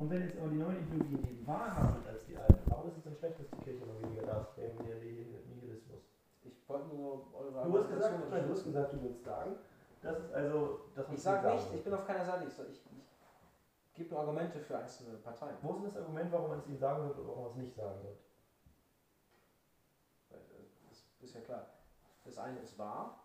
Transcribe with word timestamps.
Und 0.00 0.08
wenn 0.08 0.22
jetzt 0.22 0.38
aber 0.38 0.48
die 0.48 0.56
neuen 0.56 0.80
Ideologien 0.80 1.22
die 1.22 1.46
wahrhaben 1.46 2.06
als 2.06 2.24
die 2.24 2.34
alten, 2.34 2.58
warum 2.70 2.88
ist 2.88 2.96
es 2.96 3.04
denn 3.04 3.14
schlecht, 3.14 3.38
dass 3.38 3.50
die 3.50 3.56
Kirche 3.64 3.84
noch 3.84 4.00
weniger 4.00 4.22
da 4.22 4.40
ist, 4.40 4.56
der 4.56 4.72
Nihilismus? 4.72 6.00
Ich 6.42 6.66
wollte 6.66 6.88
nur 6.88 7.26
eure 7.34 7.68
Du 7.68 7.78
hast 7.78 7.90
gesagt, 7.90 8.30
nein, 8.30 8.46
du 8.46 8.52
hast 8.54 8.64
gesagt, 8.64 8.92
du 8.94 9.02
willst 9.02 9.22
sagen, 9.22 9.56
das 10.00 10.18
ist 10.18 10.32
also 10.32 10.80
das, 10.94 11.06
Ich 11.12 11.22
sage 11.22 11.42
sagen 11.42 11.56
nicht, 11.56 11.74
ich 11.74 11.84
bin 11.84 11.92
auf 11.92 12.06
keiner 12.06 12.24
Seite. 12.24 12.44
Ich, 12.44 12.58
ich, 12.58 12.82
ich 13.84 13.94
gebe 13.94 14.10
nur 14.10 14.20
Argumente 14.20 14.58
für 14.60 14.78
einzelne 14.78 15.18
Parteien. 15.18 15.56
Wo 15.60 15.72
ist 15.72 15.76
denn 15.76 15.84
das 15.84 15.96
Argument, 15.98 16.32
warum 16.32 16.48
man 16.48 16.58
es 16.60 16.66
ihnen 16.66 16.78
sagen 16.78 17.06
wird 17.06 17.18
oder 17.18 17.28
warum 17.28 17.42
man 17.42 17.50
es 17.50 17.56
nicht 17.58 17.74
sagen 17.74 18.02
wird? 18.02 18.18
Äh, 20.30 20.36
Das 20.88 21.28
ist 21.28 21.34
ja 21.34 21.40
klar. 21.42 21.66
Das 22.24 22.38
eine 22.38 22.58
ist 22.60 22.78
wahr, 22.78 23.24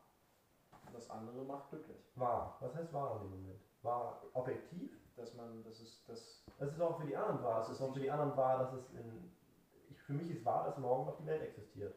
das 0.91 1.09
andere 1.09 1.43
macht 1.45 1.69
glücklich. 1.69 2.11
Wahr. 2.15 2.57
Was 2.59 2.75
heißt 2.75 2.91
wahr 2.91 3.21
in 3.21 3.29
dem 3.29 3.39
Moment? 3.41 3.61
Wahr 3.81 4.21
objektiv? 4.33 4.91
Dass 5.15 5.33
man, 5.35 5.63
das 5.63 5.79
ist 5.79 6.03
das. 6.09 6.44
Das 6.57 6.71
ist 6.71 6.81
auch 6.81 6.97
für 6.99 7.05
die 7.05 7.15
anderen 7.15 7.43
wahr. 7.43 7.61
Es 7.61 7.69
ist 7.69 7.81
auch 7.81 7.93
für 7.93 7.99
die 7.99 8.09
anderen 8.09 8.35
wahr, 8.37 8.57
dass 8.59 8.73
es 8.73 8.89
in. 8.93 9.31
Ich, 9.89 10.01
für 10.03 10.13
mich 10.13 10.29
ist 10.29 10.45
wahr, 10.45 10.65
dass 10.65 10.77
morgen 10.77 11.05
noch 11.05 11.17
die 11.17 11.25
Welt 11.25 11.41
existiert. 11.41 11.95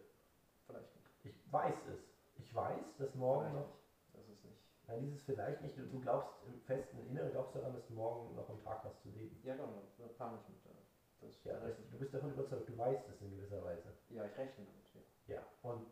Vielleicht 0.66 0.94
nicht. 0.96 1.08
Ich 1.24 1.52
weiß 1.52 1.86
es. 1.94 2.00
Ich 2.36 2.54
weiß, 2.54 2.96
dass 2.98 3.14
morgen 3.14 3.46
Vielleicht 3.50 3.66
noch. 3.66 3.74
Das 4.14 4.28
ist 4.28 4.44
nicht. 4.44 4.58
Nein, 4.88 5.00
dieses 5.02 5.22
vielleicht 5.22 5.60
nicht. 5.62 5.76
Du 5.78 6.00
glaubst 6.00 6.30
im 6.46 6.58
festen 6.60 6.98
Inneren, 7.08 7.30
glaubst 7.32 7.54
daran, 7.54 7.74
dass 7.74 7.88
morgen 7.90 8.34
noch 8.34 8.48
am 8.48 8.60
Tag 8.62 8.82
hast 8.84 9.00
zu 9.02 9.10
leben. 9.10 9.38
Ja, 9.44 9.54
genau. 9.54 9.68
Da 9.98 10.06
pan 10.16 10.38
ich 10.40 10.48
mit. 10.48 10.64
äh, 10.66 10.78
Das, 11.20 11.44
Ja, 11.44 11.54
da 11.58 11.66
das, 11.68 11.76
du 11.90 11.98
bist 11.98 12.14
davon 12.14 12.32
überzeugt, 12.32 12.68
du 12.68 12.76
weißt 12.78 13.08
es 13.10 13.20
in 13.22 13.30
gewisser 13.36 13.62
Weise. 13.64 13.92
Ja, 14.10 14.24
ich 14.24 14.36
rechne 14.38 14.64
damit. 14.64 14.94
Ja. 15.26 15.34
Ja. 15.36 15.42
Und 15.62 15.86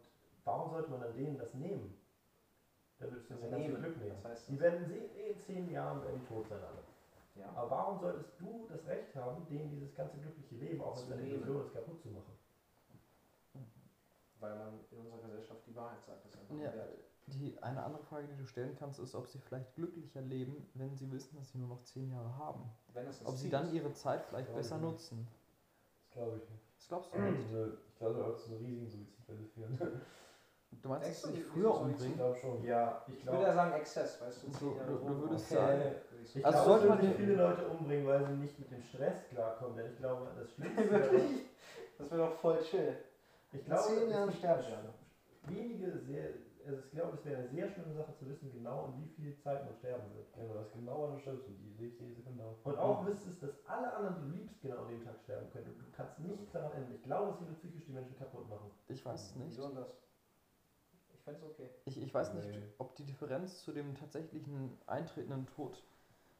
warum 0.44 0.70
sollte 0.70 0.90
man 0.90 1.00
dann 1.02 1.14
denen 1.14 1.36
das 1.38 1.52
nehmen? 1.54 1.94
Da 2.98 3.04
würdest 3.10 3.28
du 3.28 3.34
Das 3.34 3.42
das 3.42 3.50
ganze 3.50 3.74
Glück 3.74 3.96
nehmen. 3.98 4.16
was 4.22 4.30
heißt 4.32 4.48
Die 4.48 4.52
das? 4.56 4.60
werden 4.62 4.90
in 4.90 5.38
zehn 5.38 5.70
Jahren 5.70 6.02
tot 6.26 6.48
sein 6.48 6.62
alle. 6.62 6.82
Ja. 7.38 7.50
Aber 7.54 7.70
warum 7.70 7.98
solltest 8.00 8.30
du 8.40 8.66
das 8.68 8.86
Recht 8.86 9.14
haben, 9.14 9.46
denen 9.46 9.70
dieses 9.70 9.94
ganze 9.94 10.16
glückliche 10.18 10.54
Leben, 10.56 10.80
auch 10.82 10.96
wenn 11.06 11.12
eine 11.14 11.22
nehmen. 11.22 11.34
Illusion 11.42 11.62
ist, 11.66 11.72
kaputt 11.74 12.00
zu 12.00 12.08
machen? 12.08 12.32
Weil 14.38 14.54
man 14.58 14.80
in 14.90 14.98
unserer 14.98 15.20
Gesellschaft 15.22 15.60
die 15.66 15.74
Wahrheit 15.74 16.04
sagt. 16.04 16.24
Das 16.24 16.34
ist 16.34 16.40
einfach 16.40 16.54
Ja, 16.56 16.72
Wert. 16.74 16.90
die, 17.26 17.58
eine 17.62 17.82
andere 17.82 18.02
Frage, 18.04 18.26
die 18.28 18.36
du 18.36 18.46
stellen 18.46 18.76
kannst, 18.78 18.98
ist, 19.00 19.14
ob 19.14 19.26
sie 19.26 19.38
vielleicht 19.38 19.74
glücklicher 19.74 20.20
leben, 20.20 20.68
wenn 20.74 20.94
sie 20.94 21.10
wissen, 21.10 21.36
dass 21.36 21.50
sie 21.52 21.58
nur 21.58 21.68
noch 21.68 21.82
zehn 21.82 22.10
Jahre 22.10 22.36
haben. 22.36 22.70
Wenn 22.92 23.06
es 23.06 23.20
ein 23.20 23.26
Ob 23.26 23.36
sie 23.36 23.48
dann 23.50 23.66
ist. 23.66 23.72
ihre 23.72 23.92
Zeit 23.94 24.24
vielleicht 24.24 24.54
besser 24.54 24.76
nicht. 24.76 24.90
nutzen. 24.90 25.26
Das 26.00 26.10
glaube 26.10 26.36
ich 26.36 26.50
nicht. 26.50 26.62
Das 26.78 26.88
glaubst 26.88 27.14
du 27.14 27.18
nicht. 27.18 27.44
Also, 27.46 27.72
ich 27.88 27.98
glaube, 27.98 28.24
auch 28.26 28.36
zu 28.36 28.50
einer 28.50 28.60
riesigen 28.60 28.88
Suizidwelle 28.88 29.44
führen. 29.44 29.78
Du 30.82 30.88
meinst, 30.90 31.08
dass 31.08 31.22
sich 31.22 31.38
wie- 31.38 31.42
früher 31.42 31.72
soll 31.72 31.86
ich 31.88 31.92
umbringen? 31.94 32.16
glaube 32.16 32.36
schon. 32.36 32.62
Ja, 32.64 33.02
ich 33.06 33.14
Ich 33.18 33.26
würde 33.26 33.42
ja 33.44 33.54
sagen 33.54 33.72
Exzess, 33.74 34.20
weißt 34.20 34.42
du. 34.42 34.48
Du- 34.50 34.76
Jahre 34.76 34.86
du- 34.92 34.98
du 35.06 35.20
würdest 35.22 35.46
Okay. 35.46 35.54
sagen- 35.54 35.94
ich 36.34 36.44
Also 36.44 36.58
glaube, 36.64 36.70
sollte 36.80 36.88
man 36.88 37.00
den- 37.00 37.14
viele 37.14 37.34
Leute 37.36 37.68
umbringen, 37.68 38.06
weil 38.06 38.26
sie 38.26 38.32
nicht 38.34 38.58
mit 38.58 38.70
dem 38.70 38.82
Stress 38.82 39.28
klarkommen. 39.28 39.76
Denn 39.76 39.92
ich 39.92 39.98
glaube, 39.98 40.28
das 40.36 40.50
Schlimmste 40.54 40.90
Wirklich? 40.90 41.46
Das 41.98 42.10
wäre 42.10 42.20
doch 42.28 42.34
voll 42.36 42.58
chill. 42.62 42.96
Ich 43.52 43.60
In 43.60 43.66
glaube, 43.66 43.82
zehn 43.88 44.10
Jahren 44.10 44.32
sterben 44.32 44.62
wir 44.66 44.94
wenige 45.48 45.96
sehr, 45.98 46.30
also 46.66 46.80
ich 46.84 46.90
glaube, 46.90 47.16
es 47.16 47.24
wäre 47.24 47.38
eine 47.38 47.48
sehr 47.48 47.68
schlimme 47.68 47.94
Sache 47.94 48.12
zu 48.18 48.28
wissen, 48.28 48.50
genau 48.52 48.86
in 48.86 49.04
wie 49.04 49.08
viel 49.14 49.36
Zeit 49.38 49.64
man 49.64 49.74
sterben 49.76 50.02
wird. 50.14 50.26
Genau, 50.34 50.54
das 50.54 50.66
ist 50.66 50.72
genau 50.72 51.04
an 51.06 51.12
der 51.12 51.18
Stelle. 51.20 51.38
Die 51.46 51.82
lebst 51.82 52.00
jede 52.00 52.14
Sekunde 52.14 52.42
auf. 52.42 52.56
Und 52.66 52.76
auch 52.78 53.06
wüsstest, 53.06 53.42
dass 53.44 53.50
alle 53.66 53.92
anderen, 53.94 54.16
die 54.16 54.30
du 54.32 54.36
liebst, 54.38 54.60
genau 54.60 54.82
an 54.82 54.88
dem 54.88 55.04
Tag 55.04 55.18
sterben 55.22 55.48
können. 55.52 55.66
Und 55.68 55.78
du 55.78 55.84
kannst 55.92 56.18
nichts 56.18 56.50
daran 56.52 56.72
ändern. 56.72 56.94
Ich 56.96 57.02
glaube, 57.04 57.30
es 57.34 57.40
würde 57.40 57.52
psychisch 57.54 57.84
die 57.86 57.92
Menschen 57.92 58.16
kaputt 58.18 58.48
machen. 58.48 58.70
Ich 58.88 59.04
weiß 59.06 59.22
es 59.30 59.36
nicht. 59.36 59.50
Wieso 59.50 59.68
denn 59.68 59.76
das? 59.76 59.88
Ich 61.14 61.20
fände 61.22 61.40
es 61.40 61.46
okay. 61.46 61.70
Ich, 61.84 62.02
ich 62.02 62.12
weiß 62.14 62.34
nicht, 62.34 62.48
Nee. 62.48 62.62
ob 62.78 62.96
die 62.96 63.04
Differenz 63.04 63.62
zu 63.62 63.72
dem 63.72 63.94
tatsächlichen 63.94 64.76
eintretenden 64.88 65.46
Tod 65.46 65.80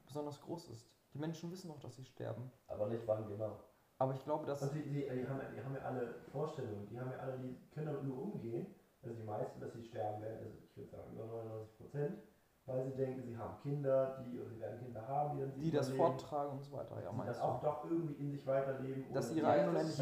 besonders 0.07 0.41
groß 0.41 0.69
ist. 0.69 0.89
Die 1.13 1.19
Menschen 1.19 1.51
wissen 1.51 1.67
noch, 1.67 1.79
dass 1.79 1.95
sie 1.95 2.05
sterben. 2.05 2.51
Aber 2.67 2.87
nicht 2.87 3.05
wann 3.07 3.27
genau. 3.27 3.59
Aber 3.99 4.13
ich 4.13 4.23
glaube, 4.23 4.45
dass. 4.45 4.61
Und 4.61 4.73
die, 4.75 4.83
die, 4.83 5.01
die, 5.01 5.27
haben, 5.27 5.39
ja- 5.39 5.49
die 5.55 5.63
haben 5.63 5.75
ja 5.75 5.81
alle 5.81 6.15
Vorstellungen, 6.31 6.87
die 6.87 6.99
haben 6.99 7.11
ja 7.11 7.17
alle, 7.19 7.37
die 7.39 7.55
können 7.71 7.87
damit 7.87 8.03
nur 8.03 8.21
umgehen, 8.21 8.67
also 9.01 9.15
die 9.15 9.23
meisten, 9.23 9.59
dass 9.59 9.73
sie 9.73 9.83
sterben 9.83 10.21
werden, 10.21 10.37
also 10.45 10.57
ich 10.63 10.77
würde 10.77 10.89
sagen 10.89 11.13
über 11.13 11.25
99 11.25 11.77
Prozent, 11.77 12.17
weil 12.65 12.83
sie 12.83 12.95
denken, 12.95 13.23
sie 13.23 13.37
haben 13.37 13.55
Kinder, 13.63 14.17
die, 14.23 14.39
oder 14.39 14.49
sie 14.49 14.59
werden 14.59 14.79
Kinder 14.79 15.07
haben, 15.07 15.39
die 15.55 15.61
Die 15.61 15.71
das 15.71 15.89
forttragen 15.89 16.51
und 16.51 16.63
so 16.63 16.73
weiter, 16.75 17.01
ja, 17.01 17.09
die 17.09 17.15
meinst 17.15 17.39
dann 17.39 17.49
auch 17.49 17.61
doch 17.63 17.85
irgendwie 17.89 18.13
in 18.15 18.31
sich 18.31 18.45
weiterleben. 18.45 19.05
Dass 19.13 19.31
ihre 19.31 19.51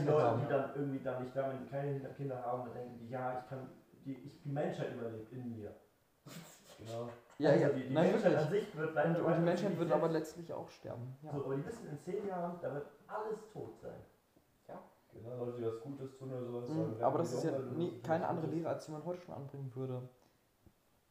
die 0.02 0.10
Leute, 0.10 0.24
haben. 0.28 0.42
die 0.42 0.48
dann 0.48 0.76
irgendwie 0.76 1.00
dann 1.00 1.24
nicht 1.24 1.36
da, 1.36 1.50
wenn 1.50 1.60
sie 1.60 1.70
keine 1.70 2.00
Kinder 2.16 2.42
haben, 2.44 2.66
dann 2.66 2.74
denken 2.74 2.98
die, 3.00 3.10
ja, 3.10 3.40
ich 3.40 3.48
kann, 3.48 3.70
die, 4.04 4.16
ich, 4.16 4.42
die 4.42 4.50
Menschheit 4.50 4.94
überlebt 4.94 5.32
in 5.32 5.50
mir. 5.52 5.74
Genau. 6.78 7.09
Ja, 7.38 7.50
also 7.50 7.62
ja, 7.63 7.69
die, 7.69 7.88
die 7.88 7.94
nein, 7.94 8.12
Menschheit 8.12 8.31
wirklich. 8.31 8.46
an 8.46 8.52
sich 8.52 8.78
wird 8.78 8.90
Und, 8.90 8.96
leider 8.96 9.25
und 9.25 9.36
die 9.36 9.41
Menschheit 9.41 9.80
wird 9.80 9.91
aber 9.91 10.09
letztlich 10.09 10.53
auch 10.53 10.69
sterben. 10.69 11.18
Ja. 11.22 11.31
So, 11.34 11.46
aber 11.46 11.56
die 11.56 11.66
wissen, 11.66 11.90
in 11.90 12.00
zehn 12.00 12.28
Jahren, 12.28 12.58
da 12.62 12.74
wird 12.74 12.88
alles 13.08 13.40
tot 13.52 13.78
sein. 13.81 14.02
Genau, 15.16 15.46
Leute, 15.46 15.58
die 15.58 15.66
was 15.66 15.81
Gutes 15.81 16.18
tun 16.18 16.31
oder 16.31 16.44
sowas. 16.44 16.69
Mhm, 16.69 17.02
aber 17.02 17.19
das 17.19 17.34
ist 17.34 17.44
ja 17.44 17.58
nie, 17.58 18.00
keine 18.02 18.28
andere. 18.28 18.47
Lehre, 18.47 18.69
als 18.69 18.85
die 18.85 18.91
man 18.91 19.06
heute 19.06 19.22
schon 19.22 19.35
anbringen 19.35 19.74
würde. 19.75 20.08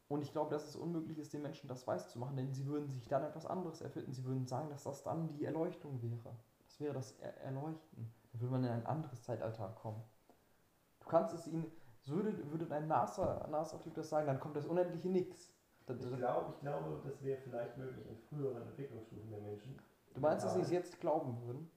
Und 0.07 0.21
ich 0.21 0.31
glaube, 0.31 0.51
dass 0.51 0.67
es 0.67 0.75
unmöglich 0.75 1.17
ist, 1.17 1.33
den 1.33 1.41
Menschen 1.41 1.67
das 1.67 1.87
weiß 1.87 2.11
zu 2.11 2.19
machen, 2.19 2.37
denn 2.37 2.53
sie 2.53 2.67
würden 2.67 2.91
sich 2.91 3.07
dann 3.07 3.23
etwas 3.23 3.47
anderes 3.47 3.81
erfinden. 3.81 4.13
Sie 4.13 4.23
würden 4.23 4.45
sagen, 4.45 4.69
dass 4.69 4.83
das 4.83 5.01
dann 5.03 5.27
die 5.29 5.45
Erleuchtung 5.45 6.01
wäre. 6.03 6.35
Das 6.67 6.79
wäre 6.79 6.93
das 6.93 7.13
er 7.19 7.35
Erleuchten. 7.41 8.13
Dann 8.31 8.41
würde 8.41 8.51
man 8.51 8.63
in 8.63 8.69
ein 8.69 8.85
anderes 8.85 9.23
Zeitalter 9.23 9.69
kommen. 9.69 10.03
Du 10.99 11.07
kannst 11.07 11.33
es 11.33 11.47
ihnen, 11.47 11.65
so 12.03 12.13
würde, 12.13 12.51
würde 12.51 12.71
ein 12.75 12.87
NASA-Typ 12.87 13.49
NASA 13.49 13.79
das 13.95 14.09
sagen, 14.09 14.27
dann 14.27 14.39
kommt 14.39 14.55
das 14.55 14.67
unendliche 14.67 15.09
Nix. 15.09 15.54
Ich 15.87 16.17
glaube, 16.17 16.53
ich 16.55 16.59
glaube, 16.61 17.01
das 17.03 17.23
wäre 17.23 17.41
vielleicht 17.41 17.77
möglich 17.77 18.05
in 18.07 18.17
früheren 18.17 18.61
Entwicklungsstufen 18.63 19.29
der 19.29 19.39
Menschen. 19.41 19.77
Du 20.13 20.21
meinst, 20.21 20.45
dass 20.45 20.55
sie 20.55 20.61
es 20.61 20.71
jetzt 20.71 20.99
glauben 20.99 21.39
würden? 21.45 21.69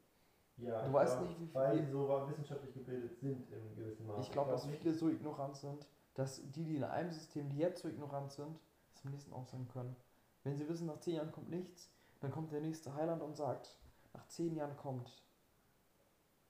Ja, 0.57 0.83
Du 0.87 0.93
weißt 0.93 1.19
glaub, 1.19 1.29
nicht, 1.29 1.41
wie 1.41 1.47
viel- 1.47 1.55
Weil 1.55 1.79
sie 1.85 1.91
so 1.91 2.09
wissenschaftlich 2.29 2.75
gebildet 2.75 3.19
sind 3.21 3.51
im 3.53 3.77
gewissen 3.77 4.07
Maße. 4.07 4.21
Ich 4.23 4.33
glaube, 4.33 4.51
dass 4.51 4.63
glaub 4.63 4.73
nicht- 4.73 4.83
viele 4.83 4.95
so 4.95 5.09
ignorant 5.09 5.57
sind, 5.57 5.87
dass 6.15 6.41
die, 6.53 6.65
die 6.65 6.77
in 6.77 6.85
einem 6.85 7.11
System, 7.13 7.49
die 7.51 7.59
jetzt 7.59 7.83
so 7.83 7.89
ignorant 7.89 8.33
sind, 8.33 8.59
es 8.95 9.05
im 9.05 9.11
nächsten 9.11 9.33
auch 9.33 9.47
sein 9.47 9.69
können. 9.69 9.95
Wenn 10.43 10.57
sie 10.57 10.69
wissen, 10.69 10.87
nach 10.87 10.99
zehn 11.01 11.15
Jahren 11.17 11.31
kommt 11.31 11.51
nichts, 11.51 11.91
dann 12.21 12.31
kommt 12.33 12.51
der 12.51 12.61
nächste 12.61 12.95
Heiland 12.95 13.23
und 13.23 13.37
sagt, 13.37 13.79
nach 14.15 14.27
zehn 14.27 14.55
Jahren 14.57 14.77
kommt 14.77 15.23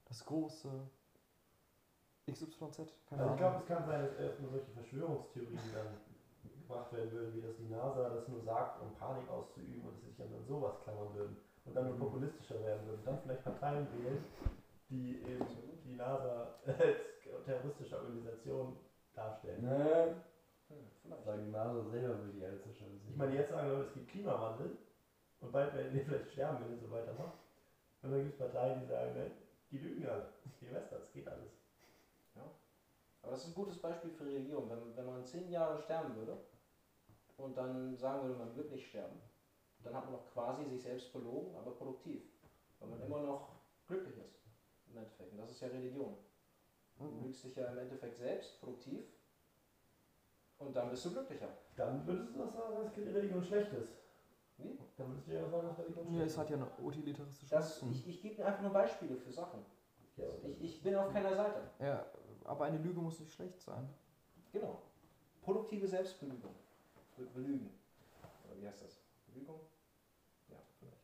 das 0.06 0.24
große 0.24 0.70
XYZ. 2.30 2.94
Keine 3.08 3.22
Also 3.22 3.32
ich 3.34 3.38
glaube, 3.38 3.56
es 3.58 3.66
kann 3.66 3.84
sein, 3.86 4.02
dass 4.06 4.14
erstmal 4.14 4.50
solche 4.50 4.70
Verschwörungstheorien 4.70 5.58
dann 5.74 5.86
gebracht 6.68 6.92
werden 6.92 7.10
würden, 7.12 7.34
wie 7.34 7.40
dass 7.40 7.56
die 7.56 7.68
NASA 7.68 8.10
das 8.10 8.28
nur 8.28 8.42
sagt, 8.42 8.82
um 8.82 8.94
Panik 8.94 9.28
auszuüben 9.30 9.82
und 9.84 9.94
dass 9.94 10.00
sie 10.02 10.08
sich 10.08 10.16
dann 10.18 10.34
an 10.34 10.44
sowas 10.46 10.74
klammern 10.84 11.14
würden 11.14 11.36
und 11.64 11.74
dann 11.74 11.84
nur 11.86 11.94
Mhm. 11.94 12.00
populistischer 12.00 12.62
werden 12.62 12.86
würden. 12.86 13.00
Dann 13.04 13.18
vielleicht 13.22 13.44
Parteien 13.44 13.86
wählen, 13.92 14.24
die 14.90 15.22
eben 15.22 15.46
die 15.84 15.94
NASA 15.96 16.54
als 16.66 17.44
terroristische 17.44 17.96
Organisation 17.96 18.76
darstellen. 19.14 19.62
Ne, 19.62 20.14
Hm, 20.68 20.76
vielleicht. 21.02 21.24
sagen 21.24 21.44
die 21.46 21.50
NASA 21.50 21.82
selber 21.90 22.18
will 22.22 22.32
die 22.32 22.42
Erde 22.42 22.60
zerstören. 22.60 23.00
Ich 23.08 23.16
meine, 23.16 23.34
jetzt 23.34 23.48
sagen 23.50 23.68
Leute, 23.70 23.84
es 23.88 23.94
gibt 23.94 24.10
Klimawandel 24.10 24.76
und 25.40 25.50
bald 25.50 25.74
werden 25.74 25.94
wir 25.94 26.04
vielleicht 26.04 26.30
sterben, 26.32 26.58
wenn 26.62 26.72
ihr 26.72 26.78
so 26.78 26.90
weitermacht. 26.90 27.38
Und 28.02 28.10
dann 28.12 28.20
gibt 28.20 28.32
es 28.34 28.38
Parteien, 28.38 28.80
die 28.80 28.86
sagen, 28.86 29.14
ne, 29.14 29.30
die 29.70 29.78
lügen 29.78 30.06
alle. 30.06 30.28
Die 30.60 30.70
Wester, 30.72 30.98
es 30.98 31.10
geht 31.12 31.26
alles. 31.26 31.52
Aber 33.22 33.32
das 33.32 33.42
ist 33.42 33.48
ein 33.48 33.54
gutes 33.54 33.78
Beispiel 33.78 34.10
für 34.10 34.24
Religion. 34.26 34.70
Wenn, 34.70 34.96
wenn 34.96 35.06
man 35.06 35.24
zehn 35.24 35.50
Jahre 35.50 35.78
sterben 35.82 36.14
würde 36.16 36.36
und 37.38 37.56
dann 37.56 37.96
sagen 37.96 38.22
würde, 38.22 38.38
man 38.38 38.54
wird 38.56 38.70
nicht 38.70 38.88
sterben, 38.88 39.18
dann 39.82 39.94
hat 39.94 40.04
man 40.04 40.14
noch 40.14 40.26
quasi 40.32 40.64
sich 40.66 40.82
selbst 40.82 41.12
belogen, 41.12 41.56
aber 41.56 41.70
produktiv. 41.72 42.22
Weil 42.80 42.88
man 42.90 43.00
immer 43.02 43.20
noch 43.22 43.48
glücklich 43.86 44.16
ist. 44.18 44.38
Im 44.88 44.98
Endeffekt. 44.98 45.32
Und 45.32 45.38
das 45.38 45.50
ist 45.50 45.60
ja 45.60 45.68
Religion. 45.68 46.14
Du 46.98 47.04
Mhm. 47.04 47.24
lügst 47.24 47.44
dich 47.44 47.56
ja 47.56 47.66
im 47.68 47.78
Endeffekt 47.78 48.18
selbst, 48.18 48.60
produktiv. 48.60 49.04
Und 50.58 50.74
dann 50.76 50.90
bist 50.90 51.04
du 51.04 51.12
glücklicher. 51.12 51.48
Dann 51.76 52.04
würdest 52.06 52.34
du 52.34 52.38
doch 52.38 52.52
sagen, 52.52 52.74
dass 52.82 52.92
die 52.92 53.02
Religion 53.02 53.42
schlecht 53.42 53.72
ist. 53.72 53.92
Wie? 54.56 54.76
Dann 54.96 55.08
würdest 55.10 55.28
du 55.28 55.32
ja 55.34 55.48
sagen, 55.48 55.68
dass 55.68 55.78
Religion 55.78 56.06
Ja, 56.06 56.12
schlecht 56.14 56.30
es 56.30 56.38
hat 56.38 56.50
ja 56.50 56.56
eine 56.56 56.70
utilitaristische 56.82 57.54
Das, 57.54 57.82
ich 57.82 58.08
ich 58.08 58.20
gebe 58.22 58.44
einfach 58.44 58.62
nur 58.62 58.72
Beispiele 58.72 59.16
für 59.16 59.30
Sachen. 59.32 59.64
Ja, 60.16 60.24
Ich, 60.42 60.60
ich 60.60 60.82
bin 60.82 60.96
auf 60.96 61.12
keiner 61.12 61.34
Seite. 61.36 61.70
Ja, 61.78 62.04
aber 62.44 62.64
eine 62.64 62.78
Lüge 62.78 62.98
muss 63.00 63.20
nicht 63.20 63.32
schlecht 63.32 63.60
sein. 63.60 63.88
Genau. 64.52 64.82
Produktive 65.42 65.86
Selbstbelügung. 65.86 66.54
Be 67.18 67.24
Belügen. 67.34 67.70
Oder 68.46 68.60
wie 68.60 68.68
heißt 68.68 68.82
das? 68.84 69.00
Belügung? 69.26 69.60
Ja, 70.48 70.56
vielleicht. 70.78 71.02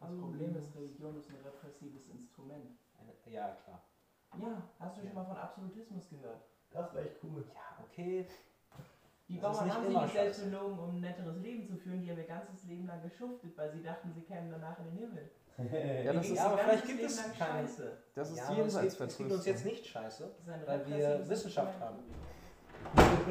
Das 0.00 0.08
Problem 0.20 0.56
ist, 0.56 0.74
Religion 0.76 1.18
ist 1.18 1.28
ein 1.30 1.36
repressives 1.44 2.08
Instrument. 2.08 2.78
Ja, 3.26 3.56
klar. 3.64 3.82
Ja, 4.40 4.62
hast 4.78 4.96
du 4.98 5.02
schon 5.02 5.14
mal 5.14 5.24
von 5.24 5.36
Absolutismus 5.36 6.08
gehört? 6.08 6.42
Das 6.70 6.94
wäre 6.94 7.06
echt 7.08 7.16
cool. 7.24 7.44
Ja, 7.54 7.84
okay. 7.84 8.26
Die 9.28 9.38
Das 9.38 9.52
ist 9.52 9.58
Bauern 9.58 9.66
nicht 9.66 9.74
haben 9.74 9.82
sich 9.84 9.90
immer 9.90 10.02
nicht 10.04 10.12
selbst 10.14 10.38
scheiße. 10.40 10.50
belogen, 10.50 10.78
um 10.78 10.90
ein 10.96 11.00
netteres 11.00 11.36
Leben 11.42 11.66
zu 11.66 11.76
führen. 11.76 12.00
Die 12.02 12.10
haben 12.10 12.18
ihr 12.18 12.24
ganzes 12.24 12.64
Leben 12.64 12.86
lang 12.86 13.02
geschuftet, 13.02 13.54
weil 13.58 13.70
sie 13.72 13.82
dachten, 13.82 14.12
sie 14.14 14.22
kämen 14.22 14.50
danach 14.50 14.78
in 14.78 14.84
den 14.86 14.96
Himmel. 14.98 15.30
Ja, 16.04 16.12
das 16.12 16.28
ist, 16.28 16.36
ja, 16.36 16.46
aber 16.46 16.54
ihr 16.54 16.62
vielleicht 16.62 16.68
ganzes 16.68 16.86
gibt 16.86 16.98
Leben 17.00 17.10
es 17.10 17.16
lang 17.16 17.36
keine- 17.36 17.68
Scheiße. 17.68 17.98
das 18.14 18.30
ist 18.30 18.36
ja, 18.38 18.44
aber 18.48 18.64
es 18.66 18.80
gibt, 18.80 19.00
es 19.10 19.16
gibt 19.18 19.32
uns 19.32 19.44
jetzt 19.46 19.64
nicht 19.64 19.86
scheiße, 19.86 20.22
Das 20.24 20.38
ist 20.40 20.48
ein 20.48 20.66
weil 20.68 20.86
wir 20.86 20.94
repressives 20.96 21.28
Wissenschaft 21.28 21.74
Instrument. 21.74 21.98
haben. 21.98 22.37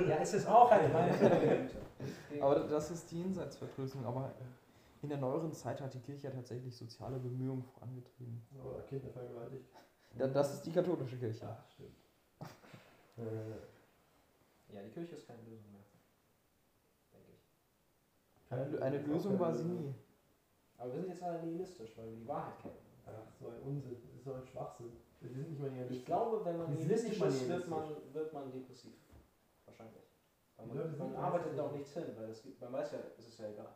Ja, 0.08 0.18
es 0.22 0.34
ist 0.34 0.48
auch 0.48 0.72
eine 0.72 0.88
Güte. 0.90 1.70
Aber 2.42 2.60
das 2.60 2.92
ist 2.92 3.10
die 3.12 3.22
Jenseitsvertröstung. 3.22 4.06
Aber 4.06 4.32
In 5.02 5.10
der 5.10 5.18
neueren 5.18 5.52
Zeit 5.54 5.82
hat 5.82 5.94
die 5.94 6.00
Kirche 6.00 6.28
ja 6.28 6.34
tatsächlich 6.34 6.76
soziale 6.76 7.18
Bemühungen 7.18 7.64
vorangetrieben. 7.64 8.42
Oder 8.64 8.82
Kinder 8.84 9.10
vergewaltigt. 9.10 9.66
Da, 10.18 10.28
das 10.28 10.54
ist 10.56 10.66
die 10.66 10.72
katholische 10.72 11.18
Kirche. 11.18 11.46
Ja, 11.46 11.64
stimmt. 11.70 11.96
äh, 13.18 14.74
Ja, 14.74 14.82
die 14.82 14.90
Kirche 14.92 15.16
ist 15.16 15.28
keine 15.28 15.42
Lösung 15.44 15.72
mehr. 15.72 15.84
Denke 17.14 17.32
ich. 17.34 18.52
Eine, 18.52 18.82
eine 18.82 18.98
Lösung 19.06 19.40
war 19.40 19.54
sie 19.54 19.64
nie. 19.66 19.94
Aber 20.78 20.94
wir 20.94 21.00
sind 21.02 21.10
jetzt 21.10 21.24
alle 21.24 21.42
nihilistisch, 21.44 21.98
weil 21.98 22.10
wir 22.10 22.18
die 22.18 22.28
Wahrheit 22.28 22.60
kennen. 22.60 22.76
Ach, 23.08 23.32
so 23.40 23.48
ein 23.48 23.60
Unsinn. 23.66 23.96
Das 24.04 24.14
ist 24.14 24.24
so 24.24 24.34
ein 24.34 24.46
Schwachsinn. 24.46 24.92
Wir 25.22 25.30
sind 25.32 25.50
nicht 25.50 25.60
mal 25.60 25.72
hier 25.72 25.90
Ich 25.90 26.06
glaube, 26.06 26.44
wenn 26.46 26.58
man 26.58 26.70
nihilistisch 26.74 27.14
ist, 27.14 27.20
wird 27.22 27.32
nihilistisch. 27.34 27.68
man, 27.70 28.14
wird 28.14 28.34
man 28.34 28.52
depressiv. 28.52 28.94
Wahrscheinlich. 29.78 30.98
Man, 30.98 30.98
man 30.98 31.16
arbeitet 31.16 31.58
da 31.58 31.64
auch 31.64 31.72
nichts 31.72 31.94
hin, 31.94 32.06
weil 32.18 32.30
es 32.30 32.42
gibt, 32.42 32.60
man 32.62 32.74
weiß 32.74 32.92
ja, 32.94 33.00
es 33.18 33.28
ist 33.28 33.40
ja 33.40 33.50
egal. 33.50 33.70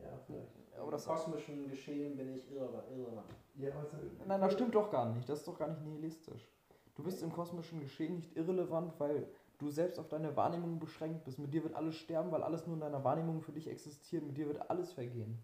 Ja, 0.00 0.18
vielleicht. 0.26 0.48
Aber 0.76 0.84
Im 0.84 0.90
das 0.90 1.06
kosmischen 1.06 1.68
Geschehen 1.68 2.16
bin 2.16 2.34
ich 2.34 2.50
irre, 2.50 2.84
irrelevant. 2.90 3.32
Ja, 3.54 3.72
aber 3.72 3.84
es 3.84 3.92
Nein, 4.26 4.40
das 4.40 4.52
stimmt 4.52 4.74
doch 4.74 4.90
gar 4.90 5.12
nicht. 5.14 5.28
Das 5.28 5.38
ist 5.38 5.48
doch 5.48 5.58
gar 5.58 5.68
nicht 5.68 5.82
nihilistisch. 5.82 6.48
Du 6.96 7.02
bist 7.04 7.22
im 7.22 7.32
kosmischen 7.32 7.80
Geschehen 7.80 8.16
nicht 8.16 8.36
irrelevant, 8.36 8.92
weil 8.98 9.28
du 9.58 9.70
selbst 9.70 9.98
auf 9.98 10.08
deine 10.08 10.36
Wahrnehmung 10.36 10.80
beschränkt 10.80 11.24
bist. 11.24 11.38
Mit 11.38 11.54
dir 11.54 11.62
wird 11.62 11.74
alles 11.74 11.96
sterben, 11.96 12.32
weil 12.32 12.42
alles 12.42 12.66
nur 12.66 12.74
in 12.74 12.80
deiner 12.80 13.04
Wahrnehmung 13.04 13.40
für 13.40 13.52
dich 13.52 13.68
existiert. 13.68 14.24
Mit 14.24 14.36
dir 14.36 14.48
wird 14.48 14.68
alles 14.68 14.92
vergehen. 14.92 15.38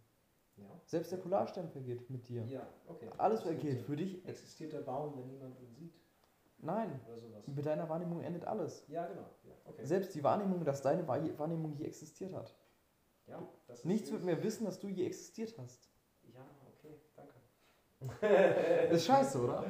Ja. 0.56 0.66
Selbst 0.84 1.12
der 1.12 1.19
Polarstern 1.19 1.69
vergeht 1.69 2.11
mit 2.11 2.28
dir. 2.28 2.44
Ja, 2.46 2.66
okay. 2.88 3.08
Alles 3.19 3.43
vergeht. 3.43 3.81
Für 3.82 3.96
dich. 3.96 4.25
Existiert 4.26 4.73
der 4.73 4.81
Baum, 4.81 5.16
wenn 5.16 5.28
niemand 5.28 5.58
ihn 5.61 5.73
sieht? 5.75 5.94
Nein. 6.62 7.00
Oder 7.06 7.18
sowas. 7.20 7.46
Mit 7.46 7.64
deiner 7.66 7.88
Wahrnehmung 7.88 8.20
endet 8.22 8.44
alles. 8.44 8.84
Ja, 8.88 9.06
genau. 9.06 9.26
Ja, 9.44 9.54
okay. 9.64 9.84
Selbst 9.84 10.14
die 10.14 10.22
Wahrnehmung, 10.22 10.64
dass 10.64 10.82
deine 10.82 11.06
Wahr- 11.08 11.38
Wahrnehmung 11.38 11.72
je 11.74 11.86
existiert 11.86 12.32
hat. 12.34 12.54
ja, 13.26 13.42
das 13.66 13.84
Nichts 13.84 14.10
wird 14.12 14.24
mehr 14.24 14.42
wissen, 14.42 14.64
dass 14.64 14.78
du 14.78 14.88
je 14.88 15.06
existiert 15.06 15.56
hast. 15.58 15.90
Ja, 16.34 16.46
okay, 16.76 17.00
danke. 17.16 17.34
Ist 18.94 19.06
scheiße, 19.06 19.38
oder? 19.40 19.64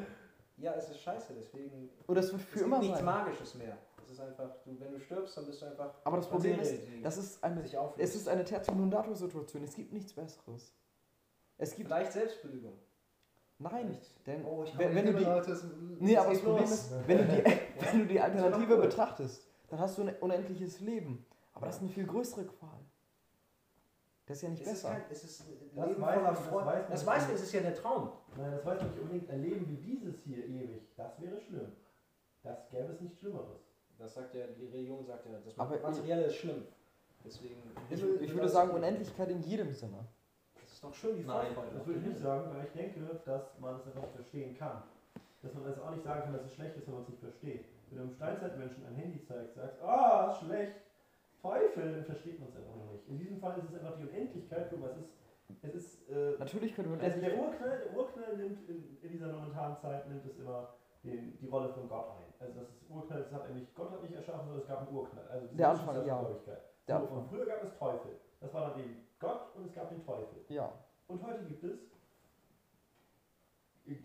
Ja, 0.56 0.74
es 0.74 0.90
ist 0.90 1.00
scheiße, 1.00 1.32
deswegen. 1.34 1.88
Oder 2.06 2.20
es 2.20 2.30
wird 2.32 2.42
es 2.42 2.48
für 2.48 2.54
gibt 2.54 2.66
immer 2.66 2.78
nichts 2.80 2.96
sein. 2.96 3.04
Magisches 3.06 3.54
mehr. 3.54 3.78
Es 4.04 4.10
ist 4.10 4.20
einfach, 4.20 4.56
du, 4.62 4.78
wenn 4.78 4.92
du 4.92 5.00
stirbst, 5.00 5.34
dann 5.36 5.46
bist 5.46 5.62
du 5.62 5.66
einfach. 5.66 5.94
Aber 6.04 6.18
das 6.18 6.28
Problem 6.28 6.60
ist, 6.60 6.74
das 7.02 7.16
ist 7.16 7.42
eine, 7.42 7.62
es 7.96 8.14
ist 8.14 8.28
eine 8.28 8.44
Tertium 8.44 8.90
non 8.90 9.14
Situation. 9.14 9.64
Es 9.64 9.74
gibt 9.74 9.90
nichts 9.92 10.12
Besseres. 10.12 10.74
Es 11.56 11.74
gibt. 11.74 11.88
Vielleicht 11.88 12.12
Selbstbelügung. 12.12 12.78
Nein, 13.62 13.98
denn 14.26 14.44
Oh, 14.44 14.64
ich 14.64 14.76
wenn, 14.78 14.94
wenn 14.94 15.06
du 15.06 15.12
die, 15.14 15.26
Nee, 16.00 16.16
aber 16.16 16.30
das 16.30 16.40
Problem 16.42 16.64
ist, 16.64 16.92
wenn 17.06 17.18
du 17.18 17.24
die, 17.26 17.44
wenn 17.80 17.98
du 18.00 18.06
die 18.06 18.20
Alternative 18.20 18.74
cool. 18.74 18.80
betrachtest, 18.80 19.46
dann 19.68 19.78
hast 19.78 19.98
du 19.98 20.02
ein 20.02 20.14
unendliches 20.16 20.80
Leben. 20.80 21.26
Aber 21.52 21.66
das 21.66 21.76
ist 21.76 21.82
eine 21.82 21.90
viel 21.90 22.06
größere 22.06 22.46
Qual. 22.46 22.78
Das 24.26 24.36
ist 24.38 24.42
ja 24.42 24.48
nicht 24.48 24.62
es 24.62 24.68
ist, 24.68 24.82
besser. 24.82 24.94
kein, 24.94 25.02
es 25.10 25.24
ist 25.24 25.40
ein 25.42 25.46
Das 25.74 25.88
Leben 25.88 26.00
voller 26.00 26.16
man, 26.22 26.34
das 26.34 26.38
Freude. 26.46 26.66
weiß 26.66 26.82
man 26.82 26.90
Das 26.90 27.00
nicht. 27.00 27.06
weißt 27.12 27.28
du, 27.30 27.34
es 27.34 27.42
ist 27.42 27.52
ja 27.52 27.60
der 27.60 27.74
Traum. 27.74 28.12
Nein, 28.36 28.50
das 28.52 28.64
weiß 28.64 28.80
man 28.80 28.90
nicht 28.90 29.00
unbedingt. 29.00 29.30
Ein 29.30 29.42
Leben 29.42 29.68
wie 29.68 29.76
dieses 29.76 30.20
hier 30.22 30.46
ewig, 30.46 30.82
das 30.96 31.20
wäre 31.20 31.40
schlimm. 31.40 31.72
Das 32.42 32.68
gäbe 32.70 32.92
es 32.92 33.00
nicht 33.00 33.18
Schlimmeres. 33.18 33.60
Das 33.98 34.14
sagt 34.14 34.34
ja, 34.34 34.46
die 34.46 34.66
Religion 34.66 35.04
sagt 35.04 35.26
ja, 35.26 35.32
das 35.44 35.54
Materielle 35.56 36.22
ist 36.24 36.36
schlimm. 36.36 36.64
Deswegen. 37.22 37.56
Ich, 37.90 38.02
ich 38.02 38.32
würde 38.34 38.48
sagen. 38.48 38.70
Unendlichkeit 38.70 39.28
in 39.30 39.42
jedem 39.42 39.70
Sinne. 39.72 40.06
Das 40.80 40.96
ist 40.96 41.04
doch 41.04 41.10
schön, 41.10 41.16
die 41.18 41.24
Nein, 41.24 41.52
Vorfreude. 41.52 41.76
Das 41.76 41.86
würde 41.86 42.00
ich 42.00 42.06
nicht 42.06 42.20
sagen, 42.20 42.50
weil 42.56 42.64
ich 42.64 42.72
denke, 42.72 43.00
dass 43.24 43.58
man 43.60 43.76
es 43.76 43.86
einfach 43.86 44.00
nicht 44.00 44.14
verstehen 44.14 44.56
kann. 44.56 44.82
Dass 45.42 45.52
man 45.54 45.64
also 45.66 45.82
auch 45.82 45.90
nicht 45.90 46.04
sagen 46.04 46.22
kann, 46.22 46.32
dass 46.32 46.44
es 46.44 46.54
schlecht 46.54 46.76
ist, 46.76 46.86
wenn 46.86 46.94
man 46.94 47.02
es 47.02 47.08
nicht 47.08 47.20
versteht. 47.20 47.64
Wenn 47.88 47.98
du 47.98 48.02
einem 48.04 48.12
Steinzeitmenschen 48.12 48.86
ein 48.86 48.94
Handy 48.94 49.22
zeigst, 49.22 49.54
sagst, 49.56 49.82
ah, 49.82 50.30
ist 50.32 50.46
schlecht, 50.46 50.72
Teufel, 51.42 51.92
dann 51.92 52.04
versteht 52.04 52.40
man 52.40 52.48
es 52.48 52.56
einfach 52.56 52.76
noch 52.76 52.92
nicht. 52.92 53.08
In 53.08 53.18
diesem 53.18 53.38
Fall 53.40 53.58
ist 53.58 53.68
es 53.68 53.74
einfach 53.74 53.96
die 53.96 54.04
Unendlichkeit, 54.04 54.68
guck 54.70 54.80
mal, 54.80 54.90
es 54.90 54.98
ist, 54.98 55.12
es 55.62 55.74
ist, 55.74 56.10
äh, 56.10 56.38
Natürlich 56.38 56.74
könnte 56.74 56.90
man 56.90 57.00
also 57.00 57.20
der 57.20 57.38
Urknall, 57.38 57.78
der 57.84 57.96
Urknall 57.96 58.36
nimmt 58.36 58.68
in, 58.68 58.98
in 59.02 59.10
dieser 59.10 59.28
momentanen 59.28 59.76
Zeit, 59.78 60.08
nimmt 60.08 60.24
es 60.24 60.38
immer 60.38 60.74
den, 61.02 61.36
die 61.40 61.46
Rolle 61.48 61.70
von 61.70 61.88
Gott 61.88 62.08
ein. 62.16 62.32
Also 62.38 62.60
das 62.60 62.68
ist 62.68 62.88
Urknall, 62.88 63.22
das 63.22 63.32
hat 63.32 63.48
nämlich, 63.48 63.74
Gott 63.74 63.90
hat 63.90 64.02
nicht 64.02 64.14
erschaffen, 64.14 64.46
sondern 64.46 64.62
es 64.62 64.68
gab 64.68 64.86
einen 64.86 64.96
Urknall. 64.96 65.26
Also 65.28 65.46
Der 65.56 65.68
Anfang, 65.70 66.06
ja. 66.06 66.26
Der 66.86 66.96
so, 66.96 67.02
Anfang. 67.02 67.18
Und 67.18 67.28
früher 67.28 67.46
gab 67.46 67.64
es 67.64 67.76
Teufel. 67.76 68.12
Das 68.40 68.52
war 68.54 68.70
dann 68.70 68.80
eben 68.80 68.96
Gott 69.18 69.54
und 69.54 69.66
es 69.66 69.74
gab 69.74 69.90
den 69.90 70.04
Teufel. 70.04 70.44
Ja, 70.48 70.72
Und 71.08 71.22
heute 71.22 71.44
gibt 71.44 71.62
es 71.64 71.78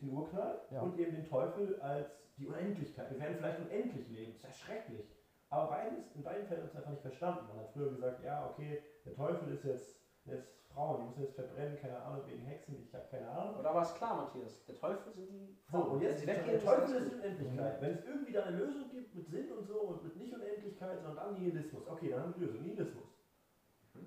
den 0.01 0.13
Urknall 0.13 0.61
Ja. 0.71 0.81
und 0.81 0.97
eben 0.99 1.15
den 1.15 1.27
Teufel 1.27 1.79
als 1.81 2.07
die 2.37 2.47
Unendlichkeit. 2.47 3.11
Wir 3.11 3.19
werden 3.19 3.35
vielleicht 3.37 3.59
unendlich 3.59 4.09
leben, 4.09 4.33
das 4.33 4.37
ist 4.37 4.43
ja 4.43 4.65
schrecklich. 4.65 5.05
Aber 5.49 5.69
beides, 5.69 6.11
in 6.15 6.23
beiden 6.23 6.47
Fällen 6.47 6.61
wir 6.63 6.69
es 6.69 6.75
einfach 6.75 6.89
nicht 6.91 7.01
verstanden. 7.01 7.47
Man 7.47 7.59
hat 7.59 7.69
früher 7.71 7.91
gesagt, 7.91 8.23
ja, 8.23 8.49
okay, 8.49 8.81
der 9.05 9.13
Teufel 9.15 9.53
ist 9.53 9.63
jetzt, 9.63 9.95
jetzt 10.25 10.51
Frauen, 10.73 11.01
die 11.01 11.07
müssen 11.07 11.21
jetzt 11.21 11.35
verbrennen, 11.35 11.77
keine 11.79 11.97
Ahnung, 12.01 12.23
wegen 12.27 12.41
Hexen, 12.43 12.83
ich 12.83 12.93
habe 12.93 13.05
keine 13.09 13.29
Ahnung. 13.29 13.59
Oder 13.59 13.73
war 13.73 13.83
es 13.83 13.93
klar, 13.93 14.15
Matthias? 14.17 14.65
Der 14.65 14.75
Teufel 14.75 15.13
sind 15.13 15.29
die 15.29 15.55
So, 15.71 15.77
und 15.77 16.01
jetzt 16.01 16.25
der 16.25 16.35
weggehen, 16.35 16.61
Teufel 16.65 16.95
ist 16.95 17.11
die 17.11 17.15
Unendlichkeit. 17.15 17.81
Wenn 17.81 17.91
es 17.93 18.03
irgendwie 18.05 18.33
da 18.33 18.43
eine 18.43 18.57
Lösung 18.57 18.89
gibt 18.89 19.15
mit 19.15 19.27
Sinn 19.29 19.51
und 19.51 19.65
so 19.67 19.79
und 19.81 20.03
mit 20.03 20.15
nicht 20.17 20.33
Unendlichkeit, 20.33 21.01
sondern 21.01 21.15
dann 21.15 21.33
Nihilismus. 21.35 21.87
Okay, 21.87 22.09
dann 22.09 22.23
haben 22.23 22.33
wir 22.35 22.39
die 22.39 22.45
Lösung, 22.51 22.63
Nihilismus. 22.63 23.05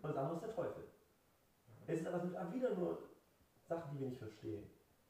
Und 0.02 0.10
das 0.10 0.16
andere 0.16 0.34
ist 0.36 0.42
der 0.46 0.54
Teufel. 0.54 0.84
Es 1.86 2.00
ist 2.00 2.06
aber 2.06 2.52
wieder 2.52 2.74
nur 2.74 2.98
Sachen, 3.66 3.90
die 3.92 4.00
wir 4.00 4.08
nicht 4.08 4.18
verstehen. 4.18 4.64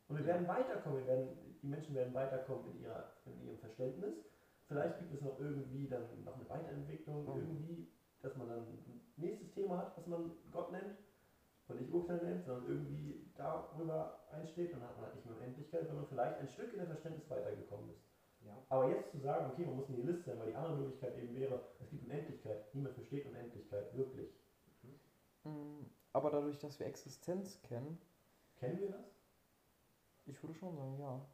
Und 0.08 0.18
wir 0.18 0.26
werden 0.26 0.48
weiterkommen, 0.48 1.00
wir 1.00 1.06
werden, 1.06 1.28
die 1.62 1.66
Menschen 1.66 1.94
werden 1.94 2.14
weiterkommen 2.14 2.70
in, 2.72 2.82
ihrer, 2.82 3.12
in 3.26 3.46
ihrem 3.46 3.58
Verständnis. 3.58 4.14
Vielleicht 4.66 4.98
gibt 4.98 5.14
es 5.14 5.20
noch 5.20 5.38
irgendwie 5.38 5.88
dann 5.88 6.02
noch 6.24 6.34
eine 6.36 6.48
Weiterentwicklung, 6.48 7.24
Mhm. 7.24 7.36
irgendwie, 7.36 7.88
dass 8.20 8.36
man 8.36 8.48
dann 8.48 8.60
ein 8.60 9.00
nächstes 9.16 9.50
Thema 9.52 9.78
hat, 9.78 9.96
was 9.96 10.06
man 10.06 10.30
Gott 10.52 10.72
nennt. 10.72 10.96
Und 11.68 11.80
nicht 11.80 11.92
Urteil 11.92 12.16
nennt, 12.24 12.44
sondern 12.46 12.66
irgendwie 12.66 13.30
darüber 13.36 14.20
einsteht, 14.32 14.72
dann 14.72 14.80
hat 14.80 14.96
man 14.96 15.04
halt 15.04 15.16
nicht 15.16 15.26
mehr 15.26 15.36
Unendlichkeit, 15.36 15.86
wenn 15.86 15.96
man 15.96 16.06
vielleicht 16.06 16.38
ein 16.38 16.48
Stück 16.48 16.72
in 16.72 16.78
der 16.78 16.86
Verständnis 16.86 17.28
weitergekommen 17.28 17.90
ist. 17.90 18.00
Ja. 18.40 18.56
Aber 18.70 18.88
jetzt 18.88 19.10
zu 19.10 19.18
sagen, 19.18 19.50
okay, 19.52 19.66
man 19.66 19.76
muss 19.76 19.88
Nihilist 19.90 20.24
sein, 20.24 20.38
weil 20.38 20.46
die 20.48 20.54
andere 20.54 20.76
Möglichkeit 20.76 21.18
eben 21.18 21.34
wäre, 21.34 21.60
es 21.78 21.90
gibt 21.90 22.04
Unendlichkeit, 22.04 22.74
niemand 22.74 22.94
versteht 22.94 23.26
Unendlichkeit 23.26 23.94
wirklich. 23.94 24.30
Mm, 25.44 25.84
aber 26.12 26.30
dadurch, 26.30 26.58
dass 26.58 26.78
wir 26.78 26.86
Existenz 26.86 27.60
kennen, 27.62 27.98
Kennen 28.56 28.80
wir 28.80 28.90
das? 28.90 29.06
ich 30.26 30.42
würde 30.42 30.54
schon 30.54 30.74
sagen, 30.76 30.98
ja. 30.98 31.26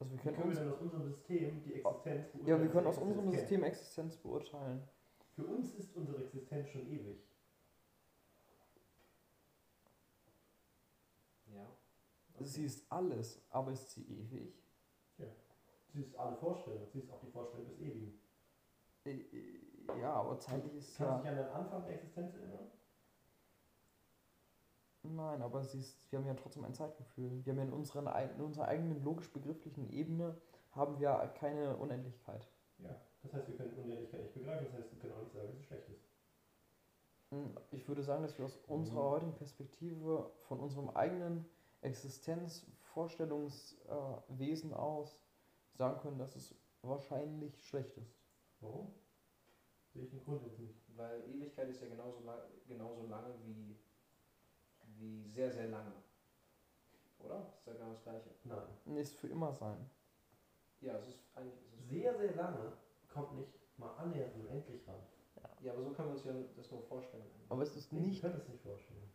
Also 0.00 0.12
wir 0.12 0.18
können 0.20 0.36
können 0.36 0.56
wir 0.56 0.72
aus 0.74 0.80
unserem 0.80 1.04
System 1.04 1.62
die 1.62 1.74
Existenz 1.74 2.26
beurteilen? 2.32 2.46
ja, 2.46 2.60
wir 2.60 2.68
können 2.70 2.86
aus 2.88 2.98
unserem 2.98 3.26
Existenz 3.28 3.40
System 3.50 3.64
Existenz 3.64 4.16
beurteilen. 4.16 4.88
Für 5.36 5.46
uns 5.46 5.74
ist 5.74 5.94
unsere 5.96 6.24
Existenz 6.24 6.68
schon 6.68 6.86
ewig. 6.88 7.22
Ja. 11.46 11.66
Sie 12.40 12.64
ist 12.64 12.90
alles, 12.90 13.40
aber 13.50 13.72
ist 13.72 13.90
sie 13.92 14.02
ewig? 14.02 14.54
Sie 15.94 16.00
ist 16.00 16.16
alle 16.16 16.34
Vorstellung, 16.36 16.86
sie 16.90 17.00
ist 17.00 17.10
auch 17.10 17.20
die 17.20 17.30
Vorstellung 17.30 17.66
des 17.66 17.78
Ewigen. 17.80 18.18
Äh, 19.04 19.10
äh, 19.10 20.00
Ja, 20.00 20.14
aber 20.14 20.38
zeitlich 20.40 20.74
ist 20.76 20.96
Kannst 20.96 21.26
du 21.26 21.28
dich 21.28 21.34
ja. 21.36 21.40
an 21.40 21.44
den 21.46 21.54
Anfang 21.54 21.84
der 21.84 21.94
Existenz 21.96 22.34
erinnern? 22.34 22.70
Nein, 25.02 25.42
aber 25.42 25.64
sie 25.64 25.80
ist, 25.80 26.10
wir 26.10 26.18
haben 26.18 26.26
ja 26.26 26.34
trotzdem 26.34 26.64
ein 26.64 26.74
Zeitgefühl. 26.74 27.44
Wir 27.44 27.52
haben 27.52 27.58
ja 27.58 27.64
in, 27.64 27.72
unseren, 27.72 28.06
in 28.06 28.40
unserer 28.40 28.68
eigenen 28.68 29.02
logisch-begrifflichen 29.02 29.90
Ebene 29.90 30.36
haben 30.72 30.98
wir 31.00 31.32
keine 31.38 31.76
Unendlichkeit. 31.76 32.46
Ja. 32.78 32.94
Das 33.22 33.32
heißt, 33.32 33.48
wir 33.48 33.56
können 33.56 33.72
Unendlichkeit 33.74 34.22
nicht 34.22 34.34
begreifen, 34.34 34.66
das 34.66 34.74
heißt, 34.74 34.92
wir 34.92 34.98
können 35.00 35.14
auch 35.14 35.22
nicht 35.22 35.32
sagen, 35.32 35.46
dass 35.48 35.56
es 35.56 35.64
schlecht 35.64 35.88
ist. 35.88 36.04
Mm, 37.30 37.56
Ich 37.70 37.88
würde 37.88 38.02
sagen, 38.02 38.22
dass 38.22 38.36
wir 38.38 38.44
aus 38.44 38.56
unserer 38.68 39.10
heutigen 39.10 39.34
Perspektive 39.34 40.30
von 40.48 40.60
unserem 40.60 40.90
eigenen 40.90 41.46
Existenzvorstellungswesen 41.82 44.74
aus 44.74 45.18
sagen 45.74 45.98
können, 46.00 46.18
dass 46.18 46.36
es 46.36 46.54
wahrscheinlich 46.82 47.64
schlecht 47.64 47.96
ist. 47.96 48.14
Warum? 48.60 48.92
Sehe 49.92 50.04
ich 50.04 50.10
den 50.10 50.22
Grund 50.24 50.42
jetzt 50.42 50.58
nicht. 50.58 50.74
Weil 50.96 51.22
Ewigkeit 51.28 51.68
ist 51.68 51.82
ja 51.82 51.88
genauso, 51.88 52.22
genauso 52.66 53.06
lange 53.06 53.34
wie, 53.44 53.76
wie 55.02 55.28
sehr, 55.28 55.50
sehr 55.50 55.68
lange. 55.68 55.92
Oder? 57.18 57.46
Ist 57.58 57.66
ja 57.66 57.72
genau 57.74 57.90
das 57.90 58.02
Gleiche. 58.02 58.30
Nein. 58.44 58.96
Ist 58.96 59.16
für 59.16 59.28
immer 59.28 59.52
sein. 59.52 59.88
Ja, 60.80 60.96
es 60.96 61.08
ist 61.08 61.18
eigentlich. 61.34 61.60
Es 61.74 61.80
ist 61.80 61.88
Sehr, 61.88 62.14
sehr 62.16 62.34
lange 62.34 62.72
kommt 63.12 63.34
nicht 63.36 63.52
mal 63.78 63.94
annähernd 63.96 64.34
unendlich 64.36 64.86
ran. 64.88 65.00
Ja, 65.60 65.72
aber 65.72 65.82
so 65.82 65.90
können 65.90 66.08
wir 66.08 66.14
uns 66.14 66.24
ja 66.24 66.32
das 66.56 66.70
nur 66.72 66.82
vorstellen. 66.82 67.24
Aber 67.48 67.62
es 67.62 67.76
ist 67.76 67.92
Ich 67.92 67.98
nicht, 67.98 68.20
könnte 68.20 68.38
es 68.38 68.48
nicht 68.48 68.62
vorstellen. 68.62 69.08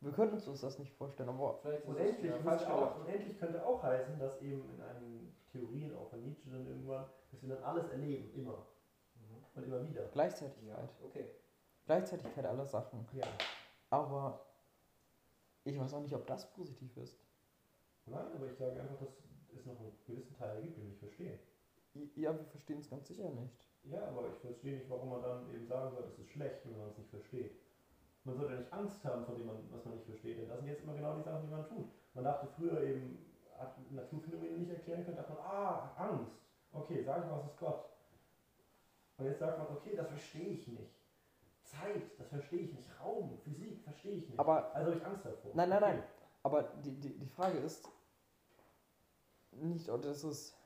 wir 0.00 0.12
können 0.12 0.32
uns 0.32 0.60
das 0.60 0.78
nicht 0.78 0.92
vorstellen, 0.92 1.28
aber 1.30 1.58
Vielleicht 1.62 1.80
ist 1.84 1.88
Unendlich, 1.88 2.32
es 2.34 2.44
ja 2.62 2.74
auch, 2.74 3.00
unendlich 3.00 3.38
könnte 3.38 3.64
auch 3.64 3.82
heißen, 3.82 4.18
dass 4.18 4.40
eben 4.42 4.68
in 4.74 4.82
einigen 4.82 5.34
Theorien, 5.50 5.94
auch 5.96 6.10
von 6.10 6.22
Nietzsche 6.22 6.50
dann 6.50 6.66
irgendwann, 6.66 7.06
dass 7.30 7.40
wir 7.42 7.48
dann 7.54 7.64
alles 7.64 7.88
erleben, 7.88 8.30
immer 8.34 8.66
Mhm. 9.14 9.44
und 9.54 9.62
immer 9.64 9.82
wieder. 9.88 10.02
Ja, 10.02 10.08
Gleichzeitigkeit. 10.10 10.90
okay. 11.02 11.30
Gleichzeitigkeit 11.86 12.44
aller 12.44 12.66
Sachen. 12.66 13.08
Ja. 13.12 13.24
Aber 13.90 14.44
ich 15.68 15.78
weiß 15.78 15.94
auch 15.94 16.00
nicht, 16.00 16.14
ob 16.14 16.26
das 16.26 16.50
positiv 16.52 16.96
ist. 16.96 17.18
Nein, 18.06 18.26
aber 18.34 18.46
ich 18.46 18.56
sage 18.56 18.80
einfach, 18.80 18.96
dass 18.98 19.10
es 19.56 19.66
noch 19.66 19.78
einen 19.78 19.92
gewissen 20.06 20.34
Teil 20.36 20.62
gibt, 20.62 20.76
den 20.76 20.84
wir 20.84 20.88
nicht 20.90 20.98
verstehen. 21.00 21.38
I- 21.94 22.10
Ja, 22.16 22.36
wir 22.36 22.44
verstehen 22.46 22.78
es 22.78 22.88
ganz 22.88 23.08
sicher 23.08 23.28
nicht. 23.30 23.68
Ja, 23.84 24.06
aber 24.08 24.28
ich 24.28 24.38
verstehe 24.40 24.78
nicht, 24.78 24.90
warum 24.90 25.10
man 25.10 25.22
dann 25.22 25.54
eben 25.54 25.66
sagen 25.66 25.90
soll, 25.94 26.04
es 26.04 26.18
ist 26.18 26.30
schlecht, 26.30 26.64
wenn 26.64 26.78
man 26.78 26.88
es 26.88 26.98
nicht 26.98 27.10
versteht. 27.10 27.52
Man 28.24 28.36
sollte 28.36 28.54
nicht 28.56 28.72
Angst 28.72 29.04
haben 29.04 29.24
vor 29.24 29.34
dem, 29.36 29.48
was 29.70 29.84
man 29.84 29.94
nicht 29.94 30.04
versteht. 30.06 30.38
Denn 30.38 30.48
das 30.48 30.58
sind 30.58 30.68
jetzt 30.68 30.82
immer 30.82 30.94
genau 30.94 31.16
die 31.16 31.22
Sachen, 31.22 31.42
die 31.46 31.50
man 31.50 31.66
tut. 31.66 31.88
Man 32.14 32.24
dachte 32.24 32.46
früher 32.56 32.82
eben, 32.82 33.24
hat 33.58 33.74
Naturphänomene 33.90 34.58
nicht 34.58 34.70
erklären 34.70 35.04
können, 35.04 35.16
dachte 35.16 35.32
man, 35.32 35.42
ah, 35.42 35.94
Angst. 35.96 36.32
Okay, 36.72 37.02
sag 37.02 37.24
ich 37.24 37.30
mal, 37.30 37.38
was 37.38 37.46
ist 37.50 37.58
Gott? 37.58 37.84
Und 39.16 39.26
jetzt 39.26 39.38
sagt 39.40 39.58
man, 39.58 39.68
okay, 39.76 39.96
das 39.96 40.08
verstehe 40.08 40.48
ich 40.48 40.68
nicht. 40.68 40.97
Zeit, 41.68 42.02
das 42.18 42.28
verstehe 42.28 42.60
ich 42.60 42.72
nicht. 42.72 42.88
Raum, 43.00 43.38
Physik, 43.44 43.82
verstehe 43.82 44.12
ich 44.12 44.28
nicht. 44.28 44.38
Aber 44.38 44.74
also 44.74 44.90
habe 44.90 44.98
ich 44.98 45.06
Angst 45.06 45.24
davor. 45.24 45.52
Nein, 45.54 45.68
nein, 45.68 45.82
okay. 45.82 45.92
nein. 45.94 46.02
Aber 46.42 46.62
die, 46.84 46.92
die, 46.92 47.18
die 47.18 47.26
Frage 47.26 47.58
ist 47.58 47.88
nicht, 49.52 49.88
ob 49.88 50.02
das 50.02 50.24
ist 50.24 50.56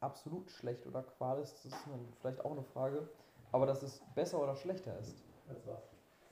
absolut 0.00 0.50
schlecht 0.50 0.86
oder 0.86 1.02
Qual 1.02 1.40
ist, 1.40 1.64
das 1.64 1.66
ist 1.66 1.88
vielleicht 2.20 2.44
auch 2.44 2.52
eine 2.52 2.62
Frage, 2.62 3.08
aber 3.52 3.66
dass 3.66 3.82
es 3.82 4.02
besser 4.14 4.42
oder 4.42 4.56
schlechter 4.56 4.98
ist. 4.98 5.24
Als 5.48 5.66
was? 5.66 5.82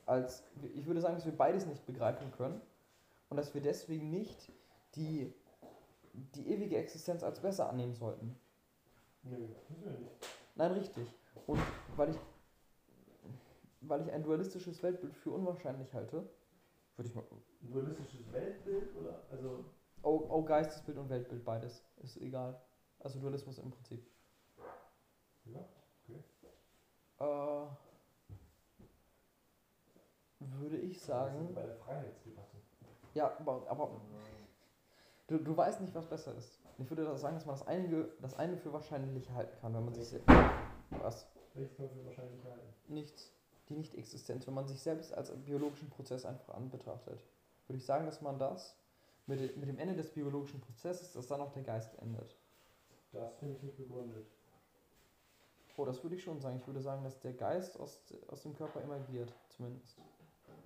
Als, 0.06 0.44
ich 0.74 0.86
würde 0.86 1.00
sagen, 1.00 1.14
dass 1.14 1.24
wir 1.24 1.36
beides 1.36 1.66
nicht 1.66 1.86
begreifen 1.86 2.32
können 2.32 2.60
und 3.28 3.36
dass 3.36 3.54
wir 3.54 3.60
deswegen 3.60 4.10
nicht 4.10 4.52
die, 4.96 5.32
die 6.12 6.48
ewige 6.48 6.76
Existenz 6.76 7.22
als 7.22 7.40
besser 7.40 7.68
annehmen 7.68 7.94
sollten. 7.94 8.38
Nö, 9.22 9.36
müssen 9.68 9.84
wir 9.84 9.98
nicht. 9.98 10.10
Nein, 10.56 10.72
richtig. 10.72 11.06
Und 11.46 11.60
weil 11.96 12.10
ich, 12.10 12.16
weil 13.80 14.02
ich 14.02 14.12
ein 14.12 14.22
dualistisches 14.22 14.82
Weltbild 14.82 15.16
für 15.16 15.30
unwahrscheinlich 15.30 15.92
halte, 15.94 16.28
würde 16.96 17.08
ich 17.08 17.14
mal. 17.14 17.24
Dualistisches 17.62 18.30
Weltbild 18.32 18.94
oder? 18.96 19.22
Also, 19.30 19.64
Oh, 20.02 20.26
oh, 20.30 20.42
Geistesbild 20.42 20.96
und 20.96 21.10
Weltbild, 21.10 21.44
beides. 21.44 21.84
Ist 22.02 22.16
egal. 22.22 22.58
Also 23.00 23.20
Dualismus 23.20 23.58
im 23.58 23.70
Prinzip. 23.70 24.06
ja. 25.44 25.60
Äh, 27.18 27.66
würde 30.40 30.78
ich 30.78 30.98
sagen. 31.02 31.54
bei 31.54 31.66
der 31.66 31.76
Freiheitsdebatte. 31.76 32.56
Ja, 33.12 33.36
aber, 33.40 33.68
aber 33.68 33.90
du, 35.26 35.36
du 35.38 35.54
weißt 35.56 35.82
nicht, 35.82 35.94
was 35.94 36.06
besser 36.06 36.34
ist. 36.36 36.58
Ich 36.78 36.88
würde 36.88 37.04
das 37.04 37.20
sagen, 37.20 37.34
dass 37.34 37.44
man 37.44 37.56
das 37.58 37.66
eine, 37.66 38.08
das 38.22 38.34
eine 38.38 38.56
für 38.56 38.72
wahrscheinlich 38.72 39.30
halten 39.30 39.58
kann, 39.60 39.74
wenn 39.74 39.84
man 39.84 39.94
sich 39.94 40.18
was 41.02 41.28
Welches 41.52 41.76
können 41.76 41.94
wir 41.94 42.06
wahrscheinlich 42.06 42.42
halten? 42.44 42.72
nichts, 42.88 43.34
die 43.70 43.76
Nicht-Existenz, 43.76 44.46
wenn 44.46 44.54
man 44.54 44.66
sich 44.66 44.80
selbst 44.80 45.14
als 45.14 45.30
biologischen 45.44 45.88
Prozess 45.88 46.24
einfach 46.26 46.54
anbetrachtet. 46.54 47.22
Würde 47.66 47.78
ich 47.78 47.86
sagen, 47.86 48.04
dass 48.04 48.20
man 48.20 48.38
das 48.38 48.76
mit, 49.26 49.56
mit 49.56 49.68
dem 49.68 49.78
Ende 49.78 49.94
des 49.94 50.10
biologischen 50.10 50.60
Prozesses, 50.60 51.12
dass 51.12 51.26
dann 51.28 51.40
auch 51.40 51.52
der 51.52 51.62
Geist 51.62 51.94
endet. 52.00 52.36
Das 53.12 53.34
finde 53.38 53.54
ich 53.56 53.62
nicht 53.62 53.76
begründet. 53.76 54.26
Oh, 55.76 55.84
das 55.84 56.02
würde 56.02 56.16
ich 56.16 56.22
schon 56.22 56.40
sagen. 56.40 56.58
Ich 56.60 56.66
würde 56.66 56.80
sagen, 56.80 57.02
dass 57.04 57.18
der 57.20 57.32
Geist 57.32 57.78
aus, 57.80 58.02
aus 58.28 58.42
dem 58.42 58.54
Körper 58.54 58.82
emergiert, 58.82 59.32
zumindest. 59.48 59.96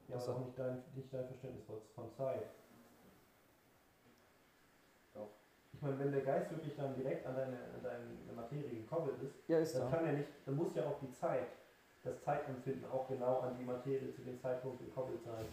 Ja, 0.08 0.16
Was 0.16 0.28
aber 0.28 0.40
auch 0.40 0.44
nicht 0.46 0.58
dein, 0.58 0.82
nicht 0.94 1.12
dein 1.12 1.26
Verständnis 1.26 1.64
von- 1.64 1.80
von 1.94 2.10
Zeit. 2.10 2.46
Doch. 5.14 5.28
Ich 5.72 5.80
meine, 5.82 5.98
wenn 5.98 6.10
der 6.12 6.22
Geist 6.22 6.50
wirklich 6.50 6.74
dann 6.76 6.94
direkt 6.94 7.24
an 7.26 7.36
deine, 7.36 7.56
an 7.56 7.82
deine 7.82 8.32
Materie 8.34 8.80
gekoppelt 8.82 9.20
ist, 9.22 9.34
Ja, 9.48 9.58
ist 9.58 9.74
dann 9.76 9.90
da. 9.90 9.96
kann 9.96 10.06
er 10.06 10.12
nicht, 10.14 10.28
dann 10.46 10.56
muss 10.56 10.74
ja 10.74 10.86
auch 10.86 10.98
die 11.00 11.10
Zeit, 11.12 11.46
das 12.04 12.22
Zeitempfinden 12.22 12.84
auch 12.90 13.08
genau 13.08 13.40
an 13.40 13.56
die 13.58 13.64
Materie 13.64 14.12
zu 14.12 14.22
dem 14.22 14.38
Zeitpunkt 14.38 14.78
gekoppelt 14.80 15.22
sein. 15.24 15.44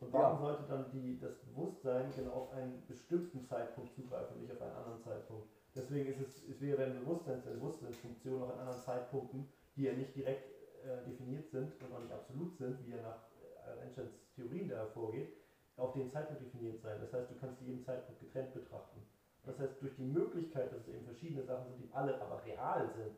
Und 0.00 0.12
warum 0.12 0.36
Ja. 0.36 0.40
sollte 0.40 0.64
dann 0.68 0.90
die, 0.92 1.18
das 1.18 1.34
Bewusstsein 1.38 2.12
genau 2.14 2.32
auf 2.32 2.52
einen 2.52 2.84
bestimmten 2.86 3.42
Zeitpunkt 3.42 3.94
zugreifen 3.94 4.36
und 4.36 4.42
nicht 4.42 4.52
auf 4.52 4.60
einen 4.60 4.76
anderen 4.76 5.00
Zeitpunkt? 5.00 5.48
Deswegen 5.74 6.06
ist 6.06 6.20
es, 6.20 6.46
es 6.46 6.60
wäre 6.60 6.84
ein 6.84 6.94
Bewusstseins, 6.94 7.46
eine 7.46 7.56
Bewusstseinsfunktion 7.56 8.42
auch 8.42 8.50
an 8.50 8.58
anderen 8.60 8.80
Zeitpunkten, 8.80 9.48
die 9.76 9.84
ja 9.84 9.92
nicht 9.92 10.14
direkt 10.14 10.50
äh, 10.84 11.02
definiert 11.04 11.48
sind 11.48 11.72
und 11.82 11.92
auch 11.92 12.00
nicht 12.00 12.12
absolut 12.12 12.54
sind, 12.56 12.84
wie 12.86 12.92
er 12.92 13.02
nach 13.02 13.18
äh, 13.66 13.82
Einsteins 13.82 14.12
Theorien 14.36 14.68
da 14.68 14.76
hervorgeht, 14.76 15.32
auf 15.76 15.92
den 15.94 16.10
Zeitpunkt 16.10 16.42
definiert 16.42 16.80
sein. 16.80 17.00
Das 17.00 17.12
heißt, 17.12 17.30
du 17.30 17.34
kannst 17.36 17.60
jeden 17.62 17.82
Zeitpunkt 17.82 18.20
getrennt 18.20 18.52
betrachten. 18.52 19.02
Das 19.44 19.58
heißt, 19.58 19.80
durch 19.80 19.94
die 19.96 20.04
Möglichkeit, 20.04 20.70
dass 20.70 20.80
es 20.80 20.88
eben 20.88 21.04
verschiedene 21.04 21.42
Sachen 21.42 21.66
sind, 21.66 21.78
die 21.78 21.92
alle 21.92 22.20
aber 22.20 22.44
real 22.44 22.88
sind, 22.94 23.16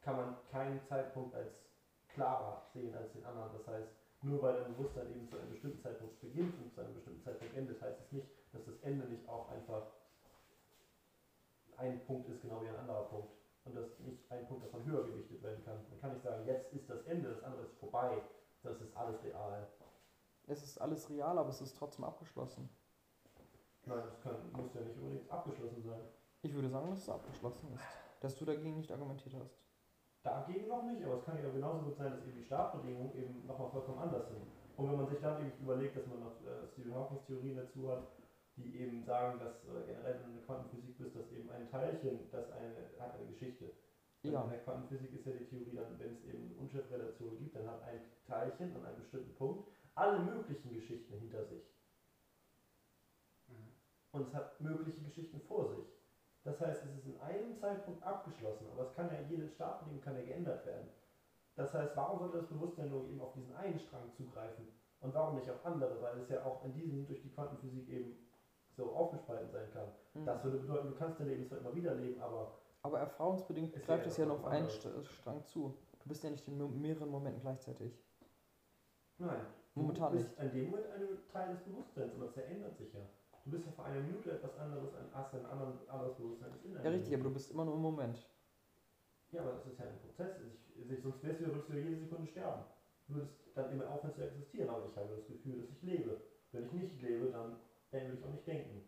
kann 0.00 0.16
man 0.16 0.36
keinen 0.50 0.80
Zeitpunkt 0.84 1.34
als 1.34 1.65
klarer 2.16 2.62
sehen 2.72 2.94
als 2.96 3.12
den 3.12 3.24
anderen. 3.24 3.52
Das 3.52 3.66
heißt, 3.68 3.92
nur 4.22 4.42
weil 4.42 4.64
ein 4.64 4.74
Bewusstsein 4.74 5.10
eben 5.12 5.28
zu 5.28 5.36
einem 5.38 5.50
bestimmten 5.50 5.80
Zeitpunkt 5.80 6.18
beginnt 6.20 6.54
und 6.58 6.72
zu 6.72 6.80
einem 6.80 6.94
bestimmten 6.94 7.22
Zeitpunkt 7.22 7.54
endet, 7.54 7.80
heißt 7.80 8.00
es 8.00 8.12
nicht, 8.12 8.26
dass 8.52 8.64
das 8.64 8.80
Ende 8.80 9.06
nicht 9.06 9.28
auch 9.28 9.50
einfach 9.50 9.82
ein 11.76 12.00
Punkt 12.06 12.28
ist, 12.30 12.40
genau 12.40 12.62
wie 12.62 12.68
ein 12.68 12.76
anderer 12.76 13.04
Punkt. 13.04 13.28
Und 13.64 13.76
dass 13.76 13.98
nicht 14.00 14.30
ein 14.30 14.46
Punkt 14.46 14.64
davon 14.64 14.84
höher 14.84 15.04
gewichtet 15.04 15.42
werden 15.42 15.62
kann. 15.64 15.84
Man 15.90 16.00
kann 16.00 16.12
nicht 16.12 16.22
sagen, 16.22 16.46
jetzt 16.46 16.72
ist 16.72 16.88
das 16.88 17.04
Ende, 17.04 17.28
das 17.28 17.42
andere 17.42 17.62
ist 17.62 17.76
vorbei. 17.78 18.22
Das 18.62 18.80
ist 18.80 18.96
alles 18.96 19.22
real. 19.22 19.68
Es 20.46 20.62
ist 20.62 20.80
alles 20.80 21.10
real, 21.10 21.38
aber 21.38 21.50
es 21.50 21.60
ist 21.60 21.76
trotzdem 21.76 22.04
abgeschlossen. 22.04 22.70
Nein, 23.84 24.02
das 24.04 24.20
kann, 24.20 24.36
muss 24.52 24.72
ja 24.74 24.80
nicht 24.80 24.96
unbedingt 24.96 25.30
abgeschlossen 25.30 25.82
sein. 25.82 26.00
Ich 26.42 26.54
würde 26.54 26.68
sagen, 26.68 26.90
dass 26.90 27.00
es 27.00 27.08
abgeschlossen 27.08 27.72
ist. 27.74 27.84
Dass 28.20 28.36
du 28.36 28.44
dagegen 28.44 28.76
nicht 28.76 28.90
argumentiert 28.90 29.34
hast. 29.34 29.65
Dagegen 30.26 30.66
noch 30.66 30.82
nicht, 30.82 31.04
aber 31.04 31.18
es 31.18 31.24
kann 31.24 31.38
ja 31.38 31.48
genauso 31.48 31.86
gut 31.86 31.96
sein, 31.96 32.10
dass 32.10 32.26
eben 32.26 32.34
die 32.34 32.44
Startbedingungen 32.44 33.14
eben 33.14 33.46
nochmal 33.46 33.70
vollkommen 33.70 34.02
anders 34.02 34.26
sind. 34.26 34.42
Und 34.76 34.90
wenn 34.90 34.98
man 34.98 35.06
sich 35.06 35.20
dann 35.20 35.38
eben 35.38 35.62
überlegt, 35.62 35.96
dass 35.96 36.06
man 36.06 36.18
noch 36.18 36.34
äh, 36.42 36.66
Stephen 36.72 36.94
Hawkings 36.94 37.24
Theorien 37.26 37.56
dazu 37.56 37.88
hat, 37.88 38.10
die 38.56 38.74
eben 38.74 39.04
sagen, 39.04 39.38
dass 39.38 39.62
äh, 39.70 39.86
generell 39.86 40.18
in 40.26 40.34
der 40.34 40.42
Quantenphysik 40.42 40.98
bist, 40.98 41.14
dass 41.14 41.30
eben 41.30 41.48
ein 41.50 41.70
Teilchen, 41.70 42.26
das 42.32 42.50
eine, 42.50 42.90
hat 42.98 43.14
eine 43.14 43.30
Geschichte. 43.30 43.70
Und 44.24 44.32
Ja. 44.32 44.42
In 44.42 44.50
der 44.50 44.58
Quantenphysik 44.66 45.14
ist 45.14 45.26
ja 45.26 45.32
die 45.32 45.46
Theorie 45.46 45.76
dann, 45.76 45.96
wenn 46.00 46.14
es 46.18 46.24
eben 46.24 46.58
Unschärferelationen 46.58 47.38
gibt, 47.38 47.54
dann 47.54 47.70
hat 47.70 47.82
ein 47.84 48.00
Teilchen 48.26 48.74
an 48.74 48.84
einem 48.84 48.98
bestimmten 48.98 49.34
Punkt 49.36 49.68
alle 49.94 50.18
möglichen 50.18 50.74
Geschichten 50.74 51.14
hinter 51.14 51.44
sich. 51.46 51.62
Und 54.10 54.26
es 54.26 54.34
hat 54.34 54.60
mögliche 54.60 55.02
Geschichten 55.02 55.40
vor 55.46 55.68
sich. 55.68 55.95
Das 56.46 56.60
heißt, 56.60 56.84
es 56.84 56.96
ist 56.98 57.06
in 57.06 57.20
einem 57.20 57.56
Zeitpunkt 57.58 58.02
abgeschlossen, 58.04 58.66
aber 58.72 58.84
es 58.84 58.94
kann 58.94 59.08
ja 59.12 59.18
jede 59.28 59.48
Startbedingung 59.48 60.00
kann 60.00 60.16
ja 60.16 60.22
geändert 60.24 60.64
werden. 60.64 60.88
Das 61.56 61.74
heißt, 61.74 61.96
warum 61.96 62.18
sollte 62.20 62.38
das 62.38 62.46
Bewusstsein 62.46 62.88
nur 62.88 63.04
eben 63.08 63.20
auf 63.20 63.32
diesen 63.32 63.54
einen 63.56 63.78
Strang 63.80 64.12
zugreifen 64.16 64.68
und 65.00 65.12
warum 65.14 65.34
nicht 65.36 65.50
auf 65.50 65.64
andere? 65.66 66.00
Weil 66.00 66.18
es 66.20 66.28
ja 66.28 66.44
auch 66.44 66.64
in 66.64 66.72
diesem 66.72 67.06
durch 67.06 67.20
die 67.22 67.30
Quantenphysik 67.30 67.88
eben 67.88 68.16
so 68.76 68.92
aufgespalten 68.94 69.50
sein 69.50 69.68
kann. 69.72 69.88
Mhm. 70.14 70.26
Das 70.26 70.44
würde 70.44 70.58
bedeuten, 70.58 70.88
du 70.90 70.94
kannst 70.94 71.18
dein 71.18 71.28
Leben 71.28 71.46
zwar 71.46 71.58
immer 71.58 71.74
wieder 71.74 71.94
leben, 71.94 72.20
aber 72.22 72.52
Aber 72.82 73.00
erfahrungsbedingt 73.00 73.74
greift 73.84 74.06
es 74.06 74.16
ja 74.16 74.26
nur 74.26 74.36
auf 74.36 74.44
einen 74.44 74.68
Strang 74.70 75.44
zu. 75.46 75.74
Du 76.02 76.08
bist 76.08 76.22
ja 76.22 76.30
nicht 76.30 76.46
in 76.46 76.56
me- 76.58 76.68
mehreren 76.68 77.08
Momenten 77.10 77.40
gleichzeitig. 77.42 77.92
nein. 79.18 79.46
Momentan 79.74 80.12
du 80.12 80.18
bist 80.18 80.38
in 80.38 80.50
dem 80.52 80.70
Moment 80.70 80.86
ein 80.94 81.18
Teil 81.32 81.48
des 81.50 81.60
Bewusstseins, 81.64 82.14
aber 82.14 82.24
das 82.26 82.34
verändert 82.34 82.76
sich 82.78 82.92
ja. 82.94 83.00
Du 83.46 83.52
bist 83.52 83.64
ja 83.64 83.72
vor 83.72 83.84
einer 83.84 84.00
Minute 84.00 84.32
etwas 84.32 84.58
anderes, 84.58 84.92
ein, 84.94 85.06
hast 85.14 85.32
ein 85.32 85.46
anderen, 85.46 85.78
anderes 85.88 86.16
Bewusstsein 86.16 86.50
in 86.64 86.74
Ja, 86.74 86.90
richtig, 86.90 87.14
aber 87.14 87.22
du 87.22 87.32
bist 87.32 87.52
immer 87.52 87.64
nur 87.64 87.74
im 87.74 87.80
Moment. 87.80 88.28
Ja, 89.30 89.42
aber 89.42 89.52
das 89.52 89.66
ist 89.66 89.78
ja 89.78 89.84
ein 89.86 90.00
Prozess. 90.00 90.34
Ich, 90.74 90.90
ich, 90.90 91.00
sonst 91.00 91.22
wärst 91.22 91.40
du, 91.40 91.46
würdest 91.46 91.68
du 91.68 91.74
ja 91.74 91.78
jede 91.78 91.96
Sekunde 91.96 92.26
sterben. 92.26 92.64
Du 93.06 93.14
würdest 93.14 93.34
dann 93.54 93.70
immer 93.70 93.88
aufhören 93.88 94.14
zu 94.14 94.22
existieren, 94.24 94.68
aber 94.68 94.84
ich 94.84 94.96
habe 94.96 95.14
das 95.14 95.26
Gefühl, 95.28 95.60
dass 95.60 95.70
ich 95.70 95.82
lebe. 95.82 96.20
Wenn 96.50 96.66
ich 96.66 96.72
nicht 96.72 97.02
lebe, 97.02 97.26
dann, 97.30 97.56
würde 97.92 98.18
ich 98.18 98.24
auch 98.24 98.32
nicht 98.32 98.46
denken. 98.48 98.82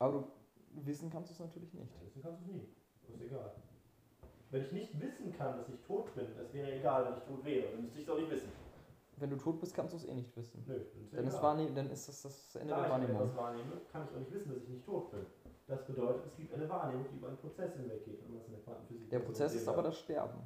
Aber 0.00 0.32
du 0.74 0.86
wissen 0.86 1.08
kannst 1.08 1.30
du 1.30 1.34
es 1.34 1.40
natürlich 1.40 1.72
nicht. 1.72 1.92
Wissen 2.04 2.22
kannst 2.22 2.40
du 2.40 2.46
es 2.46 2.50
nie. 2.50 2.74
Das 3.02 3.14
ist 3.14 3.22
egal. 3.22 3.54
Wenn 4.50 4.64
ich 4.64 4.72
nicht 4.72 5.00
wissen 5.00 5.32
kann, 5.38 5.58
dass 5.58 5.68
ich 5.68 5.80
tot 5.86 6.12
bin, 6.16 6.26
das 6.36 6.52
wäre 6.52 6.72
egal, 6.72 7.04
wenn 7.04 7.18
ich 7.18 7.22
tot 7.22 7.44
wäre. 7.44 7.70
Dann 7.70 7.82
müsste 7.82 8.00
ich 8.00 8.04
es 8.04 8.10
auch 8.10 8.18
nicht 8.18 8.30
wissen. 8.32 8.50
Wenn 9.20 9.30
du 9.30 9.36
tot 9.36 9.60
bist, 9.60 9.74
kannst 9.74 9.92
du 9.92 9.98
es 9.98 10.06
eh 10.06 10.14
nicht 10.14 10.34
wissen. 10.36 10.64
Nö, 10.66 10.80
dann 11.12 11.24
ist, 11.26 11.34
Dann 11.34 11.42
wahrnehm, 11.42 11.74
dann 11.74 11.90
ist 11.90 12.08
das 12.08 12.22
das 12.22 12.54
Ende 12.56 12.70
Da 12.74 12.76
der 12.76 12.86
ich 12.86 12.92
aber 12.92 13.02
Wahrnehmung. 13.02 13.22
etwas 13.22 13.36
wahrnehme, 13.36 13.80
kann 13.92 14.04
ich 14.08 14.14
auch 14.14 14.18
nicht 14.18 14.32
wissen, 14.32 14.48
dass 14.54 14.62
ich 14.62 14.68
nicht 14.68 14.84
tot 14.86 15.10
bin. 15.10 15.26
Das 15.66 15.84
bedeutet, 15.86 16.26
es 16.26 16.36
gibt 16.36 16.54
eine 16.54 16.68
Wahrnehmung, 16.68 17.06
die 17.12 17.16
über 17.16 17.28
einen 17.28 17.36
Prozess 17.36 17.74
hinweggeht. 17.74 18.22
Und 18.26 18.34
das 18.34 18.46
in 18.46 18.52
der 18.52 18.62
Quantenphysik 18.62 19.10
Der 19.10 19.18
Prozess 19.20 19.54
ist 19.54 19.68
aber 19.68 19.82
das 19.82 19.98
Sterben. 19.98 20.40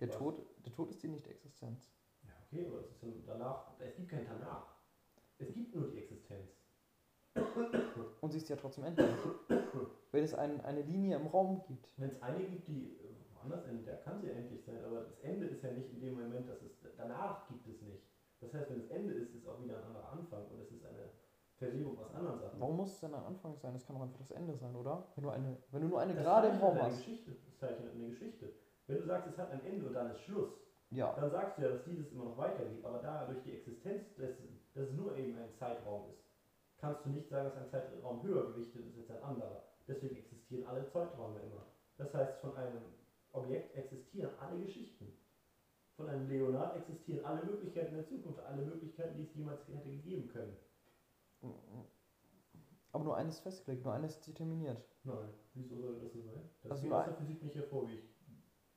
Der 0.00 0.08
Was? 0.08 0.16
Tod, 0.16 0.46
der 0.64 0.72
Tod 0.72 0.90
ist 0.90 1.02
die 1.02 1.08
Nicht-Existenz. 1.08 1.90
Ja, 2.24 2.30
okay, 2.46 2.66
aber 2.66 2.80
es 2.80 2.86
ist 2.92 3.02
ja 3.02 3.08
danach. 3.26 3.66
Es 3.78 3.94
gibt 3.96 4.08
kein 4.08 4.26
Danach. 4.26 4.76
Es 5.38 5.52
gibt 5.52 5.74
nur 5.74 5.88
die 5.88 5.98
Existenz. 5.98 6.52
Und 8.20 8.30
sie 8.30 8.38
ist 8.38 8.48
ja 8.48 8.56
trotzdem 8.56 8.84
endlich. 8.84 9.08
Wenn 10.12 10.24
es 10.24 10.34
ein, 10.34 10.60
eine 10.60 10.82
Linie 10.82 11.16
im 11.16 11.26
Raum 11.26 11.62
gibt. 11.66 11.92
Wenn 11.96 12.10
es 12.10 12.22
eine 12.22 12.44
gibt, 12.44 12.68
die 12.68 12.96
äh, 13.00 13.08
woanders 13.34 13.64
endet, 13.66 13.88
da 13.88 13.94
kann 13.96 14.20
sie 14.20 14.30
endlich 14.30 14.62
sein, 14.64 14.84
aber 14.84 15.00
das 15.00 15.18
Ende 15.22 15.46
ist 15.46 15.62
ja 15.62 15.72
nicht 15.72 15.90
in 15.92 16.00
dem 16.00 16.14
Moment, 16.20 16.48
dass 16.48 16.60
es 16.62 16.72
danach 17.02 17.46
gibt 17.48 17.66
es 17.66 17.80
nicht. 17.82 18.04
Das 18.40 18.52
heißt, 18.54 18.70
wenn 18.70 18.80
es 18.80 18.90
Ende 18.90 19.14
ist, 19.14 19.34
ist 19.34 19.46
auch 19.46 19.62
wieder 19.62 19.78
ein 19.78 19.84
anderer 19.84 20.12
Anfang 20.12 20.46
und 20.50 20.60
es 20.60 20.70
ist 20.72 20.84
eine 20.84 21.10
Verlebung 21.56 21.98
aus 21.98 22.12
anderen 22.14 22.40
Sachen. 22.40 22.60
Warum 22.60 22.76
muss 22.76 22.92
es 22.94 23.00
denn 23.00 23.14
ein 23.14 23.22
Anfang 23.24 23.56
sein? 23.56 23.72
Das 23.74 23.86
kann 23.86 23.96
doch 23.96 24.02
einfach 24.02 24.18
das 24.18 24.30
Ende 24.32 24.56
sein, 24.56 24.74
oder? 24.74 25.06
Wenn 25.14 25.24
du, 25.24 25.30
eine, 25.30 25.56
wenn 25.70 25.82
du 25.82 25.88
nur 25.88 26.00
eine 26.00 26.14
Das 26.14 26.24
Gerade 26.24 26.48
im 26.48 26.58
Raum 26.58 26.72
eine 26.72 26.82
hast. 26.84 26.96
Geschichte. 26.96 27.32
Das 27.44 27.58
zeichnet 27.58 27.92
eine 27.94 28.08
Geschichte. 28.08 28.52
Wenn 28.86 28.96
du 28.98 29.04
sagst, 29.04 29.28
es 29.30 29.38
hat 29.38 29.50
ein 29.52 29.64
Ende 29.64 29.86
und 29.86 29.92
dann 29.94 30.10
ist 30.10 30.20
Schluss, 30.22 30.50
Ja. 30.90 31.14
dann 31.14 31.30
sagst 31.30 31.58
du 31.58 31.62
ja, 31.62 31.68
dass 31.68 31.84
dieses 31.84 32.10
immer 32.10 32.24
noch 32.24 32.36
weitergeht. 32.36 32.84
Aber 32.84 32.98
da 32.98 33.26
durch 33.26 33.42
die 33.44 33.52
Existenz 33.52 34.14
dessen, 34.16 34.60
dass 34.74 34.88
es 34.88 34.92
nur 34.94 35.16
eben 35.16 35.38
ein 35.38 35.54
Zeitraum 35.54 36.10
ist, 36.10 36.24
kannst 36.78 37.04
du 37.06 37.10
nicht 37.10 37.28
sagen, 37.28 37.48
dass 37.48 37.56
ein 37.56 37.68
Zeitraum 37.70 38.22
höher 38.24 38.48
gewichtet 38.52 38.84
ist 38.86 38.98
als 38.98 39.10
ein 39.10 39.22
anderer. 39.22 39.62
Deswegen 39.86 40.16
existieren 40.16 40.66
alle 40.66 40.84
Zeiträume 40.88 41.38
immer. 41.40 41.66
Das 41.96 42.12
heißt, 42.12 42.40
von 42.40 42.56
einem 42.56 42.82
Objekt 43.32 43.76
existieren 43.76 44.30
alle 44.40 44.58
Geschichten. 44.60 45.16
Von 45.96 46.08
einem 46.08 46.28
Leonard 46.28 46.76
existieren 46.76 47.24
alle 47.24 47.44
Möglichkeiten 47.44 47.94
der 47.94 48.06
Zukunft, 48.06 48.40
alle 48.40 48.62
Möglichkeiten, 48.62 49.16
die 49.16 49.24
es 49.24 49.34
jemals 49.34 49.66
hätte 49.68 49.90
gegeben 49.90 50.28
können. 50.28 50.56
Aber 52.92 53.04
nur 53.04 53.16
eines 53.16 53.40
festgelegt, 53.40 53.84
nur 53.84 53.94
eines 53.94 54.20
determiniert. 54.20 54.82
Nein, 55.04 55.28
wieso 55.54 55.76
soll 55.80 55.98
das 56.00 56.12
so 56.12 56.20
sein? 56.22 56.48
Das 56.62 56.72
Also 56.72 56.82
geht 56.82 56.92
aus 56.92 57.04
der 57.06 57.14
Physik 57.14 57.42
nicht 57.42 57.56
hervor, 57.56 57.88
wie 57.88 57.94
ich 57.94 58.14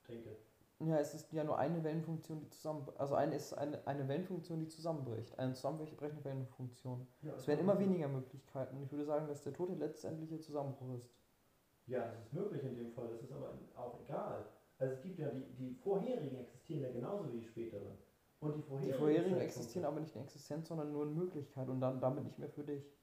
denke. 0.08 0.38
Ja, 0.80 1.00
es 1.00 1.14
ist 1.14 1.32
ja 1.32 1.44
nur 1.44 1.58
eine 1.58 1.84
Wellenfunktion, 1.84 2.42
die 2.42 2.50
zusammen, 2.50 2.86
also 2.98 3.16
eine 3.16 3.36
ist 3.36 3.54
eine, 3.54 3.86
eine 3.88 4.08
Wellenfunktion, 4.10 4.60
die 4.60 4.68
zusammenbricht, 4.68 5.38
eine 5.40 5.54
zusammenbrechende 5.54 6.24
Wellenfunktion. 6.24 7.08
Ja, 7.22 7.34
Es 7.34 7.48
werden 7.48 7.62
immer 7.62 7.80
weniger 7.80 8.10
Möglichkeiten. 8.10 8.82
Ich 8.84 8.92
würde 8.92 9.06
sagen, 9.06 9.28
dass 9.28 9.42
der 9.42 9.54
Tod 9.54 9.70
der 9.70 9.78
letztendliche 9.78 10.40
Zusammenbruch 10.40 10.96
ist. 10.96 11.10
Ja, 11.88 12.12
das 12.12 12.26
ist 12.26 12.34
möglich 12.34 12.64
in 12.64 12.76
dem 12.76 12.92
Fall, 12.92 13.08
das 13.10 13.22
ist 13.22 13.32
aber 13.32 13.54
auch 13.76 14.00
egal. 14.02 14.46
Also 14.78 14.94
es 14.96 15.02
gibt 15.02 15.20
ja 15.20 15.30
die, 15.30 15.44
die 15.58 15.74
vorherigen 15.74 16.36
existieren 16.38 16.82
ja 16.82 16.92
genauso 16.92 17.32
wie 17.32 17.40
die 17.40 17.44
späteren. 17.46 17.98
Und 18.40 18.56
die 18.56 18.62
Die 18.62 18.68
vorherigen, 18.68 18.98
vorherigen 18.98 19.36
Zeitpunkte- 19.36 19.44
existieren 19.46 19.86
aber 19.86 20.00
nicht 20.02 20.16
in 20.16 20.22
Existenz, 20.22 20.68
sondern 20.68 20.92
nur 20.92 21.04
in 21.04 21.16
Möglichkeit 21.16 21.70
und 21.70 21.80
dann 21.80 22.00
damit 22.00 22.24
nicht 22.26 22.38
mehr 22.38 22.50
für 22.50 22.64
dich. 22.64 22.94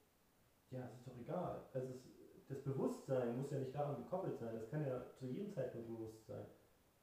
Ja, 0.69 0.81
das 0.87 0.95
ist 0.99 1.07
doch 1.07 1.17
egal. 1.17 1.61
Also 1.73 1.87
es, 1.89 2.07
das 2.47 2.61
Bewusstsein 2.63 3.37
muss 3.37 3.51
ja 3.51 3.59
nicht 3.59 3.73
daran 3.73 3.95
gekoppelt 4.03 4.37
sein. 4.37 4.53
Das 4.55 4.69
kann 4.69 4.85
ja 4.85 5.01
zu 5.17 5.25
jedem 5.25 5.51
Zeitpunkt 5.51 5.87
bewusst 5.87 6.25
sein. 6.25 6.45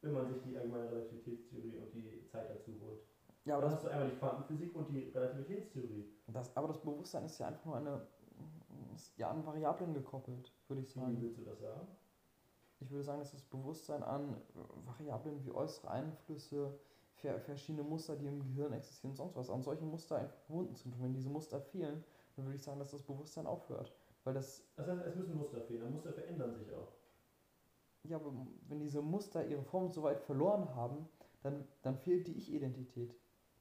Wenn 0.02 0.12
man 0.12 0.26
sich 0.26 0.40
die 0.42 0.56
allgemeine 0.56 0.90
Relativitätstheorie 0.90 1.76
und 1.76 1.92
die 1.92 2.24
Zeit 2.26 2.48
dazu 2.48 2.72
holt. 2.80 3.00
Ja, 3.44 3.56
aber 3.56 3.62
Dann 3.62 3.70
das, 3.72 3.78
hast 3.80 3.84
du 3.84 3.88
einmal 3.90 4.08
die 4.10 4.16
Quantenphysik 4.16 4.74
und 4.74 4.88
die 4.88 5.10
Relativitätstheorie. 5.10 6.04
das, 6.26 6.56
aber 6.56 6.68
das 6.68 6.80
Bewusstsein 6.80 7.24
ist 7.24 7.38
ja 7.38 7.48
einfach 7.48 7.64
nur 7.66 7.76
eine, 7.76 8.06
ist 8.94 9.16
ja 9.18 9.30
an 9.30 9.44
Variablen 9.44 9.92
gekoppelt, 9.94 10.52
würde 10.68 10.82
ich 10.82 10.88
Wie 10.88 10.90
sagen. 11.00 11.20
willst 11.20 11.38
du 11.38 11.44
das 11.44 11.58
sagen? 11.60 11.86
Ich 12.80 12.90
würde 12.90 13.04
sagen, 13.04 13.18
dass 13.20 13.32
das 13.32 13.42
Bewusstsein 13.42 14.02
an 14.02 14.36
Variablen 14.86 15.44
wie 15.44 15.52
äußere 15.52 15.90
Einflüsse, 15.90 16.78
ver 17.14 17.38
verschiedene 17.40 17.84
Muster, 17.84 18.16
die 18.16 18.26
im 18.26 18.40
Gehirn 18.40 18.72
existieren, 18.72 19.14
sonst 19.14 19.36
was, 19.36 19.50
an 19.50 19.62
solche 19.62 19.84
Muster 19.84 20.16
einfach 20.16 20.40
gebunden 20.46 20.74
sind. 20.74 20.94
Und 20.94 21.02
wenn 21.02 21.12
diese 21.12 21.28
Muster 21.28 21.60
fehlen, 21.60 22.02
dann 22.36 22.46
würde 22.46 22.56
ich 22.56 22.62
sagen, 22.62 22.78
dass 22.78 22.90
das 22.92 23.02
Bewusstsein 23.02 23.46
aufhört. 23.46 23.92
Weil 24.24 24.34
das, 24.34 24.64
Das 24.74 24.88
heißt, 24.88 25.06
es 25.06 25.14
müssen 25.14 25.36
Muster 25.36 25.60
fehlen. 25.60 25.92
Muster 25.92 26.12
verändern 26.12 26.54
sich 26.56 26.72
auch. 26.72 26.88
ja, 28.04 28.16
aber 28.16 28.32
wenn 28.68 28.80
diese 28.80 29.02
Muster 29.02 29.44
ihre 29.46 29.62
Form 29.62 29.88
so 29.90 30.02
weit 30.02 30.20
verloren 30.20 30.74
haben, 30.74 31.08
dann, 31.42 31.66
dann 31.82 31.96
fehlt 31.96 32.26
die 32.26 32.36
Ich-Identität. 32.36 33.14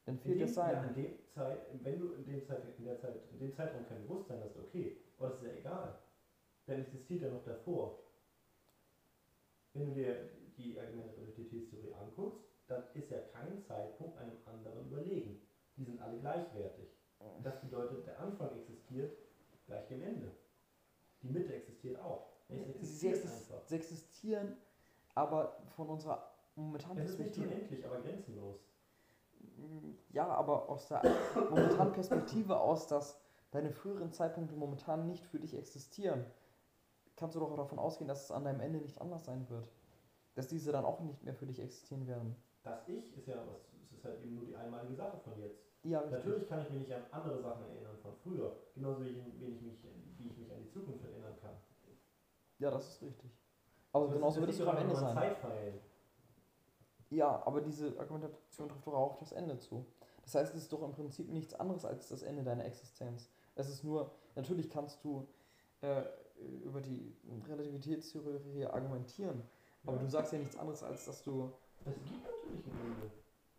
Dann 0.05 0.17
In 0.21 0.21
fehlt 0.21 0.39
dem, 0.39 0.47
das 0.47 0.55
ja, 0.55 0.73
Sein. 0.73 0.83
in 0.83 0.93
dem 0.93 1.13
Zeit, 1.33 1.59
wenn 1.83 1.99
du 1.99 2.13
in 2.13 2.25
dem, 2.25 2.43
Zeit, 2.45 2.63
in, 2.77 2.85
der 2.85 2.97
Zeit, 2.97 3.15
in 3.31 3.39
dem 3.39 3.53
Zeitraum 3.53 3.85
kein 3.87 4.01
Bewusstsein 4.03 4.41
hast, 4.43 4.57
okay. 4.57 4.97
Aber 5.17 5.29
das 5.29 5.37
ist 5.39 5.45
ja 5.47 5.53
egal. 5.53 5.99
Dann 6.65 6.79
existiert 6.81 7.21
ja 7.23 7.29
noch 7.29 7.43
davor. 7.43 7.99
Wenn 9.79 9.87
du 9.87 9.93
dir 9.93 10.29
die 10.57 10.77
allgemeine 10.77 11.15
Relativitätstheorie 11.15 11.93
anguckst, 11.93 12.41
dann 12.67 12.83
ist 12.93 13.09
ja 13.11 13.19
kein 13.31 13.63
Zeitpunkt 13.63 14.17
einem 14.17 14.35
anderen 14.45 14.91
überlegen. 14.91 15.39
Die 15.77 15.85
sind 15.85 16.01
alle 16.01 16.19
gleichwertig. 16.19 16.89
Das 17.43 17.61
bedeutet, 17.61 18.05
der 18.05 18.19
Anfang 18.19 18.49
existiert 18.59 19.17
gleich 19.65 19.87
dem 19.87 20.01
Ende. 20.01 20.31
Die 21.23 21.29
Mitte 21.29 21.53
existiert 21.53 21.97
auch. 22.01 22.27
Existiert 22.49 23.19
sie 23.67 23.75
existieren, 23.75 24.57
aber 25.15 25.57
von 25.77 25.87
unserer 25.87 26.29
momentanen 26.55 26.97
Es 26.97 27.11
ist 27.11 27.19
nicht 27.19 27.33
Perspektive. 27.33 27.55
unendlich, 27.55 27.85
aber 27.85 28.01
grenzenlos. 28.01 28.57
Ja, 30.11 30.27
aber 30.27 30.67
aus 30.67 30.89
der 30.89 31.03
momentanen 31.49 31.93
Perspektive 31.93 32.59
aus, 32.59 32.87
dass 32.87 33.17
deine 33.51 33.71
früheren 33.71 34.11
Zeitpunkte 34.11 34.55
momentan 34.55 35.07
nicht 35.07 35.25
für 35.25 35.39
dich 35.39 35.55
existieren, 35.55 36.25
kannst 37.19 37.35
du 37.35 37.39
doch 37.39 37.55
davon 37.55 37.77
ausgehen, 37.79 38.07
dass 38.07 38.23
es 38.23 38.31
an 38.31 38.45
deinem 38.45 38.61
Ende 38.61 38.79
nicht 38.79 38.99
anders 38.99 39.25
sein 39.25 39.47
wird. 39.49 39.67
Dass 40.35 40.47
diese 40.47 40.71
dann 40.71 40.85
auch 40.85 41.01
nicht 41.01 41.23
mehr 41.23 41.33
für 41.33 41.45
dich 41.45 41.59
existieren 41.59 42.07
werden. 42.07 42.35
Das 42.63 42.87
Ich 42.87 43.15
ist 43.17 43.27
ja 43.27 43.35
was, 43.47 43.73
es 43.83 43.91
ist 43.91 44.05
halt 44.05 44.21
eben 44.21 44.35
nur 44.35 44.45
die 44.45 44.55
einmalige 44.55 44.95
Sache 44.95 45.17
von 45.17 45.37
jetzt. 45.39 45.59
Ja. 45.83 46.05
Natürlich 46.05 46.47
kann 46.47 46.61
ich 46.61 46.69
mich 46.69 46.79
nicht 46.79 46.93
an 46.93 47.03
andere 47.11 47.41
Sachen 47.41 47.63
erinnern 47.63 47.97
von 48.01 48.13
früher, 48.15 48.55
genauso 48.73 49.03
wie 49.03 49.09
ich, 49.09 49.17
wie 49.39 49.45
ich, 49.45 49.61
mich, 49.61 49.83
wie 50.17 50.27
ich 50.27 50.37
mich 50.37 50.51
an 50.51 50.61
die 50.61 50.69
Zukunft 50.69 51.03
erinnern 51.05 51.35
kann. 51.41 51.55
Ja, 52.57 52.71
das 52.71 52.87
ist 52.89 53.01
richtig. 53.01 53.31
Aber 53.91 54.05
Das 54.05 54.15
genauso 54.15 54.41
wird 54.41 54.49
es 54.49 54.61
am 54.61 54.77
Ende 54.77 54.95
sein. 54.95 55.33
Ja, 57.09 57.41
aber 57.45 57.61
diese 57.61 57.97
Argumentation 57.99 58.69
trifft 58.69 58.85
doch 58.85 58.93
auch 58.93 59.17
das 59.17 59.31
Ende 59.31 59.57
zu. 59.57 59.85
Das 60.21 60.35
heißt, 60.35 60.53
es 60.53 60.63
ist 60.63 60.73
doch 60.73 60.83
im 60.83 60.91
Prinzip 60.91 61.29
nichts 61.29 61.53
anderes 61.55 61.85
als 61.85 62.09
das 62.09 62.21
Ende 62.21 62.43
deiner 62.43 62.65
Existenz. 62.65 63.31
Es 63.55 63.67
ist 63.67 63.83
nur, 63.83 64.11
natürlich 64.35 64.69
kannst 64.69 65.03
du 65.03 65.27
äh, 65.81 66.03
über 66.63 66.81
die 66.81 67.15
Relativitätstheorie 67.47 68.65
argumentieren, 68.65 69.41
aber 69.85 69.97
Ja. 69.97 70.03
du 70.03 70.09
sagst 70.09 70.33
ja 70.33 70.39
nichts 70.39 70.57
anderes, 70.57 70.83
als 70.83 71.05
dass 71.05 71.23
du. 71.23 71.51
Es 71.85 71.93
gibt 71.93 72.23
natürlich 72.23 72.65
ein 72.67 72.85
Ende. 72.85 73.11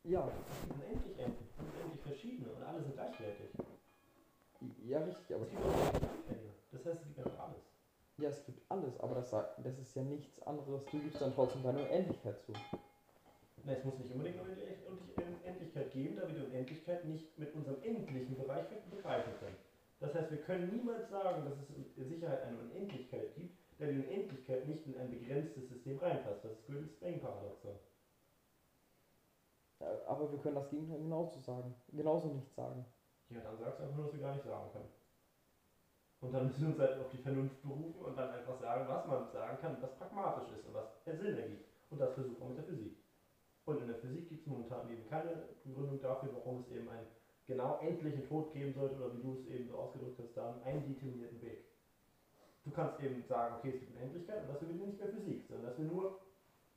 Ja, 0.05 0.27
Es 0.29 0.61
gibt 0.69 0.75
unendlich 0.81 1.19
endlich, 1.19 1.49
unendlich 1.59 2.01
verschiedene 2.03 2.51
und 2.53 2.63
alle 2.63 2.81
sind 2.83 2.95
gleichwertig. 2.95 3.51
ja, 4.85 4.99
richtig, 5.05 5.35
aber 5.37 5.45
Es 5.45 5.51
gibt 5.51 5.65
Anfänge. 5.65 6.51
Das 6.73 6.87
heißt, 6.87 7.01
es 7.01 7.07
gibt 7.07 7.19
einfach 7.27 7.39
alles. 7.49 7.63
ja, 8.19 8.29
es 8.29 8.45
gibt 8.45 8.63
alles, 8.71 9.01
aber 9.01 9.15
das, 9.17 9.31
das 9.31 9.79
ist 9.79 9.95
ja 9.95 10.03
nichts 10.03 10.41
anderes. 10.43 10.85
Du 10.91 10.99
gibst 11.01 11.21
dann 11.21 11.35
trotzdem 11.35 11.63
deine 11.63 11.81
Unendlichkeit 11.83 12.41
zu. 12.43 12.53
Na, 13.65 13.73
es 13.73 13.85
muss 13.85 13.99
nicht 13.99 14.11
unbedingt 14.13 14.41
eine 14.41 14.53
Unendlich- 14.53 14.79
Unendlichkeit 15.43 15.93
geben, 15.93 16.17
da 16.17 16.27
wir 16.29 16.35
die 16.35 16.47
Unendlichkeit 16.47 17.05
nicht 17.05 17.39
mit 17.39 17.55
unserem 17.55 17.83
endlichen 17.83 18.37
Bereich 18.37 18.67
begreifen 18.91 19.33
können. 19.39 19.57
Das 20.01 20.15
heißt, 20.15 20.31
wir 20.31 20.43
können 20.43 20.75
niemals 20.75 21.11
sagen, 21.11 21.45
dass 21.45 21.59
es 21.59 21.97
in 21.97 22.09
Sicherheit 22.09 22.43
eine 22.45 22.59
Unendlichkeit 22.59 23.35
gibt, 23.37 23.59
da 23.79 23.87
die 23.87 23.99
Unendlichkeit 23.99 24.67
nicht 24.67 24.87
in 24.87 24.99
ein 24.99 25.11
begrenztes 25.11 25.69
System 25.69 25.99
reinpasst. 25.99 26.43
Das 26.45 26.53
ist 26.53 26.67
Gödel-Speng-Paradoxon. 26.67 27.79
Ja, 29.81 29.87
Aber 30.07 30.33
wir 30.33 30.39
können 30.39 30.55
das 30.55 30.71
Gegenteil 30.71 31.01
genauso 31.01 31.39
sagen. 31.39 31.75
Genauso 31.93 32.29
nicht 32.29 32.55
sagen. 32.55 32.85
Ja, 33.29 33.41
dann 33.41 33.59
sagst 33.59 33.79
du 33.79 33.85
einfach 33.85 33.97
nur, 33.97 34.07
was 34.07 34.13
wir 34.15 34.21
gar 34.21 34.35
nicht 34.35 34.45
sagen 34.45 34.73
können. 34.73 34.91
Und 36.21 36.33
dann 36.33 36.47
müssen 36.47 36.61
wir 36.61 36.69
uns 36.69 36.79
halt 36.79 37.01
auf 37.01 37.11
die 37.11 37.23
Vernunft 37.23 37.63
berufen 37.63 38.03
und 38.05 38.17
dann 38.17 38.31
einfach 38.31 38.61
sagen, 38.61 38.89
was 38.89 39.07
man 39.07 39.33
sagen 39.33 39.59
kann, 39.61 39.83
was 39.83 39.97
pragmatisch 39.97 40.53
ist 40.59 40.67
und 40.67 40.75
was 40.75 41.05
Sinn 41.05 41.37
ergibt. 41.37 41.65
Und 41.91 41.99
das 41.99 42.13
versuchen 42.13 42.39
wir 42.39 42.49
mit 42.49 42.59
der 42.59 42.65
Physik. 42.65 42.97
Und 43.65 43.81
in 43.81 43.87
der 43.87 43.97
Physik 43.97 44.29
gibt 44.29 44.43
es 44.43 44.47
momentan 44.47 44.91
eben 44.91 45.09
keine 45.09 45.45
Begründung 45.65 46.01
dafür, 46.01 46.31
warum 46.35 46.61
es 46.61 46.69
eben 46.71 46.89
einen 46.89 47.07
genau 47.51 47.79
endlichen 47.83 48.27
Tod 48.29 48.53
geben 48.53 48.73
sollte 48.73 48.95
oder 48.97 49.13
wie 49.13 49.23
du 49.23 49.35
es 49.35 49.47
eben 49.47 49.69
so 49.69 49.77
ausgedrückt 49.77 50.21
hast, 50.21 50.37
da 50.37 50.53
einen 50.53 50.63
eindeterminierten 50.63 51.43
Weg. 51.43 51.65
Du 52.65 52.71
kannst 52.71 53.01
eben 53.01 53.23
sagen, 53.25 53.57
okay, 53.59 53.73
es 53.75 53.81
gibt 53.81 53.97
eine 53.97 54.07
Endlichkeit 54.07 54.43
und 54.43 54.55
das 54.55 54.61
wird 54.61 54.73
nicht 54.73 55.01
mehr 55.01 55.09
Physik, 55.09 55.47
sondern 55.49 55.67
dass 55.67 55.79
wir 55.79 55.87
nur 55.87 56.21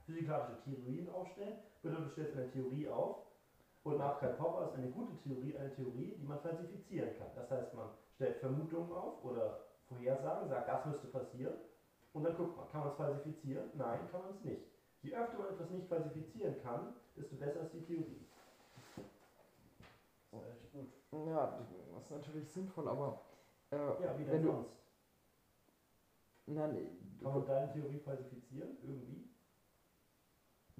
physikalische 0.06 0.62
Theorien 0.64 1.10
aufstellen. 1.10 1.58
Bedeutet, 1.82 2.06
du 2.06 2.12
stellst 2.12 2.38
eine 2.38 2.52
Theorie 2.52 2.88
auf 2.88 3.18
und 3.84 3.98
nach 4.00 4.20
Karl 4.20 4.34
Popper 4.34 4.70
ist 4.70 4.76
eine 4.76 4.90
gute 4.90 5.16
Theorie 5.22 5.56
eine 5.58 5.76
Theorie, 5.76 6.16
die 6.18 6.26
man 6.26 6.40
falsifizieren 6.40 7.10
kann. 7.18 7.28
Das 7.36 7.52
heißt, 7.52 7.74
man 7.76 7.90
stellt 8.16 8.38
Vermutungen 8.38 8.92
auf 8.92 9.24
oder 9.24 9.60
Vorhersagen, 9.88 10.50
sagt, 10.50 10.68
das 10.68 10.86
müsste 10.86 11.08
passieren 11.08 11.54
und 12.14 12.24
dann 12.24 12.36
guckt 12.36 12.58
man, 12.58 12.68
kann 12.72 12.82
man 12.82 12.90
es 12.90 12.96
falsifizieren? 12.96 13.70
Nein, 13.76 14.00
kann 14.12 14.22
man 14.22 14.32
es 14.32 14.44
nicht. 14.44 14.64
Je 15.04 15.14
öfter 15.14 15.38
man 15.38 15.50
etwas 15.50 15.70
nicht 15.70 15.88
falsifizieren 15.88 16.56
kann, 16.64 16.96
desto 17.16 17.36
besser 17.36 17.62
ist 17.62 17.74
die 17.74 17.86
Theorie. 17.86 18.26
Das 20.34 20.42
ist 20.42 20.64
echt 20.64 20.72
gut. 20.72 21.03
Ja, 21.28 21.58
das 21.60 22.04
ist 22.04 22.12
natürlich 22.12 22.50
sinnvoll, 22.50 22.88
aber. 22.88 23.22
Äh, 23.72 23.76
Ja, 23.78 24.18
wie 24.18 24.26
wenn 24.26 24.32
denn 24.34 24.42
du. 24.44 24.52
sonst? 24.52 24.70
Nein, 26.46 26.88
Kann 27.22 27.34
man 27.34 27.46
deine 27.46 27.72
Theorie 27.72 28.00
falsifizieren? 28.00 28.78
Irgendwie? 28.82 29.30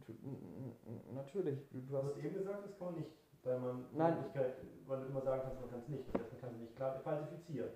du, 0.06 1.14
natürlich. 1.14 1.70
Du, 1.70 1.80
du 1.80 1.88
Du 1.88 1.98
hast 1.98 2.06
hast. 2.16 2.18
eben 2.18 2.34
gesagt, 2.34 2.66
das 2.66 2.78
kann 2.78 2.88
man 2.88 2.96
nicht, 2.96 3.12
weil 3.44 3.60
man 3.60 3.86
Nein. 3.94 4.16
Möglichkeit, 4.16 4.58
weil 4.88 5.00
du 5.02 5.06
immer 5.08 5.22
sagen 5.22 5.42
kannst, 5.44 5.62
man 5.62 5.70
kann 5.70 5.80
es 5.80 5.88
nicht. 5.88 6.14
Man 6.14 6.40
kann 6.42 6.54
sie 6.54 6.62
nicht 6.62 6.76
klar 6.76 7.00
falsifizieren. 7.00 7.70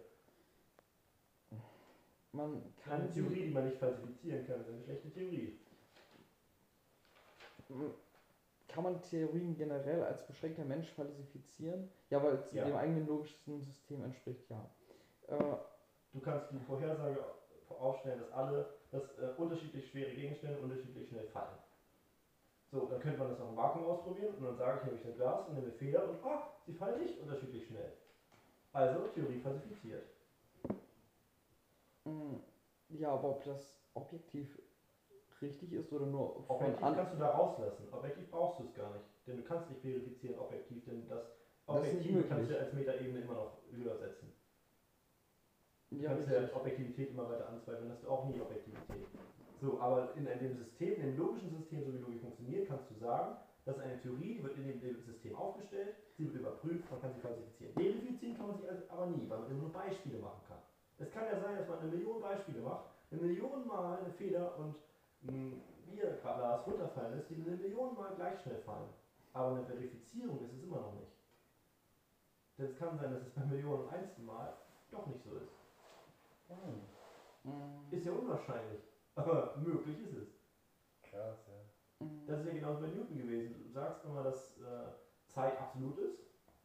Man 2.33 2.73
kann. 2.83 3.01
Eine 3.01 3.11
Theorie, 3.11 3.45
die 3.47 3.53
man 3.53 3.65
nicht 3.65 3.77
falsifizieren 3.77 4.45
kann, 4.45 4.61
ist 4.61 4.67
eine 4.69 4.81
schlechte 4.83 5.09
Theorie. 5.11 5.59
Kann 8.67 8.83
man 8.83 9.01
Theorien 9.01 9.55
generell 9.55 10.03
als 10.03 10.25
beschränkter 10.27 10.65
Mensch 10.65 10.89
falsifizieren? 10.93 11.89
Ja, 12.09 12.21
weil 12.23 12.33
es 12.35 12.51
Ja. 12.51 12.65
dem 12.65 12.75
eigenen 12.75 13.07
logischen 13.07 13.61
System 13.61 14.03
entspricht, 14.03 14.49
ja. 14.49 14.69
Äh, 15.27 15.55
Du 16.13 16.19
kannst 16.21 16.51
die 16.51 16.59
Vorhersage 16.59 17.17
aufstellen, 17.69 18.19
dass 18.21 18.31
alle, 18.31 18.65
dass 18.91 19.03
äh, 19.19 19.33
unterschiedlich 19.37 19.89
schwere 19.91 20.11
Gegenstände 20.11 20.57
unterschiedlich 20.59 21.07
schnell 21.09 21.27
fallen. 21.27 21.57
So, 22.71 22.85
dann 22.87 22.99
könnte 22.99 23.19
man 23.19 23.29
das 23.29 23.39
auch 23.39 23.49
im 23.49 23.55
Vakuum 23.57 23.85
ausprobieren 23.85 24.35
und 24.35 24.43
dann 24.43 24.57
sage 24.57 24.79
ich 24.79 24.85
nämlich 24.85 25.05
ein 25.05 25.15
Glas 25.15 25.47
und 25.47 25.55
nehme 25.55 25.71
Feder 25.71 26.09
und 26.09 26.23
ah, 26.23 26.49
sie 26.65 26.73
fallen 26.73 26.99
nicht 27.03 27.19
unterschiedlich 27.19 27.67
schnell. 27.67 27.93
Also 28.73 29.07
Theorie 29.13 29.39
falsifiziert. 29.39 30.03
mh, 32.05 32.39
ja, 32.89 33.11
aber 33.11 33.29
ob 33.29 33.43
das 33.43 33.79
objektiv 33.93 34.59
richtig 35.41 35.73
ist 35.73 35.91
oder 35.93 36.05
nur 36.05 36.43
von 36.47 36.55
Objektiv 36.57 36.83
an. 36.83 36.95
kannst 36.95 37.13
du 37.13 37.17
da 37.17 37.29
rauslassen. 37.29 37.87
Objektiv 37.91 38.29
brauchst 38.31 38.59
du 38.59 38.63
es 38.65 38.73
gar 38.73 38.91
nicht. 38.93 39.05
Denn 39.27 39.37
du 39.37 39.43
kannst 39.43 39.69
nicht 39.69 39.81
verifizieren 39.81 40.39
objektiv, 40.39 40.85
denn 40.85 41.07
das 41.09 41.23
Das 41.65 41.77
Objektiv 41.77 42.27
kannst 42.29 42.49
möglich. 42.49 42.57
du 42.57 42.59
als 42.59 42.73
Metaebene 42.73 43.19
immer 43.21 43.33
noch 43.33 43.51
höher 43.71 43.97
setzen. 43.97 44.33
Du 45.89 45.97
Ja, 45.97 46.09
kannst 46.13 46.29
ja. 46.29 46.55
Objektivität 46.55 47.11
immer 47.11 47.29
weiter 47.29 47.49
anzweifeln, 47.49 47.91
hast 47.91 48.03
du 48.03 48.09
auch 48.09 48.25
nie 48.25 48.39
Objektivität. 48.41 49.05
So, 49.61 49.79
aber 49.79 50.13
in 50.15 50.27
einem 50.27 50.55
System, 50.55 50.93
in 50.95 51.01
einem 51.01 51.17
logischen 51.17 51.49
System, 51.57 51.83
so 51.85 51.93
wie 51.93 51.97
Logik 51.97 52.21
funktioniert, 52.21 52.67
kannst 52.67 52.89
du 52.91 52.95
sagen, 52.95 53.37
Das 53.65 53.75
ist 53.75 53.83
eine 53.83 53.99
Theorie, 53.99 54.35
die 54.35 54.43
wird 54.43 54.55
in 54.55 54.79
dem 54.79 55.03
System 55.03 55.35
aufgestellt, 55.35 55.93
sie 56.15 56.23
wird 56.25 56.35
überprüft, 56.39 56.89
man 56.89 57.01
kann 57.01 57.13
sie 57.13 57.19
falsifizieren. 57.19 57.73
Verifizieren 57.73 58.37
kann 58.37 58.47
man 58.47 58.57
sie 58.61 58.67
also 58.69 58.83
aber 58.87 59.07
nie, 59.07 59.27
weil 59.29 59.39
man 59.39 59.51
immer 59.51 59.61
nur 59.63 59.73
Beispiele 59.73 60.19
machen 60.19 60.39
kann. 60.47 60.59
Es 60.99 61.11
kann 61.11 61.25
ja 61.25 61.37
sein, 61.41 61.57
dass 61.57 61.67
man 61.67 61.79
eine 61.79 61.89
Million 61.91 62.21
Beispiele 62.21 62.61
macht, 62.61 62.85
eine 63.11 63.21
Million 63.21 63.67
Mal 63.67 63.97
eine 63.99 64.13
Feder 64.13 64.57
und 64.57 64.75
ein 65.23 65.61
Bierglas 65.85 66.65
runterfallen 66.65 67.15
lässt, 67.15 67.29
die 67.29 67.35
eine 67.35 67.55
Million 67.57 67.95
Mal 67.95 68.15
gleich 68.15 68.39
schnell 68.41 68.59
fallen. 68.59 68.89
Aber 69.33 69.55
eine 69.55 69.65
Verifizierung 69.65 70.39
ist 70.43 70.53
es 70.53 70.63
immer 70.63 70.81
noch 70.81 70.93
nicht. 70.93 71.11
Denn 72.57 72.65
es 72.65 72.77
kann 72.77 72.97
sein, 72.97 73.11
dass 73.13 73.21
es 73.21 73.33
beim 73.33 73.49
Millionen 73.49 73.83
und 73.83 73.93
einsten 73.93 74.25
Mal 74.25 74.53
doch 74.91 75.05
nicht 75.07 75.23
so 75.23 75.35
ist. 75.35 75.51
Mm, 77.43 77.93
Ist 77.93 78.05
ja 78.05 78.11
unwahrscheinlich, 78.13 78.81
aber 79.15 79.55
möglich 79.57 79.99
ist 79.99 80.13
es. 80.17 80.27
Krass, 81.03 81.45
ja. 81.47 82.07
Das 82.25 82.39
ist 82.39 82.47
ja 82.47 82.53
genauso 82.53 82.81
bei 82.81 82.87
Newton 82.87 83.17
gewesen. 83.17 83.63
Du 83.63 83.69
sagst 83.71 84.03
immer, 84.05 84.23
dass 84.23 84.57
äh, 84.57 84.91
Zeit 85.27 85.59
absolut 85.59 85.97
ist. 85.99 86.19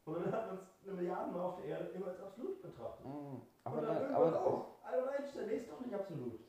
Und 0.04 0.14
dann 0.24 0.32
hat 0.32 0.46
man 0.48 0.56
es 0.56 0.88
eine 0.88 0.96
Milliarde 0.96 1.30
Mal 1.32 1.40
auf 1.40 1.56
der 1.56 1.66
Erde 1.66 1.86
immer 1.90 2.08
als 2.08 2.20
absolut 2.20 2.60
betrachtet. 2.62 3.06
Und 3.06 3.42
Aber, 3.64 3.80
dann 3.80 3.94
da, 3.94 4.00
irgendwann 4.00 4.34
aber 4.34 4.46
auch. 4.46 4.84
Albert 4.84 5.18
Einstein, 5.20 5.46
der 5.48 5.56
ist 5.56 5.70
doch 5.70 5.80
nicht 5.80 5.94
absolut. 5.94 6.40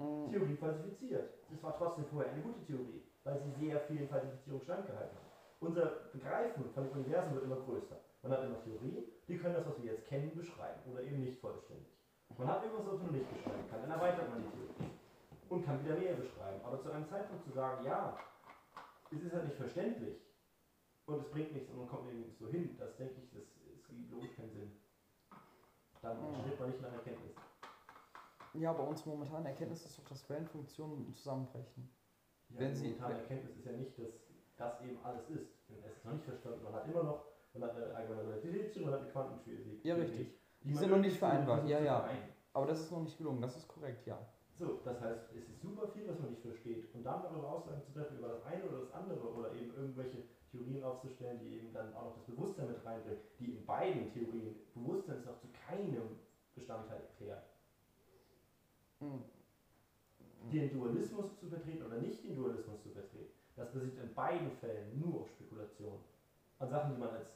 Mm, 0.00 0.30
Theorie 0.30 0.56
falsifiziert. 0.56 1.30
Es 1.54 1.62
war 1.62 1.76
trotzdem 1.76 2.04
vorher 2.06 2.32
eine 2.32 2.42
gute 2.42 2.64
Theorie, 2.66 3.02
weil 3.24 3.40
sie 3.42 3.66
sehr 3.66 3.80
vielen 3.82 4.08
Falsifizierungen 4.08 4.64
standgehalten 4.64 5.16
hat. 5.16 5.24
Unser 5.60 5.86
Begreifen 6.12 6.70
von 6.72 6.84
dem 6.88 6.92
Universum 6.98 7.34
wird 7.34 7.44
immer 7.44 7.60
größer. 7.60 7.96
Man 8.22 8.32
hat 8.32 8.44
immer 8.44 8.62
Theorien, 8.64 9.04
die 9.28 9.36
können 9.38 9.54
das, 9.54 9.66
was 9.66 9.78
wir 9.82 9.92
jetzt 9.92 10.06
kennen, 10.06 10.34
beschreiben 10.34 10.80
oder 10.90 11.02
eben 11.02 11.20
nicht 11.20 11.38
vollständig. 11.40 11.86
Man 12.38 12.48
hat 12.48 12.62
irgendwas, 12.62 12.86
was 12.86 13.02
man 13.02 13.12
nicht 13.12 13.28
beschreiben 13.30 13.68
kann, 13.70 13.82
dann 13.82 13.90
erweitert 13.90 14.28
man 14.30 14.40
die 14.42 14.48
Theorie 14.56 14.92
und 15.50 15.64
kann 15.66 15.84
wieder 15.84 15.96
mehr 15.96 16.14
beschreiben. 16.14 16.60
Aber 16.64 16.80
zu 16.82 16.90
einem 16.90 17.08
Zeitpunkt 17.08 17.44
zu 17.44 17.50
sagen, 17.52 17.84
ja, 17.84 18.16
es 19.10 19.20
ist 19.22 19.32
halt 19.32 19.44
nicht 19.44 19.56
verständlich 19.56 20.16
und 21.06 21.20
es 21.20 21.30
bringt 21.30 21.52
nichts 21.52 21.70
und 21.70 21.78
man 21.78 21.88
kommt 21.88 22.06
nirgends 22.06 22.38
so 22.38 22.46
hin, 22.46 22.76
das 22.78 22.96
denke 22.96 23.20
ich, 23.20 23.30
das, 23.30 23.42
das 23.74 23.86
gibt 23.88 24.10
logisch 24.12 24.36
keinen 24.36 24.52
Sinn. 24.52 24.72
Dann 26.02 26.16
Mhm. 26.16 26.34
strebt 26.40 26.60
man 26.60 26.70
nicht 26.70 26.80
nach 26.82 26.92
Erkenntnis. 26.92 27.34
Ja, 28.54 28.72
bei 28.72 28.82
uns 28.82 29.04
momentan 29.06 29.44
Erkenntnis 29.46 29.84
ist 29.84 29.98
doch, 29.98 30.04
dass 30.08 30.28
Wellenfunktionen 30.28 31.12
zusammenbrechen. 31.14 31.88
Ja, 32.50 32.60
Wenn 32.60 32.70
die 32.70 32.76
Sie- 32.76 32.84
momentane 32.88 33.14
Erkenntnis 33.20 33.56
ist 33.56 33.64
ja 33.64 33.72
nicht, 33.72 33.98
dass 33.98 34.08
das 34.56 34.80
eben 34.82 34.98
alles 35.04 35.28
ist. 35.30 35.68
Denn 35.68 35.78
Es 35.84 35.96
ist 35.96 36.04
noch 36.04 36.12
nicht 36.14 36.24
verstanden. 36.24 36.62
Man 36.64 36.72
hat 36.72 36.86
immer 36.88 37.02
noch, 37.04 37.24
man 37.54 37.62
hat 37.68 37.76
eine 37.76 37.94
allgemeine 37.94 38.28
Relativitätstheorie, 38.28 38.84
man 38.86 38.94
hat 38.94 39.00
eine 39.02 39.10
Quantenphysik. 39.10 39.84
Ja, 39.84 39.94
richtig. 39.94 40.38
Die 40.62 40.68
man 40.70 40.78
sind 40.78 40.90
noch 40.90 40.96
nicht 40.98 41.06
irgendwie 41.06 41.18
vereinbar. 41.18 41.56
versucht 41.58 41.70
Ja, 41.70 41.80
ja. 41.80 42.10
Aber 42.52 42.66
das 42.66 42.80
ist 42.80 42.90
noch 42.92 43.00
nicht 43.02 43.16
gelungen, 43.16 43.40
das 43.40 43.56
ist 43.56 43.68
korrekt, 43.68 44.06
ja. 44.06 44.18
So, 44.52 44.80
das 44.84 45.00
heißt, 45.00 45.32
es 45.34 45.48
ist 45.48 45.60
super 45.62 45.86
viel, 45.88 46.06
was 46.08 46.18
man 46.18 46.30
nicht 46.30 46.42
versteht. 46.42 46.92
Und 46.94 47.04
dann 47.04 47.22
darüber 47.22 47.48
Aussagen 47.52 47.80
zu 47.82 47.92
treffen 47.92 48.18
über 48.18 48.28
das 48.28 48.44
eine 48.44 48.64
oder 48.64 48.80
das 48.80 48.92
andere 48.92 49.32
oder 49.32 49.54
eben 49.54 49.72
irgendwelche 49.74 50.24
Theorien 50.50 50.82
aufzustellen, 50.84 51.38
die 51.38 51.60
eben 51.60 51.72
dann 51.72 51.94
auch 51.94 52.06
noch 52.06 52.14
das 52.16 52.24
Bewusstsein 52.26 52.66
mit 52.68 52.84
reinbringen, 52.84 53.20
die 53.38 53.54
in 53.54 53.64
beiden 53.64 54.12
Theorien 54.12 54.56
Bewusstsein 54.74 55.24
noch 55.24 55.38
zu 55.38 55.46
keinem 55.66 56.18
Bestandteil 56.54 57.00
erklärt. 57.00 57.44
Mm. 59.00 60.50
den 60.50 60.70
Dualismus 60.72 61.38
zu 61.38 61.48
vertreten 61.48 61.84
oder 61.86 61.98
nicht 61.98 62.22
den 62.24 62.34
Dualismus 62.36 62.82
zu 62.82 62.90
vertreten, 62.90 63.32
das 63.56 63.72
basiert 63.72 63.98
in 63.98 64.14
beiden 64.14 64.50
Fällen 64.52 64.98
nur 65.00 65.20
auf 65.22 65.28
Spekulation. 65.28 65.98
An 66.58 66.68
Sachen, 66.68 66.94
die 66.94 67.00
man 67.00 67.10
als 67.10 67.28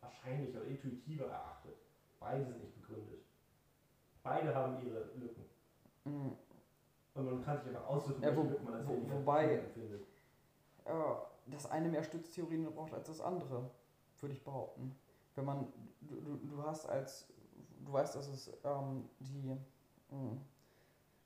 wahrscheinlich 0.00 0.54
oder 0.54 0.64
intuitiver 0.66 1.26
erachtet. 1.26 1.74
Beide 2.20 2.44
sind 2.44 2.60
nicht 2.60 2.74
begründet. 2.80 3.20
Beide 4.22 4.54
haben 4.54 4.84
ihre 4.86 5.04
Lücken. 5.16 5.44
Mm. 6.04 6.32
Und 7.14 7.24
man 7.24 7.44
kann 7.44 7.58
sich 7.58 7.68
einfach 7.68 7.86
aussuchen, 7.86 8.22
Ja, 8.22 8.28
welche 8.28 8.36
wo- 8.38 8.50
Lücken 8.50 8.64
man 8.64 8.74
als 8.74 8.86
wo- 8.88 9.10
wobei- 9.10 9.46
begründet 9.46 9.72
findet. 9.72 10.06
Ja, 10.86 11.26
das 11.46 11.70
eine 11.70 11.88
mehr 11.88 12.02
Stütztheorien 12.02 12.64
braucht 12.74 12.92
als 12.92 13.06
das 13.06 13.20
andere, 13.20 13.70
würde 14.20 14.34
ich 14.34 14.42
behaupten. 14.44 14.94
Wenn 15.34 15.44
man, 15.46 15.72
du, 16.02 16.20
du, 16.20 16.36
du 16.36 16.62
hast 16.62 16.86
als, 16.86 17.26
du 17.84 17.92
weißt, 17.92 18.14
dass 18.16 18.28
es 18.28 18.50
ähm, 18.64 19.08
die, 19.20 19.56
mh, 20.10 20.36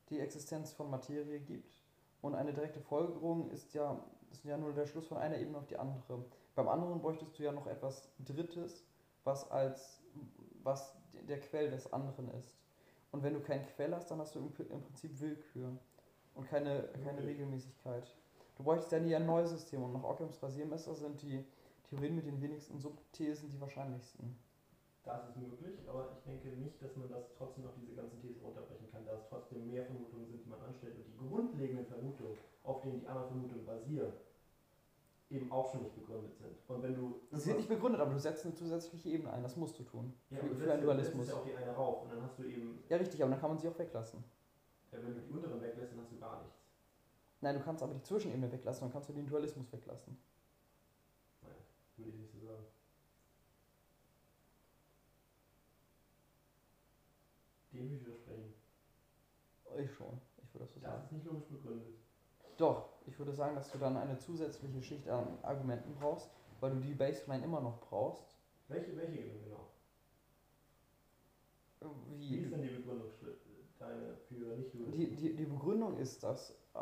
die 0.09 0.19
Existenz 0.19 0.71
von 0.71 0.89
Materie 0.89 1.39
gibt 1.39 1.79
und 2.21 2.35
eine 2.35 2.53
direkte 2.53 2.81
Folgerung 2.81 3.49
ist 3.51 3.73
ja, 3.73 4.03
ist 4.31 4.43
ja 4.43 4.57
nur 4.57 4.73
der 4.73 4.85
Schluss 4.85 5.07
von 5.07 5.17
einer 5.17 5.37
Ebene 5.37 5.57
auf 5.57 5.67
die 5.67 5.77
andere. 5.77 6.23
Beim 6.55 6.67
anderen 6.67 6.99
bräuchtest 6.99 7.37
du 7.37 7.43
ja 7.43 7.51
noch 7.51 7.67
etwas 7.67 8.09
Drittes, 8.19 8.83
was 9.23 9.49
als, 9.51 10.01
was 10.63 10.95
der 11.27 11.39
Quell 11.39 11.69
des 11.69 11.91
anderen 11.93 12.29
ist. 12.31 12.55
Und 13.11 13.23
wenn 13.23 13.33
du 13.33 13.39
keinen 13.39 13.65
Quell 13.65 13.93
hast, 13.93 14.11
dann 14.11 14.19
hast 14.19 14.35
du 14.35 14.39
im, 14.39 14.51
im 14.69 14.81
Prinzip 14.81 15.19
Willkür 15.19 15.71
und 16.35 16.47
keine, 16.47 16.89
keine 17.03 17.19
Okay. 17.19 17.27
Regelmäßigkeit. 17.27 18.15
Du 18.55 18.63
bräuchtest 18.63 18.91
ja 18.91 18.99
nie 18.99 19.15
ein 19.15 19.25
neues 19.25 19.51
System 19.51 19.83
und 19.83 19.93
nach 19.93 20.03
Ockhams 20.03 20.41
Rasiermesser 20.43 20.93
sind 20.93 21.21
die 21.21 21.45
Theorien 21.89 22.15
mit 22.15 22.25
den 22.25 22.41
wenigsten 22.41 22.79
Subthesen 22.79 23.49
die 23.49 23.59
wahrscheinlichsten. 23.59 24.37
Das 25.03 25.29
ist 25.29 25.37
möglich, 25.37 25.79
aber 25.87 26.11
ich 26.11 26.23
denke 26.23 26.49
nicht, 26.49 26.81
dass 26.81 26.95
man 26.95 27.09
das 27.09 27.33
trotzdem 27.37 27.65
auf 27.65 27.73
diese 27.79 27.95
ganzen 27.95 28.19
Thesen 28.21 28.43
runterbrechen 28.43 28.78
da 29.09 29.15
es 29.17 29.27
trotzdem 29.27 29.67
mehr 29.67 29.83
Vermutungen 29.85 30.27
sind, 30.27 30.45
die 30.45 30.49
man 30.49 30.61
anstellt 30.61 30.95
und 30.97 31.05
die 31.07 31.17
grundlegenden 31.27 31.85
Vermutungen, 31.87 32.37
auf 32.63 32.81
denen 32.81 32.99
die 33.01 33.07
anderen 33.07 33.27
Vermutungen 33.27 33.65
basieren, 33.65 34.13
eben 35.31 35.51
auch 35.51 35.71
schon 35.71 35.81
nicht 35.83 35.95
begründet 35.95 36.35
sind. 36.37 36.55
Und 36.67 36.83
wenn 36.83 36.95
du 36.95 37.21
Sie 37.31 37.39
sind 37.39 37.57
nicht 37.57 37.69
begründet, 37.69 38.01
aber 38.01 38.11
du 38.13 38.19
setzt 38.19 38.45
eine 38.45 38.53
zusätzliche 38.55 39.09
Ebene 39.09 39.31
ein, 39.31 39.43
das 39.43 39.55
musst 39.55 39.77
du 39.79 39.83
tun. 39.83 40.13
Ja, 40.29 40.37
für, 40.37 40.47
für 40.47 40.53
einen 40.55 40.67
ja- 40.69 40.75
du 40.77 40.81
Dualismus. 40.83 41.27
ja 41.27 41.35
auch 41.35 41.45
die 41.45 41.55
eine 41.55 41.71
rauf 41.71 42.03
und 42.03 42.09
dann 42.11 42.21
hast 42.21 42.37
du 42.39 42.43
eben, 42.43 42.83
Ja, 42.89 42.97
richtig, 42.97 43.21
aber 43.21 43.31
dann 43.31 43.39
kann 43.39 43.49
man 43.49 43.59
sie 43.59 43.67
auch 43.67 43.77
weglassen. 43.79 44.23
ja, 44.91 44.97
wenn 45.03 45.13
du 45.15 45.21
die 45.21 45.31
unteren 45.31 45.61
weglässt, 45.61 45.91
dann 45.93 46.01
hast 46.01 46.11
du 46.11 46.17
gar 46.19 46.41
nichts. 46.41 46.57
Nein, 47.41 47.55
du 47.55 47.61
kannst 47.63 47.81
aber 47.83 47.93
die 47.93 48.01
Zwischenebene 48.03 48.51
weglassen, 48.51 48.81
dann 48.85 48.91
kannst 48.91 49.09
du 49.09 49.13
den 49.13 49.25
Dualismus 49.27 49.71
weglassen. 49.71 50.17
Nein, 51.41 51.51
würde 51.97 52.11
ich 52.11 52.17
nicht 52.17 52.31
so 52.31 52.39
sagen. 52.45 52.65
Dem 57.71 57.81
würde 57.83 57.95
ich 57.95 58.01
widersprechen. 58.01 58.18
Ich 59.83 59.91
schon, 59.93 60.19
ich 60.43 60.53
würde 60.53 60.65
das 60.65 60.73
so 60.73 60.79
Das 60.79 60.91
sagen. 60.91 61.03
ist 61.05 61.11
nicht 61.11 61.25
logisch 61.25 61.47
begründet. 61.47 61.87
Doch, 62.57 62.89
ich 63.05 63.17
würde 63.17 63.33
sagen, 63.33 63.55
dass 63.55 63.71
du 63.71 63.77
dann 63.77 63.95
eine 63.95 64.17
zusätzliche 64.17 64.81
Schicht 64.81 65.07
an 65.07 65.37
Argumenten 65.43 65.95
brauchst, 65.95 66.29
weil 66.59 66.71
du 66.71 66.79
die 66.81 66.93
Baseline 66.93 67.43
immer 67.45 67.61
noch 67.61 67.79
brauchst. 67.79 68.35
Welche, 68.67 68.95
welche 68.97 69.23
genau? 69.23 69.69
Wie 72.09 72.29
Wie, 72.29 72.37
ist 72.39 72.51
denn 72.51 72.61
die 72.61 72.67
Begründung 72.67 73.09
deine 73.79 74.17
für 74.27 74.33
nicht 74.33 74.41
dualismus 74.41 74.91
Die, 74.91 75.15
die, 75.15 75.35
die 75.35 75.45
Begründung 75.45 75.97
ist, 75.97 76.21
dass 76.23 76.51
äh, 76.75 76.79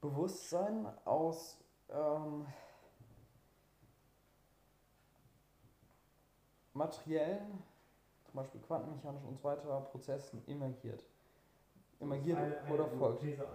Bewusstsein 0.00 0.86
aus 1.04 1.58
ähm, 1.88 2.46
materiellen, 6.74 7.62
zum 8.26 8.34
Beispiel 8.34 8.60
quantenmechanischen 8.60 9.28
und 9.28 9.38
so 9.38 9.44
weiter 9.44 9.80
Prozessen 9.80 10.46
emergiert. 10.46 11.04
Eine 12.00 12.56
oder 12.72 12.86
folgt. 12.88 13.20
These 13.20 13.42
1. 13.48 13.50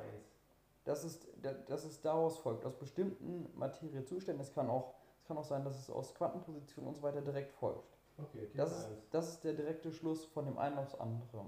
Das 0.83 1.03
ist, 1.03 1.27
da- 1.41 1.53
das 1.53 1.85
ist 1.85 2.03
daraus 2.03 2.37
folgt. 2.39 2.65
Aus 2.65 2.75
bestimmten 2.75 3.47
Materiezuständen. 3.57 4.41
Es 4.41 4.53
kann 4.53 4.69
auch, 4.69 4.95
es 5.21 5.27
kann 5.27 5.37
auch 5.37 5.43
sein, 5.43 5.63
dass 5.63 5.77
es 5.77 5.89
aus 5.89 6.13
Quantenpositionen 6.15 6.89
und 6.89 6.95
so 6.95 7.03
weiter 7.03 7.21
direkt 7.21 7.51
folgt. 7.53 7.97
Okay, 8.17 8.49
Das 8.55 8.71
ist, 8.77 8.85
1. 8.85 8.93
das 9.11 9.29
ist 9.29 9.43
der 9.43 9.53
direkte 9.53 9.91
Schluss 9.91 10.25
von 10.25 10.45
dem 10.45 10.57
einen 10.57 10.77
aufs 10.79 10.95
andere. 10.95 11.45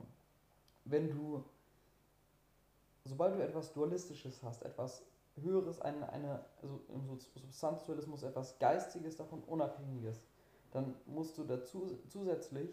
Wenn 0.85 1.09
du, 1.09 1.43
sobald 3.05 3.35
du 3.35 3.43
etwas 3.43 3.73
Dualistisches 3.73 4.41
hast, 4.43 4.63
etwas 4.63 5.03
Höheres, 5.41 5.81
eine, 5.81 6.07
eine 6.09 6.45
also 6.61 6.79
im 6.89 7.05
Sub- 7.07 7.21
Substanzdualismus 7.35 8.23
etwas 8.23 8.59
Geistiges, 8.59 9.15
davon 9.15 9.41
Unabhängiges, 9.43 10.27
dann 10.71 10.95
musst 11.05 11.37
du 11.37 11.43
dazu 11.43 11.87
zusätzlich 12.07 12.69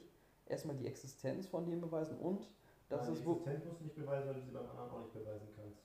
erstmal 0.46 0.76
die 0.76 0.87
Existenz 0.87 1.46
von 1.46 1.64
dem 1.66 1.80
beweisen 1.80 2.18
und 2.18 2.48
dass 2.90 3.03
Nein, 3.05 3.12
es 3.12 3.18
die 3.20 3.26
wo, 3.26 3.33
Existenz 3.33 3.64
musst 3.64 3.81
du 3.81 3.85
nicht 3.85 3.96
beweisen, 3.96 4.26
weil 4.29 4.35
du 4.35 4.40
sie 4.42 4.50
beim 4.50 4.68
anderen 4.68 4.90
auch 4.90 5.00
nicht 5.00 5.14
beweisen 5.14 5.48
kannst. 5.57 5.79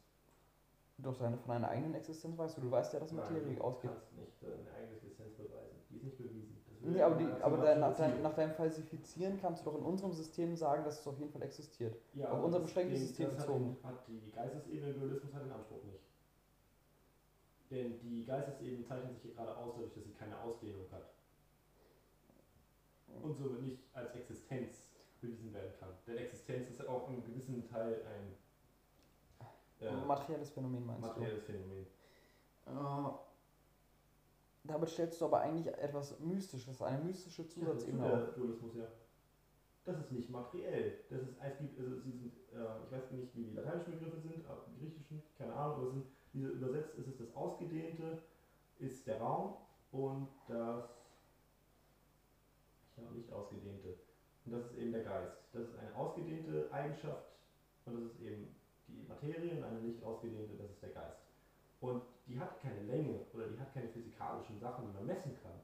doch 0.98 1.18
deine, 1.18 1.38
von 1.38 1.48
deiner 1.50 1.70
eigenen 1.70 1.94
Existenz 1.96 2.38
weißt 2.38 2.58
du, 2.58 2.62
du 2.62 2.72
weißt 2.72 2.94
ja, 2.94 3.00
dass 3.00 3.12
Materie 3.14 3.42
Nein, 3.44 3.56
du 3.56 3.62
ausgeht. 3.64 3.92
kannst 3.92 4.14
nicht 4.18 4.42
deine 4.44 4.72
eigene 4.76 4.96
Existenz 4.98 5.34
beweisen. 5.36 5.78
Die 5.90 5.96
ist 5.96 6.04
nicht 6.04 6.18
bewiesen. 6.18 6.56
Das 6.66 6.66
Nee, 6.94 7.02
aber, 7.02 7.16
die, 7.16 7.26
aber 7.42 7.58
dein, 7.58 7.80
nach, 7.80 7.96
dein, 7.98 8.22
nach 8.22 8.34
deinem 8.36 8.54
Falsifizieren 8.54 9.40
kannst 9.42 9.66
du 9.66 9.72
doch 9.72 9.78
in 9.80 9.84
unserem 9.86 10.12
System 10.14 10.56
sagen, 10.56 10.84
dass 10.84 11.00
es 11.00 11.08
auf 11.08 11.18
jeden 11.18 11.32
Fall 11.32 11.42
existiert. 11.42 11.96
Ja, 12.14 12.30
auf 12.30 12.44
unser 12.44 12.60
das- 12.60 12.68
beschränktes 12.68 13.00
System 13.00 13.26
das 13.30 13.40
hat 13.40 13.48
bezogen. 13.48 13.76
den- 13.82 13.84
Hat 13.90 14.08
die 14.08 14.32
Geistesebene 14.32 14.94
Dualismus 14.94 15.34
hat 15.34 15.44
den 15.46 15.52
Anspruch 15.52 15.84
nicht. 15.84 16.04
Denn 17.72 18.00
die 18.02 18.24
Geistesebene 18.26 18.84
zeichnet 18.86 19.14
sich 19.14 19.22
hier 19.24 19.34
gerade 19.34 19.58
aus, 19.58 19.74
dadurch, 19.76 19.94
dass 19.96 20.04
sie 20.04 20.12
keine 20.14 20.40
Ausdehnung 20.40 20.86
hat. 20.92 21.10
Und 23.24 23.36
somit 23.36 23.62
nicht 23.64 23.80
als 23.94 24.14
Existenz 24.14 24.84
bewiesen 25.26 25.54
werden 25.54 25.72
kann. 25.80 25.90
Denn 26.08 26.18
Existenz 26.18 26.70
ist 26.70 26.88
auch 26.88 27.10
in 27.10 27.24
gewissen 27.24 27.68
Teil 27.70 28.02
ein 28.06 28.36
äh, 29.86 29.92
Materielles 30.06 30.50
Phänomen 30.52 30.86
meinst 30.86 31.02
materielles 31.02 31.44
Phänomen. 31.44 31.86
du? 32.66 32.72
Äh, 32.72 33.12
damit 34.64 34.90
stellst 34.90 35.22
du 35.22 35.26
aber 35.26 35.42
eigentlich 35.42 35.68
etwas 35.68 36.20
Mystisches, 36.20 36.82
eine 36.82 37.04
mystische 37.04 37.44
Ja, 37.44 37.50
Zusatzebene 37.50 38.04
das 38.04 38.14
ist 38.14 38.28
auf. 38.28 38.34
der 38.34 38.34
Dualismus, 38.44 38.76
ja. 38.76 38.88
Das 39.84 40.00
ist 40.00 40.12
nicht 40.12 40.30
materiell. 40.32 41.00
Das 41.10 41.22
ist, 41.22 41.36
es 41.40 41.58
gibt, 41.60 41.80
also 41.80 42.00
sie 42.02 42.12
sind, 42.12 42.34
äh, 42.54 42.84
ich 42.86 42.92
weiß 42.92 43.12
nicht, 43.12 43.36
wie 43.36 43.44
die 43.44 43.54
lateinischen 43.56 43.92
Begriffe 44.00 44.20
sind, 44.20 44.46
aber 44.48 44.66
die 44.68 44.80
griechischen, 44.80 45.22
keine 45.38 45.54
Ahnung, 45.54 45.76
aber 45.76 45.88
es 45.88 45.94
sind, 45.94 46.06
diese 46.34 46.48
übersetzt 46.50 46.96
ist 46.96 47.08
es 47.08 47.18
das 47.18 47.36
Ausgedehnte 47.36 48.24
ist 48.80 49.06
der 49.08 49.20
Raum 49.22 49.56
und 49.92 50.28
das 50.48 50.90
ich 52.98 53.04
habe 53.04 53.16
nicht 53.16 53.32
ausgedehnte. 53.32 53.96
Und 54.46 54.52
das 54.54 54.66
ist 54.66 54.78
eben 54.78 54.92
der 54.92 55.04
Geist. 55.04 55.38
Das 55.54 55.64
ist 55.64 55.80
eine 55.80 55.96
ausgedehnte 55.96 56.68
Eigenschaft 56.72 57.26
und 57.86 57.96
das 57.96 58.04
ist 58.04 58.22
eben 58.22 58.56
die 58.88 59.08
Materie 59.08 59.58
und 59.58 59.64
eine 59.64 59.80
nicht 59.80 60.04
ausgedehnte, 60.04 60.56
das 60.58 60.70
ist 60.70 60.84
der 60.84 60.90
Geist. 60.90 61.22
Und 61.82 62.04
die 62.28 62.40
hat 62.40 62.60
keine 62.62 62.82
Länge 62.84 63.20
oder 63.34 63.48
die 63.48 63.60
hat 63.60 63.74
keine 63.74 63.90
physikalischen 63.90 64.60
Sachen, 64.60 64.88
die 64.88 64.94
man 64.94 65.06
messen 65.06 65.36
kann. 65.42 65.60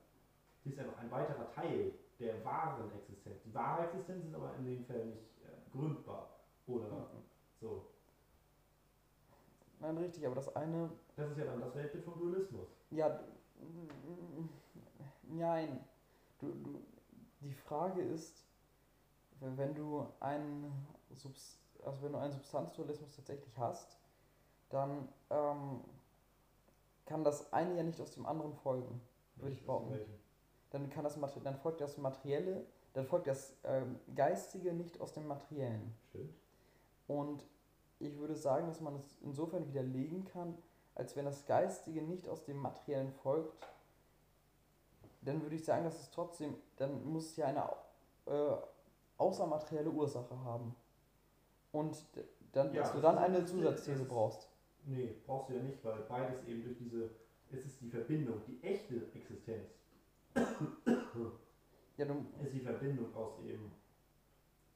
Sie 0.63 0.71
ist 0.71 0.79
einfach 0.79 0.97
ein 0.99 1.11
weiterer 1.11 1.51
Teil 1.51 1.93
der 2.19 2.43
wahren 2.45 2.91
Existenz. 2.93 3.41
Die 3.43 3.53
wahre 3.53 3.85
Existenz 3.85 4.25
ist 4.25 4.35
aber 4.35 4.55
in 4.57 4.65
dem 4.65 4.85
Fall 4.85 5.05
nicht 5.05 5.23
äh, 5.43 5.71
gründbar 5.71 6.29
oder 6.67 7.07
so. 7.59 7.87
Nein, 9.79 9.97
richtig, 9.97 10.25
aber 10.25 10.35
das 10.35 10.55
eine. 10.55 10.91
Das 11.15 11.31
ist 11.31 11.37
ja 11.37 11.45
dann 11.45 11.61
das 11.61 11.75
Weltbild 11.75 12.03
vom 12.03 12.19
Dualismus. 12.19 12.67
Ja. 12.91 13.19
Nein. 15.23 15.83
Du, 16.39 16.51
du, 16.51 16.81
die 17.41 17.53
Frage 17.53 18.01
ist, 18.01 18.45
wenn 19.41 19.73
du 19.75 20.07
einen, 20.19 20.87
Subs 21.15 21.57
also 21.83 22.03
wenn 22.03 22.13
du 22.13 22.19
einen 22.19 22.31
Substanzdualismus 22.31 23.15
tatsächlich 23.15 23.57
hast, 23.57 23.97
dann 24.69 25.09
ähm, 25.29 25.81
kann 27.05 27.23
das 27.23 27.51
eine 27.51 27.75
ja 27.75 27.83
nicht 27.83 27.99
aus 27.99 28.11
dem 28.11 28.25
anderen 28.25 28.53
folgen. 28.53 29.01
Würde 29.35 29.53
ich 29.53 29.65
behaupten. 29.65 29.99
Dann, 30.69 30.89
kann 30.89 31.03
das, 31.03 31.17
dann 31.43 31.57
folgt 31.57 31.81
das 31.81 31.97
Materielle, 31.97 32.65
dann 32.93 33.05
folgt 33.05 33.27
das 33.27 33.53
ähm, 33.63 33.99
Geistige 34.15 34.73
nicht 34.73 35.01
aus 35.01 35.13
dem 35.13 35.27
Materiellen. 35.27 35.93
Stimmt. 36.09 36.35
Und 37.07 37.45
ich 37.99 38.17
würde 38.17 38.35
sagen, 38.35 38.67
dass 38.67 38.79
man 38.79 38.95
es 38.95 39.17
insofern 39.21 39.67
widerlegen 39.67 40.25
kann, 40.25 40.57
als 40.95 41.15
wenn 41.15 41.25
das 41.25 41.45
Geistige 41.45 42.01
nicht 42.01 42.27
aus 42.27 42.43
dem 42.43 42.57
Materiellen 42.57 43.11
folgt, 43.11 43.53
dann 45.21 45.41
würde 45.41 45.55
ich 45.55 45.65
sagen, 45.65 45.83
dass 45.83 45.99
es 45.99 46.09
trotzdem, 46.11 46.55
dann 46.77 47.05
muss 47.05 47.31
es 47.31 47.35
ja 47.37 47.47
eine 47.47 47.69
äh, 48.25 48.57
außermaterielle 49.21 49.89
Ursache 49.89 50.37
haben. 50.43 50.75
Und 51.71 52.03
dann, 52.51 52.73
Ja, 52.73 52.81
dass 52.81 52.93
du 52.93 52.99
dann 52.99 53.17
eine 53.17 53.45
Zusatzthese 53.45 54.05
brauchst. 54.05 54.49
Nee, 54.85 55.15
brauchst 55.25 55.49
du 55.49 55.53
ja 55.53 55.63
nicht, 55.63 55.83
weil 55.85 56.01
beides 56.09 56.43
eben 56.47 56.63
durch 56.63 56.77
diese, 56.77 57.11
es 57.51 57.65
ist 57.65 57.79
die 57.81 57.89
Verbindung, 57.89 58.41
die 58.47 58.61
echte 58.63 58.95
Existenz 59.13 59.69
Ja, 61.97 62.05
du, 62.05 62.25
ist 62.43 62.53
die 62.53 62.61
Verbindung 62.61 63.13
aus 63.15 63.33
eben, 63.45 63.71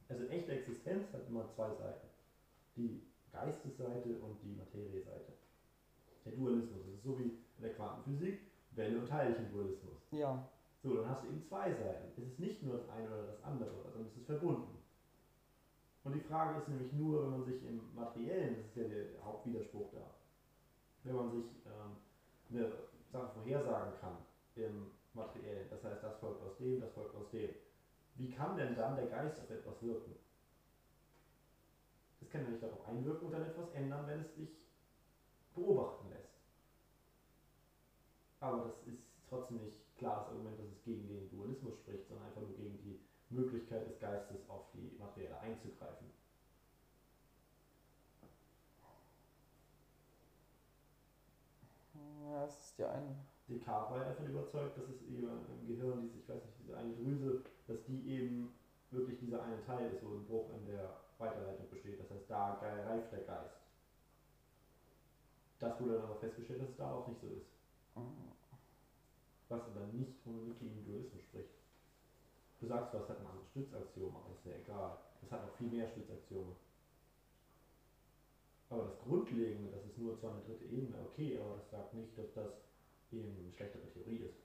also 0.09 0.25
echte 0.25 0.51
Existenz 0.51 1.11
hat 1.11 1.27
immer 1.27 1.47
zwei 1.47 1.73
Seiten. 1.73 2.07
Die 2.75 3.01
Geistesseite 3.31 4.09
und 4.19 4.37
die 4.43 4.51
Materieseite. 4.51 5.33
Der 6.23 6.33
Dualismus, 6.33 6.81
das 6.85 6.93
ist 6.95 7.03
so 7.03 7.17
wie 7.17 7.23
in 7.57 7.61
der 7.63 7.73
Quantenphysik, 7.73 8.41
Welle- 8.71 8.99
und 8.99 9.07
Teilchendualismus. 9.07 10.01
ja, 10.11 10.47
So, 10.85 10.93
dann 10.93 11.09
hast 11.09 11.23
du 11.23 11.29
eben 11.29 11.41
zwei 11.41 11.73
Seiten. 11.73 12.11
Es 12.15 12.17
ist 12.19 12.37
nicht 12.37 12.61
nur 12.61 12.77
das 12.77 12.87
eine 12.89 13.07
oder 13.07 13.23
das 13.23 13.43
andere, 13.43 13.71
sondern 13.81 14.05
es 14.05 14.17
ist 14.17 14.27
verbunden. 14.27 14.77
Und 16.03 16.13
die 16.13 16.19
Frage 16.19 16.59
ist 16.59 16.67
nämlich 16.67 16.93
nur, 16.93 17.23
wenn 17.23 17.31
man 17.31 17.43
sich 17.43 17.65
im 17.65 17.81
Materiellen, 17.95 18.57
das 18.57 18.67
ist 18.67 18.75
ja 18.75 18.83
der 18.83 19.25
Hauptwiderspruch 19.25 19.89
da, 19.91 20.13
wenn 21.03 21.15
man 21.15 21.31
sich 21.31 21.45
ähm, 21.65 21.97
eine 22.51 22.71
Sache 23.11 23.33
vorhersagen 23.33 23.93
kann 23.99 24.17
im 24.57 24.91
Materiellen, 25.15 25.67
das 25.71 25.83
heißt, 25.83 26.03
das 26.03 26.19
folgt 26.19 26.43
aus 26.43 26.55
dem, 26.57 26.79
das 26.79 26.93
folgt 26.93 27.15
aus 27.15 27.31
dem, 27.31 27.49
wie 28.17 28.29
kann 28.29 28.55
denn 28.55 28.75
dann 28.75 28.95
der 28.95 29.07
Geist 29.07 29.39
auf 29.39 29.49
etwas 29.49 29.81
wirken? 29.81 30.13
Es 32.21 32.29
kann 32.29 32.43
ja 32.43 32.49
nicht 32.49 32.61
darauf 32.61 32.87
einwirken 32.87 33.25
und 33.25 33.33
dann 33.33 33.47
etwas 33.47 33.71
ändern, 33.73 34.05
wenn 34.05 34.21
es 34.21 34.35
sich 34.35 34.49
beobachten 35.55 36.09
lässt. 36.11 36.29
Aber 38.39 38.65
das 38.65 38.93
ist 38.93 39.01
trotzdem 39.27 39.63
nicht 39.63 39.84
klares 40.05 40.27
Argument, 40.27 40.59
dass 40.59 40.69
es 40.69 40.83
gegen 40.83 41.07
den 41.07 41.29
Dualismus 41.31 41.73
spricht, 41.77 42.07
sondern 42.07 42.27
einfach 42.27 42.41
nur 42.41 42.55
gegen 42.55 42.77
die 42.83 42.99
Möglichkeit 43.29 43.89
des 43.89 43.99
Geistes 43.99 44.47
auf 44.47 44.69
die 44.73 44.95
Materielle 44.99 45.39
einzugreifen. 45.39 46.13
ja, 52.29 52.45
es 52.45 52.59
ist 52.59 52.79
ja 52.79 52.91
ein, 52.91 53.15
Descartes 53.47 53.91
war 53.91 53.97
ja 53.99 54.09
davon 54.09 54.27
überzeugt, 54.27 54.77
dass 54.77 54.89
es 54.89 55.01
eben 55.03 55.29
im 55.29 55.67
Gehirn, 55.67 56.01
diese, 56.01 56.19
ich 56.19 56.29
weiß 56.29 56.43
nicht, 56.43 56.59
diese 56.59 56.77
eine 56.77 56.93
Drüse, 56.93 57.43
dass 57.67 57.83
die 57.85 58.01
eben 58.09 58.53
wirklich 58.91 59.19
dieser 59.19 59.43
eine 59.43 59.63
Teil 59.65 59.91
ist, 59.91 60.03
wo 60.03 60.15
ein 60.15 60.25
Bruch 60.25 60.49
in 60.53 60.65
der 60.67 60.97
Weiterleitung 61.17 61.69
besteht. 61.69 61.99
Das 61.99 62.09
heißt, 62.09 62.29
da 62.29 62.53
reift 62.53 63.11
der 63.11 63.21
Geist. 63.21 63.55
Das 65.59 65.79
wurde 65.79 65.93
dann 65.93 66.03
aber 66.03 66.15
festgestellt, 66.15 66.61
dass 66.61 66.69
es 66.69 66.77
da 66.77 66.91
auch 66.91 67.07
nicht 67.07 67.21
so 67.21 67.27
ist. 67.27 67.55
Was 69.55 69.67
aber 69.67 69.87
nicht 69.93 70.21
gegen 70.25 70.57
den 70.59 70.85
Dualismus 70.85 71.23
spricht. 71.23 71.55
Du 72.59 72.67
sagst, 72.67 72.93
was 72.93 73.07
hat 73.07 73.19
ein 73.19 73.27
anderes 73.27 73.47
Stützaxiom, 73.51 74.13
aber 74.15 74.29
das 74.29 74.39
ist 74.39 74.45
ja 74.45 74.57
egal. 74.59 74.97
Das 75.21 75.31
hat 75.31 75.45
noch 75.47 75.55
viel 75.55 75.67
mehr 75.67 75.87
Stützaxiome. 75.87 76.55
Aber 78.69 78.83
das 78.83 78.99
Grundlegende, 78.99 79.71
das 79.71 79.85
ist 79.85 79.97
nur 79.97 80.17
zwar 80.19 80.31
eine 80.31 80.41
dritte 80.41 80.65
Ebene, 80.65 80.97
okay, 81.07 81.39
aber 81.39 81.55
das 81.55 81.69
sagt 81.69 81.93
nicht, 81.93 82.17
dass 82.17 82.33
das 82.33 82.51
eben 83.11 83.33
eine 83.39 83.51
schlechtere 83.53 83.87
Theorie 83.93 84.25
ist. 84.25 84.39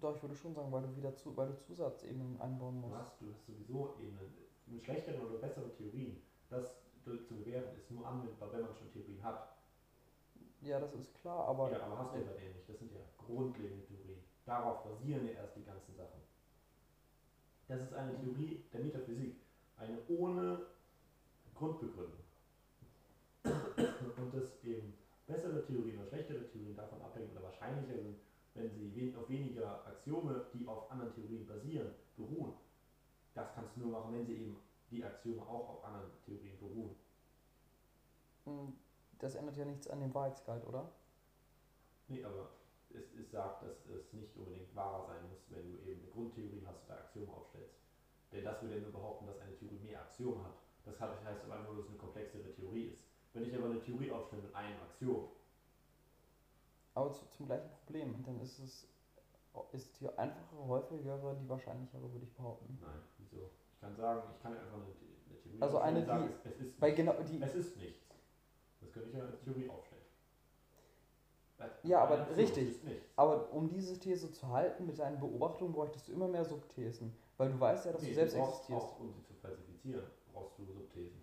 doch, 0.00 0.14
ich 0.16 0.22
würde 0.22 0.36
schon 0.36 0.54
sagen, 0.54 0.70
weil 0.70 0.82
du 0.82 0.94
wieder 0.96 1.16
zu, 1.16 1.34
weil 1.36 1.48
du 1.48 1.58
Zusatzebenen 1.62 2.38
einbauen 2.40 2.82
Du 2.82 2.88
musst. 2.88 3.00
hast, 3.00 3.20
du 3.20 3.30
hast 3.32 3.46
sowieso 3.46 3.94
eben 4.02 4.18
eine, 4.18 4.28
eine 4.68 4.80
schlechtere 4.80 5.18
oder 5.26 5.38
bessere 5.38 5.72
Theorien. 5.76 6.20
Das 6.50 6.66
zu 7.02 7.16
zu 7.24 7.36
bewerten 7.36 7.76
ist 7.78 7.90
nur 7.90 8.06
anwendbar, 8.06 8.52
wenn 8.52 8.62
man 8.62 8.74
schon 8.74 8.92
Theorien 8.92 9.22
hat. 9.22 9.55
Ja, 10.66 10.80
das 10.80 10.92
ist 10.94 11.14
klar, 11.14 11.46
aber 11.46 11.70
ja, 11.70 11.80
aber 11.84 11.98
hast 11.98 12.12
du 12.14 12.18
ja 12.18 12.24
bei 12.24 12.32
denen 12.40 12.56
nicht. 12.56 12.68
Das 12.68 12.78
sind 12.78 12.92
ja 12.92 12.98
grundlegende 13.16 13.86
Theorien. 13.86 14.18
Darauf 14.44 14.82
basieren 14.82 15.24
ja 15.24 15.32
erst 15.34 15.56
die 15.56 15.62
ganzen 15.64 15.94
Sachen. 15.94 16.20
Das 17.68 17.80
ist 17.80 17.94
eine 17.94 18.16
Theorie 18.16 18.64
der 18.72 18.80
Metaphysik. 18.80 19.36
Eine 19.76 19.98
ohne 20.08 20.66
Grundbegründung. 21.54 22.18
Und 24.16 24.34
dass 24.34 24.64
eben 24.64 24.94
bessere 25.26 25.64
Theorien 25.66 25.98
oder 25.98 26.08
schlechtere 26.08 26.48
Theorien 26.50 26.74
davon 26.76 27.00
abhängen 27.00 27.30
oder 27.30 27.44
wahrscheinlicher 27.44 28.02
sind, 28.02 28.16
wenn 28.54 28.70
sie 28.70 29.14
auf 29.16 29.28
weniger 29.28 29.86
Axiome, 29.86 30.46
die 30.52 30.66
auf 30.66 30.90
anderen 30.90 31.14
Theorien 31.14 31.46
basieren, 31.46 31.94
beruhen. 32.16 32.54
Das 33.34 33.54
kannst 33.54 33.76
du 33.76 33.80
nur 33.80 33.90
machen, 33.92 34.14
wenn 34.14 34.26
sie 34.26 34.34
eben 34.34 34.56
die 34.90 35.04
Axiome 35.04 35.42
auch 35.42 35.68
auf 35.68 35.84
anderen 35.84 36.10
Theorien 36.24 36.58
beruhen. 36.58 36.96
mh, 38.46 38.72
das 39.18 39.34
ändert 39.34 39.56
ja 39.56 39.64
nichts 39.64 39.88
an 39.88 40.00
dem 40.00 40.14
Wahrheitsgehalt, 40.14 40.64
oder? 40.66 40.90
Nee, 42.08 42.22
aber 42.24 42.50
es, 42.90 43.12
es 43.14 43.30
sagt, 43.30 43.62
dass 43.64 43.84
es 43.86 44.12
nicht 44.12 44.36
unbedingt 44.36 44.74
wahrer 44.74 45.06
sein 45.06 45.28
muss, 45.28 45.40
wenn 45.50 45.72
du 45.72 45.78
eben 45.90 46.00
eine 46.02 46.10
Grundtheorie 46.10 46.62
hast 46.66 46.84
oder 46.86 46.98
Axiome 46.98 47.32
aufstellst. 47.32 47.74
Denn 48.32 48.44
das 48.44 48.60
würde 48.62 48.76
ja 48.76 48.80
nur 48.82 48.92
behaupten, 48.92 49.26
dass 49.26 49.40
eine 49.40 49.54
Theorie 49.56 49.78
mehr 49.78 50.00
Axiome 50.02 50.42
hat. 50.44 50.54
Das 50.84 51.00
heißt 51.00 51.44
aber 51.44 51.62
nur, 51.64 51.76
dass 51.76 51.84
es 51.84 51.90
eine 51.90 51.98
komplexere 51.98 52.52
Theorie 52.52 52.86
ist. 52.86 53.04
Wenn 53.32 53.44
ich 53.44 53.54
aber 53.56 53.66
eine 53.66 53.80
Theorie 53.80 54.10
aufstelle 54.10 54.42
mit 54.42 54.54
einem 54.54 54.80
Axiom, 54.82 55.28
Aber 56.94 57.12
zu, 57.12 57.26
zum 57.28 57.46
gleichen 57.46 57.68
Problem. 57.70 58.22
Dann 58.24 58.40
ist 58.40 58.58
es 58.58 58.88
ist 59.72 60.00
die 60.00 60.08
einfachere, 60.18 60.66
häufigere, 60.68 61.34
die 61.40 61.48
wahrscheinlichere, 61.48 62.02
würde 62.12 62.24
ich 62.26 62.34
behaupten. 62.34 62.78
nein, 62.80 63.00
wieso? 63.18 63.50
Ich 63.72 63.80
kann 63.80 63.96
sagen, 63.96 64.22
ich 64.36 64.42
kann 64.42 64.52
einfach 64.52 64.74
eine, 64.74 64.84
eine 64.84 65.38
Theorie 65.42 65.62
Also 65.62 65.78
eine, 65.78 66.04
sagen, 66.04 66.28
die- 66.28 66.48
es, 66.48 66.54
es 66.54 66.60
ist 66.60 66.80
Weil 66.80 66.92
nichts. 66.92 66.96
genau 67.06 67.22
die. 67.22 67.42
Es 67.42 67.54
ist 67.54 67.76
nichts. 67.78 68.05
Das 68.96 69.04
könnte 69.04 69.16
ich 69.18 69.22
ja 69.22 69.26
als 69.30 69.40
Theorie 69.44 69.68
aufstellen. 69.68 70.02
Das- 71.58 71.70
Ja, 71.84 72.02
aber 72.02 72.36
richtig. 72.36 72.68
Es 72.70 72.76
ist 72.76 72.84
nichts. 72.84 73.06
Aber 73.16 73.52
um 73.52 73.68
diese 73.68 73.98
These 73.98 74.30
zu 74.32 74.48
halten 74.48 74.86
mit 74.86 74.98
deinen 74.98 75.18
Beobachtungen, 75.18 75.72
bräuchtest 75.72 76.08
du 76.08 76.12
immer 76.12 76.28
mehr 76.28 76.44
Subthesen. 76.44 77.14
Weil 77.36 77.50
du 77.50 77.60
weißt 77.60 77.86
ja, 77.86 77.92
dass 77.92 78.02
Nee, 78.02 78.08
du 78.08 78.14
selbst 78.14 78.36
brauchst 78.36 78.54
existierst. 78.60 78.82
Auch, 78.86 79.00
um 79.00 79.12
sie 79.12 79.22
zu 79.24 79.34
falsifizieren, 79.34 80.04
brauchst 80.32 80.58
du 80.58 80.64
Subthesen. 80.64 81.20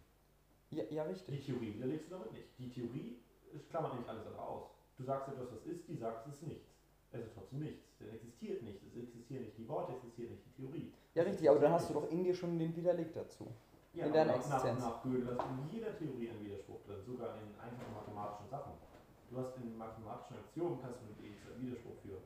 Ja, 0.71 0.83
ja, 0.89 1.03
Die 1.03 1.09
richtig. 1.11 1.45
Theorie 1.45 1.73
widerlegst 1.75 2.07
du 2.07 2.11
damit 2.11 2.31
nicht. 2.31 2.47
Die 2.57 2.69
Theorie 2.69 3.17
ist, 3.53 3.69
klammert 3.69 3.95
nicht 3.95 4.07
alles 4.09 4.25
andere 4.25 4.41
aus. 4.47 4.63
Du 4.97 5.03
sagst 5.03 5.27
etwas, 5.29 5.47
was 5.51 5.65
ist, 5.65 5.87
die 5.87 5.95
sagt, 5.95 6.27
es 6.27 6.33
ist 6.35 6.43
nichts. 6.43 6.69
Es 7.11 7.21
ist 7.25 7.33
trotzdem 7.35 7.59
nichts. 7.59 7.83
Denn 7.99 8.09
existiert 8.09 8.61
nichts. 8.63 8.83
Es 8.83 8.95
existieren 8.95 9.43
nicht 9.45 9.57
die 9.57 9.67
Worte, 9.67 9.93
existiert 9.93 10.31
nicht 10.31 10.43
die 10.47 10.61
Theorie. 10.61 10.91
Ja, 11.13 11.23
richtig, 11.23 11.47
aber 11.49 11.59
dann 11.59 11.73
hast 11.73 11.89
du 11.89 11.93
doch 11.93 12.09
in 12.09 12.23
dir 12.23 12.33
schon 12.33 12.57
den 12.57 12.75
Widerleg 12.75 13.13
dazu. 13.13 13.45
Ja, 13.93 14.05
in 14.05 14.13
deiner 14.13 14.37
nach, 14.37 14.49
nach, 14.49 14.65
Existenz. 14.65 14.79
nach 14.81 15.03
Gödel 15.03 15.27
hast 15.29 15.41
du 15.45 15.53
in 15.53 15.69
jeder 15.69 15.97
Theorie 15.97 16.29
einen 16.29 16.43
Widerspruch 16.45 16.81
drin, 16.85 17.01
sogar 17.05 17.37
in 17.37 17.53
einfachen 17.61 17.93
mathematischen 17.93 18.49
Sachen. 18.49 18.73
Du 19.29 19.37
hast 19.37 19.57
in 19.57 19.77
mathematischen 19.77 20.37
Aktionen, 20.37 20.79
kannst 20.81 21.01
du 21.01 21.05
mit 21.05 21.19
denen 21.21 21.37
zu 21.37 21.53
einem 21.53 21.61
Widerspruch 21.61 21.97
führen. 22.01 22.23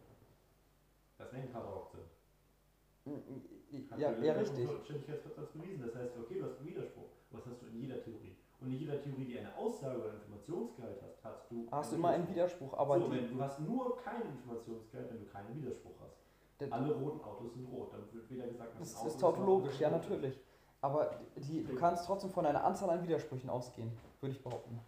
Das 1.17 1.31
nennt 1.31 1.51
Paradox 1.51 1.91
sind. 1.91 3.91
Hat 3.91 3.99
Ja, 3.99 4.11
Gödel 4.11 4.25
ja, 4.25 4.33
im 4.33 4.39
richtig. 4.39 4.67
Vollständigkeitsversatz 4.67 5.51
bewiesen. 5.51 5.81
Das 5.85 5.95
heißt, 5.95 6.17
okay, 6.17 6.39
du 6.39 6.45
hast 6.45 6.57
einen 6.59 6.67
Widerspruch. 6.67 7.09
Was 7.31 7.45
hast 7.45 7.61
du 7.61 7.65
in 7.67 7.81
jeder 7.81 8.01
Theorie? 8.03 8.35
Und 8.59 8.67
in 8.67 8.79
jeder 8.79 9.01
Theorie, 9.01 9.25
die 9.25 9.39
eine 9.39 9.55
Aussage 9.55 9.99
oder 9.99 10.13
Informationsgehalt 10.13 11.01
hast, 11.01 11.23
hast 11.23 11.51
du. 11.51 11.67
Hast 11.69 11.91
du 11.91 11.95
immer 11.97 12.09
einen 12.09 12.27
Widerspruch, 12.27 12.73
aber 12.73 12.99
so, 12.99 13.11
wenn, 13.11 13.29
du 13.29 13.41
hast 13.41 13.59
nur 13.59 13.97
keinen 13.97 14.31
Informationsgehalt, 14.31 15.11
wenn 15.11 15.19
du 15.19 15.25
keinen 15.25 15.55
Widerspruch 15.55 15.95
hast. 16.01 16.71
Alle 16.71 16.91
roten 16.93 17.23
Autos 17.23 17.53
sind 17.53 17.65
rot. 17.67 17.93
Dann 17.93 18.11
wird 18.11 18.29
wieder 18.29 18.47
gesagt, 18.47 18.79
das 18.79 18.95
Auto 18.95 19.07
ist 19.07 19.19
tautologisch, 19.19 19.79
ja 19.79 19.91
Auto 19.91 20.15
ist. 20.15 20.39
Aber 20.87 21.09
die, 21.35 21.65
du 21.65 21.75
kannst 21.75 22.05
trotzdem 22.05 22.29
von 22.31 22.45
einer 22.45 22.63
Anzahl 22.63 22.89
an 22.89 23.03
Widersprüchen 23.03 23.49
ausgehen, 23.49 23.91
würde 24.21 24.33
ich 24.33 24.41
behaupten. 24.41 24.79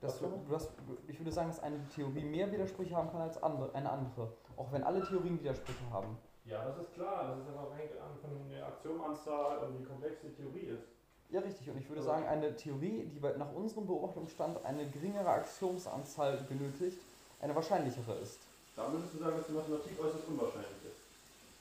Das, 0.00 0.16
Ach 0.16 0.18
du, 0.18 0.40
du 0.48 0.54
hast, 0.56 0.72
ich 1.06 1.16
würde 1.20 1.30
sagen, 1.30 1.46
dass 1.48 1.62
eine 1.62 1.78
Theorie 1.94 2.24
mehr 2.24 2.50
Widersprüche 2.50 2.96
haben 2.96 3.08
kann 3.12 3.20
als 3.20 3.40
andere, 3.40 3.72
eine 3.72 3.88
andere. 3.88 4.32
Auch 4.56 4.72
wenn 4.72 4.82
alle 4.82 5.00
Theorien 5.06 5.38
Widersprüche 5.38 5.88
haben. 5.92 6.18
Ja, 6.44 6.64
das 6.64 6.76
ist 6.78 6.92
klar. 6.94 7.28
Das 7.28 7.38
ist 7.38 7.46
einfach 7.46 7.68
hängt 7.78 7.92
an 7.92 8.18
von 8.20 8.48
der 8.50 8.66
Aktionanzahl 8.66 9.58
und 9.58 9.78
wie 9.78 9.84
komplex 9.84 10.16
die 10.22 10.30
Theorie 10.30 10.74
ist. 10.74 10.88
Ja, 11.30 11.38
richtig. 11.40 11.70
Und 11.70 11.78
ich 11.78 11.88
würde 11.88 12.00
Ja. 12.00 12.06
sagen, 12.08 12.26
eine 12.26 12.56
Theorie, 12.56 13.04
die 13.04 13.20
nach 13.38 13.52
unserem 13.52 13.86
Beobachtungsstand 13.86 14.64
eine 14.64 14.90
geringere 14.90 15.28
Axiomsanzahl 15.28 16.38
benötigt, 16.48 16.98
eine 17.40 17.54
wahrscheinlichere 17.54 18.14
ist. 18.18 18.40
Da 18.74 18.90
würdest 18.90 19.14
du 19.14 19.18
sagen, 19.18 19.36
dass 19.36 19.46
die 19.46 19.52
Mathematik 19.52 19.92
äußerst 20.02 20.26
unwahrscheinlich 20.26 20.81
ist. 20.81 20.81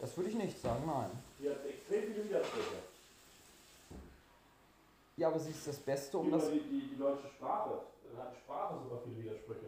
Das 0.01 0.17
würde 0.17 0.31
ich 0.31 0.35
nicht 0.35 0.59
sagen, 0.59 0.83
nein. 0.87 1.11
Die 1.39 1.47
hat 1.47 1.63
extrem 1.63 2.11
viele 2.11 2.25
Widersprüche. 2.27 2.77
Ja, 5.15 5.27
aber 5.27 5.39
sie 5.39 5.51
ist 5.51 5.67
das 5.67 5.77
Beste, 5.77 6.17
um 6.17 6.31
das. 6.31 6.49
die, 6.49 6.59
die, 6.59 6.87
die 6.89 6.97
deutsche 6.97 7.27
Sprache. 7.27 7.81
Hat 8.17 8.33
die 8.35 8.39
Sprache 8.39 8.79
super 8.81 8.99
viele 9.05 9.23
Widersprüche. 9.23 9.67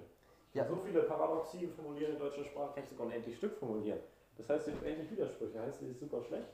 Ja. 0.53 0.67
so 0.67 0.75
viele 0.75 1.03
Paradoxien 1.03 1.71
formulieren 1.73 2.13
in 2.13 2.19
deutscher 2.19 2.43
Sprache, 2.43 2.73
kann 2.73 2.83
ich 2.83 2.89
sogar 2.89 3.05
unendlich 3.05 3.37
Stück 3.37 3.57
formulieren. 3.57 3.99
Das 4.37 4.49
heißt, 4.49 4.65
sie 4.65 4.71
hat 4.71 4.81
unendlich 4.81 5.11
Widersprüche. 5.11 5.61
Heißt, 5.61 5.79
sie 5.79 5.87
ist 5.87 5.99
super 5.99 6.21
schlecht? 6.23 6.47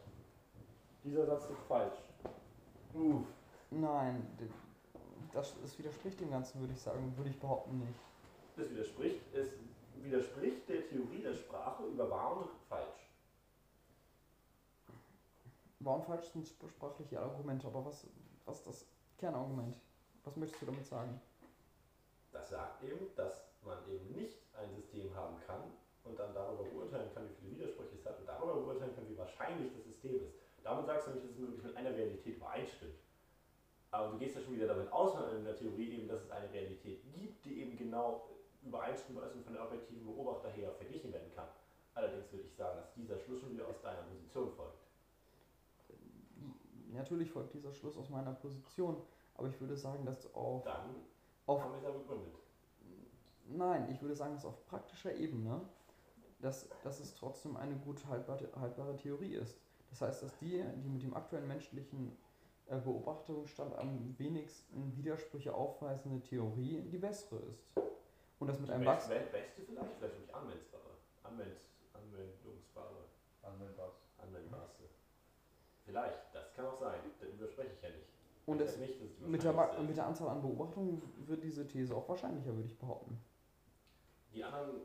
Dieser 1.04 1.26
Satz 1.26 1.46
ist 1.46 1.62
falsch. 1.68 1.98
Uff. 2.94 3.26
Nein, 3.72 4.28
das, 5.34 5.56
das 5.62 5.80
widerspricht 5.80 6.20
dem 6.20 6.32
Ganzen, 6.32 6.60
würde 6.60 6.74
ich 6.74 6.82
sagen, 6.82 7.14
würde 7.16 7.30
ich 7.30 7.40
behaupten 7.40 7.80
nicht. 7.80 8.00
Das 8.58 8.70
widerspricht, 8.70 9.22
es 9.34 9.50
widerspricht 10.04 10.68
der 10.68 10.88
Theorie 10.90 11.22
der 11.24 11.34
Sprache 11.34 11.84
über 11.86 12.10
wahr 12.10 12.38
und 12.38 12.50
falsch. 12.68 13.09
Wahr 15.80 15.96
und 15.96 16.06
falsch 16.06 16.26
sind 16.28 16.44
sp- 16.48 16.68
sprachliche 16.68 17.20
Argumente, 17.20 17.68
aber 17.68 17.86
was, 17.86 18.06
was 18.46 18.58
ist 18.58 18.68
das 18.68 18.86
Kernargument? 19.18 19.76
Was 20.24 20.36
möchtest 20.36 20.62
du 20.62 20.66
damit 20.68 20.86
sagen? 20.86 21.20
Das 22.32 22.50
sagt 22.50 22.84
eben, 22.84 23.08
dass 23.16 23.46
man 23.64 23.78
eben 23.88 24.12
nicht 24.12 24.38
ein 24.58 24.74
System 24.76 25.14
haben 25.16 25.36
kann 25.48 25.62
und 26.04 26.20
dann 26.20 26.34
darüber 26.34 26.64
beurteilen 26.64 27.10
kann, 27.14 27.28
wie 27.30 27.34
viele 27.36 27.56
Widersprüche 27.58 27.96
es 27.96 28.06
hat 28.06 28.20
und 28.20 28.28
darüber 28.28 28.56
beurteilen 28.56 28.94
kann, 28.96 29.08
wie 29.10 29.18
wahrscheinlich 29.18 29.74
das 29.74 29.84
System 29.86 30.16
ist. 30.26 30.34
Damit 30.64 30.86
sagst 30.86 31.08
du 31.08 31.12
nicht, 31.12 31.24
dass 31.24 31.32
es 31.32 31.40
wirklich 31.40 31.64
mit 31.64 31.76
einer 31.78 31.92
Realität 31.92 32.36
übereinstimmt. 32.36 32.96
Aber 33.92 34.12
du 34.12 34.18
gehst 34.20 34.36
ja 34.36 34.42
schon 34.42 34.54
wieder 34.54 34.68
damit 34.68 34.92
aus 34.92 35.16
in 35.36 35.44
der 35.46 35.56
Theorie 35.56 35.98
eben, 35.98 36.08
dass 36.08 36.22
es 36.22 36.30
eine 36.32 36.52
Realität 36.52 37.02
gibt, 37.14 37.44
die 37.46 37.62
eben 37.62 37.76
genau 37.78 38.28
übereinstimmbar 38.62 39.26
ist 39.28 39.36
und 39.36 39.44
von 39.44 39.54
der 39.54 39.64
objektiven 39.64 40.06
Beobachter 40.06 40.50
her 40.50 40.72
verglichen 40.74 41.12
werden 41.14 41.32
kann. 41.34 41.48
Allerdings 41.96 42.32
würde 42.32 42.44
ich 42.46 42.54
sagen, 42.54 42.78
dass 42.78 42.94
dieser 42.94 43.18
Schluss 43.18 43.40
schon 43.40 43.54
wieder 43.54 43.68
aus 43.68 43.82
deiner 43.82 44.04
Position 44.04 44.52
folgt. 44.52 44.79
Natürlich 47.00 47.32
folgt 47.32 47.54
dieser 47.54 47.72
Schluss 47.72 47.98
aus 47.98 48.10
meiner 48.10 48.34
Position, 48.34 49.02
aber 49.36 49.48
ich 49.48 49.60
würde 49.62 49.78
sagen, 49.78 50.06
dass 50.06 50.34
auf, 50.34 50.66
Dann 50.66 50.96
auf 51.46 51.64
haben 51.64 51.72
wir 51.72 51.78
es 51.78 51.84
ja 51.84 51.92
begründet. 51.92 52.34
Nein, 53.46 53.90
ich 53.90 54.02
würde 54.02 54.16
sagen, 54.16 54.36
dass 54.36 54.46
auf 54.46 54.66
praktischer 54.66 55.16
Ebene, 55.16 55.62
dass, 56.40 56.68
dass 56.84 57.00
es 57.00 57.16
trotzdem 57.16 57.56
eine 57.56 57.76
gut 57.78 58.06
haltbare, 58.06 58.50
haltbare 58.60 58.98
Theorie 58.98 59.36
ist. 59.36 59.58
Das 59.90 60.02
heißt, 60.02 60.24
dass 60.24 60.38
die, 60.40 60.62
die 60.84 60.90
mit 60.90 61.02
dem 61.02 61.14
aktuellen 61.16 61.48
menschlichen 61.48 62.18
äh, 62.68 62.78
Beobachtungsstand 62.78 63.74
am 63.76 64.14
wenigsten 64.20 64.96
Widersprüche 64.98 65.54
aufweisende 65.54 66.22
Theorie 66.22 66.82
die 66.82 66.98
bessere 66.98 67.40
ist. 67.40 67.64
Und 68.40 68.48
das 68.48 68.60
mit 68.60 68.68
Die 68.68 68.74
einem 68.74 68.84
best, 68.84 69.10
Wachs 69.10 69.32
beste 69.32 69.62
vielleicht, 69.62 69.94
vielleicht 69.98 70.20
nicht 70.20 70.36
anwendbare. 70.36 70.84
Anwend, 71.24 71.58
anwendungsbare. 71.94 73.06
Anwendbar. 73.42 73.92
Anwendbarste. 74.18 74.84
Vielleicht, 75.86 76.29
kann 76.60 76.68
auch 76.68 76.78
sein. 76.78 77.00
Da 77.20 77.28
überspreche 77.28 77.72
ich 77.74 77.82
ja 77.82 77.90
nicht. 77.90 78.08
und 78.46 78.60
Das 78.60 78.78
nicht, 78.78 79.00
mit, 79.28 79.44
der, 79.44 79.54
mit 79.82 79.96
der 79.96 80.06
Anzahl 80.06 80.30
an 80.30 80.42
Beobachtungen 80.42 81.02
wird 81.26 81.44
diese 81.44 81.68
These 81.68 81.96
auch 81.96 82.08
wahrscheinlicher, 82.10 82.54
würde 82.54 82.68
ich 82.68 82.78
behaupten. 82.78 83.18
Die 84.34 84.44
anderen 84.44 84.82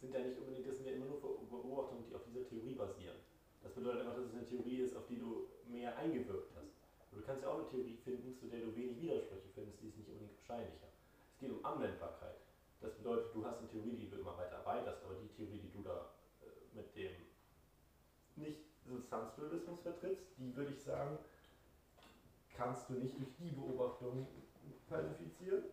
sind 0.00 0.14
ja 0.14 0.20
nicht 0.20 0.38
unbedingt, 0.38 0.66
das 0.66 0.76
sind 0.76 0.86
ja 0.86 0.92
immer 0.92 1.06
nur 1.06 1.20
Beobachtungen, 1.20 2.04
die 2.08 2.14
auf 2.14 2.24
dieser 2.24 2.44
Theorie 2.48 2.74
basieren. 2.74 3.16
Das 3.62 3.74
bedeutet 3.74 4.00
einfach, 4.00 4.16
dass 4.16 4.26
es 4.26 4.34
eine 4.34 4.46
Theorie 4.46 4.80
ist, 4.80 4.96
auf 4.96 5.06
die 5.06 5.18
du 5.18 5.48
mehr 5.66 5.96
eingewirkt 5.98 6.52
hast. 6.56 6.72
Und 7.12 7.20
du 7.20 7.26
kannst 7.26 7.42
ja 7.42 7.50
auch 7.50 7.58
eine 7.58 7.68
Theorie 7.68 7.96
finden, 7.96 8.34
zu 8.34 8.46
der 8.46 8.60
du 8.60 8.74
wenig 8.74 9.00
Widersprüche 9.00 9.48
findest, 9.54 9.82
die 9.82 9.88
ist 9.88 9.98
nicht 9.98 10.08
unbedingt 10.08 10.36
wahrscheinlicher. 10.38 10.88
Es 11.34 11.40
geht 11.40 11.50
um 11.50 11.64
Anwendbarkeit. 11.64 12.38
Das 12.80 12.94
bedeutet, 12.94 13.34
du 13.34 13.44
hast 13.44 13.58
eine 13.58 13.68
Theorie, 13.68 13.96
die 13.96 14.08
du 14.08 14.18
immer 14.18 14.36
weiter 14.38 14.56
erweiterst, 14.56 15.02
aber 15.04 15.14
die 15.14 15.28
Theorie, 15.34 15.58
die 15.58 15.72
du 15.72 15.82
da 15.82 16.14
äh, 16.40 16.76
mit 16.76 16.94
dem 16.94 17.12
Nicht-Substanzdualismus 18.88 19.80
vertrittst, 19.82 20.24
die 20.38 20.56
würde 20.56 20.72
ich 20.72 20.82
sagen, 20.82 21.18
kannst 22.56 22.88
du 22.88 22.94
nicht 22.94 23.18
durch 23.18 23.30
die 23.38 23.50
Beobachtung 23.50 24.26
falsifizieren 24.88 25.64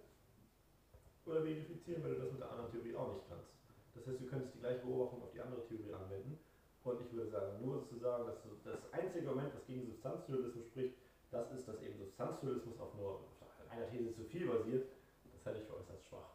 oder 1.25 1.41
verifizieren, 1.41 2.03
weil 2.03 2.15
du 2.15 2.21
das 2.21 2.31
mit 2.31 2.41
der 2.41 2.51
anderen 2.51 2.71
Theorie 2.71 2.95
auch 2.95 3.13
nicht 3.13 3.27
kannst. 3.29 3.49
Das 3.95 4.05
heißt, 4.05 4.19
du 4.19 4.27
könntest 4.27 4.53
die 4.55 4.59
gleiche 4.59 4.85
Beobachtung 4.85 5.23
auf 5.23 5.31
die 5.31 5.41
andere 5.41 5.65
Theorie 5.67 5.93
anwenden. 5.93 6.37
Und 6.83 7.01
ich 7.01 7.11
würde 7.13 7.31
sagen, 7.31 7.65
nur 7.65 7.87
zu 7.87 7.97
sagen, 7.97 8.27
dass 8.27 8.37
das 8.63 8.93
einzige 8.93 9.29
Argument, 9.29 9.55
das 9.55 9.65
gegen 9.65 9.87
Substanzdualismus 9.87 10.65
spricht, 10.67 10.95
das 11.31 11.51
ist, 11.51 11.67
dass 11.67 11.81
eben 11.81 11.97
Substanzdualismus 11.97 12.79
auf 12.79 12.93
nur 12.95 13.21
einer 13.69 13.89
These 13.89 14.13
zu 14.13 14.23
viel 14.25 14.47
basiert, 14.47 14.87
das 15.33 15.45
halte 15.45 15.61
ich 15.61 15.65
für 15.65 15.77
äußerst 15.77 16.05
schwach. 16.05 16.34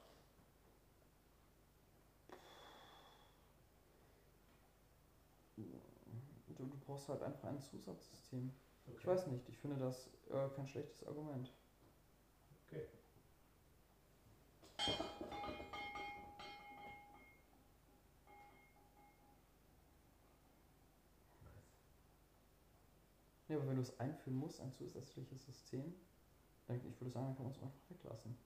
Du 6.90 6.96
brauchst 6.96 7.09
halt 7.09 7.22
einfach 7.22 7.48
ein 7.48 7.61
Zusatzsystem. 7.61 8.53
Ich 8.88 8.94
Okay. 8.94 9.07
weiß 9.07 9.29
nicht, 9.29 9.48
ich 9.48 9.57
finde 9.57 9.76
das 9.76 10.11
äh, 10.29 10.48
kein 10.57 10.66
schlechtes 10.66 11.07
Argument. 11.07 11.48
Okay. 12.66 12.85
Ja, 23.46 23.57
aber 23.57 23.68
wenn 23.68 23.76
du 23.76 23.83
es 23.83 23.96
einführen 24.00 24.37
musst, 24.37 24.61
ein 24.61 24.72
zusätzliches 24.72 25.46
System, 25.46 25.94
dann 26.66 26.85
ich 26.85 27.00
würde 27.00 27.12
sagen, 27.12 27.26
dann 27.26 27.37
kann 27.37 27.44
man 27.44 27.53
es 27.53 27.62
einfach 27.62 27.88
weglassen. 27.88 28.37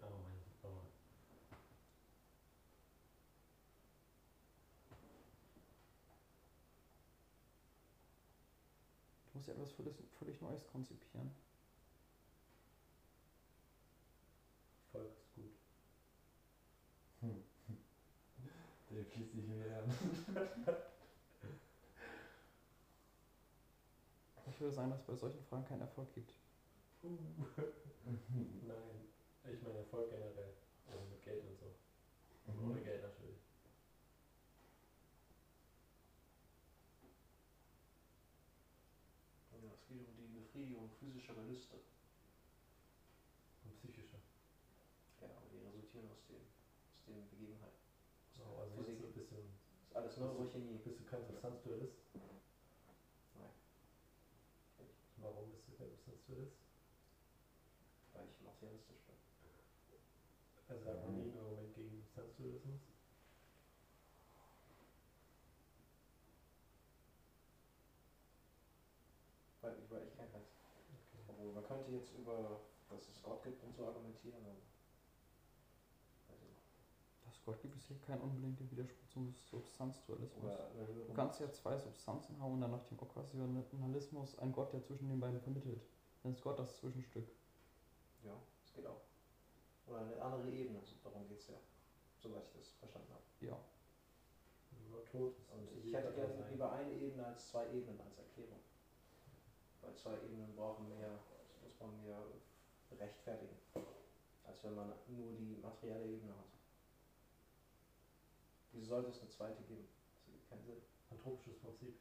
Ja, 0.00 0.08
Moment, 0.08 0.62
Moment. 0.62 0.92
Du 9.42 9.50
musst 9.50 9.58
ja 9.58 9.64
etwas 9.64 9.72
völlig, 9.72 9.94
völlig 10.18 10.40
Neues 10.40 10.64
konzipieren. 10.68 11.34
Volk 14.92 15.10
ist 15.16 15.34
gut. 15.34 15.50
Der 18.90 19.04
schließt 19.04 19.32
sich 19.32 19.48
wieder 19.48 19.78
an. 19.78 19.90
Ich 24.46 24.60
würde 24.60 24.74
sagen, 24.74 24.90
dass 24.90 25.00
es 25.00 25.06
bei 25.06 25.14
solchen 25.16 25.42
Fragen 25.44 25.64
keinen 25.64 25.80
Erfolg 25.80 26.12
gibt. 26.12 26.34
Nein, 27.02 27.18
ich 29.50 29.62
meine 29.62 29.78
Erfolg 29.78 30.08
generell. 30.10 30.54
Also 30.88 31.04
mit 31.06 31.22
Geld 31.22 31.42
und 31.48 31.58
so. 31.58 31.66
Und 32.46 32.70
ohne 32.70 32.80
Geld 32.82 33.02
natürlich. 33.02 33.40
Ja, 39.62 39.70
es 39.72 39.86
geht 39.88 40.06
um 40.06 40.16
die 40.16 40.38
Befriedigung 40.38 40.90
physischer 41.02 41.34
Gelüste. 41.34 41.74
Und 43.64 43.74
psychischer. 43.78 44.18
Ja, 45.20 45.26
aber 45.36 45.46
die 45.50 45.58
resultieren 45.58 46.06
aus 46.10 46.22
den, 46.28 46.38
aus 46.94 47.02
den 47.06 47.28
Begebenheiten. 47.30 47.74
Aus 48.30 48.36
der 48.38 48.46
also 48.62 48.74
Physik. 48.76 49.02
bist 49.02 49.02
du, 49.02 49.20
bist, 49.20 49.30
du, 49.30 49.34
Das 49.34 49.44
ist 49.90 49.96
alles 49.96 50.16
Neurochemie. 50.16 50.78
bist 50.78 50.98
du 51.00 51.04
kein 51.04 51.24
Substanzdualist? 51.26 51.98
Nein. 52.14 52.38
Warum 55.18 55.50
bist 55.50 55.66
du 55.66 55.72
kein 55.74 55.90
Substanzdualist? 55.90 56.54
Weil 58.14 58.26
ich 58.30 58.40
materialistisch 58.40 59.02
bin. 59.06 59.16
Also 60.68 60.84
sagt 60.84 61.02
man 61.04 61.14
nie 61.18 61.30
ein 61.30 61.38
Argument 61.38 61.74
gegen 61.74 61.96
Substanzdualismus? 61.98 62.80
Weil, 69.60 69.74
ich- 69.78 69.90
weil 69.90 70.02
ich 70.08 70.16
kein 70.16 70.30
Geist. 70.32 70.50
Okay. 71.28 71.46
Könnte 71.92 72.06
jetzt 72.06 72.18
über, 72.18 72.60
dass 72.88 73.06
es 73.08 73.22
Gott 73.22 73.42
gibt 73.42 73.62
und 73.62 73.76
so 73.76 73.84
argumentieren, 73.84 74.42
nicht. 74.44 74.62
Das 77.26 77.44
Gott 77.44 77.60
gibt 77.60 77.76
es 77.76 77.86
hier 77.86 77.98
keinen 77.98 78.22
unbedingten 78.22 78.70
Widerspruch 78.70 79.08
zum 79.08 79.34
Substanzdualismus. 79.50 80.52
Du 81.06 81.12
kannst 81.12 81.40
ja 81.40 81.52
zwei 81.52 81.76
Substanzen 81.76 82.40
haben 82.40 82.54
und 82.54 82.60
dann 82.62 82.70
nach 82.70 82.84
dem 82.84 82.98
Okkasionalismus 82.98 84.38
ein 84.38 84.52
Gott, 84.52 84.72
der 84.72 84.82
zwischen 84.82 85.08
den 85.08 85.20
beiden 85.20 85.40
vermittelt. 85.40 85.82
Dann 86.22 86.32
ist 86.32 86.42
Gott 86.42 86.58
das 86.58 86.76
Zwischenstück. 86.76 87.28
Ja, 88.24 88.32
das 88.62 88.72
geht 88.72 88.86
auch. 88.86 89.02
Oder 89.86 89.98
eine 89.98 90.22
andere 90.22 90.50
Ebene, 90.50 90.80
so, 90.84 90.94
darum 91.04 91.28
geht 91.28 91.40
es 91.40 91.48
ja. 91.48 91.56
Soweit 92.20 92.44
ich 92.46 92.60
das 92.60 92.70
verstanden 92.70 93.12
habe. 93.12 93.22
Ja. 93.40 93.58
Ist. 95.12 95.14
Und 95.14 95.84
ich 95.84 95.92
hätte 95.92 96.12
gerne 96.14 96.48
lieber 96.48 96.72
eine 96.72 96.92
Ebene 96.92 97.26
als 97.26 97.48
zwei 97.48 97.66
Ebenen 97.66 98.00
als 98.00 98.16
Erklärung. 98.16 98.60
Weil 99.82 99.94
zwei 99.94 100.14
Ebenen 100.14 100.54
brauchen 100.54 100.88
mehr, 100.88 101.18
man 101.82 102.02
mehr 102.02 102.22
rechtfertigen, 102.98 103.56
als 104.46 104.62
wenn 104.64 104.74
man 104.74 104.92
nur 105.08 105.32
die 105.34 105.56
materielle 105.62 106.06
Ebene 106.06 106.32
hat. 106.32 106.52
Wieso 108.72 108.86
sollte 108.86 109.10
es 109.10 109.20
eine 109.20 109.30
zweite 109.30 109.62
geben? 109.64 109.86
Das 110.16 110.26
ergibt 110.26 110.48
keinen 110.48 110.64
Sinn. 110.64 110.82
Anthropisches 111.10 111.58
Prinzip. 111.58 111.94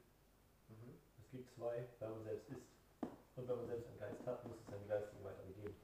Mhm. 0.69 0.95
Es 1.19 1.29
gibt 1.31 1.49
zwei, 1.51 1.85
weil 1.99 2.09
man 2.09 2.23
selbst 2.23 2.49
ist. 2.49 2.67
Und 3.35 3.47
wenn 3.47 3.57
man 3.57 3.67
selbst 3.67 3.87
einen 3.87 3.99
Geist 3.99 4.27
hat, 4.27 4.47
muss 4.47 4.59
es 4.59 4.67
seinen 4.67 4.87
Geistigen 4.87 5.23
weitergeben. 5.23 5.75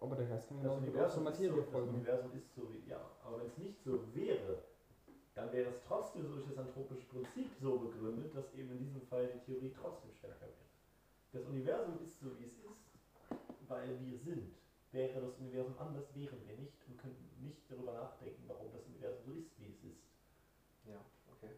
Aber 0.00 0.16
der 0.16 0.26
Geist 0.26 0.48
kann 0.48 0.62
Das 0.62 0.76
Universum, 0.76 1.26
ist 1.26 1.30
Materie 1.30 1.50
so, 1.50 1.70
das. 1.70 1.88
Universum 1.88 2.32
ist 2.34 2.54
so 2.54 2.72
wie, 2.72 2.90
ja, 2.90 3.00
aber 3.24 3.40
wenn 3.40 3.46
es 3.46 3.58
nicht 3.58 3.82
so 3.82 4.14
wäre, 4.14 4.62
dann 5.34 5.52
wäre 5.52 5.70
es 5.70 5.82
trotzdem 5.82 6.30
durch 6.30 6.46
das 6.46 6.58
anthropische 6.58 7.06
Prinzip 7.06 7.50
so 7.60 7.78
begründet, 7.78 8.34
dass 8.36 8.52
eben 8.54 8.70
in 8.70 8.78
diesem 8.78 9.02
Fall 9.02 9.28
die 9.28 9.38
Theorie 9.40 9.72
trotzdem 9.80 10.12
stärker 10.12 10.42
wäre. 10.42 10.73
Das 11.34 11.44
Universum 11.46 11.98
ist 12.00 12.20
so 12.20 12.38
wie 12.38 12.44
es 12.44 12.58
ist, 12.58 12.94
weil 13.66 13.98
wir 14.06 14.16
sind. 14.16 14.54
Wäre 14.92 15.20
das 15.20 15.36
Universum 15.38 15.74
anders, 15.80 16.14
wären 16.14 16.38
wir 16.46 16.56
nicht 16.56 16.78
und 16.86 16.96
könnten 16.96 17.28
nicht 17.42 17.68
darüber 17.68 17.92
nachdenken, 17.92 18.44
warum 18.46 18.70
das 18.72 18.86
Universum 18.86 19.24
so 19.26 19.32
ist, 19.32 19.50
wie 19.58 19.66
es 19.66 19.82
ist. 19.82 20.04
Ja, 20.86 21.00
okay. 21.32 21.50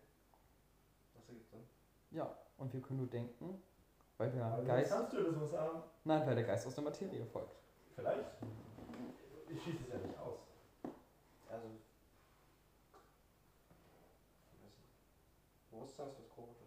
Das 1.14 1.28
ergibt 1.28 1.50
Sinn. 1.50 1.60
Ja, 2.10 2.34
und 2.56 2.72
wir 2.72 2.80
können 2.80 3.00
nur 3.00 3.08
denken, 3.08 3.62
weil 4.16 4.30
der 4.30 4.46
Aber 4.46 4.64
Geist. 4.64 4.92
Kannst 4.92 5.12
du 5.12 5.30
das 5.30 5.50
sagen? 5.50 5.82
Nein, 6.04 6.26
weil 6.26 6.36
der 6.36 6.44
Geist 6.44 6.66
aus 6.66 6.74
der 6.74 6.84
Materie 6.84 7.26
folgt. 7.26 7.56
Vielleicht. 7.94 8.30
Ich 9.50 9.62
schließe 9.62 9.82
es 9.82 9.88
ja 9.90 9.98
nicht 9.98 10.18
aus. 10.18 10.38
Also, 11.50 11.66
ich 14.52 14.62
weiß 14.62 14.72
nicht. 14.78 15.70
Bewusstsein 15.70 16.08
ist 16.08 16.18
was 16.18 16.30
Komisches. 16.30 16.66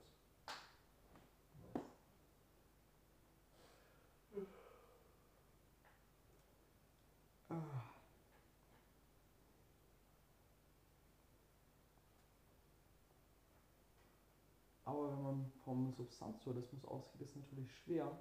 Aber 14.99 15.11
wenn 15.13 15.23
man 15.23 15.51
vom 15.63 15.93
Substanzdualismus 15.93 16.83
ausgeht, 16.85 17.21
ist 17.21 17.37
natürlich 17.37 17.71
schwer, 17.73 18.11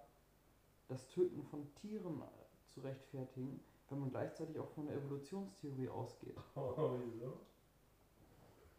das 0.87 1.09
Töten 1.09 1.43
von 1.43 1.74
Tieren 1.74 2.22
äh, 2.22 2.66
zu 2.68 2.81
rechtfertigen, 2.81 3.61
wenn 3.89 3.99
man 4.01 4.11
gleichzeitig 4.11 4.59
auch 4.61 4.68
von 4.68 4.87
der 4.87 4.97
Evolutionstheorie 4.97 5.89
ausgeht. 5.89 6.37
Oh, 6.55 6.97
wieso? 7.05 7.33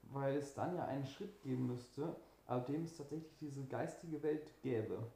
Weil 0.03 0.37
es 0.37 0.53
dann 0.53 0.75
ja 0.75 0.85
einen 0.85 1.05
Schritt 1.05 1.41
geben 1.41 1.67
müsste, 1.67 2.15
ab 2.47 2.65
dem 2.67 2.83
es 2.85 2.95
tatsächlich 2.95 3.35
diese 3.37 3.65
geistige 3.65 4.23
Welt 4.23 4.49
gäbe. 4.61 5.11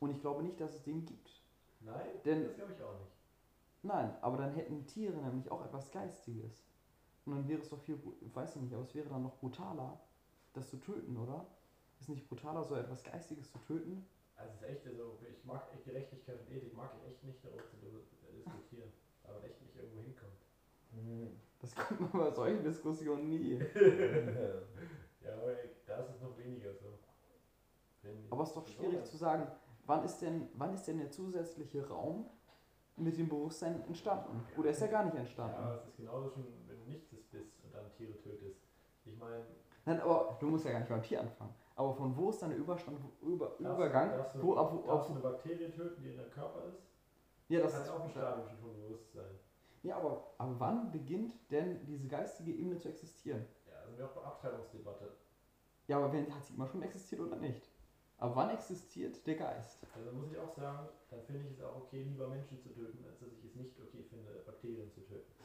Und 0.00 0.10
ich 0.10 0.20
glaube 0.20 0.42
nicht, 0.42 0.60
dass 0.60 0.74
es 0.74 0.82
den 0.82 1.06
gibt. 1.06 1.30
Nein, 1.80 2.06
Denn- 2.24 2.44
das 2.44 2.56
glaube 2.56 2.72
ich 2.72 2.82
auch 2.82 2.98
nicht. 2.98 3.12
Nein, 3.82 4.14
aber 4.20 4.36
dann 4.38 4.52
hätten 4.52 4.84
Tiere 4.86 5.16
nämlich 5.16 5.48
auch 5.50 5.64
etwas 5.64 5.90
Geistiges. 5.92 6.66
Und 7.24 7.34
dann 7.36 7.48
wäre 7.48 7.60
es 7.60 7.68
doch 7.68 7.78
viel, 7.78 7.98
weiß 8.34 8.56
ich 8.56 8.62
nicht, 8.62 8.74
aber 8.74 8.82
es 8.82 8.94
wäre 8.94 9.08
dann 9.08 9.22
noch 9.22 9.36
brutaler, 9.38 10.00
das 10.56 10.68
zu 10.70 10.76
töten, 10.78 11.16
oder? 11.16 11.46
Ist 12.00 12.08
nicht 12.08 12.28
brutaler, 12.28 12.64
so 12.64 12.74
etwas 12.76 13.02
Geistiges 13.04 13.50
zu 13.50 13.58
töten? 13.58 14.06
Also 14.36 14.52
es 14.52 14.62
ist 14.62 14.68
echt, 14.68 14.86
also 14.86 15.18
ich 15.28 15.44
mag 15.44 15.62
echt 15.72 15.84
Gerechtigkeit 15.84 16.38
und 16.40 16.50
Ethik, 16.54 16.74
mag 16.74 16.90
ich 17.00 17.10
echt 17.10 17.24
nicht 17.24 17.42
darüber 17.44 17.64
zu 17.64 17.76
dis- 17.76 18.34
diskutieren, 18.34 18.92
weil 19.22 19.34
man 19.34 19.42
echt 19.44 19.62
nicht 19.62 19.76
irgendwo 19.76 20.00
hinkommt. 20.00 21.32
Das 21.60 21.74
kommt 21.74 22.00
man 22.00 22.12
bei 22.12 22.30
solchen 22.30 22.62
Diskussionen 22.62 23.28
nie. 23.28 23.54
ja, 25.24 25.32
aber 25.32 25.54
da 25.86 25.96
ist 25.98 26.10
es 26.10 26.20
noch 26.20 26.36
weniger 26.38 26.74
so. 26.74 26.98
Wenn 28.02 28.26
Aber 28.30 28.42
es 28.42 28.50
ist 28.50 28.56
doch 28.56 28.66
schwierig 28.68 29.04
zu 29.04 29.16
sagen, 29.16 29.46
wann 29.86 30.04
ist 30.04 30.18
denn, 30.20 30.48
wann 30.54 30.74
ist 30.74 30.84
denn 30.84 30.98
der 30.98 31.10
zusätzliche 31.10 31.86
Raum 31.88 32.28
mit 32.96 33.16
dem 33.16 33.28
Bewusstsein 33.28 33.82
entstanden? 33.86 34.42
Oder 34.56 34.70
ist 34.70 34.80
er 34.82 34.88
gar 34.88 35.04
nicht 35.04 35.16
entstanden? 35.16 35.56
ja, 35.60 35.74
es 35.76 35.86
ist 35.86 35.96
genauso 35.96 36.30
schon, 36.30 36.44
wenn 36.66 36.78
du 36.78 36.84
nichts 36.90 37.08
bist 37.08 37.32
und 37.64 37.74
dann 37.74 37.90
Tiere 37.94 38.18
tötest. 38.20 38.60
Ich 39.04 39.16
meine, 39.18 39.44
Nein, 39.86 40.00
aber 40.00 40.36
du 40.40 40.48
musst 40.48 40.64
ja 40.64 40.72
gar 40.72 40.80
nicht 40.80 40.88
beim 40.88 41.02
Tier 41.02 41.20
anfangen. 41.20 41.54
Aber 41.76 41.94
von 41.94 42.16
wo 42.16 42.30
ist 42.30 42.42
dann 42.42 42.50
der 42.50 42.58
Überstand, 42.58 42.98
Über, 43.22 43.46
darfst 43.46 43.60
Übergang? 43.60 44.10
darfst 44.10 44.34
du, 44.34 44.42
Wo, 44.42 44.56
ab, 44.56 44.72
wo, 44.72 44.86
darfst 44.86 45.08
du 45.08 45.14
ab, 45.14 45.22
eine 45.24 45.32
Bakterie 45.32 45.70
töten, 45.70 46.02
die 46.02 46.10
in 46.10 46.16
deinem 46.16 46.30
Körper 46.30 46.64
ist? 46.68 46.82
ja, 47.48 47.60
Das 47.60 47.72
das 47.72 47.82
ist 47.82 47.90
auch 47.90 48.00
ein 48.02 48.10
Stadium 48.10 48.48
schon 48.48 48.58
von 48.58 48.74
Bewusstsein. 48.74 49.38
Ja, 49.82 49.96
aber, 49.98 50.32
aber 50.38 50.58
wann 50.58 50.90
beginnt 50.90 51.34
denn 51.50 51.84
diese 51.86 52.08
geistige 52.08 52.52
Ebene 52.52 52.76
zu 52.76 52.88
existieren? 52.88 53.46
Ja, 53.70 53.78
also 53.84 53.96
wir 53.96 54.06
auch 54.06 54.14
bei 54.14 54.22
Abtreibungsdebatte. 54.22 55.12
Ja, 55.86 55.98
aber 55.98 56.12
wenn, 56.12 56.34
hat 56.34 56.44
sie 56.44 56.54
immer 56.54 56.66
schon 56.66 56.82
existiert 56.82 57.20
oder 57.20 57.36
nicht? 57.36 57.70
Aber 58.18 58.34
wann 58.34 58.50
existiert 58.50 59.24
der 59.26 59.36
Geist? 59.36 59.86
Also 59.94 60.10
muss 60.10 60.32
ich 60.32 60.38
auch 60.38 60.50
sagen, 60.50 60.88
dann 61.10 61.22
finde 61.22 61.46
ich 61.46 61.52
es 61.52 61.62
auch 61.62 61.76
okay, 61.76 62.02
lieber 62.02 62.26
Menschen 62.26 62.58
zu 62.58 62.70
töten, 62.70 63.04
als 63.06 63.20
dass 63.20 63.28
ich 63.30 63.44
es 63.44 63.54
nicht 63.54 63.78
okay 63.80 64.02
finde, 64.02 64.42
Bakterien 64.46 64.90
zu 64.90 65.00
töten. 65.02 65.32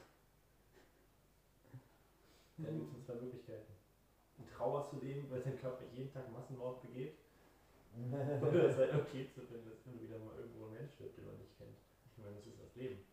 Da 2.57 2.69
gibt 2.69 2.93
es 2.95 3.05
zwei 3.05 3.15
Möglichkeiten. 3.15 3.80
Trauer 4.61 4.83
zu 4.85 4.99
leben, 4.99 5.27
weil 5.31 5.41
sein 5.41 5.57
Körper 5.57 5.83
jeden 5.91 6.11
Tag 6.13 6.29
Massenmord 6.31 6.81
begeht. 6.83 7.17
Oder 8.41 8.69
es 8.69 8.77
halt 8.77 8.93
okay 8.93 9.27
zu 9.27 9.41
finden, 9.41 9.67
dass 9.69 9.83
immer 9.85 9.99
wieder 9.99 10.17
mal 10.19 10.37
irgendwo 10.37 10.65
ein 10.65 10.73
Mensch 10.73 10.93
stirbt, 10.93 11.17
den 11.17 11.25
man 11.25 11.37
nicht 11.37 11.57
kennt. 11.57 11.75
Ich 12.05 12.17
meine, 12.17 12.35
das 12.35 12.45
ist 12.45 12.61
das 12.61 12.75
Leben. 12.75 13.03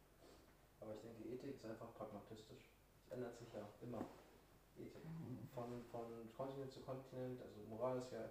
Aber 0.81 0.93
ich 0.93 1.01
denke, 1.01 1.23
Ethik 1.25 1.55
ist 1.55 1.65
einfach 1.65 1.93
pragmatistisch. 1.95 2.69
Es 3.01 3.11
ändert 3.11 3.35
sich 3.39 3.51
ja 3.53 3.67
immer. 3.81 4.05
Ethik. 4.77 5.03
Von, 5.55 5.83
von 5.91 6.05
Kontinent 6.37 6.71
zu 6.71 6.81
Kontinent, 6.83 7.41
also 7.41 7.61
Moral 7.67 7.99
ist 7.99 8.13
ja 8.13 8.29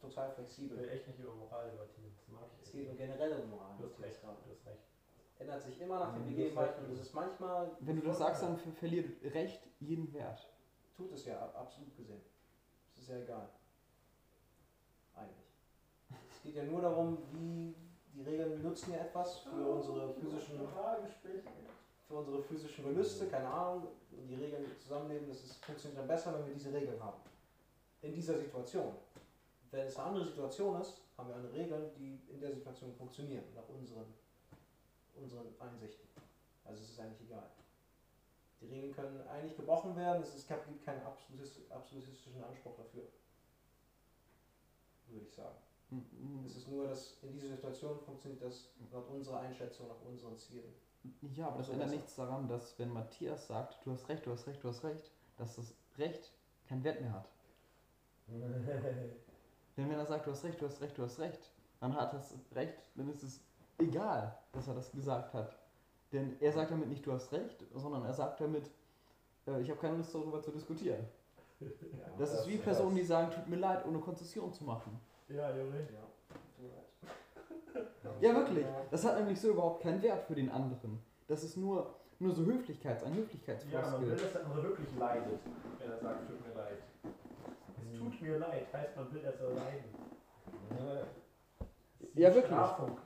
total 0.00 0.28
Ich 0.30 0.34
flexibel. 0.34 0.78
will 0.78 0.88
echt 0.88 1.06
nicht 1.06 1.18
über 1.20 1.34
Moral 1.34 1.70
debattieren. 1.70 2.10
Das 2.16 2.28
mag 2.28 2.48
ich 2.56 2.62
Es 2.66 2.72
geht 2.72 2.88
um 2.88 2.96
generelle 2.96 3.44
Moral. 3.44 3.76
Du 3.78 3.84
hast 3.84 4.00
recht, 4.00 4.22
du 4.22 4.28
hast 4.28 4.66
recht. 4.66 4.82
Ändert 5.38 5.62
sich 5.62 5.78
immer 5.80 5.98
nach 5.98 6.14
den 6.14 6.24
Mhm, 6.24 6.28
Begebenheiten 6.30 6.80
das 6.80 6.88
und 6.88 6.92
ist 6.94 7.00
es 7.02 7.06
ist 7.08 7.14
manchmal, 7.14 7.76
Wenn 7.80 7.96
du 7.96 8.02
das 8.02 8.18
sagst, 8.18 8.42
dann 8.42 8.56
ver 8.56 8.72
verliert 8.72 9.22
Recht 9.34 9.62
jeden 9.78 10.10
Wert. 10.14 10.48
tut 10.96 11.12
es 11.12 11.26
ja 11.26 11.38
ab- 11.40 11.54
absolut 11.54 11.94
gesehen. 11.94 12.22
Ist 13.06 13.12
ja 13.12 13.22
egal. 13.22 13.48
Eigentlich. 15.14 15.46
Es 16.28 16.42
geht 16.42 16.56
ja 16.56 16.64
nur 16.64 16.80
darum, 16.80 17.18
wie 17.30 17.72
die 18.12 18.22
Regeln 18.22 18.60
nutzen 18.60 18.94
ja 18.94 18.98
etwas 18.98 19.38
für 19.38 19.64
unsere 19.64 20.12
physischen 20.12 20.58
für 22.08 22.14
unsere 22.14 22.42
physischen 22.42 22.84
Gelüste, 22.84 23.28
keine 23.28 23.46
Ahnung, 23.46 23.86
und 24.10 24.26
die 24.26 24.34
Regeln 24.34 24.76
zusammenleben, 24.76 25.28
das 25.28 25.44
ist, 25.44 25.64
funktioniert 25.64 26.00
dann 26.00 26.08
besser, 26.08 26.34
wenn 26.34 26.46
wir 26.46 26.54
diese 26.54 26.72
Regeln 26.72 27.00
haben. 27.00 27.20
In 28.02 28.12
dieser 28.12 28.38
Situation. 28.38 28.92
Wenn 29.70 29.86
es 29.86 29.96
eine 29.96 30.08
andere 30.08 30.24
Situation 30.24 30.80
ist, 30.80 31.02
haben 31.16 31.28
wir 31.28 31.36
eine 31.36 31.52
Regel, 31.52 31.92
die 31.96 32.18
in 32.28 32.40
der 32.40 32.50
Situation 32.50 32.92
funktionieren, 32.92 33.44
nach 33.54 33.68
unseren, 33.68 34.12
unseren 35.14 35.46
Einsichten. 35.60 36.08
Also 36.64 36.82
es 36.82 36.90
ist 36.90 36.98
eigentlich 36.98 37.20
egal. 37.20 37.48
Die 38.60 38.66
Regeln 38.66 38.94
können 38.94 39.26
eigentlich 39.28 39.56
gebrochen 39.56 39.94
werden, 39.96 40.22
es 40.22 40.34
ist, 40.34 40.48
gibt 40.48 40.84
keinen 40.84 41.02
absolutis- 41.02 41.70
absolutistischen 41.70 42.42
Anspruch 42.42 42.76
dafür. 42.76 43.02
Würde 45.08 45.26
ich 45.26 45.34
sagen. 45.34 45.56
Mhm. 45.90 46.44
Es 46.44 46.56
ist 46.56 46.68
nur, 46.68 46.88
dass 46.88 47.18
in 47.22 47.32
dieser 47.32 47.48
Situation 47.48 48.00
funktioniert 48.00 48.42
das 48.42 48.70
nach 48.90 49.06
unserer 49.08 49.40
Einschätzung, 49.40 49.88
nach 49.88 50.00
unseren 50.04 50.36
Zielen. 50.36 50.74
Ja, 51.34 51.48
aber 51.48 51.58
das 51.58 51.68
ändert 51.68 51.90
nichts 51.90 52.16
daran, 52.16 52.48
dass 52.48 52.76
wenn 52.78 52.90
Matthias 52.90 53.46
sagt, 53.46 53.84
du 53.84 53.92
hast 53.92 54.08
recht, 54.08 54.26
du 54.26 54.32
hast 54.32 54.46
recht, 54.46 54.64
du 54.64 54.68
hast 54.68 54.82
recht, 54.82 55.12
dass 55.36 55.56
das 55.56 55.74
Recht 55.98 56.32
keinen 56.66 56.82
Wert 56.82 57.00
mehr 57.00 57.12
hat. 57.12 57.28
Denn 58.26 58.66
wenn 59.76 59.92
er 59.92 60.06
sagt, 60.06 60.26
du 60.26 60.32
hast 60.32 60.42
recht, 60.42 60.60
du 60.60 60.66
hast 60.66 60.80
recht, 60.80 60.98
du 60.98 61.02
hast 61.02 61.20
recht, 61.20 61.52
dann 61.78 61.94
hat 61.94 62.12
das 62.12 62.34
Recht, 62.54 62.78
dann 62.96 63.08
ist 63.08 63.22
es 63.22 63.40
egal, 63.78 64.36
dass 64.52 64.66
er 64.66 64.74
das 64.74 64.90
gesagt 64.90 65.32
hat. 65.34 65.56
Denn 66.12 66.36
er 66.40 66.52
sagt 66.52 66.70
damit 66.70 66.88
nicht, 66.88 67.04
du 67.04 67.12
hast 67.12 67.32
recht, 67.32 67.64
sondern 67.74 68.04
er 68.04 68.12
sagt 68.12 68.40
damit, 68.40 68.70
äh, 69.46 69.60
ich 69.60 69.70
habe 69.70 69.80
keine 69.80 69.96
Lust 69.96 70.14
darüber 70.14 70.40
zu 70.40 70.50
diskutieren. 70.50 71.04
Das 72.18 72.32
ist 72.32 72.48
wie 72.48 72.58
Personen, 72.58 72.96
die 72.96 73.02
sagen, 73.02 73.30
tut 73.30 73.48
mir 73.48 73.56
leid, 73.56 73.84
ohne 73.86 73.98
Konzession 73.98 74.52
zu 74.52 74.64
machen. 74.64 74.98
Ja, 75.28 75.50
Junge. 75.56 75.78
Ja, 75.80 76.04
tut 76.28 76.62
mir 76.62 76.68
leid. 76.68 77.88
Ja, 78.20 78.34
wirklich. 78.34 78.64
Das 78.90 79.04
hat 79.04 79.18
nämlich 79.18 79.38
so 79.38 79.50
überhaupt 79.50 79.82
keinen 79.82 80.00
Wert 80.02 80.24
für 80.24 80.34
den 80.34 80.50
anderen. 80.50 80.98
Das 81.28 81.44
ist 81.44 81.56
nur, 81.58 81.94
nur 82.18 82.34
so 82.34 82.42
Höflichkeits-, 82.42 83.02
ein 83.04 83.12
Ja, 83.12 83.82
man 83.90 84.00
will, 84.00 84.12
Höflichkeitsfloskel. 84.12 84.16
dass 84.16 84.32
der 84.32 84.44
andere 84.46 84.62
wirklich 84.62 84.96
leidet, 84.96 85.40
wenn 85.78 85.90
er 85.90 85.98
sagt, 85.98 86.26
tut 86.26 86.46
mir 86.46 86.54
leid. 86.54 86.78
Es 87.92 87.98
tut 87.98 88.22
mir 88.22 88.38
leid, 88.38 88.72
heißt 88.72 88.96
man 88.96 89.12
will, 89.12 89.22
dass 89.22 89.40
er 89.40 89.50
leiden. 89.50 89.84
Das 90.70 90.78
die 90.78 91.25
Ja, 92.14 92.34
wirklich. 92.34 92.58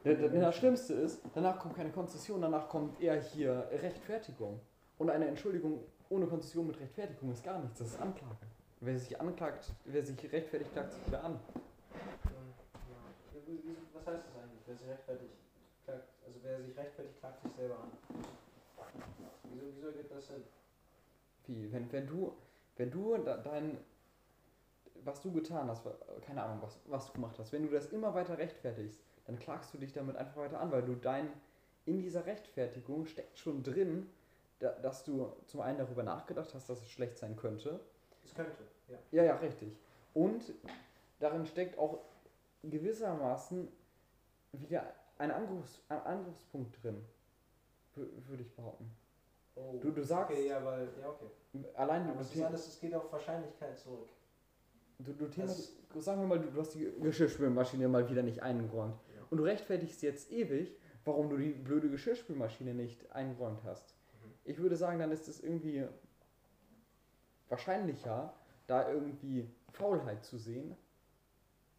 Der- 0.04 0.14
der- 0.14 0.28
der- 0.28 0.40
Das 0.40 0.56
Schlimmste 0.56 0.94
ist, 0.94 1.22
danach 1.34 1.58
kommt 1.58 1.76
keine 1.76 1.90
Konzession, 1.90 2.42
danach 2.42 2.68
kommt 2.68 3.00
eher 3.00 3.20
hier 3.20 3.68
Rechtfertigung. 3.70 4.60
Und 4.98 5.10
eine 5.10 5.26
Entschuldigung 5.26 5.84
ohne 6.08 6.26
Konzession 6.26 6.66
mit 6.66 6.78
Rechtfertigung 6.80 7.30
ist 7.32 7.42
gar 7.44 7.58
nichts, 7.60 7.78
das 7.78 7.88
ist 7.88 8.00
Anklage. 8.00 8.36
Wer 8.80 8.98
sich 8.98 9.20
anklagt, 9.20 9.72
wer 9.84 10.02
sich 10.04 10.32
rechtfertigt, 10.32 10.72
klagt 10.72 10.92
sich 10.92 11.06
wieder 11.06 11.22
an. 11.24 11.38
Was 13.92 14.06
heißt 14.06 14.24
das 14.26 14.42
eigentlich? 14.42 14.60
Wer 14.66 14.76
sich 14.76 14.88
rechtfertigt, 14.88 15.32
klagt, 15.84 16.04
also 16.26 16.38
wer 16.42 16.62
sich 16.62 16.76
rechtfertigt, 16.76 17.18
klagt 17.20 17.42
sich 17.42 17.52
selber 17.52 17.74
an. 17.78 17.90
Wieso, 19.52 19.66
wieso 19.74 19.86
ergibt 19.88 20.12
das 20.12 20.26
Sinn? 20.28 20.42
Wie, 21.46 21.72
wenn, 21.72 21.90
wenn 21.92 22.06
du, 22.06 22.32
wenn 22.76 22.90
du 22.90 23.16
da, 23.18 23.36
dein, 23.38 23.78
was 25.04 25.20
du 25.20 25.32
getan 25.32 25.68
hast, 25.68 25.84
keine 26.22 26.42
Ahnung, 26.42 26.62
was, 26.62 26.78
was 26.86 27.06
du 27.06 27.12
gemacht 27.14 27.38
hast, 27.38 27.52
wenn 27.52 27.62
du 27.62 27.68
das 27.68 27.86
immer 27.86 28.14
weiter 28.14 28.38
rechtfertigst, 28.38 28.98
dann 29.26 29.38
klagst 29.38 29.72
du 29.74 29.78
dich 29.78 29.92
damit 29.92 30.16
einfach 30.16 30.36
weiter 30.36 30.60
an, 30.60 30.70
weil 30.72 30.82
du 30.82 30.94
dein, 30.94 31.28
in 31.86 32.00
dieser 32.00 32.26
Rechtfertigung 32.26 33.06
steckt 33.06 33.38
schon 33.38 33.62
drin, 33.62 34.08
da, 34.58 34.70
dass 34.72 35.04
du 35.04 35.32
zum 35.46 35.60
einen 35.60 35.78
darüber 35.78 36.02
nachgedacht 36.02 36.54
hast, 36.54 36.68
dass 36.68 36.80
es 36.82 36.90
schlecht 36.90 37.18
sein 37.18 37.36
könnte. 37.36 37.80
Es 38.24 38.34
könnte, 38.34 38.52
ja. 38.88 38.98
Ja, 39.12 39.24
ja, 39.24 39.36
richtig. 39.36 39.76
Und 40.14 40.52
darin 41.18 41.46
steckt 41.46 41.78
auch 41.78 41.98
gewissermaßen 42.62 43.68
wieder 44.52 44.84
ein, 45.18 45.30
Angriffs, 45.30 45.80
ein 45.88 46.02
Angriffspunkt 46.02 46.82
drin, 46.82 47.04
wür- 47.96 48.08
würde 48.28 48.42
ich 48.42 48.54
behaupten. 48.54 48.90
Oh. 49.56 49.78
Du, 49.80 49.90
du 49.90 50.02
sagst, 50.02 50.32
Okay, 50.32 50.48
ja, 50.48 50.64
weil, 50.64 50.88
ja, 51.00 51.08
okay. 51.08 51.26
allein 51.74 52.04
du, 52.06 52.12
Aber 52.12 52.46
alles, 52.46 52.66
es 52.68 52.80
geht 52.80 52.94
auf 52.94 53.10
Wahrscheinlichkeit 53.12 53.78
zurück. 53.78 54.08
Du, 55.04 55.12
du 55.12 55.26
Thema, 55.28 55.46
Das- 55.48 55.72
sagen 56.04 56.20
wir 56.22 56.28
mal, 56.28 56.38
du, 56.38 56.50
du 56.50 56.60
hast 56.60 56.74
die 56.74 56.90
Geschirrspülmaschine 57.00 57.88
mal 57.88 58.08
wieder 58.08 58.22
nicht 58.22 58.42
eingeräumt. 58.42 59.00
Ja. 59.16 59.22
Und 59.30 59.38
du 59.38 59.44
rechtfertigst 59.44 60.02
jetzt 60.02 60.30
ewig, 60.30 60.76
warum 61.04 61.28
du 61.30 61.36
die 61.36 61.50
blöde 61.52 61.88
Geschirrspülmaschine 61.90 62.74
nicht 62.74 63.10
eingeräumt 63.12 63.62
hast. 63.64 63.94
Mhm. 64.22 64.30
Ich 64.44 64.58
würde 64.58 64.76
sagen, 64.76 64.98
dann 64.98 65.10
ist 65.12 65.28
es 65.28 65.40
irgendwie 65.42 65.84
wahrscheinlicher, 67.48 68.32
da 68.66 68.88
irgendwie 68.90 69.48
Faulheit 69.72 70.24
zu 70.24 70.38
sehen, 70.38 70.76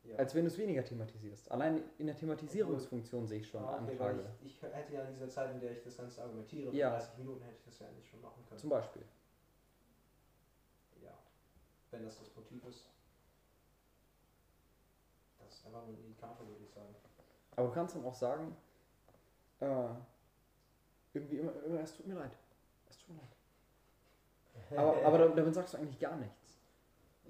Ja. 0.03 0.15
als 0.17 0.34
wenn 0.36 0.43
du 0.43 0.47
es 0.47 0.57
weniger 0.57 0.84
thematisierst. 0.84 1.49
Allein 1.51 1.84
in 1.99 2.07
der 2.07 2.17
Thematisierungsfunktion 2.17 3.28
sehe 3.28 3.39
ich 3.39 3.47
schon 3.47 3.63
Ah, 3.63 3.76
okay, 3.82 3.91
Anklage. 3.91 4.26
ich, 4.43 4.55
ich 4.55 4.61
hätte 4.61 4.93
ja 4.93 5.03
in 5.03 5.13
dieser 5.13 5.30
Zeit, 5.30 5.51
in 5.53 5.59
der 5.61 5.72
ich 5.72 5.82
das 5.84 5.95
Ganze 5.95 6.22
argumentiere, 6.24 6.74
Ja. 6.76 6.89
30 6.89 7.17
Minuten 7.19 7.41
hätte 7.43 7.55
ich 7.59 7.63
das 7.65 7.80
ja 7.80 7.88
eigentlich 7.88 8.09
schon 8.09 8.22
machen 8.22 8.43
können. 8.47 8.59
Zum 8.59 8.69
Beispiel. 8.72 9.03
Ja. 11.03 11.13
Wenn 11.91 12.03
das 12.03 12.17
das 12.19 12.36
Motiv 12.36 12.65
ist. 12.65 12.89
Ist 15.62 15.68
einfach 15.68 15.86
nur 15.86 15.93
ein 15.95 15.99
Indikator, 16.03 16.47
würde 16.47 16.64
ich 16.64 16.72
sagen. 16.72 16.95
Aber 17.55 17.68
du 17.68 17.74
kannst 17.74 17.95
dann 17.95 18.03
auch 18.05 18.16
sagen, 18.16 18.57
äh, 19.59 19.89
irgendwie 21.14 21.38
immer, 21.38 21.53
immer, 21.64 21.82
es 21.82 21.95
tut 21.95 22.07
mir 22.07 22.16
leid. 22.16 22.32
Es 22.89 22.97
tut 22.97 23.09
mir 23.09 23.22
leid. 23.22 24.80
Aber, 24.80 25.05
aber 25.05 25.18
da- 25.20 25.28
damit 25.36 25.53
sagst 25.53 25.74
du 25.74 25.78
eigentlich 25.78 25.99
gar 25.99 26.16
nichts. 26.16 26.57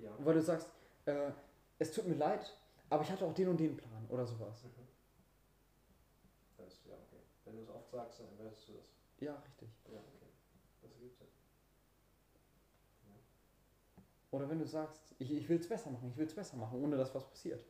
Ja. 0.02 0.12
Weil 0.20 0.36
du 0.36 0.42
sagst, 0.42 0.70
äh, 1.06 1.32
es 1.80 1.92
tut 1.92 2.08
mir 2.08 2.16
leid, 2.16 2.56
aber 2.90 3.04
ich 3.04 3.12
hatte 3.12 3.26
auch 3.26 3.34
den 3.34 3.50
und 3.50 3.60
den 3.60 3.76
Plan 3.76 4.06
oder 4.10 4.26
sowas. 4.26 4.64
Mhm. 4.64 4.88
Das, 6.58 6.86
ja, 6.86 6.94
okay. 6.96 7.22
Wenn 7.44 7.58
du 7.58 7.64
es 7.64 7.70
oft 7.70 7.90
sagst, 7.92 8.20
dann 8.22 8.46
weißt 8.46 8.70
du 8.70 8.74
das. 8.74 8.86
Ja, 9.20 9.36
richtig. 9.36 9.70
Ja, 9.92 10.00
okay. 10.00 10.30
Das 10.82 10.92
ergibt 10.94 11.18
Sinn. 11.18 11.28
Oder 14.32 14.50
wenn 14.50 14.60
du 14.60 14.66
sagst, 14.66 15.14
ich, 15.20 15.32
ich 15.32 15.50
will 15.50 15.60
es 15.60 15.68
besser 15.68 15.90
machen, 15.90 16.10
ich 16.10 16.18
will 16.18 16.26
es 16.26 16.34
besser 16.34 16.56
machen, 16.56 16.82
ohne 16.82 16.96
dass 16.96 17.14
was 17.14 17.28
passiert. 17.28 17.64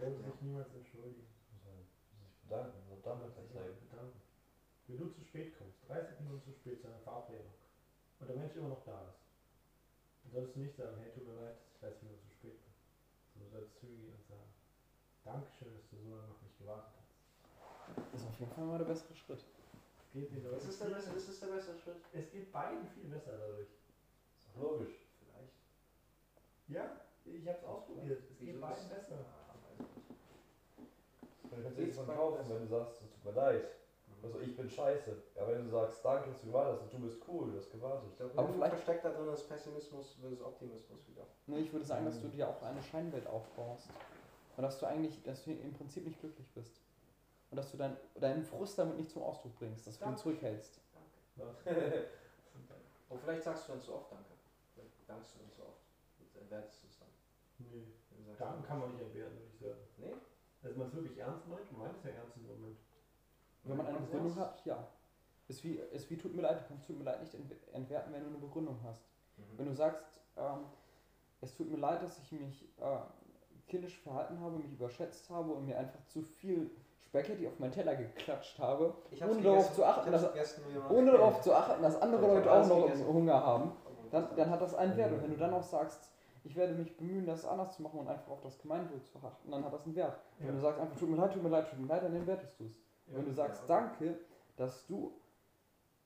Wenn 0.00 0.16
sich 0.22 0.40
niemals 0.42 0.68
entschuldigen. 0.74 1.26
Sich 1.26 2.42
zeigen. 3.52 3.76
bedanken. 3.90 4.20
Wenn 4.88 4.98
du 4.98 5.08
zu 5.10 5.20
spät 5.24 5.56
kommst, 5.58 5.78
30 5.88 6.20
Minuten 6.20 6.42
zu 6.44 6.52
spät 6.52 6.80
zu 6.80 6.86
einer 6.86 6.98
Verabredung 7.00 7.50
und 8.20 8.28
der 8.28 8.36
Mensch 8.36 8.54
immer 8.54 8.68
noch 8.68 8.84
da 8.84 9.08
ist, 9.10 9.18
dann 10.22 10.32
solltest 10.32 10.56
du 10.56 10.60
nicht 10.60 10.76
sagen, 10.76 10.96
hey, 11.02 11.10
tut 11.12 11.26
mir 11.26 11.34
leid, 11.34 11.56
dass 11.58 11.66
ich 11.74 11.80
30 11.80 12.02
Minuten 12.02 12.22
zu 12.28 12.34
spät 12.34 12.56
bin. 12.62 12.72
Sondern 13.34 13.50
du 13.50 13.56
solltest 13.58 13.78
zügig 13.80 14.12
und 14.14 14.24
sagen, 14.28 14.48
Dankeschön, 15.24 15.74
dass 15.74 15.88
du 15.90 15.96
so 15.98 16.14
lange 16.14 16.30
auf 16.30 16.40
mich 16.42 16.56
gewartet 16.58 16.92
hast. 17.02 17.12
Das 18.12 18.20
ist 18.20 18.26
auf 18.28 18.38
jeden 18.40 18.52
Fall 18.52 18.64
mal 18.66 18.78
der 18.78 18.84
bessere 18.86 19.14
Schritt. 19.16 19.42
Es 19.42 20.12
geht, 20.12 20.30
den 20.30 20.42
Das 20.44 20.52
Leuten 20.52 20.68
ist 20.70 20.80
der 20.80 20.86
beste, 20.94 21.10
das 21.14 21.28
ist 21.28 21.42
der 21.42 21.46
beste 21.48 21.74
Schritt. 21.78 21.96
es 22.12 22.30
geht 22.30 22.52
beiden 22.52 22.86
viel 22.94 23.04
besser 23.10 23.36
dadurch. 23.38 23.68
Ist 23.68 24.46
doch 24.54 24.62
logisch. 24.62 24.94
Vielleicht. 25.18 25.52
Ja, 26.68 27.00
ich 27.24 27.46
habe 27.46 27.58
es 27.58 27.64
ausprobiert. 27.64 28.22
Es 28.30 28.38
geht 28.38 28.60
beiden 28.60 28.78
ist- 28.86 28.88
besser. 28.88 29.18
Ah, 29.18 29.54
weiß 29.66 29.82
ich 29.82 29.96
nicht. 29.96 31.35
Du 31.50 31.62
kannst 31.62 31.76
Geht's 31.76 31.78
nichts 31.78 31.96
von 31.98 32.06
kaufen, 32.16 32.44
wenn 32.48 32.60
du 32.62 32.66
sagst, 32.68 33.02
es 33.02 33.10
tut 33.10 33.24
mir 33.24 33.32
leid. 33.32 33.64
Also 34.22 34.40
ich 34.40 34.56
bin 34.56 34.68
scheiße. 34.68 35.16
Ja, 35.36 35.46
wenn 35.46 35.64
du 35.64 35.70
sagst, 35.70 36.04
danke, 36.04 36.30
dass 36.30 36.40
du 36.40 36.46
gewartet 36.46 36.74
hast 36.74 36.82
und 36.82 36.92
du 37.02 37.06
bist 37.06 37.20
cool, 37.28 37.52
du 37.52 37.58
hast 37.58 37.70
gewartet. 37.70 38.08
Ich 38.10 38.16
glaube, 38.16 38.32
Aber 38.38 38.48
vielleicht- 38.52 38.72
versteckt 38.74 39.04
da 39.04 39.10
drin 39.10 39.28
ist 39.28 39.48
Pessimismus 39.48 40.16
versus 40.20 40.40
Optimismus 40.42 41.06
wieder. 41.08 41.26
Ne, 41.46 41.58
ich 41.60 41.72
würde 41.72 41.84
sagen, 41.84 42.04
dass 42.06 42.20
du 42.20 42.28
dir 42.28 42.48
auch 42.48 42.60
eine 42.62 42.82
Scheinwelt 42.82 43.26
aufbaust. 43.26 43.88
Und 44.56 44.62
dass 44.62 44.78
du 44.78 44.86
eigentlich, 44.86 45.22
dass 45.22 45.44
du 45.44 45.52
im 45.52 45.72
Prinzip 45.74 46.04
nicht 46.06 46.18
glücklich 46.18 46.48
bist. 46.54 46.80
Und 47.50 47.56
dass 47.58 47.70
du 47.70 47.76
dein, 47.76 47.96
deinen 48.18 48.42
Frust 48.42 48.78
damit 48.78 48.96
nicht 48.96 49.10
zum 49.10 49.22
Ausdruck 49.22 49.54
bringst, 49.56 49.86
dass 49.86 49.98
du 49.98 50.04
ihn 50.04 50.06
Danke. 50.06 50.20
zurückhältst. 50.22 50.80
Danke. 51.36 52.06
Und 53.08 53.20
vielleicht 53.20 53.44
sagst 53.44 53.68
du 53.68 53.72
dann 53.72 53.82
zu 53.82 53.94
oft 53.94 54.10
Danke. 54.10 54.30
Vielleicht 54.74 54.90
dankst 55.08 55.34
du 55.34 55.38
dann 55.40 55.50
zu 55.52 55.62
oft. 55.62 55.82
Entwertest 56.40 56.82
du 56.82 56.88
es 56.88 56.98
dann. 56.98 57.08
Nee, 57.58 57.86
Danken 58.38 58.62
kann 58.64 58.80
man 58.80 58.90
nicht 58.92 59.02
entwerten, 59.02 59.34
würde 59.38 59.48
ich 59.52 59.60
sagen. 59.60 59.78
Nee? 59.98 60.14
Also 60.66 60.78
man 60.78 60.88
es 60.88 60.94
wirklich 60.94 61.18
ernst 61.18 61.46
meint, 61.48 61.70
man 61.72 61.80
meint 61.82 61.96
es 61.98 62.04
ja 62.04 62.10
ernst 62.10 62.36
im 62.36 62.46
Moment. 62.46 62.78
Wenn 63.64 63.76
man 63.76 63.86
eine? 63.86 63.98
Begründung 63.98 64.36
hat, 64.36 64.64
ja. 64.64 64.86
Ist 65.48 65.62
wie, 65.64 65.74
ist 65.92 66.10
wie 66.10 66.16
tut 66.16 66.34
mir 66.34 66.42
leid, 66.42 66.60
du 66.60 66.64
kannst 66.68 66.86
tut 66.86 66.98
mir 66.98 67.04
leid 67.04 67.20
nicht 67.20 67.34
entwe- 67.34 67.72
entwerten, 67.72 68.12
wenn 68.12 68.22
du 68.22 68.28
eine 68.28 68.38
Begründung 68.38 68.78
hast. 68.84 69.04
Mhm. 69.36 69.42
Wenn 69.58 69.66
du 69.66 69.74
sagst, 69.74 70.20
ähm, 70.36 70.64
es 71.40 71.54
tut 71.54 71.70
mir 71.70 71.76
leid, 71.78 72.02
dass 72.02 72.18
ich 72.18 72.32
mich 72.32 72.64
äh, 72.80 72.98
kindisch 73.68 73.98
verhalten 74.00 74.40
habe, 74.40 74.56
mich 74.58 74.72
überschätzt 74.72 75.30
habe 75.30 75.52
und 75.52 75.66
mir 75.66 75.78
einfach 75.78 76.04
zu 76.06 76.22
viel 76.22 76.70
Spaghetti 77.04 77.46
auf 77.46 77.58
meinen 77.60 77.72
Teller 77.72 77.94
geklatscht 77.94 78.58
habe, 78.58 78.94
ohne 79.30 79.42
darauf 79.42 79.72
zu 79.72 79.84
achten, 79.84 80.10
dass- 80.12 80.22
ohne 80.90 81.12
darauf 81.12 81.40
zu 81.42 81.54
achten, 81.54 81.82
dass 81.82 82.02
andere 82.02 82.26
Leute 82.26 82.50
auch 82.50 82.66
noch 82.68 82.82
gegessen. 82.86 83.06
Hunger 83.06 83.44
haben, 83.44 83.72
dann, 84.10 84.36
dann 84.36 84.50
hat 84.50 84.60
das 84.60 84.74
einen 84.74 84.96
Wert. 84.96 85.12
Und 85.12 85.22
wenn 85.22 85.30
du 85.30 85.36
dann 85.36 85.54
auch 85.54 85.62
sagst, 85.62 86.10
ich 86.46 86.54
werde 86.56 86.74
mich 86.74 86.96
bemühen, 86.96 87.26
das 87.26 87.44
anders 87.44 87.74
zu 87.74 87.82
machen 87.82 87.98
und 88.00 88.08
einfach 88.08 88.30
auf 88.30 88.40
das 88.40 88.56
Gemeinwohl 88.58 89.02
zu 89.02 89.18
achten, 89.18 89.50
dann 89.50 89.64
hat 89.64 89.72
das 89.72 89.84
einen 89.84 89.96
Wert. 89.96 90.16
Ja. 90.38 90.46
Wenn 90.46 90.54
du 90.54 90.60
sagst 90.60 90.80
einfach, 90.80 90.96
tut 90.96 91.10
mir 91.10 91.16
leid, 91.16 91.32
tut 91.32 91.42
mir 91.42 91.48
leid, 91.48 91.68
tut 91.68 91.78
mir 91.80 91.86
leid, 91.86 92.02
dann 92.04 92.14
entwertest 92.14 92.58
du 92.60 92.64
es. 92.64 92.72
Ja. 93.06 93.16
Wenn 93.18 93.24
du 93.26 93.32
sagst, 93.32 93.62
okay. 93.64 93.68
danke, 93.72 94.18
dass 94.56 94.86
du 94.86 95.12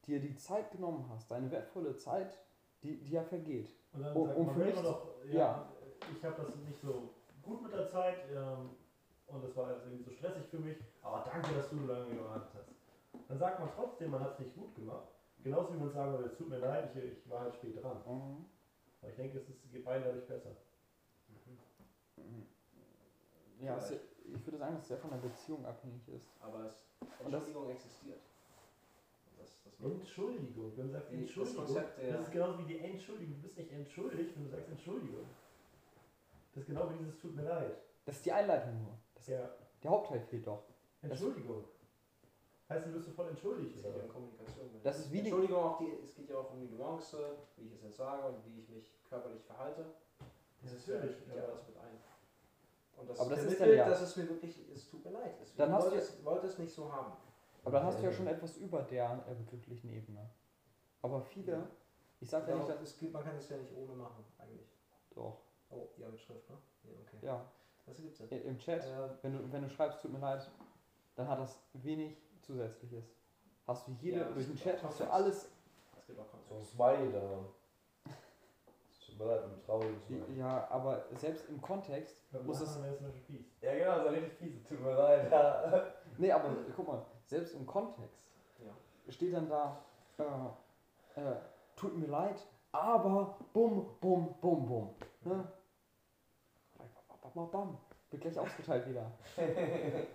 dir 0.07 0.18
die 0.20 0.34
Zeit 0.36 0.70
genommen 0.70 1.05
hast, 1.11 1.30
deine 1.30 1.51
wertvolle 1.51 1.95
Zeit, 1.95 2.38
die, 2.82 2.99
die 3.03 3.12
ja 3.12 3.22
vergeht. 3.22 3.70
Und 3.93 4.03
dann 4.03 4.16
Um- 4.16 4.26
sagt 4.26 4.38
um 4.38 4.47
man 4.47 4.55
für 4.55 4.64
mich- 4.64 4.82
noch, 4.82 5.07
ja, 5.26 5.32
ja. 5.34 5.68
ich 6.16 6.24
habe 6.24 6.43
das 6.43 6.57
nicht 6.57 6.80
so 6.80 7.11
gut 7.43 7.62
mit 7.62 7.72
der 7.72 7.86
Zeit 7.88 8.16
ähm, 8.34 8.70
und 9.26 9.45
das 9.45 9.55
war 9.57 9.66
alles 9.66 9.84
irgendwie 9.84 10.05
so 10.05 10.11
stressig 10.11 10.45
für 10.51 10.59
mich, 10.59 10.78
aber 11.03 11.22
danke, 11.24 11.55
dass 11.55 11.68
du 11.68 11.78
so 11.78 11.86
lange 11.93 12.14
gewartet 12.14 12.49
hast. 12.55 12.70
Dann 13.28 13.38
sagt 13.38 13.61
man 13.61 13.68
trotzdem, 13.76 14.11
man 14.11 14.20
hat 14.20 14.32
es 14.32 14.38
nicht 14.41 14.55
gut 14.57 14.74
gemacht. 14.74 15.07
Genauso 15.43 15.72
wie 15.74 15.78
man 15.78 15.91
sagen 15.91 16.12
würde, 16.12 16.24
es 16.24 16.36
tut 16.36 16.49
mir 16.49 16.59
leid, 16.59 16.91
ich, 16.95 17.03
ich 17.24 17.30
war 17.30 17.41
halt 17.41 17.55
spät 17.55 17.82
dran. 17.82 17.99
Mhm. 18.07 18.47
Aber 19.01 19.11
ich 19.11 19.17
denke, 19.17 19.39
es 19.39 19.49
ist, 19.49 19.73
geht 19.73 19.85
beiden 19.85 20.05
dadurch 20.05 20.27
besser. 20.27 20.51
Mhm. 22.17 22.47
Ja, 23.61 23.77
es, 23.77 23.91
ich 23.93 24.47
würde 24.47 24.59
sagen, 24.59 24.75
dass 24.75 24.83
es 24.83 24.89
sehr 24.89 24.99
von 24.99 25.11
der 25.11 25.19
Beziehung 25.19 25.65
abhängig 25.67 26.07
ist. 26.09 26.29
Aber 26.41 26.67
es, 26.67 26.75
Und 27.25 27.33
das- 27.33 27.43
Entschuldigung 27.43 27.71
existiert. 27.71 28.21
Das, 29.39 29.49
das 29.81 29.93
Entschuldigung, 29.93 30.77
wenn 30.77 30.87
du 30.87 30.93
sagst 30.93 31.11
Die- 31.11 31.17
das 31.17 31.21
Entschuldigung, 31.23 31.65
Konzept 31.65 31.99
der- 31.99 32.13
das 32.13 32.21
ist 32.27 32.33
genauso 32.33 32.59
wie 32.59 32.65
die 32.65 32.79
Entschuldigung. 32.79 33.35
Du 33.37 33.43
bist 33.43 33.57
nicht 33.59 33.73
entschuldigt, 33.73 34.37
wenn 34.37 34.45
du 34.45 34.51
sagst 34.51 34.69
Entschuldigung. 34.69 35.27
Das 36.53 36.63
ist 36.63 36.67
genau 36.67 36.91
wie 36.93 36.99
dieses 36.99 37.19
Tut 37.19 37.35
mir 37.37 37.43
leid. 37.43 37.77
Das 38.05 38.17
ist 38.17 38.27
die 38.27 38.33
Einleitung 38.33 38.83
nur. 38.83 38.99
Das, 39.15 39.27
Ja, 39.29 39.51
Der 39.83 39.91
Hauptteil 39.91 40.21
fehlt 40.21 40.47
doch. 40.47 40.65
Entschuldigung. 41.01 41.65
Heißt, 42.71 42.87
du 42.87 42.95
wirst 42.95 43.07
sofort 43.07 43.29
entschuldigt. 43.31 43.77
Es 43.77 43.85
Oder? 43.85 43.91
geht 43.95 43.99
ja 43.99 44.05
um 44.07 44.12
Kommunikation. 44.12 44.71
Das 44.83 44.99
ist 45.01 45.11
wie 45.12 45.23
die- 45.23 45.29
Entschuldigung, 45.29 45.62
auch 45.64 45.79
die, 45.79 45.91
es 46.05 46.14
geht 46.14 46.31
ja 46.31 46.37
auch 46.39 46.53
um 46.53 46.61
die 46.61 46.68
Nuance, 46.68 47.18
wie 47.57 47.66
ich 47.66 47.75
es 47.75 47.83
jetzt 47.83 47.97
sage 47.97 48.27
und 48.29 48.45
wie 48.47 48.61
ich 48.61 48.68
mich 48.68 48.93
körperlich 49.09 49.43
verhalte. 49.43 49.85
Das 50.62 50.73
ist 50.73 50.87
ja, 50.87 50.95
Natürlich, 50.95 51.16
spielt 51.16 51.37
ja 51.37 51.43
aber- 51.43 51.53
alles 51.53 51.66
mit 51.66 51.77
ein. 51.77 51.99
Und 52.97 53.11
das 53.11 53.21
Aber 53.21 53.31
das 53.31 53.45
ist 53.45 53.61
dann 53.61 53.75
ja- 53.75 53.89
dass 53.89 54.01
es 54.03 54.16
mir 54.16 54.29
wirklich, 54.29 54.71
es 54.73 54.89
tut 54.89 55.05
mir 55.05 55.11
leid. 55.11 55.35
Es, 55.43 55.55
Dann 55.57 55.68
ich 55.71 55.75
hast 55.75 55.83
wollte, 55.85 55.97
du- 55.97 56.03
es, 56.03 56.25
wollte 56.25 56.47
es 56.47 56.59
nicht 56.59 56.73
so 56.73 56.93
haben. 56.93 57.12
Aber 57.64 57.71
dann 57.73 57.85
hast 57.87 57.99
du 57.99 58.05
ja 58.05 58.12
schon 58.12 58.27
etwas 58.29 58.57
über 58.59 58.83
der 58.83 59.25
äh, 59.29 59.35
glücklichen 59.51 59.91
Ebene. 59.91 60.31
Aber 61.03 61.21
viele, 61.23 61.66
ich 62.21 62.29
sage 62.31 62.45
ja 62.47 62.51
Ja, 62.53 62.57
nicht, 62.59 62.68
dass 62.71 62.81
es 62.83 62.97
gibt, 62.99 63.12
man 63.12 63.25
kann 63.25 63.35
es 63.37 63.49
ja 63.49 63.57
nicht 63.57 63.75
ohne 63.77 63.95
machen, 63.95 64.25
eigentlich. 64.39 64.68
doch, 65.14 65.39
Oh, 65.71 65.89
die 65.97 66.05
haben 66.05 66.16
Schrift, 66.18 66.49
ne? 66.51 66.57
Ja, 66.85 66.91
okay. 67.01 67.16
ja, 67.23 67.45
Das 67.87 67.97
gibt's 67.97 68.18
ja. 68.18 68.27
i- 68.27 68.41
im 68.43 68.59
Chat, 68.59 68.85
Äh, 68.85 69.09
wenn 69.23 69.33
du, 69.33 69.53
wenn 69.53 69.62
du 69.62 69.68
schreibst, 69.71 70.01
tut 70.03 70.12
mir 70.12 70.18
leid, 70.18 70.49
dann 71.16 71.29
hat 71.29 71.39
das 71.39 71.59
wenig 71.75 72.16
Zusätzliches. 72.43 73.05
Hast 73.66 73.86
du 73.88 73.93
jede, 74.01 74.18
Ja, 74.18 74.24
das 74.24 74.34
durch 74.34 74.47
den 74.47 74.57
Chat 74.57 74.82
hast 74.82 75.01
du 75.01 75.05
alles, 75.12 75.51
es 75.99 76.07
gibt 76.07 76.18
auch 76.18 76.30
Kontext. 76.30 76.72
Smiley 76.72 77.12
da. 77.12 77.45
Tut 79.07 79.18
mir 79.18 79.24
leid, 79.26 79.43
einem 79.45 79.62
traurigen 79.62 80.01
Smiley. 80.01 80.38
ja, 80.38 80.68
aber 80.70 81.05
selbst 81.16 81.49
im 81.49 81.61
Kontext 81.61 82.16
Beim 82.32 82.47
muss 82.47 82.61
es. 82.61 82.78
Ja, 83.61 83.74
genau, 83.74 84.03
so 84.03 84.09
richtig 84.09 84.32
fies. 84.34 84.64
Tut 84.64 84.80
mir 84.80 84.95
leid, 84.95 85.30
ja. 85.30 85.93
nee, 86.18 86.32
aber 86.32 86.57
guck 86.74 86.86
mal, 86.88 87.05
selbst 87.26 87.55
im 87.55 87.66
Kontext 87.66 88.32
Ja. 88.64 88.72
steht 89.12 89.34
dann 89.34 89.49
da, 89.49 89.78
äh, 90.18 91.20
äh, 91.20 91.36
tut 91.76 91.97
mir 91.97 92.07
leid, 92.07 92.45
aber 92.72 93.36
bum, 93.53 93.97
bum, 94.01 94.34
bum, 94.41 94.66
bum. 94.66 94.95
Ne? 95.24 95.53
Bam, 97.22 97.32
bam, 97.34 97.51
bam. 97.51 97.78
Wird 98.11 98.22
gleich 98.22 98.38
ausgeteilt 98.38 98.88
wieder. 98.88 99.12
okay. 99.36 100.09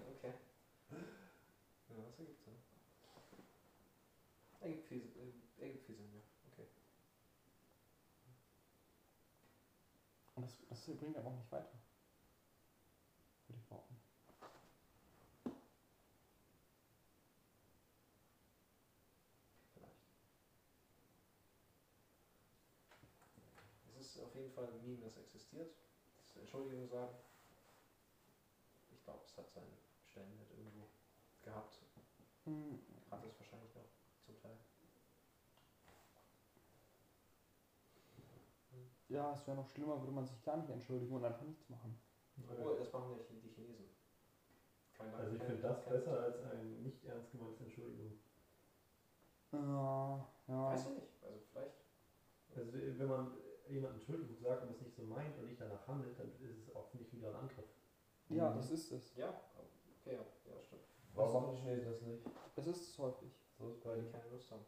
Ja, 1.90 1.96
das 2.10 2.20
ergibt 2.20 2.44
Sinn. 2.44 2.56
Ergibt 4.66 4.88
viel, 4.88 5.04
ergibt 5.60 5.86
viel 5.86 5.96
Sinn, 5.96 6.12
ja. 6.12 6.22
Okay. 6.52 6.66
das, 10.36 10.58
das 10.68 10.98
bringt 10.98 11.16
aber 11.16 11.30
auch 11.30 11.36
nicht 11.36 11.52
weiter. 11.52 11.70
Würde 13.48 13.60
ich 13.62 13.68
behaupten. 13.68 13.96
Vielleicht. 19.76 19.96
Es 24.00 24.08
ist 24.08 24.20
auf 24.24 24.34
jeden 24.34 24.52
Fall 24.52 24.66
ein 24.66 24.82
Meme, 24.82 25.04
das 25.04 25.16
existiert. 25.18 25.76
Das 26.18 26.38
Entschuldigung 26.38 26.88
sagen. 26.88 27.16
Ich 28.92 29.04
glaube, 29.04 29.22
es 29.28 29.38
hat 29.38 29.52
seinen 29.52 29.78
Stellenwert 30.10 30.50
irgendwo 30.50 30.88
gehabt. 31.44 31.78
Hm, 32.46 32.80
Hat 33.12 33.24
es 33.24 33.40
wahrscheinlich 33.40 33.74
noch 33.76 33.86
zum 34.26 34.40
Teil. 34.42 34.58
Ja, 39.16 39.32
es 39.32 39.48
wäre 39.48 39.56
noch 39.56 39.70
schlimmer, 39.70 40.00
würde 40.02 40.12
man 40.12 40.26
sich 40.26 40.44
gar 40.44 40.58
nicht 40.58 40.70
entschuldigen 40.70 41.16
und 41.16 41.24
einfach 41.24 41.46
nichts 41.46 41.70
machen. 41.70 41.98
Obwohl, 42.50 42.78
das 42.78 42.92
machen 42.92 43.12
ja 43.12 43.24
die 43.30 43.40
die 43.40 43.50
Chinesen. 43.56 43.86
Kein 44.98 45.14
Also 45.16 45.36
ich 45.36 45.42
finde 45.42 45.62
das 45.62 45.86
besser 45.86 46.20
als 46.20 46.44
ein 46.44 46.84
nicht 46.84 47.06
ernst 47.06 47.32
gemeintes 47.32 47.62
Entschuldigung. 47.62 48.20
Ja, 49.54 50.28
ja. 50.48 50.70
Weiß 50.72 50.88
ich 50.88 50.96
nicht. 50.96 51.24
Also 51.24 51.40
vielleicht. 51.52 51.76
Also 52.56 52.72
wenn 53.00 53.08
man 53.08 53.32
jemand 53.70 53.94
Entschuldigung 53.96 54.36
sagt 54.38 54.64
und 54.64 54.72
es 54.72 54.82
nicht 54.82 54.96
so 54.96 55.04
meint 55.04 55.38
und 55.38 55.46
nicht 55.48 55.62
danach 55.62 55.88
handelt, 55.88 56.20
dann 56.20 56.30
ist 56.42 56.68
es 56.68 56.76
auch 56.76 56.94
nicht 56.94 57.12
wieder 57.14 57.30
ein 57.30 57.36
Angriff. 57.36 57.66
Ja, 58.30 58.50
Mhm. 58.50 58.56
das 58.58 58.72
ist 58.72 58.92
es. 58.92 59.16
Ja, 59.16 59.30
okay, 59.30 60.16
ja, 60.16 60.20
ja 60.52 60.62
stimmt. 60.62 60.82
Warum 61.14 61.34
machen 61.44 61.56
die 61.56 61.62
Chinesen 61.62 61.86
das 61.92 62.02
nicht? 62.02 62.26
Es 62.58 62.68
ist 62.68 62.90
es 62.90 63.00
häufig. 63.00 63.32
So 63.58 63.70
ist 63.70 63.86
Weil 63.86 64.02
die 64.02 64.12
keine 64.12 64.30
Lust 64.30 64.52
haben. 64.52 64.66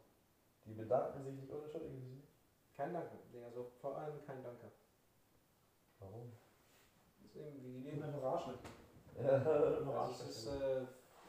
Die 0.64 0.72
bedanken 0.72 1.22
sich 1.22 1.34
nicht 1.34 1.50
und 1.50 1.62
entschuldigen 1.64 2.00
sich. 2.02 2.24
Kein 2.78 2.92
Danke. 2.94 3.18
Nee, 3.32 3.42
Also 3.44 3.72
vor 3.80 3.98
allem 3.98 4.24
kein 4.24 4.40
Danke. 4.42 4.70
Warum? 5.98 6.30
Das 7.20 7.30
ist 7.32 7.36
irgendwie 7.36 7.60
die 7.60 7.78
Ich 7.78 7.84
Leben. 7.86 8.02
einfach 8.04 8.22
Arschlöcher. 8.22 8.68
Ja. 9.18 9.42
Also 9.98 10.12
es 10.24 10.30
ist, 10.30 10.46
äh, 10.46 10.86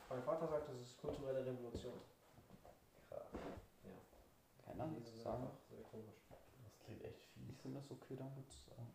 mein 0.10 0.22
Vater 0.22 0.48
sagt, 0.48 0.70
es 0.70 0.80
ist 0.82 1.02
kulturelle 1.02 1.44
Revolution. 1.44 1.94
Krass. 3.10 3.32
Keine 4.64 4.84
Ahnung, 4.84 4.96
Die 4.98 5.04
zu 5.04 5.18
sagen. 5.18 5.44
einfach 5.44 5.58
sehr 5.68 5.82
komisch. 5.82 6.22
Das 6.64 6.80
klingt 6.86 7.04
echt 7.04 7.18
Ich 7.18 7.32
fies. 7.48 7.62
finde 7.62 7.80
das 7.80 7.90
okay, 7.90 8.16
Danke 8.16 8.46
zu 8.48 8.70
sagen. 8.70 8.94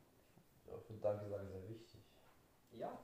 Ja, 0.68 0.76
ich 0.78 0.84
finde 0.84 1.02
Danke 1.02 1.28
sagen 1.28 1.48
sehr 1.48 1.68
wichtig. 1.68 2.00
Ja, 2.70 2.96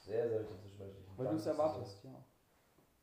Sehr 0.00 0.28
selten 0.28 0.58
zwischenmenschlichen 0.58 1.16
Weil 1.16 1.28
du 1.28 1.36
es 1.36 1.44
Danke 1.44 1.58
erwartest, 1.62 2.04
ja. 2.04 2.24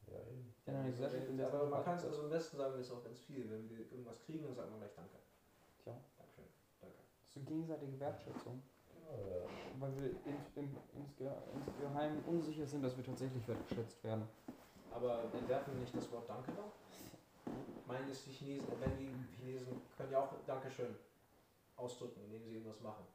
Ja, 0.06 0.20
eben. 0.28 0.54
Der 0.68 0.86
es 0.86 1.54
aber 1.54 1.66
man 1.66 1.84
kann 1.84 1.98
es 1.98 2.06
also 2.06 2.22
am 2.24 2.30
besten 2.30 2.58
sagen, 2.58 2.74
wir 2.76 2.82
es 2.82 2.92
auch 2.92 3.04
ganz 3.04 3.20
viel. 3.22 3.50
Wenn 3.50 3.68
wir 3.70 3.80
irgendwas 3.92 4.22
kriegen, 4.22 4.44
dann 4.44 4.54
sagen 4.54 4.72
wir 4.72 4.78
gleich 4.80 4.94
Danke. 4.96 5.18
Tja. 5.90 5.98
Dankeschön. 6.18 6.46
Danke. 6.82 6.96
Das 7.20 7.28
ist 7.28 7.34
so 7.34 7.40
gegenseitige 7.42 8.00
Wertschätzung. 8.00 8.62
Ja, 9.10 9.18
ja. 9.18 9.44
Weil 9.80 9.92
wir 9.98 10.10
in, 10.10 10.38
in, 10.56 10.78
insge, 10.94 11.32
insgeheim 11.56 12.24
unsicher 12.28 12.66
sind, 12.66 12.84
dass 12.84 12.96
wir 12.96 13.04
tatsächlich 13.04 13.48
wertgeschätzt 13.48 14.04
werden. 14.04 14.24
Aber 14.92 15.24
entwerfen 15.34 15.74
wir 15.74 15.82
nicht 15.82 15.96
das 15.96 16.12
Wort 16.12 16.28
Danke 16.30 16.52
da? 16.56 16.64
Meinen 17.88 18.10
es 18.10 18.24
die 18.26 18.32
Chinesen, 18.32 18.68
wenn 18.80 18.98
die 18.98 19.12
Chinesen 19.42 19.82
können 19.98 20.12
ja 20.12 20.20
auch 20.24 20.30
Dankeschön 20.46 20.96
ausdrücken, 21.76 22.22
indem 22.26 22.44
sie 22.44 22.52
irgendwas 22.56 22.80
machen. 22.82 23.06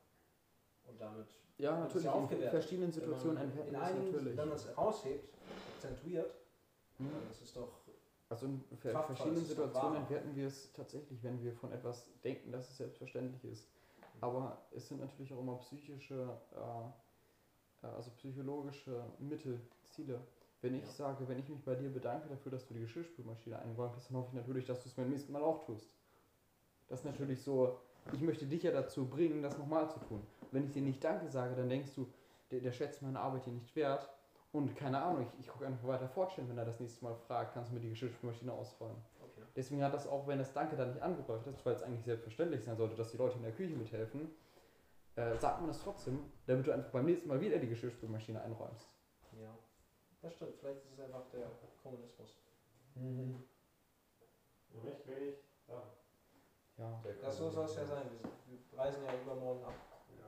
Und 0.87 1.01
damit, 1.01 1.27
Ja, 1.59 1.81
Das 1.85 1.95
ist 1.95 2.05
natürlich. 2.05 2.41
ja 2.41 2.45
in 2.47 2.51
verschiedenen 2.51 2.93
Situationen 2.93 3.37
in 3.68 3.77
einigen, 3.77 4.07
natürlich. 4.12 4.37
wenn 4.37 4.49
man 4.49 4.57
es 4.57 4.77
raushebt, 4.77 5.35
akzentuiert, 5.77 6.35
Hm. 6.99 7.11
dann 7.12 7.31
ist 7.31 7.43
es 7.43 7.53
doch 7.55 7.68
Also 8.35 8.47
in 8.47 8.64
Kraftvoll, 8.80 9.14
verschiedenen 9.14 9.47
Situationen 9.47 9.99
entwerten 9.99 10.35
wir 10.35 10.49
es 10.49 10.72
tatsächlich, 10.72 11.22
wenn 11.22 11.41
wir 11.41 11.53
von 11.53 11.70
etwas 11.70 12.09
denken, 12.24 12.51
dass 12.51 12.68
es 12.68 12.78
selbstverständlich 12.78 13.45
ist. 13.45 13.68
Aber 14.20 14.59
es 14.72 14.89
sind 14.89 15.01
natürlich 15.01 15.32
auch 15.32 15.39
immer 15.39 15.55
psychische, 15.59 16.37
äh, 16.53 17.87
äh, 17.87 17.91
also 17.91 18.11
psychologische 18.16 19.05
Mittel, 19.20 19.61
Ziele. 19.85 20.20
Wenn 20.62 20.74
ich 20.74 20.82
Ja. 20.82 20.91
sage, 20.91 21.28
wenn 21.28 21.39
ich 21.39 21.49
mich 21.49 21.62
bei 21.62 21.76
dir 21.76 21.91
bedanke 21.91 22.28
dafür, 22.28 22.51
dass 22.51 22.66
du 22.66 22.74
die 22.74 22.80
Geschirrspülmaschine 22.80 23.57
eingeräumt 23.57 23.95
hast, 23.95 24.11
dann 24.11 24.16
hoffe 24.16 24.30
ich 24.30 24.35
natürlich, 24.35 24.66
dass 24.66 24.82
du 24.82 24.89
es 24.89 24.95
beim 24.97 25.11
nächsten 25.11 25.32
Mal 25.32 25.43
auch 25.43 25.64
tust. 25.64 25.89
Das 26.89 27.01
ist 27.01 27.05
natürlich 27.05 27.41
so, 27.41 27.78
ich 28.12 28.20
möchte 28.20 28.47
dich 28.47 28.64
ja 28.64 28.72
dazu 28.72 29.07
bringen, 29.07 29.43
das 29.45 29.57
nochmal 29.59 29.89
zu 29.89 30.01
tun. 30.01 30.26
Wenn 30.51 30.64
ich 30.64 30.72
dir 30.72 30.82
nicht 30.82 31.05
Danke 31.05 31.28
sage, 31.28 31.55
dann 31.55 31.68
denkst 31.68 31.95
du, 31.95 32.11
der, 32.51 32.59
der 32.59 32.72
schätzt 32.72 33.01
meine 33.01 33.20
Arbeit 33.20 33.45
hier 33.45 33.53
nicht 33.53 33.76
wert. 33.76 34.09
Und 34.55 34.76
keine 34.76 35.02
Ahnung, 35.02 35.22
ich, 35.22 35.40
ich 35.40 35.48
gucke 35.48 35.66
einfach 35.66 35.86
weiter 35.88 36.09
fortstellen, 36.09 36.48
wenn 36.48 36.57
er 36.59 36.64
das 36.64 36.78
nächste 36.78 37.05
Mal 37.05 37.14
fragt, 37.26 37.55
kannst 37.55 37.70
du 37.70 37.74
mir 37.74 37.80
die 37.80 37.88
Geschirrspülmaschine 37.90 38.52
ausräumen. 38.52 39.02
okay. 39.20 39.42
Deswegen 39.57 39.82
hat 39.82 39.92
das 39.92 40.07
auch, 40.07 40.28
wenn 40.28 40.38
das 40.38 40.52
Danke 40.52 40.76
da 40.76 40.84
nicht 40.86 41.02
angebracht 41.02 41.44
ist, 41.48 41.66
weil 41.66 41.74
es 41.74 41.82
eigentlich 41.82 42.05
selbstverständlich 42.05 42.62
sein 42.62 42.76
sollte, 42.76 42.94
dass 42.94 43.11
die 43.11 43.16
Leute 43.16 43.36
in 43.36 43.42
der 43.42 43.50
Küche 43.50 43.74
mithelfen, 43.74 44.30
äh, 45.16 45.34
sagt 45.38 45.59
man 45.59 45.66
das 45.68 45.82
trotzdem, 45.82 46.20
damit 46.46 46.68
du 46.68 46.72
einfach 46.72 46.90
beim 46.92 47.05
nächsten 47.05 47.28
Mal 47.28 47.40
wieder 47.40 47.59
die 47.59 47.68
Geschirrspülmaschine 47.68 48.40
einräumst. 48.42 48.88
Ja, 49.40 49.59
das 50.22 50.34
stimmt. 50.34 50.55
Vielleicht 50.61 50.84
ist 50.84 50.92
es 50.92 51.00
einfach 51.00 51.24
der 51.32 51.46
Kommunismus. 51.82 52.38
Mhm. 52.94 53.42
Recht 54.84 55.07
wenig. 55.09 55.34
Ja. 55.66 55.82
Ja, 56.78 57.00
Der 57.05 57.14
Das 57.14 57.36
so 57.38 57.50
soll 57.50 57.64
es 57.64 57.74
ja 57.76 57.84
sein. 57.86 58.05
Wir, 58.48 58.78
reisen 58.78 59.02
ja 59.05 59.12
übermorgen 59.20 59.64
ab. 59.64 59.74
ja. 60.16 60.26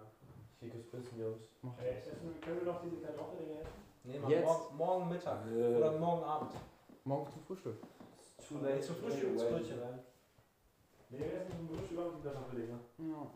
Schickes 0.58 0.90
Küssen, 0.90 1.18
Jungs. 1.20 1.42
macht 1.62 1.78
Hey, 1.80 1.94
das. 2.00 2.08
essen, 2.08 2.40
können 2.40 2.58
wir 2.58 2.72
noch 2.72 2.82
diese 2.82 2.96
Kartoffeldinger 3.02 3.60
essen? 3.60 3.86
Nee, 4.06 4.18
Mann, 4.20 4.30
Jetzt? 4.30 4.44
morgen, 4.46 4.76
morgen 4.76 5.08
Mittag 5.08 5.38
Äh. 5.50 5.76
oder 5.76 5.92
morgen 5.98 6.22
Abend. 6.24 6.52
Morgen 7.04 7.30
zum 7.32 7.42
Frühstück. 7.42 7.76
Too 8.48 8.58
late 8.58 8.80
zum 8.80 8.96
Frühstück 8.96 9.30
ins 9.30 9.42
Brötchen 9.42 9.80
rein. 9.82 9.98
Nee, 11.10 11.18
wir 11.18 11.40
essen 11.40 11.56
zum 11.56 11.68
Frühstück 11.76 11.98
auch 11.98 12.12
die 12.16 12.22
Kartoffeldinger. 12.22 12.78
Ja. 12.98 13.26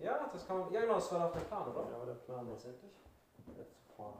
Ja, 0.00 0.30
das 0.32 0.46
kann 0.46 0.58
man. 0.60 0.72
Ja, 0.72 0.80
genau, 0.80 0.94
das 0.94 1.12
war 1.12 1.26
doch 1.28 1.32
der 1.32 1.40
Plan, 1.40 1.68
oder? 1.68 1.90
Ja, 1.90 1.96
aber 1.96 2.06
der 2.06 2.14
Plan 2.14 2.48
Letztendlich. 2.48 2.92
jetzt 3.58 3.76
fahren. 3.96 4.14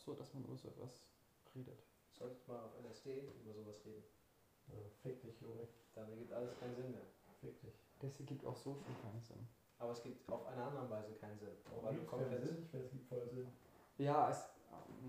Aber 0.00 0.12
absurd, 0.12 0.20
dass 0.20 0.32
man 0.34 0.44
über 0.44 0.56
so 0.56 0.68
etwas 0.68 1.04
redet. 1.54 1.82
Solltet 2.10 2.48
mal 2.48 2.64
auf 2.64 2.72
LSD 2.82 3.20
über 3.42 3.52
sowas 3.52 3.84
reden. 3.84 4.04
Ja, 4.68 4.74
fick 5.02 5.20
dich, 5.20 5.40
Junge. 5.40 5.68
Dann 5.94 6.08
ergibt 6.10 6.32
alles 6.32 6.58
keinen 6.58 6.74
Sinn 6.74 6.92
mehr. 6.92 7.06
Fick 7.40 7.60
dich. 7.60 7.74
Das 7.98 8.16
hier 8.16 8.26
gibt 8.26 8.44
auch 8.46 8.56
so 8.56 8.74
viel 8.74 8.94
keinen 9.02 9.20
Sinn. 9.20 9.46
Aber 9.78 9.92
es 9.92 10.02
gibt 10.02 10.30
auf 10.30 10.46
eine 10.46 10.62
andere 10.62 10.88
Weise 10.90 11.14
keinen 11.14 11.38
Sinn. 11.38 11.56
Warum 11.68 11.84
Weil 11.84 11.94
du 11.96 12.04
komplett. 12.04 12.42
Sinn? 12.42 12.62
Ich 12.62 12.70
finde, 12.70 12.86
es 12.86 12.92
gibt 12.92 13.08
voll 13.08 13.28
Sinn. 13.28 13.52
Ja, 13.98 14.30
es. 14.30 14.48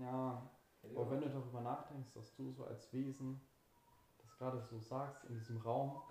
Ja, 0.00 0.42
Ja, 0.82 0.90
aber 0.94 1.10
wenn 1.10 1.20
du 1.20 1.28
darüber 1.30 1.60
nachdenkst, 1.60 2.12
dass 2.12 2.34
du 2.34 2.50
so 2.50 2.64
als 2.64 2.92
Wesen 2.92 3.40
das 4.18 4.36
gerade 4.36 4.60
so 4.60 4.78
sagst, 4.78 5.24
in 5.24 5.34
diesem 5.34 5.58
Raum, 5.58 6.02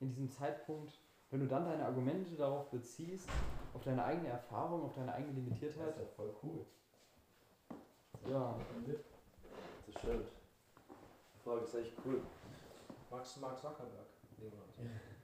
in 0.00 0.08
diesem 0.08 0.28
Zeitpunkt, 0.28 1.00
wenn 1.30 1.40
du 1.40 1.46
dann 1.46 1.64
deine 1.64 1.84
Argumente 1.84 2.36
darauf 2.36 2.70
beziehst, 2.70 3.28
auf 3.72 3.82
deine 3.82 4.04
eigene 4.04 4.28
Erfahrung, 4.28 4.82
auf 4.82 4.94
deine 4.94 5.12
eigene 5.12 5.32
Das 5.32 5.44
Limitiertheit, 5.44 5.96
ist 5.96 5.98
ja 5.98 6.06
voll 6.06 6.34
cool. 6.42 6.66
Ja, 8.28 8.58
Das 9.86 9.94
stimmt. 10.02 10.28
Die 11.34 11.38
Frage 11.44 11.64
ist 11.64 11.74
echt 11.74 11.92
cool. 12.04 12.22
Magst 13.10 13.36
du 13.36 13.40
Mark 13.40 13.58
Zuckerberg, 13.58 14.06
Leonard? 14.38 14.68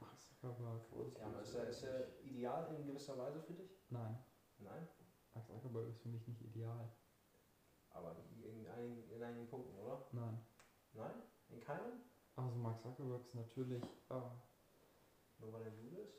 Mark 0.01 0.19
Zuckerberg. 0.41 0.83
Ja, 1.19 1.27
aber 1.27 1.41
ist 1.43 1.55
er, 1.55 1.69
ist 1.69 1.83
er 1.85 2.23
ideal 2.23 2.75
in 2.77 2.87
gewisser 2.87 3.17
Weise 3.19 3.41
für 3.41 3.55
dich? 3.55 3.71
Nein, 3.91 4.19
Nein. 4.59 4.89
Mark 5.35 5.47
Zuckerberg 5.47 5.89
ist 5.89 6.01
für 6.03 6.09
mich 6.09 6.27
nicht 6.27 6.41
ideal. 6.43 6.89
Aber 7.91 8.17
in 8.43 8.67
einigen, 8.69 9.11
in 9.11 9.23
einigen 9.23 9.49
Punkten, 9.49 9.77
oder? 9.79 10.07
Nein. 10.13 10.39
Nein? 10.93 11.15
In 11.49 11.61
keinem? 11.61 12.03
Also 12.37 12.57
Mark 12.59 12.81
Zuckerberg 12.81 13.23
ist 13.25 13.35
natürlich. 13.35 13.83
Äh, 14.11 14.21
Nur 15.39 15.53
weil 15.53 15.63
er 15.63 15.73
Jude 15.75 16.03
ist? 16.03 16.19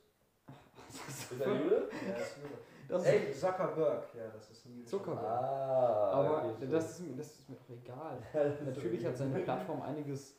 Ist 1.08 1.32
er 1.40 1.56
Jude? 1.62 1.90
Ja, 1.92 2.14
er 2.14 2.22
ist 2.22 2.38
Jude. 2.38 2.58
Das 2.90 3.06
Ey, 3.06 3.32
Zuckerberg! 3.32 4.16
Ja, 4.16 4.28
das 4.30 4.50
ist 4.52 4.66
ein 4.66 4.86
Zuckerberg. 4.86 5.24
Ah. 5.24 6.12
aber 6.12 6.46
okay, 6.50 6.68
das 6.70 6.92
ist, 6.92 7.00
mir, 7.02 7.16
das 7.16 7.28
ist 7.40 7.50
mir 7.50 7.56
doch 7.56 7.70
egal. 7.70 8.18
Natürlich 8.66 9.06
hat 9.06 9.16
seine 9.16 9.40
Plattform 9.40 9.82
einiges, 9.82 10.36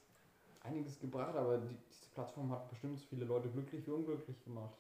einiges 0.60 0.98
gebracht, 0.98 1.36
aber 1.36 1.58
die, 1.58 1.76
diese 1.88 2.10
Plattform 2.10 2.50
hat 2.50 2.68
bestimmt 2.68 2.98
so 2.98 3.06
viele 3.06 3.24
Leute 3.24 3.48
glücklich 3.48 3.86
wie 3.86 3.92
unglücklich 3.92 4.42
gemacht. 4.44 4.76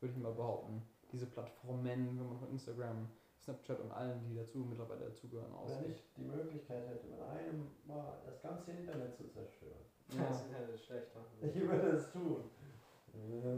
Würde 0.00 0.14
ich 0.14 0.22
mal 0.22 0.32
behaupten. 0.32 0.82
Diese 1.12 1.26
Plattformen, 1.26 2.18
wenn 2.18 2.26
man 2.28 2.38
von 2.38 2.50
Instagram, 2.50 3.08
Snapchat 3.42 3.80
und 3.80 3.92
allen, 3.92 4.24
die 4.28 4.36
dazu 4.36 4.58
mittlerweile 4.58 5.06
dazugehören, 5.06 5.50
Wenn 5.50 5.58
ausgeht. 5.58 5.90
ich 5.90 6.12
die 6.16 6.22
Möglichkeit 6.22 6.88
hätte, 6.88 7.06
mit 7.06 7.20
einem 7.20 7.70
Mal 7.86 8.18
das 8.24 8.42
ganze 8.42 8.72
Internet 8.72 9.14
zu 9.14 9.26
zerstören. 9.28 9.84
Das 10.08 10.44
Internet 10.44 10.70
ist 10.70 10.84
schlecht, 10.84 11.14
ne? 11.14 11.48
Ich 11.48 11.60
würde 11.60 11.88
es 11.88 12.10
tun. 12.10 12.44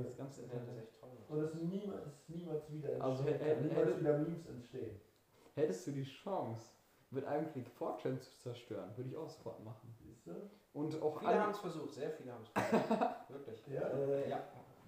Das 0.04 0.16
ganze 0.16 0.42
Internet 0.42 0.68
ist 0.68 0.78
echt 0.78 1.00
toll. 1.00 1.10
Und 1.28 1.38
es 1.42 1.54
niemals, 1.54 2.28
niemals 2.28 2.70
wieder 2.72 2.88
entstehen 2.88 3.02
Also, 3.02 3.24
kann. 3.24 3.32
hätte- 3.34 3.60
niemals 3.62 4.00
wieder 4.00 4.18
Memes 4.18 4.46
entstehen. 4.46 5.00
Hättest 5.54 5.86
du 5.86 5.92
die 5.92 6.04
Chance, 6.04 6.70
mit 7.10 7.24
einem 7.24 7.50
Klick 7.50 7.68
Fortune 7.68 8.18
zu 8.20 8.30
zerstören, 8.38 8.96
würde 8.96 9.10
ich 9.10 9.16
auch 9.16 9.28
sofort 9.28 9.62
machen. 9.64 9.92
Siehst 9.98 10.26
du? 10.26 10.32
Und 10.72 11.02
auch 11.02 11.18
Viele 11.18 11.40
haben 11.42 11.50
es 11.50 11.58
versucht, 11.58 11.92
sehr 11.92 12.10
viele 12.12 12.32
haben 12.32 12.42
es 12.44 12.48
versucht. 12.50 12.90
Wirklich. 13.28 13.66
Ja. 13.66 13.88
Äh, 13.88 14.30
ja, 14.30 14.42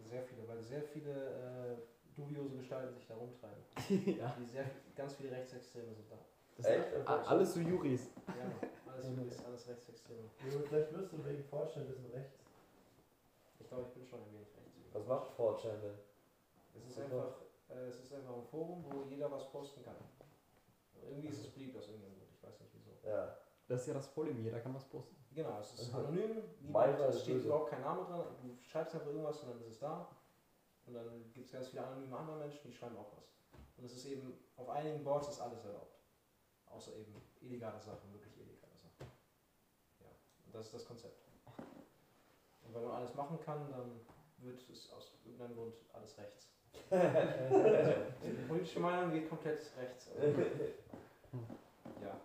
sehr 0.05 0.23
viele, 0.23 0.47
weil 0.47 0.61
sehr 0.62 0.83
viele 0.83 1.11
äh, 1.11 1.77
dubiose 2.14 2.57
Gestalten 2.59 2.95
sich 2.95 3.07
da 3.09 3.14
rumtreiben. 3.16 3.62
ja. 4.18 4.37
Die 4.39 4.45
sehr, 4.47 4.64
ganz 4.95 5.14
viele 5.14 5.33
Rechtsextreme 5.33 5.93
sind 5.93 6.11
da. 6.11 6.18
Das 6.57 6.66
Echt? 6.66 7.09
alles 7.09 7.55
so 7.55 7.61
Juris. 7.61 8.11
Ja, 8.29 8.93
alles 8.93 9.09
Juris, 9.16 9.45
alles 9.45 9.68
Rechtsextreme. 9.68 10.29
Vielleicht 10.68 10.93
wirst 10.93 11.12
du 11.12 11.25
wegen 11.25 11.43
Vorstellen 11.45 11.87
ein 11.87 11.93
bisschen 11.93 12.11
rechts. 12.12 12.39
Ich 13.59 13.66
glaube, 13.68 13.85
ich 13.89 13.95
bin 13.95 14.07
schon 14.07 14.20
ein 14.20 14.27
wenig 14.33 14.49
rechts. 14.55 14.61
Was 14.93 15.07
macht 15.07 15.30
4chan 15.38 15.80
denn? 15.80 15.99
Es 16.74 16.90
ist 16.90 16.99
einfach, 16.99 17.40
äh, 17.68 17.88
es 17.88 18.01
ist 18.01 18.12
einfach 18.14 18.34
ein 18.34 18.45
Forum, 18.45 18.84
wo 18.84 19.03
jeder 19.09 19.30
was 19.30 19.51
posten 19.51 19.82
kann. 19.82 19.97
Irgendwie 21.03 21.28
ist 21.28 21.40
es 21.40 21.49
beliebt 21.49 21.76
aus 21.76 21.88
irgendeinem 21.88 22.14
Grund, 22.16 22.30
ich 22.32 22.43
weiß 22.43 22.61
nicht 22.61 22.72
wieso. 22.74 22.90
Ja. 23.09 23.36
Das 23.68 23.80
ist 23.80 23.86
ja 23.88 23.95
das 23.95 24.09
Problem, 24.09 24.43
jeder 24.43 24.61
kann 24.61 24.74
was 24.74 24.84
posten. 24.84 25.16
Genau, 25.34 25.59
es 25.61 25.72
ist 25.74 25.95
anonym, 25.95 26.43
niemand, 26.61 27.01
es 27.01 27.22
steht 27.22 27.43
überhaupt 27.43 27.70
kein 27.70 27.80
Name 27.80 28.05
dran, 28.05 28.24
du 28.43 28.55
schreibst 28.62 28.95
einfach 28.95 29.09
irgendwas 29.09 29.43
und 29.43 29.51
dann 29.51 29.61
ist 29.61 29.68
es 29.68 29.78
da. 29.78 30.09
Und 30.86 30.95
dann 30.95 31.32
gibt 31.32 31.47
es 31.47 31.53
ganz 31.53 31.68
viele 31.68 31.84
anonyme 31.84 32.16
andere 32.16 32.38
Menschen, 32.38 32.61
die 32.64 32.72
schreiben 32.72 32.97
auch 32.97 33.12
was. 33.16 33.32
Und 33.76 33.84
es 33.84 33.95
ist 33.95 34.05
eben, 34.07 34.32
auf 34.57 34.68
einigen 34.68 35.03
Boards 35.03 35.28
ist 35.28 35.40
alles 35.40 35.64
erlaubt. 35.64 36.01
Außer 36.66 36.95
eben 36.97 37.14
illegale 37.40 37.80
Sachen, 37.80 38.12
wirklich 38.12 38.36
illegale 38.36 38.76
Sachen. 38.76 39.07
Ja, 40.01 40.09
und 40.47 40.55
das 40.55 40.66
ist 40.66 40.74
das 40.74 40.84
Konzept. 40.86 41.22
Und 42.64 42.74
wenn 42.74 42.84
man 42.84 42.93
alles 42.93 43.14
machen 43.14 43.38
kann, 43.40 43.70
dann 43.70 44.01
wird 44.43 44.61
es 44.70 44.93
aus 44.93 45.12
irgendeinem 45.24 45.55
Grund 45.57 45.74
alles 45.93 46.16
rechts. 46.18 46.49
Also, 46.90 47.07
die 48.22 48.47
politische 48.49 48.80
Meinung 48.80 49.12
geht 49.12 49.28
komplett 49.28 49.61
rechts. 49.78 50.11
Also, 50.14 50.40
ja. 52.03 52.20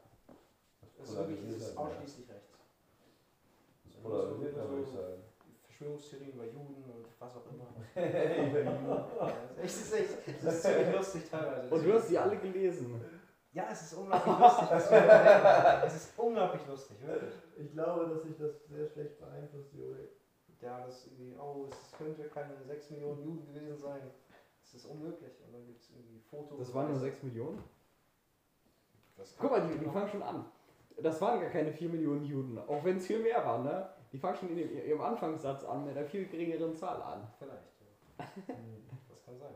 Es 1.01 1.09
ist 1.09 1.17
wirklich 1.17 1.39
es 1.49 1.55
ist 1.69 1.77
ausschließlich 1.77 2.29
rechts. 2.29 2.57
So- 4.03 4.09
würde 4.09 4.49
ich 4.49 4.53
so 4.87 4.97
sagen. 4.97 5.23
Verschwörungstheorien 5.63 6.33
über 6.33 6.45
Juden 6.45 6.83
und 6.91 7.05
was 7.19 7.35
auch 7.35 7.45
immer. 7.51 7.67
Über 7.95 8.59
Juden. 8.61 8.65
Ja, 9.19 9.33
es 9.63 9.75
ist 9.81 9.93
echt, 9.93 10.27
es 10.27 10.43
ist 10.43 10.61
ziemlich 10.63 10.95
lustig 10.95 11.29
teilweise. 11.29 11.73
Und 11.73 11.83
du 11.85 11.93
hast 11.93 12.09
die 12.09 12.17
alle 12.17 12.37
gelesen. 12.37 13.01
Ja, 13.53 13.69
es 13.71 13.81
ist 13.83 13.93
unglaublich 13.93 14.39
lustig. 14.39 14.69
Es 15.85 15.95
ist 15.95 16.19
unglaublich 16.19 16.67
lustig, 16.67 16.97
wirklich. 17.05 17.33
Ich 17.57 17.71
glaube, 17.71 18.07
dass 18.09 18.23
sich 18.23 18.37
das 18.37 18.65
sehr 18.67 18.87
schlecht 18.87 19.19
beeinflusst, 19.19 19.73
Juri. 19.73 20.07
Ja, 20.61 20.85
das 20.85 21.07
irgendwie, 21.07 21.37
oh, 21.37 21.67
es 21.69 21.91
könnte 21.97 22.23
keine 22.29 22.55
6 22.63 22.91
Millionen 22.91 23.23
Juden 23.23 23.53
gewesen 23.53 23.77
sein. 23.77 24.01
Es 24.63 24.73
ist 24.73 24.85
unmöglich. 24.85 25.31
Und 25.45 25.53
dann 25.53 25.65
gibt 25.65 25.81
es 25.81 25.89
irgendwie 25.91 26.19
Fotos. 26.19 26.59
Das 26.59 26.73
waren 26.73 26.89
nur 26.89 26.99
6 26.99 27.23
Millionen. 27.23 27.63
Das 29.15 29.35
Guck 29.37 29.51
mal, 29.51 29.67
die, 29.67 29.77
die 29.77 29.85
fangen 29.85 30.09
schon 30.09 30.23
an. 30.23 30.45
Das 31.01 31.21
waren 31.21 31.39
gar 31.39 31.49
keine 31.49 31.71
4 31.71 31.89
Millionen 31.89 32.25
Juden, 32.25 32.57
auch 32.57 32.83
wenn 32.83 32.97
es 32.97 33.05
viel 33.05 33.19
mehr 33.19 33.43
waren, 33.45 33.63
ne? 33.63 33.89
Die 34.11 34.17
fangen 34.17 34.35
schon 34.35 34.49
in 34.49 34.57
dem, 34.57 34.73
ihrem 34.73 35.01
Anfangssatz 35.01 35.63
an 35.63 35.85
mit 35.85 35.95
einer 35.95 36.05
viel 36.05 36.27
geringeren 36.27 36.75
Zahl 36.75 37.01
an. 37.01 37.27
Vielleicht, 37.37 37.61
ja. 38.17 38.25
Das 39.09 39.23
kann 39.23 39.37
sein. 39.37 39.53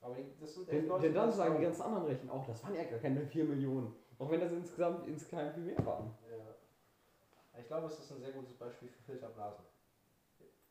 Aber 0.00 0.14
die, 0.14 0.24
das 0.40 0.54
sind 0.54 0.68
echt 0.68 0.72
Denn, 0.72 0.88
Leute, 0.88 1.02
denn 1.02 1.14
dann 1.14 1.26
das 1.26 1.36
sagen 1.36 1.56
die 1.58 1.64
ganzen 1.64 1.82
anderen 1.82 2.06
Rechen 2.06 2.30
auch, 2.30 2.46
das 2.46 2.62
waren 2.64 2.74
ja 2.74 2.84
gar 2.84 2.98
keine 2.98 3.26
4 3.26 3.44
Millionen. 3.44 3.94
Auch 4.18 4.30
wenn 4.30 4.40
das 4.40 4.52
insgesamt 4.52 5.06
insgeheim 5.06 5.52
viel 5.52 5.64
mehr 5.64 5.84
waren. 5.84 6.14
Ja. 6.30 7.60
Ich 7.60 7.66
glaube, 7.66 7.86
es 7.86 7.98
ist 7.98 8.12
ein 8.12 8.20
sehr 8.20 8.32
gutes 8.32 8.54
Beispiel 8.54 8.88
für 8.88 9.02
Filterblasen. 9.02 9.64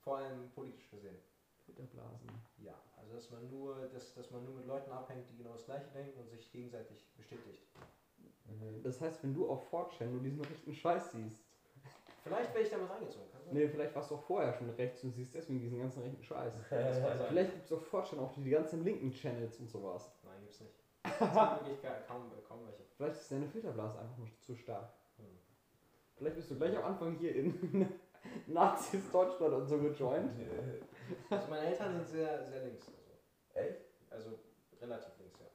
Vor 0.04 0.18
allem 0.18 0.49
politisch 0.51 0.89
gesehen. 0.89 1.18
Filterblasen. 1.66 2.30
Ja, 2.58 2.76
also 2.97 3.14
dass 3.14 3.30
man 3.32 3.49
nur, 3.49 3.88
dass, 3.93 4.14
dass 4.14 4.32
man 4.32 4.43
nur 4.43 4.56
mit 4.56 4.66
Leuten 4.68 4.91
abhängt, 4.91 5.30
die 5.30 5.38
genau 5.38 5.54
das 5.54 5.66
gleiche 5.66 5.88
denken 5.93 6.20
und 6.20 6.30
sich 6.30 6.51
gegenseitig 6.51 7.08
bestätigt. 7.16 7.62
Mhm. 8.45 8.84
Das 8.84 8.99
heißt, 8.99 9.24
wenn 9.24 9.34
du 9.34 9.49
auf 9.49 9.72
4chan 9.74 10.08
nur 10.08 10.22
diesen 10.22 10.41
rechten 10.41 10.74
Scheiß 10.74 11.12
siehst, 11.12 11.43
Vielleicht 12.24 12.54
wäre 12.54 12.64
ich 12.64 12.70
damit 12.70 12.89
reingezogen, 12.89 13.30
kann 13.32 13.43
sein. 13.43 13.54
nee, 13.54 13.68
vielleicht 13.68 13.93
warst 13.93 14.10
du 14.10 14.16
auch 14.16 14.24
vorher 14.24 14.54
schon 14.54 14.70
rechts 14.70 15.04
und 15.04 15.12
siehst 15.12 15.36
deswegen 15.36 15.60
diesen 15.60 15.80
ganzen 15.80 16.04
rechten 16.04 16.24
Scheiß. 16.24 16.54
Vielleicht 17.28 17.51
gibt 17.51 17.66
es 17.66 17.72
auf 17.74 17.93
4chan 17.93 18.20
auch 18.20 18.34
die 18.34 18.49
ganzen 18.49 18.86
linken 18.86 19.12
Channels 19.12 19.60
und 19.60 19.70
sowas. 19.70 20.10
Nein, 20.24 20.39
gibt's 20.39 20.62
nicht. 20.62 20.74
Wirklich 21.04 21.82
kaum, 22.08 22.32
kaum 22.47 22.66
welche. 22.66 22.84
Vielleicht 22.95 23.18
ist 23.18 23.30
deine 23.30 23.47
Filterblase 23.47 23.99
einfach 23.99 24.18
nur 24.18 24.30
zu 24.39 24.56
stark. 24.56 24.93
Hm. 25.18 25.26
Vielleicht 26.16 26.38
bist 26.38 26.49
du 26.49 26.56
gleich 26.56 26.78
am 26.78 26.86
Anfang 26.86 27.18
hier 27.18 27.36
in 27.36 27.54
Nazis 28.47 29.11
Deutschland 29.11 29.53
und 29.53 29.67
so 29.67 29.77
gejoint. 29.79 30.31
Also 31.29 31.47
meine 31.49 31.67
Eltern 31.67 31.93
sind 31.95 32.07
sehr, 32.07 32.45
sehr 32.45 32.63
links. 32.65 32.88
Also, 32.88 33.59
Echt? 33.67 33.81
also 34.09 34.29
relativ 34.81 35.11
links, 35.19 35.39
ja. 35.39 35.47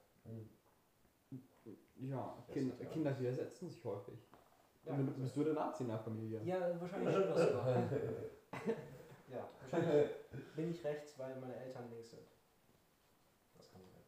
Ja, 2.00 2.44
kind, 2.52 2.80
ja- 2.80 2.86
Kinder 2.86 3.18
widersetzen 3.18 3.68
sich 3.68 3.84
häufig. 3.84 4.14
Ja, 4.84 4.92
Und 4.94 5.06
kann 5.06 5.22
bist 5.22 5.34
sein. 5.34 5.44
du 5.44 5.52
der 5.52 5.62
Nazi 5.64 5.82
in 5.82 5.88
der 5.88 5.98
Familie? 5.98 6.40
ja 6.44 6.80
wahrscheinlich 6.80 7.14
schon 7.14 7.28
das 7.28 7.42
sogar. 7.48 7.66
Ja, 9.30 9.46
wahrscheinlich 9.60 10.10
bin 10.56 10.70
ich 10.70 10.82
rechts, 10.84 11.18
weil 11.18 11.36
meine 11.36 11.54
Eltern 11.56 11.90
links 11.90 12.10
sind. 12.12 12.22
Das 13.56 13.70
kann 13.70 13.82
sein. 13.82 14.00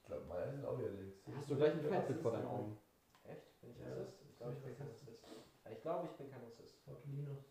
Ich 0.00 0.06
glaube, 0.06 0.24
meine 0.26 0.52
sind 0.52 0.64
auch 0.64 0.78
wieder 0.78 0.90
links. 0.90 1.16
Hast 1.34 1.50
du 1.50 1.56
gleich 1.56 1.72
ein 1.72 1.80
Feindbild 1.82 2.20
vor 2.20 2.30
deinen 2.32 2.46
Augen? 2.46 2.78
Echt? 3.24 3.60
Bin 3.60 3.70
ich 3.70 3.78
Ja, 3.80 3.86
Rassist? 3.94 4.22
Ich 4.30 4.36
glaube, 4.36 4.52
ich 4.52 4.58
bin 4.62 4.76
kein 4.78 4.86
Rassist. 4.88 5.24
Ich 5.72 5.80
glaube, 5.82 6.06
ich 6.06 6.12
bin 6.12 6.30
kein 6.30 6.40
Rassist. 6.44 6.65
Fuck 6.86 7.04
Linus. 7.06 7.44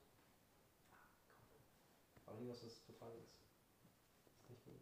Aber 2.26 2.40
Linus 2.40 2.64
ist 2.64 2.88
total 2.88 3.12
links. 3.14 3.36
Ist 4.40 4.50
nicht 4.50 4.64
gut. 4.64 4.82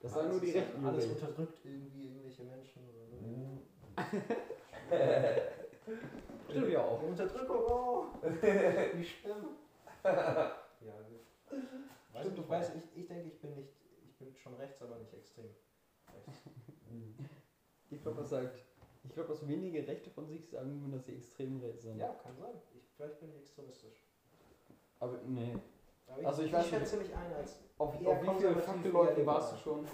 Das 0.00 0.12
sagen 0.12 0.30
nur 0.30 0.40
die 0.40 0.50
Rechten. 0.50 0.84
Alles 0.84 1.06
unterdrückt 1.06 1.64
irgendwie 1.64 2.06
irgendwelche 2.06 2.42
Menschen 2.44 2.82
oder 2.88 3.06
so. 3.06 3.16
Stimmt 6.50 6.70
ja 6.70 6.82
auch. 6.82 6.98
Die 7.00 7.06
Unterdrückung, 7.06 7.56
oh! 7.56 8.06
Wie 8.94 9.04
schlimm. 9.04 9.56
Ja, 10.02 10.56
gut. 11.08 11.20
Stimmt 11.46 12.26
ich, 12.26 12.34
doch 12.34 12.48
weiß, 12.48 12.72
ich, 12.76 12.96
ich 13.00 13.06
denke, 13.06 13.28
ich 13.28 13.40
bin 13.40 13.54
nicht, 13.54 13.70
ich 14.04 14.16
bin 14.18 14.34
schon 14.34 14.54
rechts, 14.54 14.82
aber 14.82 14.98
nicht 14.98 15.12
extrem. 15.12 15.50
Rechts. 16.12 16.40
Ich 17.90 18.02
glaube, 18.02 18.24
sagt. 18.24 18.58
Ich 19.04 19.12
glaube, 19.12 19.28
dass 19.28 19.46
wenige 19.46 19.86
Rechte 19.86 20.10
von 20.10 20.26
sich 20.26 20.48
sagen, 20.48 20.80
würden, 20.80 20.92
dass 20.92 21.04
sie 21.04 21.14
extrem 21.16 21.60
rechts 21.60 21.82
sind. 21.82 21.98
Ja, 21.98 22.14
kann 22.14 22.36
sein. 22.36 22.54
Ich, 22.74 22.82
vielleicht 22.96 23.20
bin 23.20 23.30
ich 23.30 23.36
extremistisch. 23.36 24.06
Aber 24.98 25.18
nee. 25.26 25.54
Aber 26.06 26.26
Also 26.26 26.42
ich 26.42 26.48
ich, 26.48 26.54
weiß 26.54 26.64
ich 26.64 26.70
schätze 26.70 26.96
mich 26.96 27.14
ein 27.14 27.32
als. 27.34 27.60
Auf, 27.78 27.94
auf 28.06 28.22
wie 28.22 28.40
viele 28.40 28.56
Fackelläufen 28.56 29.26
warst 29.26 29.52
du 29.52 29.56
schon? 29.58 29.86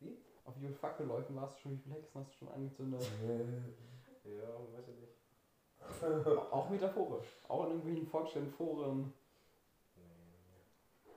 Wie? 0.00 0.16
Auf 0.44 0.56
wie 0.56 0.60
viele 0.60 0.74
Fackelläufen 0.74 1.36
warst 1.36 1.56
du 1.58 1.60
schon? 1.62 1.72
Wie 1.72 1.78
viele 1.82 1.94
Hexen 1.96 2.20
hast 2.20 2.32
du 2.32 2.36
schon 2.38 2.48
angezündet? 2.48 3.00
Ja, 4.24 4.48
weiß 4.76 4.88
ich 4.88 4.98
nicht. 4.98 6.52
auch 6.52 6.68
metaphorisch. 6.68 7.28
Auch 7.46 7.62
in 7.66 7.70
irgendwelchen 7.70 8.08
Fortständen, 8.08 8.50
Foren. 8.50 9.12
Nee, 9.94 10.02
nee. 10.02 11.12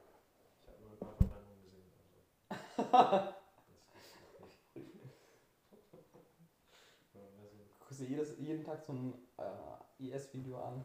Ich 0.62 0.68
habe 0.68 0.80
nur 0.80 0.92
ein 0.92 1.00
paar 1.00 1.14
Verbrennungen 1.16 1.64
gesehen. 1.64 1.92
Also. 1.98 3.34
Das 4.76 4.76
ist 4.76 4.76
nicht. 4.76 4.94
Ja, 7.16 7.22
weiß 7.22 7.52
ich 7.52 7.60
nicht. 7.60 7.80
Guckst 7.80 7.99
dir 7.99 7.99
jedes, 8.10 8.38
jeden 8.40 8.64
Tag 8.64 8.82
so 8.82 8.94
ein 8.94 9.14
äh, 9.38 10.08
IS-Video 10.08 10.58
an. 10.58 10.84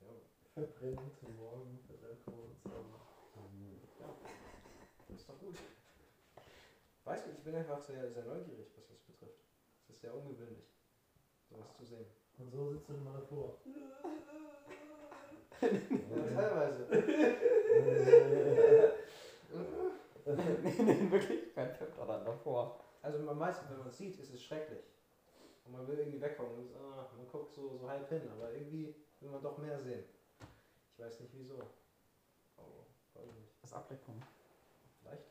Ja, 0.00 0.06
Verbrennen 0.52 1.10
zum 1.18 1.36
Morgen, 1.36 1.80
Verbrennen 1.86 2.18
zum 2.24 2.34
das 5.08 5.20
ist 5.20 5.28
doch 5.28 5.38
gut. 5.38 5.56
Weißt 7.04 7.26
du, 7.26 7.30
ich 7.30 7.38
bin 7.38 7.54
einfach 7.54 7.80
sehr, 7.80 8.10
sehr 8.10 8.24
neugierig, 8.24 8.66
was 8.76 8.86
das 8.88 8.98
betrifft. 9.00 9.44
Es 9.82 9.94
ist 9.94 10.00
sehr 10.00 10.14
ungewöhnlich, 10.14 10.64
sowas 11.48 11.72
zu 11.76 11.84
sehen. 11.84 12.06
Und 12.38 12.50
so 12.50 12.70
sitzt 12.70 12.88
du 12.88 12.94
immer 12.94 13.12
davor. 13.12 13.58
Ja, 13.64 14.02
teilweise. 16.34 16.84
in 20.24 21.12
Wirklichkeit 21.12 21.76
fällt 21.76 21.98
er 21.98 22.06
dann 22.06 22.24
davor. 22.24 22.80
Also 23.02 23.28
am 23.28 23.38
meisten, 23.38 23.70
wenn 23.70 23.78
man 23.78 23.88
es 23.88 23.98
sieht, 23.98 24.18
ist 24.18 24.32
es 24.34 24.42
schrecklich. 24.42 24.93
Und 25.64 25.72
man 25.72 25.86
will 25.88 25.98
irgendwie 25.98 26.20
wegkommen. 26.20 26.54
Und 26.56 26.76
ah, 26.76 27.08
man 27.16 27.26
guckt 27.28 27.52
so, 27.52 27.76
so 27.78 27.88
halb 27.88 28.08
hin, 28.08 28.28
aber 28.30 28.52
irgendwie 28.52 28.94
will 29.20 29.30
man 29.30 29.42
doch 29.42 29.56
mehr 29.58 29.78
sehen. 29.80 30.04
Ich 30.92 30.98
weiß 31.04 31.20
nicht 31.20 31.32
wieso. 31.34 31.56
Oh, 32.56 32.84
weiß 33.14 33.26
ich 33.26 33.34
nicht. 33.40 33.52
Das 33.62 33.72
Ablenkung. 33.72 34.22
Vielleicht. 35.00 35.24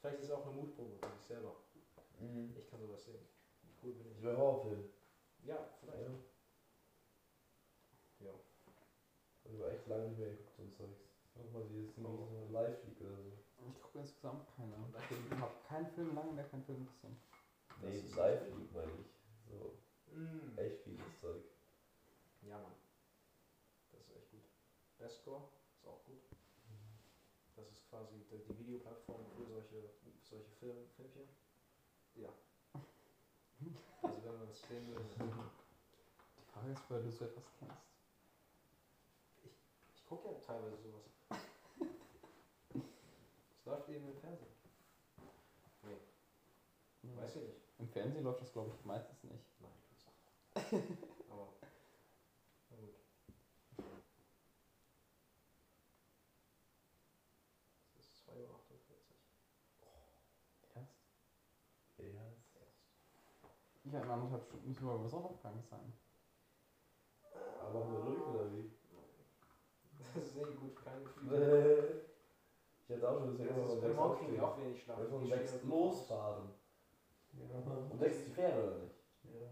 Vielleicht 0.00 0.18
ist 0.20 0.24
es 0.26 0.30
auch 0.30 0.44
eine 0.46 0.54
Mutprobe 0.54 0.96
für 1.00 1.10
sich 1.16 1.26
selber. 1.26 1.54
Mhm. 2.20 2.54
Ich 2.58 2.70
kann 2.70 2.80
sowas 2.80 3.04
sehen. 3.04 3.24
Wie 3.62 3.74
cool 3.82 3.92
bin 3.94 4.06
Ich 4.10 4.18
ich? 4.18 4.22
will 4.22 4.36
Horrorfilm. 4.36 4.84
Ja, 5.44 5.56
vielleicht. 5.80 6.02
Ja. 8.20 8.30
Ich 9.44 9.60
habe 9.60 9.70
echt 9.72 9.86
lange 9.86 10.08
nicht 10.08 10.18
mehr 10.18 10.28
geguckt, 10.30 10.54
so 10.56 10.62
ein 10.62 10.72
Zeugs. 10.72 11.00
Nochmal 11.34 11.62
dieses 11.70 11.96
Oh. 11.98 12.26
so 12.30 12.48
Live-League 12.52 13.00
oder 13.00 13.16
so. 13.22 13.32
Ich 13.74 13.80
gucke 13.82 13.98
insgesamt 14.00 14.46
keine. 14.56 14.74
Ich 15.10 15.38
habe 15.40 15.54
keinen 15.68 15.86
Film, 15.92 16.14
lange 16.14 16.32
mehr 16.32 16.44
keinen 16.48 16.64
Film 16.64 16.86
gesehen. 16.86 17.16
Das 17.80 17.90
Nee, 17.90 17.98
ist 18.00 18.16
Live-League 18.16 18.72
meine 18.74 18.92
ich. 19.00 19.06
So, 19.48 19.74
Mm. 20.14 20.58
echt 20.58 20.82
vieles 20.82 21.20
Zeug. 21.20 21.42
Ja, 22.42 22.58
Mann. 22.58 22.72
Das 23.92 24.00
ist 24.00 24.16
echt 24.16 24.30
gut. 24.30 24.40
Bestcore 24.98 25.48
ist 25.76 25.86
auch 25.86 26.04
gut. 26.04 26.18
Das 27.56 27.70
ist 27.70 27.88
quasi 27.90 28.14
die, 28.30 28.58
Videoplattform 28.58 29.24
für 29.36 29.44
solche, 29.46 29.90
solche 30.22 30.50
Film, 30.60 30.76
Filmchen. 30.96 31.28
Ja. 32.14 32.28
Also 34.02 34.22
wenn 34.24 34.38
man 34.38 34.48
es 34.48 34.60
sehen 34.62 34.86
will. 34.88 35.04
Die 36.38 36.52
Frage 36.52 36.72
ist, 36.72 36.90
weil 36.90 37.02
du 37.02 37.10
so 37.10 37.24
etwas 37.24 37.44
kennst. 37.58 37.74
Ich 39.94 40.06
gucke 40.06 40.28
ja 40.28 40.34
teilweise 40.40 40.76
sowas. 40.82 41.02
Ist 43.50 43.66
läuft 43.66 43.88
eben 43.88 44.08
im 44.08 44.16
Fernsehen. 44.18 44.48
Nee, 47.02 47.16
weiß 47.16 47.36
ich 47.36 47.42
nicht. 47.42 47.58
Im 47.78 47.87
Fernsehen 47.98 48.22
läuft 48.22 48.40
das, 48.40 48.52
glaube 48.52 48.70
ich, 48.78 48.84
meistens 48.84 49.24
nicht. 49.24 49.44
Nein, 49.60 49.72
tut's 49.88 50.06
nicht. 50.06 50.98
Aber, 51.28 51.48
na 52.70 52.76
gut. 52.76 52.94
Es 57.98 58.04
ist 58.04 58.28
2.48 58.28 58.36
Uhr. 58.36 58.50
Erst? 60.76 60.94
Ja. 61.98 62.04
Ja, 63.92 64.02
in 64.04 64.10
anderthalb 64.10 64.44
Stunden 64.44 64.68
müssen 64.68 64.86
wir 64.86 64.92
aber 64.92 65.08
Sonnenaufgang 65.08 65.60
sein. 65.62 65.92
Aber 67.60 67.80
haben 67.80 67.92
wir 67.92 67.98
ruhig 67.98 68.20
oder 68.20 68.52
wie? 68.52 68.70
Das 70.14 70.24
ist 70.24 70.36
eh 70.36 70.54
gut, 70.54 70.84
keine 70.84 71.02
Gefühle. 71.04 72.04
Ich 72.80 72.88
hätte 72.90 73.08
auch 73.08 73.18
schon 73.18 73.36
Das 73.36 73.48
bei 73.48 73.80
sechs 73.80 73.96
morgen 73.96 74.18
kriegen 74.18 74.34
wir 74.34 74.44
auch 74.48 74.58
wenig 74.58 74.82
Schlaf. 74.82 74.98
Wir 74.98 75.04
müssen 75.08 75.24
Die 75.24 75.30
sechs 75.30 75.62
losfahren. 75.64 76.57
Ja. 77.38 77.86
Um 77.90 77.98
sechs 77.98 78.16
ist 78.18 78.26
die 78.26 78.30
Fähre 78.32 78.62
oder 78.62 78.76
nicht? 78.76 78.94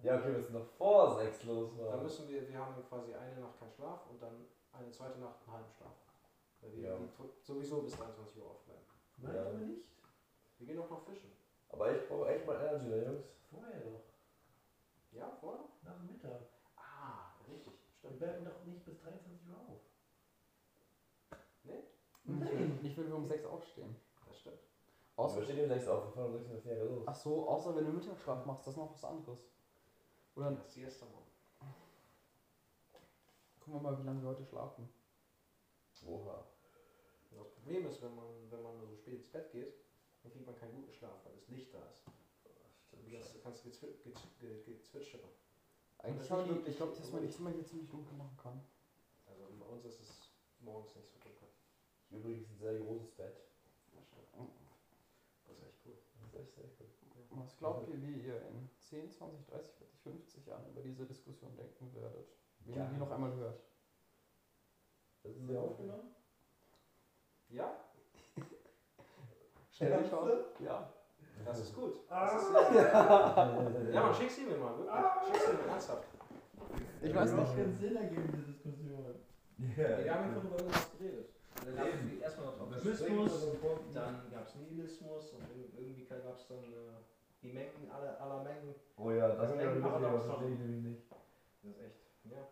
Ja, 0.03 0.17
okay, 0.17 0.27
wir 0.29 0.33
müssen 0.39 0.53
noch 0.55 0.67
vor 0.77 1.15
sechs 1.17 1.41
Dann 1.41 1.49
losfahren. 1.49 2.03
müssen 2.03 2.29
wir, 2.29 2.47
wir 2.49 2.59
haben 2.59 2.83
quasi 2.89 3.15
eine 3.15 3.37
Nacht 3.41 3.59
keinen 3.59 3.73
Schlaf 3.73 4.07
und 4.09 4.21
dann 4.23 4.47
eine 4.73 4.91
zweite 4.91 5.19
Nacht 5.19 5.41
einen 5.43 5.53
halben 5.57 5.71
Schlaf. 5.71 5.95
Weil 6.61 6.73
wir 6.73 6.83
Ja. 6.83 6.99
sowieso 7.43 7.83
bis 7.83 7.93
23 7.97 8.41
Uhr 8.41 8.51
aufbleiben. 8.51 8.83
Nein, 9.19 9.35
Ja. 9.35 9.41
aber 9.43 9.53
nicht. 9.55 9.85
Wir 10.59 10.67
gehen 10.67 10.79
auch 10.79 10.91
noch 10.91 11.05
fischen. 11.05 11.31
Aber 11.69 11.91
ich 11.95 12.07
brauche 12.09 12.29
echt 12.29 12.47
mal 12.47 12.57
Energy, 12.61 12.87
ne, 12.87 13.05
Jungs? 13.05 13.25
Vorher 13.51 13.81
doch. 13.81 14.01
Ja, 15.13 15.31
vorher? 15.41 15.65
Nach 15.83 15.97
dem 15.97 16.07
Mittag. 16.07 16.41
Ah, 16.77 17.33
richtig. 17.49 17.73
Wir 18.03 18.11
Stimmt. 18.11 18.19
bleiben 18.19 18.45
doch 18.45 18.65
nicht 18.65 18.85
bis 18.85 18.99
23 19.01 19.49
Uhr 19.49 19.59
auf. 19.59 19.81
Ich 21.65 21.65
will, 22.41 22.79
ich 22.83 22.97
will 22.97 23.13
um 23.13 23.27
sechs 23.27 23.45
aufstehen. 23.45 23.97
Außer, 25.17 25.43
stehen 25.43 25.63
um 25.63 25.69
sechs 25.69 25.89
auf, 25.89 26.05
wir 26.05 26.13
fahren 26.13 26.27
um 26.27 26.33
sechs 26.33 26.45
in 26.47 26.53
der 26.53 26.61
Fähre 26.63 26.85
los. 26.85 27.05
ach 27.07 27.15
so, 27.15 27.49
außer 27.49 27.75
wenn 27.75 27.87
du 27.87 27.93
Mittagsschlaf 27.93 28.45
machst, 28.45 28.67
das 28.67 28.75
ist 28.75 28.79
noch 28.79 28.93
was 28.93 29.05
anderes. 29.05 29.39
Oder 30.35 30.51
Ja, 30.53 30.65
Siesta 30.67 31.07
morgen. 31.07 31.25
gucken 33.61 33.75
wir 33.75 33.81
mal, 33.81 33.99
wie 33.99 34.07
lange 34.07 34.23
wir 34.23 34.29
heute 34.29 34.45
schlafen. 34.45 34.89
Oha. 36.07 36.45
Das 37.35 37.49
Problem 37.51 37.87
ist, 37.87 38.03
wenn 38.03 38.15
man, 38.15 38.51
wenn 38.51 38.63
man 38.63 38.87
so 38.87 38.95
spät 38.95 39.15
ins 39.15 39.29
Bett 39.29 39.51
geht, 39.51 39.75
dann 40.23 40.33
kriegt 40.33 40.47
man 40.47 40.55
keinen 40.57 40.75
guten 40.75 40.93
Schlaf, 40.93 41.25
weil 41.25 41.33
das 41.35 41.49
Licht 41.49 41.73
da 41.73 41.79
ist. 41.89 42.05
Du 42.91 43.13
kannst, 43.13 43.43
kannst 43.43 43.65
gezwi 43.65 43.87
gezw 44.05 44.19
ge 44.41 44.75
gezwitschere. 44.75 45.29
Eigentlich 45.99 46.31
habe 46.31 46.43
ich, 46.43 46.49
wirklich 46.49 46.69
ich 46.69 46.77
glaube, 46.77 46.95
dass 46.97 47.11
man 47.13 47.23
die. 47.23 47.31
Zimmer 47.31 47.51
hier 47.51 47.65
ziemlich 47.65 47.89
dunkel 47.89 48.15
machen 48.17 48.37
kann. 48.37 48.61
Also 49.27 49.47
bei 49.59 49.67
uns 49.67 49.85
ist 49.85 50.01
es 50.01 50.31
morgens 50.61 50.95
nicht 50.97 51.09
so 51.09 51.19
dunkel. 51.19 51.49
Übrigens 52.11 52.51
ein 52.51 52.59
sehr 52.59 52.79
großes 52.79 53.11
Bett. 53.13 53.37
Das 53.95 54.27
stimmt. 54.29 54.51
Das 55.47 55.57
ist 55.57 55.63
echt 55.65 55.79
cool. 55.87 55.95
Das 56.15 56.26
ist 56.26 56.26
echt 56.41 56.55
sehr 56.55 56.65
gut. 56.65 56.87
Was 57.31 57.57
glaubt 57.59 57.89
ihr, 57.89 58.01
wie 58.03 58.21
ihr 58.21 58.41
in 58.49 58.71
10, 58.81 59.11
20, 59.11 59.47
30, 59.47 59.75
40, 59.75 60.01
50 60.01 60.47
Jahren 60.47 60.67
über 60.71 60.81
diese 60.83 61.05
Diskussion 61.05 61.55
denken 61.57 61.93
werdet? 61.95 62.29
Wenn 62.65 62.75
ihr 62.77 62.85
die 62.93 62.97
noch 62.99 63.11
einmal 63.11 63.35
hört. 63.35 63.61
Das 65.23 65.37
ist 65.37 65.51
ja 65.51 65.61
aufgenommen? 65.61 66.15
Ja, 67.49 67.77
Stell 69.71 70.03
dich 70.03 70.13
auf. 70.13 70.31
Ja. 70.61 70.91
das 71.45 71.61
ist 71.61 71.75
gut. 71.75 72.01
Ah. 72.09 72.33
Das 72.33 72.43
ist 72.43 72.55
Ja, 73.95 74.03
man, 74.03 74.15
schick 74.15 74.31
sie 74.31 74.45
mir 74.47 74.57
mal, 74.57 74.79
wirklich. 74.79 74.95
Schick 75.27 75.43
sie 75.49 75.53
mir 75.53 75.69
ernsthaft. 75.71 76.05
Ich 77.03 77.15
weiß 77.15 77.31
Das 77.31 77.31
nicht. 77.33 77.37
macht 77.47 77.57
keinen 77.57 77.75
Sinn 77.75 77.97
ergeben, 77.97 78.33
diese 78.33 78.43
Diskussion. 78.53 79.15
Wir 79.59 80.15
haben 80.15 80.25
einfach 80.25 80.45
über 80.45 80.57
irgendwas 80.57 80.91
geredet. 80.99 81.29
Dann 81.67 81.75
gab 81.77 81.87
es 81.89 82.21
erstmal 82.23 82.47
noch 82.47 82.61
Optimismus, 82.61 83.47
dann 83.93 84.31
gab 84.31 84.47
es 84.47 84.55
Nihilismus 84.55 85.33
und 85.33 85.43
ir- 85.51 85.75
irgendwie 85.77 86.05
gab 86.05 86.37
es 86.39 86.47
dann 86.47 86.59
äh, 86.73 87.03
die 87.43 87.53
Mengen, 87.53 87.91
alle, 87.93 88.19
aller 88.21 88.43
Mengen. 88.45 88.75
Oh 88.97 89.11
ja, 89.11 89.29
das 89.29 89.39
Das 89.39 89.51
Mengen- 89.57 89.83
wirklich, 89.83 90.01
das 90.03 90.25
verstehe 90.27 90.53
ich 90.53 90.59
nämlich 90.61 90.83
nicht. 90.85 91.03
Das 91.11 91.73
ist 91.73 91.79
echt, 91.81 91.97
ja. 92.31 92.47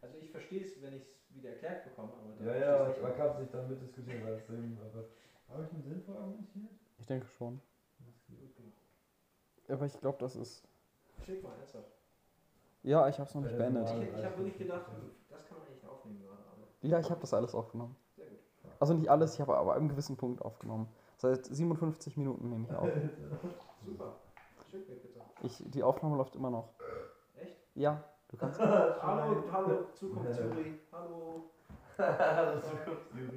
Also 0.00 0.16
ich 0.18 0.30
verstehe 0.30 0.62
es, 0.64 0.80
wenn 0.82 0.94
ich 0.94 1.02
es 1.02 1.34
wieder 1.34 1.50
erklärt 1.50 1.84
bekomme, 1.84 2.12
aber 2.14 2.32
dann 2.38 2.46
Ja, 2.46 2.54
ja, 2.56 2.88
nicht. 2.88 3.02
man 3.02 3.14
kann 3.16 3.28
es 3.30 3.38
nicht 3.40 3.52
dann 3.54 3.68
mitdiskutieren, 3.68 4.24
weil 4.24 4.34
es 4.34 4.48
eben, 4.48 4.78
aber. 4.80 5.04
Habe 5.48 5.64
ich 5.64 5.72
einen 5.72 5.82
sinnvoll 5.82 6.16
argumentiert? 6.16 6.72
Ich 6.98 7.06
denke 7.06 7.26
schon. 7.26 7.60
Aber 9.68 9.86
ich 9.86 10.00
glaube, 10.00 10.18
das 10.20 10.36
ist. 10.36 10.62
Schick 11.24 11.42
mal 11.42 11.54
ernsthaft. 11.58 11.92
Ja, 12.82 13.08
ich 13.08 13.18
habe 13.18 13.28
es 13.28 13.34
noch 13.34 13.42
nicht 13.42 13.56
beendet. 13.56 13.86
Ich, 13.90 14.18
ich 14.18 14.24
habe 14.24 14.36
wirklich 14.38 14.58
gedacht, 14.58 14.86
das 15.28 15.46
kann 15.48 15.58
man 15.58 15.66
eigentlich 15.66 15.86
aufnehmen 15.86 16.20
gerade, 16.22 16.42
aber 16.52 16.67
Ja, 16.82 17.00
ich 17.00 17.10
habe 17.10 17.20
das 17.20 17.34
alles 17.34 17.54
aufgenommen. 17.54 17.96
sehr 18.16 18.26
gut. 18.26 18.38
Also 18.78 18.94
nicht 18.94 19.10
alles, 19.10 19.34
ich 19.34 19.40
habe 19.40 19.56
aber 19.56 19.74
einen 19.74 19.88
gewissen 19.88 20.16
Punkt 20.16 20.42
aufgenommen. 20.42 20.88
Seit 21.16 21.46
57 21.46 22.16
Minuten 22.16 22.48
nehme 22.48 22.66
ich 22.68 22.74
auf. 22.74 22.88
Super. 23.84 24.14
Schick 24.70 24.88
mir 24.88 24.96
bitte. 24.96 25.20
Ich, 25.42 25.62
die 25.66 25.82
Aufnahme 25.82 26.16
läuft 26.16 26.36
immer 26.36 26.50
noch. 26.50 26.68
Echt? 27.36 27.56
Ja, 27.74 28.04
du 28.28 28.36
kannst. 28.36 28.60
Hallo, 28.60 29.42
hallo, 29.52 29.86
Zukunftsjuri. 29.94 30.78
Hallo. 30.92 31.44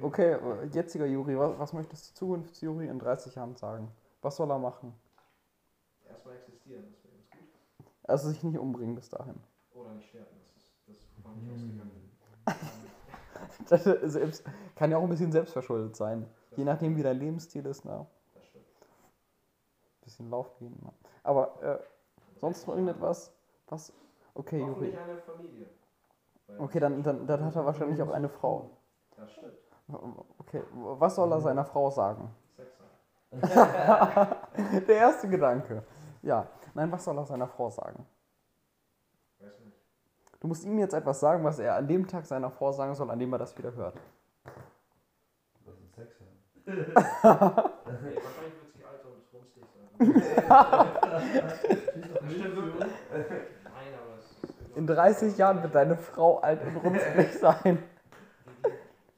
Okay, 0.00 0.34
äh, 0.34 0.66
jetziger 0.66 1.06
Juri, 1.06 1.36
was, 1.36 1.58
was 1.58 1.72
möchtest 1.72 2.10
du 2.10 2.14
Zukunftsjuri 2.14 2.86
in 2.86 2.98
30 3.00 3.34
Jahren 3.34 3.56
sagen? 3.56 3.90
Was 4.20 4.36
soll 4.36 4.50
er 4.52 4.58
machen? 4.58 4.94
Erstmal 6.08 6.36
existieren, 6.36 6.84
das 6.92 7.02
wäre 7.02 7.14
ganz 7.16 7.30
gut. 7.30 7.48
Also 8.04 8.28
sich 8.28 8.44
nicht 8.44 8.58
umbringen 8.58 8.94
bis 8.94 9.08
dahin. 9.08 9.34
Oder 9.74 9.94
nicht 9.94 10.08
sterben, 10.08 10.28
das 10.54 10.62
ist 10.62 10.72
das 10.86 11.24
war 11.24 11.34
nicht 11.34 11.50
ausgegangen. 11.52 12.10
Das 13.68 13.84
selbst, 13.84 14.44
kann 14.76 14.90
ja 14.90 14.98
auch 14.98 15.02
ein 15.02 15.08
bisschen 15.08 15.32
selbstverschuldet 15.32 15.96
sein. 15.96 16.26
Das 16.50 16.58
Je 16.58 16.64
nachdem, 16.64 16.96
wie 16.96 17.02
dein 17.02 17.18
Lebensstil 17.18 17.64
ist, 17.66 17.84
na, 17.84 18.06
Das 18.34 18.46
stimmt. 18.46 18.64
bisschen 20.02 20.30
Lauf 20.30 20.54
gehen. 20.58 20.76
Na. 20.82 20.92
Aber 21.22 21.62
äh, 21.62 21.78
sonst 22.36 22.66
noch 22.66 22.74
irgendetwas? 22.74 23.32
Was? 23.68 23.92
Okay, 24.34 24.60
Juri. 24.60 24.96
Eine 24.96 25.18
Familie. 25.18 25.66
Okay, 26.58 26.80
dann, 26.80 27.02
dann, 27.02 27.26
dann 27.26 27.44
hat 27.44 27.56
er 27.56 27.64
wahrscheinlich 27.64 28.00
auch 28.02 28.10
eine 28.10 28.28
Frau. 28.28 28.70
Das 29.16 29.32
stimmt. 29.32 29.54
Okay, 30.38 30.62
was 30.72 31.14
soll 31.14 31.32
er 31.32 31.40
seiner 31.40 31.64
Frau 31.64 31.90
sagen? 31.90 32.30
Sex. 32.56 32.70
Der 34.86 34.96
erste 34.96 35.28
Gedanke. 35.28 35.82
Ja, 36.22 36.46
nein, 36.74 36.90
was 36.92 37.04
soll 37.04 37.16
er 37.18 37.24
seiner 37.24 37.48
Frau 37.48 37.70
sagen? 37.70 38.06
Du 40.42 40.48
musst 40.48 40.64
ihm 40.64 40.76
jetzt 40.80 40.92
etwas 40.92 41.20
sagen, 41.20 41.44
was 41.44 41.60
er 41.60 41.76
an 41.76 41.86
dem 41.86 42.04
Tag 42.08 42.26
seiner 42.26 42.50
Frau 42.50 42.72
sagen 42.72 42.96
soll, 42.96 43.08
an 43.12 43.18
dem 43.20 43.32
er 43.32 43.38
das 43.38 43.56
wieder 43.56 43.72
hört. 43.74 43.94
Lass 45.64 45.78
uns 45.78 45.94
Sex 45.94 46.16
haben. 46.18 46.30
Nee, 46.66 48.16
wahrscheinlich 48.16 48.54
wird 48.60 48.72
sie 48.74 48.84
alt 48.84 49.04
und 49.04 49.22
runzlig 49.32 49.64
sein. 49.72 49.88
Das 51.12 52.32
stimmt 52.32 52.56
wirklich. 52.56 52.80
Nein, 52.82 53.94
aber 53.94 54.18
es 54.18 54.32
ist 54.32 54.76
In 54.76 54.84
30 54.88 55.38
Jahren 55.38 55.62
wird 55.62 55.76
deine 55.76 55.96
Frau 55.96 56.40
alt 56.40 56.60
und 56.66 56.76
runzlig 56.78 57.32
sein. 57.38 57.78
Die, 58.64 58.68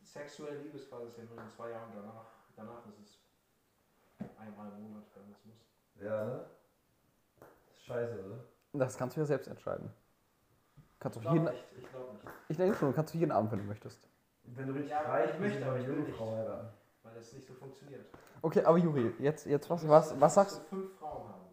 die 0.03 0.05
sexuelle 0.05 0.59
Liebesphase 0.59 1.07
ist 1.07 1.17
ja 1.17 1.25
nur 1.25 1.43
in 1.43 1.49
zwei 1.49 1.71
Jahren 1.71 1.91
danach. 1.95 2.27
Danach 2.55 2.85
ist 2.87 2.99
es 4.19 4.29
einmal 4.39 4.73
im 4.77 4.91
Monat, 4.91 5.05
wenn 5.15 5.33
es 5.33 5.43
muss. 5.47 6.05
Ja, 6.05 6.27
ne? 6.27 6.45
Das 7.41 7.49
ist 7.79 7.85
scheiße, 7.87 8.23
oder? 8.27 8.45
Das 8.75 8.99
kannst 8.99 9.17
du 9.17 9.21
ja 9.21 9.27
selbst 9.27 9.49
entscheiden. 9.49 9.91
Kannst 11.05 11.19
Ich 11.19 11.23
du 11.25 11.29
jeden, 11.33 11.45
glaube 11.45 11.57
nicht. 11.59 11.67
Ich 11.77 11.91
glaube 11.91 12.13
nicht. 12.15 12.25
ich 12.49 12.57
denke 12.57 12.77
schon, 12.79 12.95
kannst 12.95 13.13
du 13.13 13.19
jeden 13.19 13.31
Abend, 13.31 13.53
wenn 13.53 13.59
du 13.59 13.65
möchtest. 13.67 14.09
Wenn 14.45 14.67
du 14.69 14.73
richtig 14.73 14.91
Ja, 14.91 15.01
reich 15.03 15.31
ich 15.35 15.39
möchte, 15.39 15.59
bist, 15.59 15.63
aber 15.67 15.73
eine 15.75 15.83
ich 15.83 15.87
will 15.89 15.95
junge 15.97 16.07
nicht. 16.09 16.17
Frau 16.17 16.31
heiraten. 16.35 16.69
Weil 17.03 17.17
es 17.19 17.33
nicht 17.35 17.47
so 17.47 17.53
funktioniert. 17.53 18.07
Okay, 18.41 18.65
aber 18.65 18.79
Juri, 18.79 19.13
jetzt, 19.19 19.45
jetzt 19.45 19.69
was, 19.69 19.83
Du 19.83 19.89
was, 19.91 20.11
musst- 20.15 20.21
was 20.23 20.35
du 20.35 20.41
musst 20.41 20.51
sagst 20.55 20.57
so 20.71 20.77
fünf 20.77 20.99
Frauen 20.99 21.29
haben. 21.29 21.45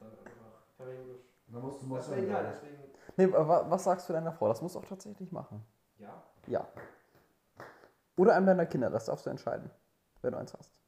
Dann 0.00 0.08
einfach. 0.10 0.86
Dann 1.46 1.62
musst 1.62 1.82
du 1.82 1.94
Das 1.94 2.10
wäre 2.10 2.20
Moslem 2.20 2.24
egal, 2.24 2.42
sein. 2.42 2.52
deswegen. 2.52 2.82
Nee, 3.16 3.32
was 3.32 3.84
sagst 3.84 4.08
du 4.08 4.12
deiner 4.12 4.32
Frau? 4.32 4.48
Das 4.48 4.60
musst 4.60 4.74
du 4.74 4.80
auch 4.80 4.84
tatsächlich 4.86 5.30
machen. 5.30 5.64
Ja. 5.98 6.20
Ja. 6.48 6.66
Oder 8.16 8.34
einem 8.34 8.46
deiner 8.46 8.66
Kinder, 8.66 8.90
das 8.90 9.04
darfst 9.04 9.24
du 9.24 9.30
entscheiden, 9.30 9.70
wenn 10.22 10.32
du 10.32 10.38
eins 10.38 10.52
hast. 10.52 10.80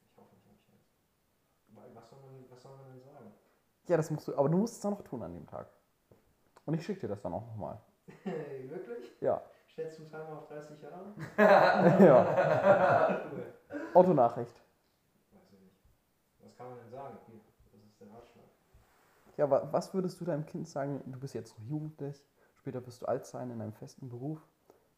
Ich 0.00 0.16
hoffe 0.16 0.34
nicht, 0.48 0.62
ich. 0.72 1.76
Weil 1.76 1.94
was 1.94 2.08
soll 2.08 2.18
man, 2.20 2.44
was 2.50 2.62
soll 2.62 2.72
man 2.74 2.86
denn 2.90 3.00
sagen? 3.02 3.32
Ja, 3.86 3.96
das 3.98 4.10
musst 4.10 4.28
du, 4.28 4.34
aber 4.36 4.48
du 4.48 4.56
musst 4.56 4.74
es 4.76 4.80
dann 4.80 4.92
noch 4.92 5.02
tun 5.02 5.22
an 5.22 5.34
dem 5.34 5.46
Tag. 5.46 5.68
Und 6.68 6.74
ich 6.74 6.84
schicke 6.84 7.00
dir 7.00 7.08
das 7.08 7.22
dann 7.22 7.32
auch 7.32 7.46
nochmal. 7.46 7.80
Wirklich? 8.24 9.18
Ja. 9.22 9.40
Stellst 9.72 9.98
du 9.98 10.02
einen 10.02 10.10
Timer 10.10 10.36
auf 10.36 10.48
30 10.48 10.82
Jahre? 10.82 11.14
ja. 12.04 13.22
Cool. 13.32 13.54
Autonachricht. 13.94 14.54
Weiß 15.32 15.40
ich 15.54 15.60
nicht. 15.60 15.78
Was 16.40 16.54
kann 16.58 16.68
man 16.68 16.78
denn 16.80 16.90
sagen? 16.90 17.16
Hier, 17.26 17.40
das 17.72 17.80
ist 17.80 17.98
der 17.98 18.08
Ratschlag. 18.08 18.44
Ja, 19.38 19.50
wa 19.50 19.66
was 19.72 19.94
würdest 19.94 20.20
du 20.20 20.26
deinem 20.26 20.44
Kind 20.44 20.68
sagen? 20.68 21.02
Du 21.06 21.18
bist 21.18 21.32
jetzt 21.32 21.58
noch 21.58 21.64
jugendlich, 21.64 22.22
später 22.58 22.84
wirst 22.86 23.00
du 23.00 23.06
alt 23.06 23.24
sein, 23.24 23.50
in 23.50 23.62
einem 23.62 23.72
festen 23.72 24.10
Beruf, 24.10 24.46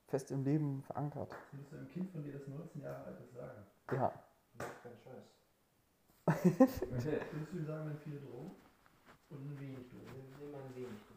fest 0.09 0.33
im 0.33 0.43
Leben 0.43 0.83
verankert. 0.83 1.37
Würdest 1.53 1.71
du 1.71 1.77
einem 1.77 1.89
Kind 1.89 2.11
von 2.11 2.25
dir, 2.25 2.33
das 2.33 2.49
19 2.49 2.83
Jahre 2.83 3.05
alt 3.05 3.21
ist, 3.21 3.33
sagen? 3.33 3.64
Ja. 3.93 4.12
Mach 4.59 4.83
keinen 4.83 4.99
Scheiß. 4.99 5.31
Würdest 6.91 7.53
du 7.53 7.59
ihm 7.59 7.64
sagen, 7.64 7.91
wenn 7.91 7.97
viele 7.99 8.18
Drogen? 8.18 8.57
Und 9.31 9.53
ein 9.53 9.61
wenig 9.61 9.89
Drogen? 9.89 10.35
Nimm 10.41 10.53
ein 10.53 10.75
wenig 10.75 10.99
Drogen. 11.07 11.10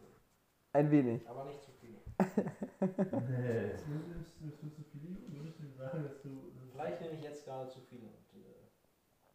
Ein 0.73 0.91
wenig. 0.91 1.27
Aber 1.29 1.45
nicht 1.45 1.63
zu 1.63 1.71
viel. 1.71 1.95
Nee. 2.19 3.73
Nimmst 3.87 3.87
du 3.87 3.91
nimmst 4.39 4.63
du 4.63 4.69
zu 4.69 4.83
viele? 4.91 5.17
Würdest 5.27 5.59
du 5.59 5.63
ihm 5.63 5.73
sagen, 5.75 6.03
dass 6.03 6.21
du... 6.23 6.51
Vielleicht 6.71 7.01
nehme 7.01 7.13
ich 7.13 7.23
jetzt 7.23 7.45
gerade 7.45 7.69
zu 7.69 7.79
viel. 7.81 8.01
Und, 8.01 8.41
äh, 8.41 8.53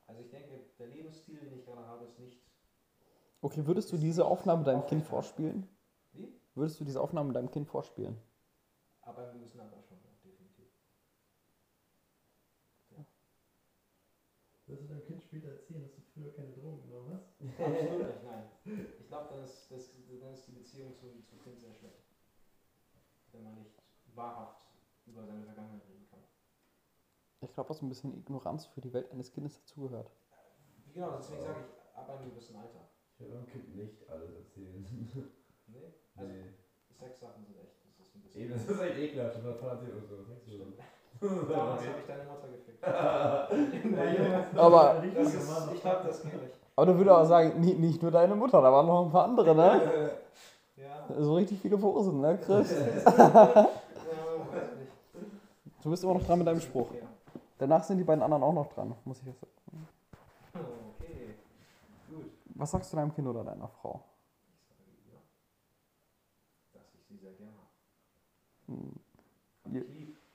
also 0.09 0.21
ich 0.21 0.31
denke, 0.31 0.61
der 0.79 0.89
Lebensstil, 0.89 1.39
den 1.39 1.55
ich 1.55 1.65
gerade 1.65 1.87
habe, 1.87 2.05
ist 2.05 2.19
nicht. 2.19 2.43
Okay, 3.41 3.65
würdest 3.67 3.93
du 3.93 3.97
diese 3.97 4.25
Aufnahme 4.25 4.65
deinem 4.65 4.85
Kind 4.87 5.05
vorspielen? 5.05 5.69
Wie? 6.13 6.29
Würdest 6.55 6.81
du 6.81 6.85
diese 6.85 7.01
Aufnahme 7.01 7.33
deinem 7.33 7.51
Kind 7.51 7.69
vorspielen? 7.69 8.19
Aber 9.03 9.31
im 9.31 9.39
gewissen 9.39 9.61
Alter 9.61 9.81
schon, 9.81 9.99
ja, 10.03 10.11
definitiv. 10.25 10.67
Wirst 14.67 14.83
du 14.83 14.87
deinem 14.89 15.05
Kind 15.07 15.23
später 15.23 15.49
erzählen, 15.49 15.83
dass 15.83 15.95
du 15.95 16.03
früher 16.13 16.31
keine 16.35 16.53
Drogen 16.53 16.83
genommen 16.83 17.15
hast? 17.15 17.41
Absolut 17.41 18.07
nicht, 18.07 18.25
nein. 18.25 18.45
Ich 19.01 19.09
glaube, 19.09 19.29
dann 19.33 19.45
ist, 19.45 19.71
das, 19.71 19.93
dann 20.21 20.33
ist 20.35 20.47
die 20.47 20.53
Beziehung 20.53 20.95
zu, 20.95 21.07
zu 21.25 21.37
Kind 21.39 21.59
sehr 21.59 21.73
schlecht. 21.73 22.05
Wenn 23.33 23.45
man 23.45 23.55
nicht 23.55 23.71
wahrhaft 24.19 24.67
über 25.07 25.25
seine 25.25 25.43
Vergangenheit 25.43 25.83
reden 25.89 26.07
kann. 26.11 26.21
Ich 27.41 27.53
glaube, 27.55 27.69
dass 27.69 27.81
ein 27.83 27.89
bisschen 27.89 28.15
Ignoranz 28.19 28.67
für 28.67 28.81
die 28.81 28.93
Welt 28.93 29.11
eines 29.13 29.33
Kindes 29.33 29.57
dazugehört. 29.61 30.11
Genau, 30.93 31.13
deswegen 31.17 31.41
sage 31.43 31.61
ich, 31.61 31.97
ab 31.97 32.11
einem 32.11 32.29
gewissen 32.31 32.57
Alter. 32.57 32.81
Ich 33.15 33.21
will 33.21 33.29
meinem 33.29 33.47
Kind 33.47 33.75
nicht 33.77 34.09
alles 34.11 34.31
erzählen. 34.35 34.85
Nee? 35.71 35.93
Also 36.17 36.33
nee. 36.33 36.45
Sexsachen 36.99 37.45
sind 37.45 37.59
echt, 37.59 37.77
das 37.99 38.07
ist 38.09 38.15
ein 38.17 38.23
bisschen. 38.23 38.41
Eben, 38.43 38.53
das 38.55 38.65
ist 38.65 38.81
echt 38.81 38.99
ekelhaft. 38.99 39.37
Und 39.37 39.45
dann 39.45 39.69
erzählt 39.69 39.95
und 39.97 40.09
so. 40.09 40.17
Damals 41.53 41.83
habe 41.87 41.99
ich 42.01 42.07
deine 42.07 42.25
Mutter 42.25 42.49
gefickt. 42.49 42.83
Aber- 44.59 45.03
Das 45.15 45.35
ist, 45.35 45.73
ich 45.75 45.81
glaube, 45.83 46.07
das 46.07 46.25
nicht. 46.25 46.37
Aber 46.75 46.87
du 46.87 46.97
würdest 46.97 47.17
auch 47.17 47.25
sagen, 47.27 47.61
nie- 47.61 47.75
nicht 47.75 48.01
nur 48.01 48.11
deine 48.11 48.35
Mutter, 48.35 48.63
da 48.63 48.73
waren 48.73 48.87
noch 48.87 49.05
ein 49.05 49.11
paar 49.13 49.25
andere, 49.25 49.55
ne? 49.55 50.11
Ja. 50.77 51.07
So 51.19 51.35
richtig 51.35 51.61
viele 51.61 51.77
Posen, 51.77 52.21
ne, 52.23 52.39
Chris? 52.39 52.71
ja, 52.71 53.05
weiß 53.05 53.67
ich 54.73 54.79
nicht. 54.79 54.93
Du 55.83 55.91
bist 55.91 56.03
immer 56.03 56.15
noch 56.15 56.25
dran 56.25 56.39
mit 56.39 56.47
deinem 56.47 56.61
Spruch. 56.61 56.93
Danach 57.59 57.85
sind 57.85 57.99
die 57.99 58.05
beiden 58.05 58.23
anderen 58.23 58.43
auch 58.43 58.53
noch 58.53 58.73
dran, 58.73 58.95
muss 59.05 59.21
ich 59.21 59.27
jetzt 59.27 59.41
sagen. 59.41 59.89
Okay. 60.55 61.35
Gut. 62.09 62.33
Was 62.47 62.71
sagst 62.71 62.93
du 62.93 62.97
deinem 62.97 63.15
Kind 63.15 63.27
oder 63.29 63.45
deiner 63.45 63.69
Frau? 63.69 64.03
Ich 64.69 64.77
sage 64.77 64.89
ja, 65.13 65.19
dass 66.73 66.95
ich 66.95 67.05
sie 67.07 67.17
sehr 67.17 67.33
gerne 67.33 67.53
habe. 67.53 67.69
Hm. 68.67 69.01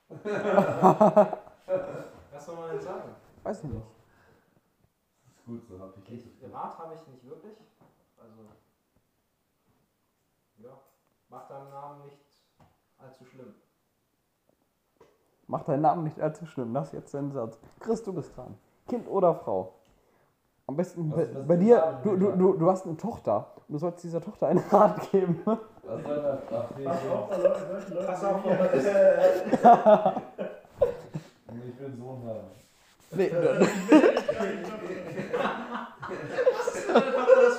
Was 2.32 2.46
soll 2.46 2.56
man 2.56 2.70
denn 2.70 2.80
sagen? 2.80 3.14
weiß 3.42 3.64
ich 3.64 3.70
nicht. 3.70 3.86
Das 5.24 5.34
ist 5.34 5.44
gut, 5.44 5.66
so 5.66 5.78
hab 5.78 5.96
ich 5.96 6.10
Ich, 6.10 6.52
Rat 6.52 6.78
habe 6.78 6.94
ich 6.94 7.06
nicht 7.06 7.24
wirklich. 7.24 7.58
Also, 8.16 8.48
ja, 10.58 10.80
mach 11.28 11.46
deinen 11.48 11.70
Namen 11.70 12.04
nicht 12.04 12.18
allzu 12.98 13.24
schlimm. 13.24 13.54
Mach 15.54 15.62
deinen 15.62 15.82
Namen 15.82 16.02
nicht 16.02 16.18
allzu 16.20 16.46
schlimm, 16.46 16.74
das 16.74 16.88
ist 16.88 16.94
jetzt 16.94 17.14
dein 17.14 17.30
Satz. 17.30 17.56
Chris, 17.78 18.02
du 18.02 18.12
bist 18.12 18.36
dran. 18.36 18.56
Kind 18.88 19.06
oder 19.06 19.36
Frau? 19.36 19.72
Am 20.66 20.74
besten 20.74 21.12
Was- 21.12 21.28
bei, 21.28 21.32
was 21.32 21.46
bei 21.46 21.56
dir, 21.56 22.00
du, 22.02 22.16
du, 22.16 22.32
du, 22.32 22.54
du 22.54 22.68
hast 22.68 22.86
eine 22.86 22.96
Tochter 22.96 23.52
und 23.68 23.74
du 23.74 23.78
sollst 23.78 24.02
dieser 24.02 24.20
Tochter 24.20 24.48
einen 24.48 24.58
Rat 24.58 25.12
geben. 25.12 25.40
Was 25.44 25.58
soll 26.02 26.16
das? 26.16 26.40
Ach, 26.50 26.64
nee, 26.76 26.84
Pass 28.04 28.24
auf, 28.24 28.44
Leute. 28.44 28.68
Ich 31.46 31.52
will 31.78 31.86
einen 31.86 31.96
Sohn 31.98 32.20
haben. 32.26 32.50
Nee, 33.12 33.30
Was 33.30 33.68
ist 33.68 33.92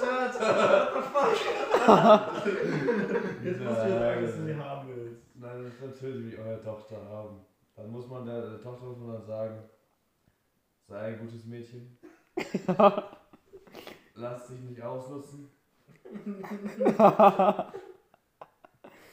denn 0.02 0.20
das 0.20 0.36
Jetzt 3.42 3.62
musst 3.62 3.82
du 3.84 3.90
ja 3.90 4.00
sagen, 4.00 4.22
dass 4.26 4.36
du 4.36 4.44
sie 4.46 4.56
haben 4.56 4.88
willst. 4.90 5.22
Nein, 5.36 5.64
das 5.64 5.74
natürlich 5.90 6.18
will 6.26 6.34
ich 6.34 6.40
eure 6.40 6.62
Tochter 6.62 6.98
haben. 7.10 7.40
Dann 7.76 7.92
muss 7.92 8.08
man 8.08 8.26
der, 8.26 8.50
der 8.52 8.62
Tochter 8.62 8.86
muss 8.86 8.98
man 9.00 9.14
dann 9.18 9.26
sagen, 9.26 9.64
sei 10.88 11.14
ein 11.14 11.20
gutes 11.20 11.46
Mädchen. 11.46 11.98
Lass 14.16 14.48
dich 14.48 14.60
nicht 14.62 14.82
ausnutzen. 14.82 15.50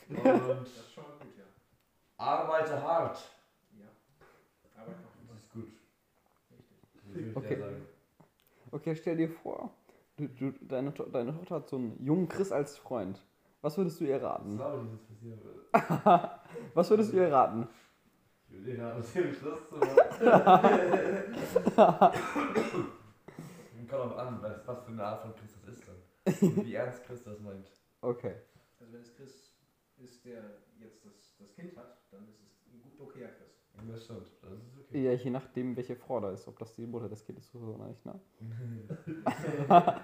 Und 0.09 0.25
Das 0.25 0.69
ist 0.69 0.93
schon 0.93 1.05
mal 1.05 1.13
gut, 1.19 1.37
ja. 1.39 1.45
arbeite 2.19 2.83
hart. 2.83 3.19
Ja. 3.79 3.87
Aber 4.77 4.93
Das 5.29 5.39
ist 5.43 5.53
gut. 5.53 5.65
richtig. 6.51 6.77
Das 6.95 7.15
will 7.15 7.29
ich 7.31 7.37
Okay. 7.37 7.59
sagen. 7.59 7.87
Okay, 8.71 8.97
stell 8.97 9.17
dir 9.17 9.29
vor, 9.31 9.71
du, 10.17 10.29
du, 10.29 10.53
deine, 10.63 10.93
To- 10.95 11.05
deine 11.07 11.33
Tochter 11.37 11.57
hat 11.57 11.69
so 11.69 11.77
einen 11.77 12.03
jungen 12.05 12.29
Chris 12.29 12.53
als 12.53 12.77
Freund. 12.79 13.25
Was 13.61 13.77
würdest 13.77 14.01
du 14.01 14.05
ihr 14.05 14.17
Ich 14.17 14.23
raten? 14.23 14.57
glaube 14.57 14.83
nicht, 14.85 14.95
dass 14.95 15.03
passieren 15.09 15.41
wird. 15.45 15.67
Was 16.75 16.91
würdest 16.91 17.13
du 17.13 17.17
ihr 17.17 17.33
raten? 17.33 17.69
Ich 18.53 18.59
will 18.67 18.81
raten, 18.81 19.01
mit 19.01 19.15
dem 19.15 19.35
Schluss 19.35 19.69
zu 19.69 19.77
machen. 19.77 19.99
Kommt 23.89 24.13
auch 24.13 24.17
an, 24.17 24.41
was, 24.41 24.67
was 24.67 24.85
für 24.85 24.93
eine 24.93 25.05
Art 25.05 25.21
von 25.21 25.35
Chris 25.35 25.55
das 25.61 25.69
ist 25.75 25.83
dann. 25.87 25.97
Und 26.49 26.57
wie 26.65 26.75
ernst 26.75 27.05
Chris 27.05 27.23
das 27.25 27.39
meint. 27.41 27.69
Okay. 28.01 28.37
Also 28.81 28.91
wenn 28.93 29.03
es 29.03 29.15
Chris 29.15 29.55
ist, 29.99 30.25
der 30.25 30.43
jetzt 30.79 31.05
das, 31.05 31.37
das 31.39 31.55
Kind 31.55 31.77
hat, 31.77 31.99
dann 32.11 32.27
ist 32.27 32.41
es 32.41 32.65
ein 32.73 32.81
gut 32.81 32.99
okayer 33.01 33.29
Chris. 33.29 33.51
Das 33.75 34.05
stimmt, 34.05 34.29
das 34.43 34.53
ist 34.53 34.79
okay. 34.79 35.05
Ja, 35.05 35.13
je 35.13 35.31
nachdem, 35.31 35.77
welche 35.77 35.97
Frau 35.97 36.21
da 36.21 36.31
ist, 36.31 36.47
ob 36.49 36.59
das 36.59 36.75
die 36.75 36.87
Mutter 36.87 37.09
des 37.09 37.25
Kindes 37.25 37.47
ist 37.47 37.55
oder 37.55 37.87
nicht, 37.87 38.05
ne? 38.07 38.21
Wir 38.39 38.49
wissen 38.51 39.69
ja 39.69 40.01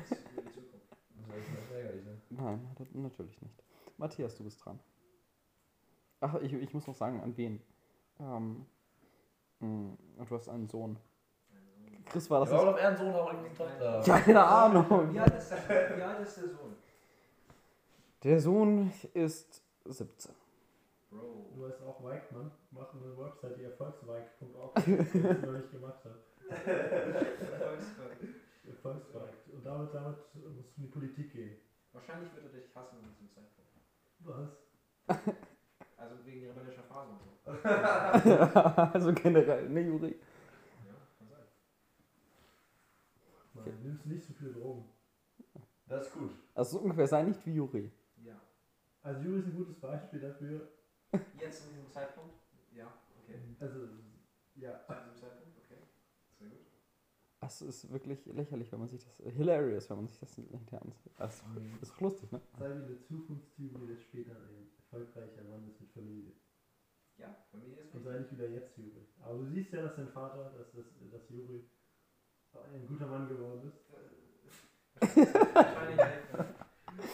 nichts 0.00 0.22
über 0.32 0.42
die 0.42 0.52
Zukunft. 0.52 0.86
Das 1.28 1.64
ist 1.64 1.70
ärgerlich, 1.72 2.04
ne? 2.04 2.20
Nein, 2.30 2.76
natürlich 2.92 3.40
nicht. 3.40 3.64
Matthias, 3.96 4.36
du 4.36 4.44
bist 4.44 4.64
dran. 4.64 4.78
Ach, 6.22 6.34
ich, 6.40 6.52
ich 6.52 6.72
muss 6.72 6.86
noch 6.86 6.94
sagen, 6.94 7.20
an 7.20 7.36
wen? 7.36 7.60
Ähm, 8.20 8.64
mh, 9.58 9.96
du 10.24 10.34
hast 10.36 10.48
einen 10.48 10.68
Sohn. 10.68 10.96
Also, 11.52 12.02
Chris, 12.06 12.30
war 12.30 12.40
das 12.40 12.50
Das 12.50 12.58
ist 12.60 12.64
nicht? 12.64 12.68
auch 12.68 12.72
noch 12.76 12.80
eher 12.80 12.88
ein 12.90 12.96
Sohn, 12.96 13.12
aber 13.14 13.30
eine 13.30 13.52
Tochter. 13.52 14.02
Keine 14.24 14.44
Ahnung. 14.44 15.12
Wie 15.12 15.18
alt 15.18 15.34
ist 15.34 15.50
der, 15.50 15.96
wie 15.96 16.02
alt 16.02 16.20
ist 16.20 16.36
der 16.36 16.48
Sohn? 16.48 16.76
Der 18.22 18.40
Sohn 18.40 18.92
ist 19.14 19.62
17. 19.84 20.32
Bro. 21.10 21.50
Du 21.56 21.62
weißt 21.62 21.82
auch 21.82 22.02
Weigmann, 22.04 22.52
machen 22.70 23.02
eine 23.02 23.18
Website, 23.18 23.58
die 23.58 23.64
erfolgsweig.org, 23.64 24.74
die 24.86 24.94
ich 24.94 25.14
noch 25.42 25.52
nicht 25.52 25.70
gemacht 25.72 26.04
habe. 26.04 26.18
Erfolgsweig. 28.64 29.32
Und 29.52 29.66
damit, 29.66 29.92
damit 29.92 30.18
musst 30.54 30.76
du 30.76 30.80
in 30.80 30.82
die 30.82 30.88
Politik 30.88 31.32
gehen. 31.32 31.56
Wahrscheinlich 31.92 32.32
wird 32.34 32.44
er 32.46 32.60
dich 32.60 32.74
hassen 32.74 32.98
an 33.02 33.10
diesem 33.10 33.28
Zeitpunkt. 33.28 33.72
Was? 34.20 35.48
Also 36.02 36.26
wegen 36.26 36.48
rebellischer 36.48 36.82
Phase 36.82 37.12
und 37.12 37.20
so. 37.20 37.30
also 38.92 39.12
generell, 39.12 39.68
ne, 39.68 39.80
Juri? 39.82 40.16
Ja, 40.84 40.94
kann 41.16 41.28
sein. 41.28 41.46
Nein, 43.54 43.82
nimmst 43.84 44.06
nicht 44.06 44.24
so 44.24 44.32
viele 44.32 44.52
Drogen. 44.52 44.84
Das 45.86 46.08
ist 46.08 46.14
gut. 46.14 46.30
Also 46.54 46.78
so 46.78 46.82
ungefähr 46.82 47.06
sei 47.06 47.22
nicht 47.22 47.46
wie 47.46 47.54
Juri. 47.54 47.92
Ja. 48.24 48.34
Also 49.02 49.20
Juri 49.20 49.38
ist 49.38 49.46
ein 49.46 49.54
gutes 49.54 49.74
Beispiel 49.76 50.20
dafür. 50.20 50.68
Jetzt 51.38 51.66
in 51.66 51.74
diesem 51.74 51.90
Zeitpunkt? 51.92 52.34
Ja, 52.74 52.92
okay. 53.22 53.38
Also, 53.60 53.78
ja. 54.56 54.80
Zu 54.84 54.94
diesem 54.94 55.16
Zeitpunkt? 55.16 55.56
Okay. 55.64 55.82
Sehr 56.38 56.48
gut. 56.48 56.66
Das 57.38 57.62
ist 57.62 57.92
wirklich 57.92 58.26
lächerlich, 58.26 58.72
wenn 58.72 58.80
man 58.80 58.88
sich 58.88 59.04
das. 59.04 59.34
Hilarious, 59.34 59.88
wenn 59.88 59.98
man 59.98 60.08
sich 60.08 60.18
das 60.18 60.34
hinterher 60.34 60.82
ansieht. 60.82 61.12
Das 61.16 61.44
ist, 61.80 61.92
doch 61.92 62.00
lustig, 62.00 62.32
ne? 62.32 62.40
Sei 62.58 62.70
wie 62.70 62.84
eine 62.84 62.98
Zukunftstyp, 62.98 63.86
der 63.86 63.96
später 63.96 64.32
ein 64.32 64.72
erfolgreicher 64.92 65.42
Mann 65.48 65.66
ist 65.68 65.80
mit 65.80 65.90
Familie. 65.92 66.32
Ja, 67.16 67.34
Familie 67.50 67.82
ist 67.82 67.94
Und 67.94 68.04
sei 68.04 68.18
nicht 68.18 68.32
wieder 68.32 68.48
jetzt 68.48 68.76
Juri. 68.76 69.06
Aber 69.24 69.38
du 69.38 69.46
siehst 69.46 69.72
ja, 69.72 69.82
dass 69.82 69.96
dein 69.96 70.08
Vater, 70.08 70.52
dass, 70.58 70.72
dass, 70.72 70.84
dass 71.10 71.30
Juri 71.30 71.64
ein 72.74 72.86
guter 72.86 73.06
Mann 73.06 73.28
geworden 73.28 73.72
ist. 73.72 73.80
Wahrscheinlich 75.54 75.96
nicht. 75.96 76.08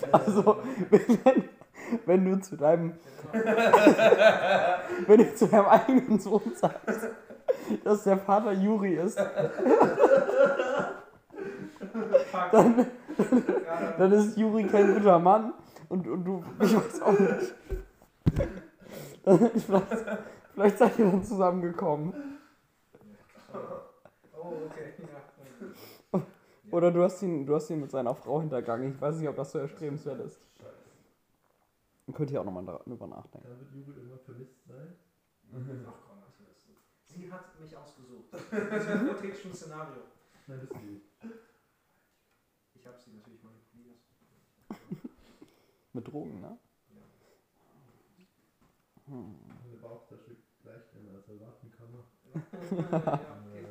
Also, 0.12 0.62
wenn, 0.90 1.48
wenn 2.04 2.24
du 2.24 2.40
zu 2.40 2.56
deinem, 2.56 2.98
Ja, 3.32 4.80
wenn 5.06 5.18
du 5.18 5.34
zu 5.34 5.46
deinem 5.48 5.66
eigenen 5.66 6.18
Sohn 6.20 6.52
sagst, 6.54 7.08
dass 7.84 8.04
der 8.04 8.18
Vater 8.18 8.52
Juri 8.52 8.94
ist, 8.96 9.18
dann, 12.52 12.86
dann 13.98 14.12
ist 14.12 14.36
Juri 14.36 14.66
kein 14.66 14.94
guter 14.94 15.18
Mann 15.18 15.52
und, 15.88 16.06
und 16.06 16.24
du, 16.24 16.44
ich 16.60 16.74
weiß 16.74 17.02
auch 17.02 17.18
nicht. 17.18 17.54
Vielleicht, 19.24 20.06
vielleicht 20.52 20.78
seid 20.78 20.98
ihr 20.98 21.10
dann 21.10 21.22
zusammengekommen. 21.24 22.14
Oh, 24.34 24.52
okay. 24.66 24.94
Ja. 26.12 26.22
Oder 26.70 26.90
du 26.90 27.02
hast 27.02 27.22
ihn, 27.22 27.46
du 27.46 27.54
hast 27.54 27.70
ihn 27.70 27.80
mit 27.80 27.90
seiner 27.90 28.14
Frau 28.14 28.40
hintergangen. 28.40 28.94
Ich 28.94 29.00
weiß 29.00 29.16
nicht, 29.16 29.28
ob 29.28 29.36
das 29.36 29.52
so 29.52 29.58
erstrebenswert 29.58 30.20
ist. 30.20 30.40
Scheiße. 30.58 30.74
Dann 32.06 32.14
könnt 32.14 32.30
ihr 32.30 32.40
auch 32.40 32.44
nochmal 32.44 32.64
darüber 32.64 33.06
nachdenken. 33.06 33.48
Dann 33.48 33.60
wird 33.60 33.72
Juri 33.72 33.96
irgendwann 33.96 34.20
vermisst 34.20 34.64
sein. 34.66 34.96
Ach 35.50 35.92
komm, 36.06 36.18
was 36.26 36.38
willst 36.40 36.68
du? 36.68 36.72
Sie 37.06 37.32
hat 37.32 37.60
mich 37.60 37.76
ausgesucht. 37.76 38.28
Das 38.32 38.82
ist 38.82 38.90
ein 38.90 39.00
hypothetisches 39.00 39.56
Szenario. 39.60 40.02
Nein, 40.46 40.60
bist 40.60 40.72
du. 40.72 40.78
Ich 42.74 42.86
habe 42.86 42.98
sie 42.98 43.12
natürlich. 43.12 43.37
Mit 45.98 46.06
Drogen, 46.06 46.40
ne? 46.40 46.56
Ja. 46.94 47.02
Hm. 49.06 49.34
Eine 49.64 49.80
Tochterstück 49.80 50.38
gleich 50.62 50.94
nennen 50.94 51.16
als 51.16 51.28
Erwartenkammer. 51.28 52.04
ja, 52.34 52.40
okay. 53.44 53.66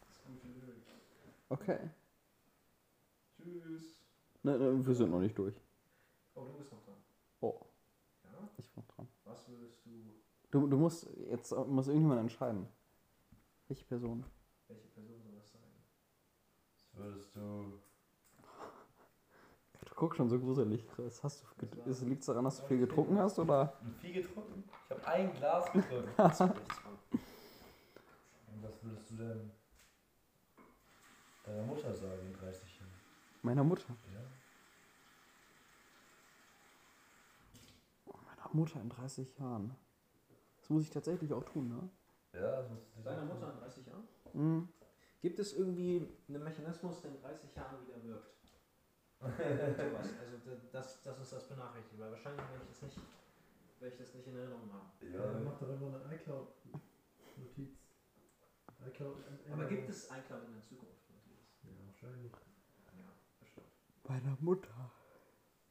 Das 0.00 0.10
ist 0.16 0.24
gute 0.24 0.48
Lyrik. 0.48 0.82
Okay. 1.50 1.90
Tschüss. 3.36 4.00
Ne, 4.42 4.58
ne, 4.58 4.86
wir 4.86 4.94
sind 4.94 5.10
noch 5.10 5.20
nicht 5.20 5.36
durch. 5.36 5.54
Oh, 6.34 6.44
du 6.46 6.52
bist 6.54 6.72
noch 6.72 6.82
dran. 6.82 6.96
Oh. 7.42 7.60
Ja? 8.24 8.48
Ich 8.56 8.72
bin 8.72 8.82
noch 8.82 8.94
dran. 8.94 9.08
Was 9.26 9.46
würdest 9.50 9.84
du. 9.84 10.14
Du, 10.50 10.66
du 10.66 10.78
musst 10.78 11.10
jetzt 11.28 11.52
muss 11.52 11.88
irgendjemand 11.88 12.22
entscheiden. 12.22 12.68
Welche 13.68 13.84
Person? 13.84 14.24
Welche 14.66 14.88
Person 14.88 15.20
soll 15.20 15.34
das 15.34 15.50
sein? 15.52 15.60
Was 16.72 16.96
würdest 16.96 17.36
du. 17.36 17.89
Du 20.00 20.06
guckst 20.06 20.16
schon 20.16 20.30
so 20.30 20.38
gruselig, 20.38 20.88
Chris. 20.88 21.22
Hast 21.22 21.42
du, 21.42 21.46
Das 21.66 21.78
war- 21.78 21.86
es 21.88 22.00
liegt 22.00 22.26
daran, 22.26 22.44
dass 22.46 22.58
du 22.58 22.66
viel 22.66 22.78
getrunken 22.78 23.18
hast 23.18 23.38
oder? 23.38 23.74
Vieh 24.00 24.14
getrunken? 24.14 24.64
Ich 24.86 24.90
habe 24.92 25.06
ein 25.06 25.30
Glas 25.34 25.70
getrunken. 25.70 26.08
Das 26.16 26.40
was 26.40 26.50
würdest 28.82 29.10
du 29.10 29.16
denn 29.16 29.50
deiner 31.44 31.62
Mutter 31.64 31.92
sagen 31.92 32.26
in 32.26 32.32
30 32.32 32.78
Jahren? 32.78 32.90
Meiner 33.42 33.62
Mutter. 33.62 33.94
Ja? 34.14 34.20
Meiner 38.06 38.48
Mutter 38.54 38.80
in 38.80 38.88
30 38.88 39.36
Jahren. 39.38 39.76
Das 40.60 40.70
muss 40.70 40.84
ich 40.84 40.90
tatsächlich 40.90 41.30
auch 41.34 41.44
tun, 41.44 41.68
ne? 41.68 41.90
Ja, 42.40 42.62
das 42.62 42.70
musst 42.70 42.86
du 42.96 43.02
Deiner 43.02 43.26
Mutter 43.26 43.52
in 43.52 43.58
30 43.58 43.86
Jahren? 43.86 44.08
Mhm. 44.32 44.66
Gibt 45.20 45.38
es 45.38 45.52
irgendwie 45.52 46.08
einen 46.26 46.42
Mechanismus, 46.42 47.02
der 47.02 47.10
in 47.10 47.20
30 47.20 47.54
Jahren 47.54 47.86
wieder 47.86 48.02
wirkt? 48.02 48.39
Sowas. 49.20 50.08
Also 50.18 50.36
da- 50.46 50.60
das, 50.72 51.02
das 51.02 51.20
ist 51.20 51.32
das 51.32 51.48
benachrichtigt, 51.48 52.00
weil 52.00 52.10
wahrscheinlich 52.10 52.40
werde 52.48 52.62
ich 52.64 52.68
das 52.70 52.82
nicht, 52.82 52.98
werde 53.78 53.94
ich 53.94 54.00
das 54.00 54.14
nicht 54.14 54.26
in 54.26 54.36
Erinnerung 54.36 54.72
haben. 54.72 54.90
Ja, 55.12 55.32
Ja, 55.32 55.40
macht 55.40 55.60
doch 55.62 55.68
immer 55.68 56.00
eine 56.04 56.14
iCloud-Notiz. 56.16 57.78
iCloud 58.86 59.16
Aber 59.52 59.64
gibt 59.66 59.88
es 59.90 60.04
iCloud 60.10 60.44
in 60.46 60.54
der 60.54 60.64
Zukunft? 60.64 61.10
Matthias? 61.10 61.44
Ja, 61.64 61.70
wahrscheinlich. 61.86 62.32
Ja, 62.32 63.12
bestimmt. 63.38 63.66
Meiner 64.08 64.36
Mutter. 64.40 64.90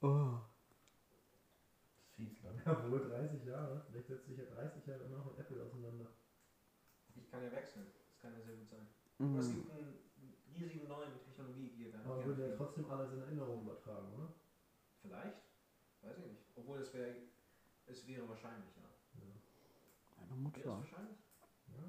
Oh. 0.02 0.38
das 1.97 1.97
ist 2.06 2.14
fies? 2.16 2.43
Ja, 2.66 2.91
wohl 2.91 3.00
30 3.10 3.45
Jahre. 3.45 3.82
Vielleicht 3.89 4.08
setzt 4.08 4.28
sich 4.28 4.38
ja 4.38 4.45
30 4.45 4.86
Jahre 4.86 5.04
immer 5.06 5.18
noch 5.18 5.26
mit 5.26 5.39
Apple 5.39 5.64
auseinander. 5.64 6.08
Ich 7.16 7.30
kann 7.32 7.43
ja 7.43 7.52
wechseln. 7.52 7.88
Das 8.08 8.20
kann 8.20 8.32
ja 8.34 8.41
sehr 8.41 8.56
gut 8.56 8.70
sein. 8.70 8.88
Aber 9.20 9.39
es 9.39 9.47
Mhm. 9.50 9.54
gibt 9.56 9.72
einen 9.72 10.00
riesigen 10.56 10.88
neuen. 10.88 11.18
Aber 12.14 12.26
würde 12.26 12.49
ja 12.49 12.55
trotzdem 12.55 12.89
alles 12.89 13.12
in 13.14 13.20
Erinnerung 13.22 13.62
übertragen, 13.62 14.14
oder? 14.16 14.34
Vielleicht? 15.01 15.38
Weiß 16.01 16.18
ich 16.18 16.26
nicht. 16.26 16.43
Obwohl 16.55 16.80
es 16.80 16.93
wäre, 16.93 17.16
es 17.86 18.07
wäre 18.07 18.28
wahrscheinlich, 18.28 18.76
ja. 18.78 18.84
Wäre 20.28 20.38
Mutter. 20.38 20.60
es 20.60 20.66
wahrscheinlich? 20.68 21.18
Ja. 21.68 21.84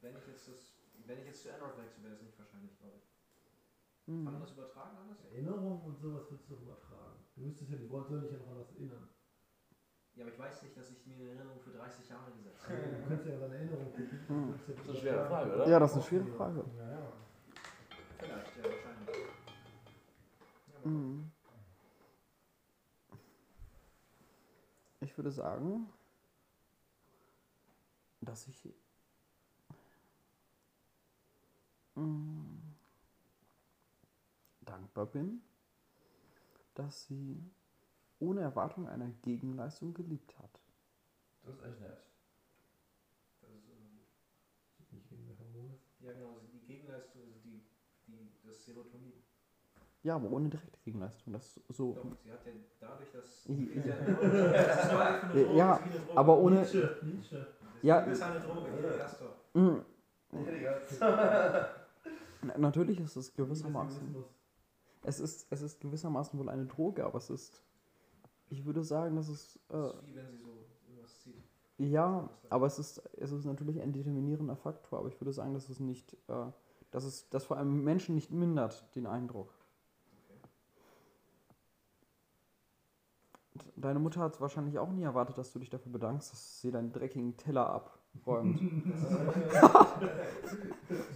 Wenn 0.00 0.16
ich 0.16 0.26
jetzt 0.26 0.48
das, 0.48 0.74
wenn 1.06 1.18
ich 1.18 1.26
jetzt 1.26 1.42
zu 1.42 1.52
Android 1.52 1.76
wechsle, 1.78 2.02
wäre 2.04 2.14
es 2.14 2.22
nicht 2.22 2.38
wahrscheinlich, 2.38 2.76
glaube 2.78 2.96
ich. 2.98 3.08
Kann 4.06 4.24
man 4.24 4.34
Mhm. 4.36 4.40
das 4.40 4.52
übertragen 4.52 4.96
alles? 4.96 5.20
Erinnerung 5.24 5.82
und 5.84 5.98
sowas 5.98 6.30
würdest 6.30 6.48
du 6.48 6.54
doch 6.54 6.62
übertragen. 6.62 7.18
Du 7.36 7.42
müsstest 7.42 7.70
ja, 7.70 7.76
die 7.76 7.90
Wort 7.90 8.08
soll 8.08 8.20
dich 8.22 8.32
ja 8.32 8.38
noch 8.38 8.48
an 8.48 8.58
was 8.60 8.70
erinnern. 8.72 9.08
Ja, 10.14 10.24
aber 10.24 10.32
ich 10.32 10.38
weiß 10.38 10.62
nicht, 10.62 10.76
dass 10.76 10.90
ich 10.90 11.06
mir 11.06 11.14
eine 11.14 11.26
Erinnerung 11.28 11.60
für 11.60 11.70
30 11.72 12.08
Jahre 12.08 12.32
gesetzt 12.32 12.64
Also, 12.68 12.74
habe. 12.82 12.96
du 12.96 13.06
könntest 13.06 13.28
ja 13.28 13.38
deine 13.38 13.54
Erinnerung 13.56 13.92
klicken. 13.94 14.18
Hm. 14.28 14.46
Du 14.46 14.48
würdest 14.48 14.68
ja 14.68 14.74
Das 14.74 14.82
ist 14.84 14.88
eine 14.88 14.98
schwere 14.98 15.26
Frage, 15.28 15.54
oder? 15.54 15.68
Ja, 15.68 15.78
das 15.78 15.90
ist 15.90 15.96
eine 15.96 16.04
schwere 16.06 16.26
Frage. 16.36 16.64
Ja, 16.76 16.90
ja. 16.90 17.12
Vielleicht, 18.18 18.56
ja, 18.56 18.64
wahrscheinlich. 18.64 19.27
Mhm. 20.84 21.30
Ich 25.00 25.16
würde 25.16 25.30
sagen, 25.30 25.88
dass 28.20 28.48
ich 28.48 28.68
mm, 31.94 32.58
dankbar 34.60 35.06
bin, 35.06 35.42
dass 36.74 37.06
sie 37.06 37.42
ohne 38.18 38.40
Erwartung 38.40 38.88
einer 38.88 39.08
Gegenleistung 39.22 39.94
geliebt 39.94 40.36
hat. 40.38 40.60
Das 41.42 41.54
ist 41.54 41.62
echt 41.64 41.80
nett. 41.80 42.02
das 44.80 45.00
ist 45.00 45.38
Hormone. 45.38 45.78
Ja, 46.00 46.12
genau, 46.12 46.34
also 46.34 46.48
die 46.48 46.66
Gegenleistung, 46.66 47.22
also 47.22 47.38
die, 47.44 47.62
die, 48.06 48.32
das 48.44 48.64
Serotonin. 48.64 49.17
Ja, 50.08 50.16
aber 50.16 50.30
ohne 50.30 50.48
direkte 50.48 50.78
Gegenleistung. 50.80 51.34
Das 51.34 51.44
ist 51.58 51.76
so. 51.76 51.92
Doch, 51.92 52.02
sie 52.24 52.32
hat 52.32 52.38
ja 52.46 52.52
dadurch, 52.80 53.10
dass. 53.12 53.44
Ist 53.44 53.86
ja 53.86 53.94
Droge. 53.94 54.52
Das 54.52 54.84
ist 54.84 54.92
Droge, 55.34 55.54
Ja, 55.54 55.74
ist 55.76 55.84
Droge. 56.08 56.18
aber 56.18 56.38
ohne- 56.38 56.60
Nietzsche, 56.60 56.96
Nietzsche. 57.02 57.36
Das 57.36 57.82
Ja. 57.82 57.98
ist 58.00 58.22
eine 58.22 58.40
Droge, 58.40 58.60
hier, 58.80 58.96
Gastor. 58.98 59.28
Mm, 59.52 59.84
Ja, 60.32 61.68
na- 62.42 62.58
Natürlich 62.58 63.00
ist 63.00 63.16
es 63.16 63.34
gewissermaßen. 63.34 64.16
Es 65.02 65.20
ist, 65.20 65.46
es 65.50 65.60
ist 65.60 65.78
gewissermaßen 65.80 66.38
wohl 66.38 66.48
eine 66.48 66.64
Droge, 66.64 67.04
aber 67.04 67.18
es 67.18 67.28
ist. 67.28 67.62
Ich 68.48 68.64
würde 68.64 68.82
sagen, 68.82 69.14
dass 69.16 69.28
es. 69.28 69.58
Das 69.68 69.78
Äh, 69.78 69.88
ist 69.98 70.06
wie 70.06 70.16
wenn 70.16 70.26
sie 70.30 70.38
so 70.38 70.48
irgendwas 70.88 71.20
zieht. 71.20 71.34
ja, 71.76 72.30
aber 72.48 72.66
es 72.66 72.78
ist, 72.78 73.02
es 73.18 73.30
ist 73.30 73.44
natürlich 73.44 73.82
ein 73.82 73.92
determinierender 73.92 74.56
Faktor, 74.56 75.00
aber 75.00 75.08
ich 75.08 75.20
würde 75.20 75.32
sagen, 75.34 75.52
dass 75.52 75.68
es 75.68 75.80
nicht. 75.80 76.14
Äh, 76.28 76.46
dass 76.90 77.04
es 77.04 77.28
das 77.28 77.44
vor 77.44 77.58
allem 77.58 77.84
Menschen 77.84 78.14
nicht 78.14 78.30
mindert, 78.32 78.94
den 78.96 79.06
Eindruck. 79.06 79.52
Deine 83.76 83.98
Mutter 83.98 84.20
hat 84.20 84.40
wahrscheinlich 84.40 84.78
auch 84.78 84.90
nie 84.90 85.02
erwartet, 85.04 85.38
dass 85.38 85.52
du 85.52 85.58
dich 85.58 85.70
dafür 85.70 85.92
bedankst, 85.92 86.32
dass 86.32 86.60
sie 86.60 86.70
deinen 86.70 86.92
dreckigen 86.92 87.36
Teller 87.36 87.68
abräumt. 87.68 88.58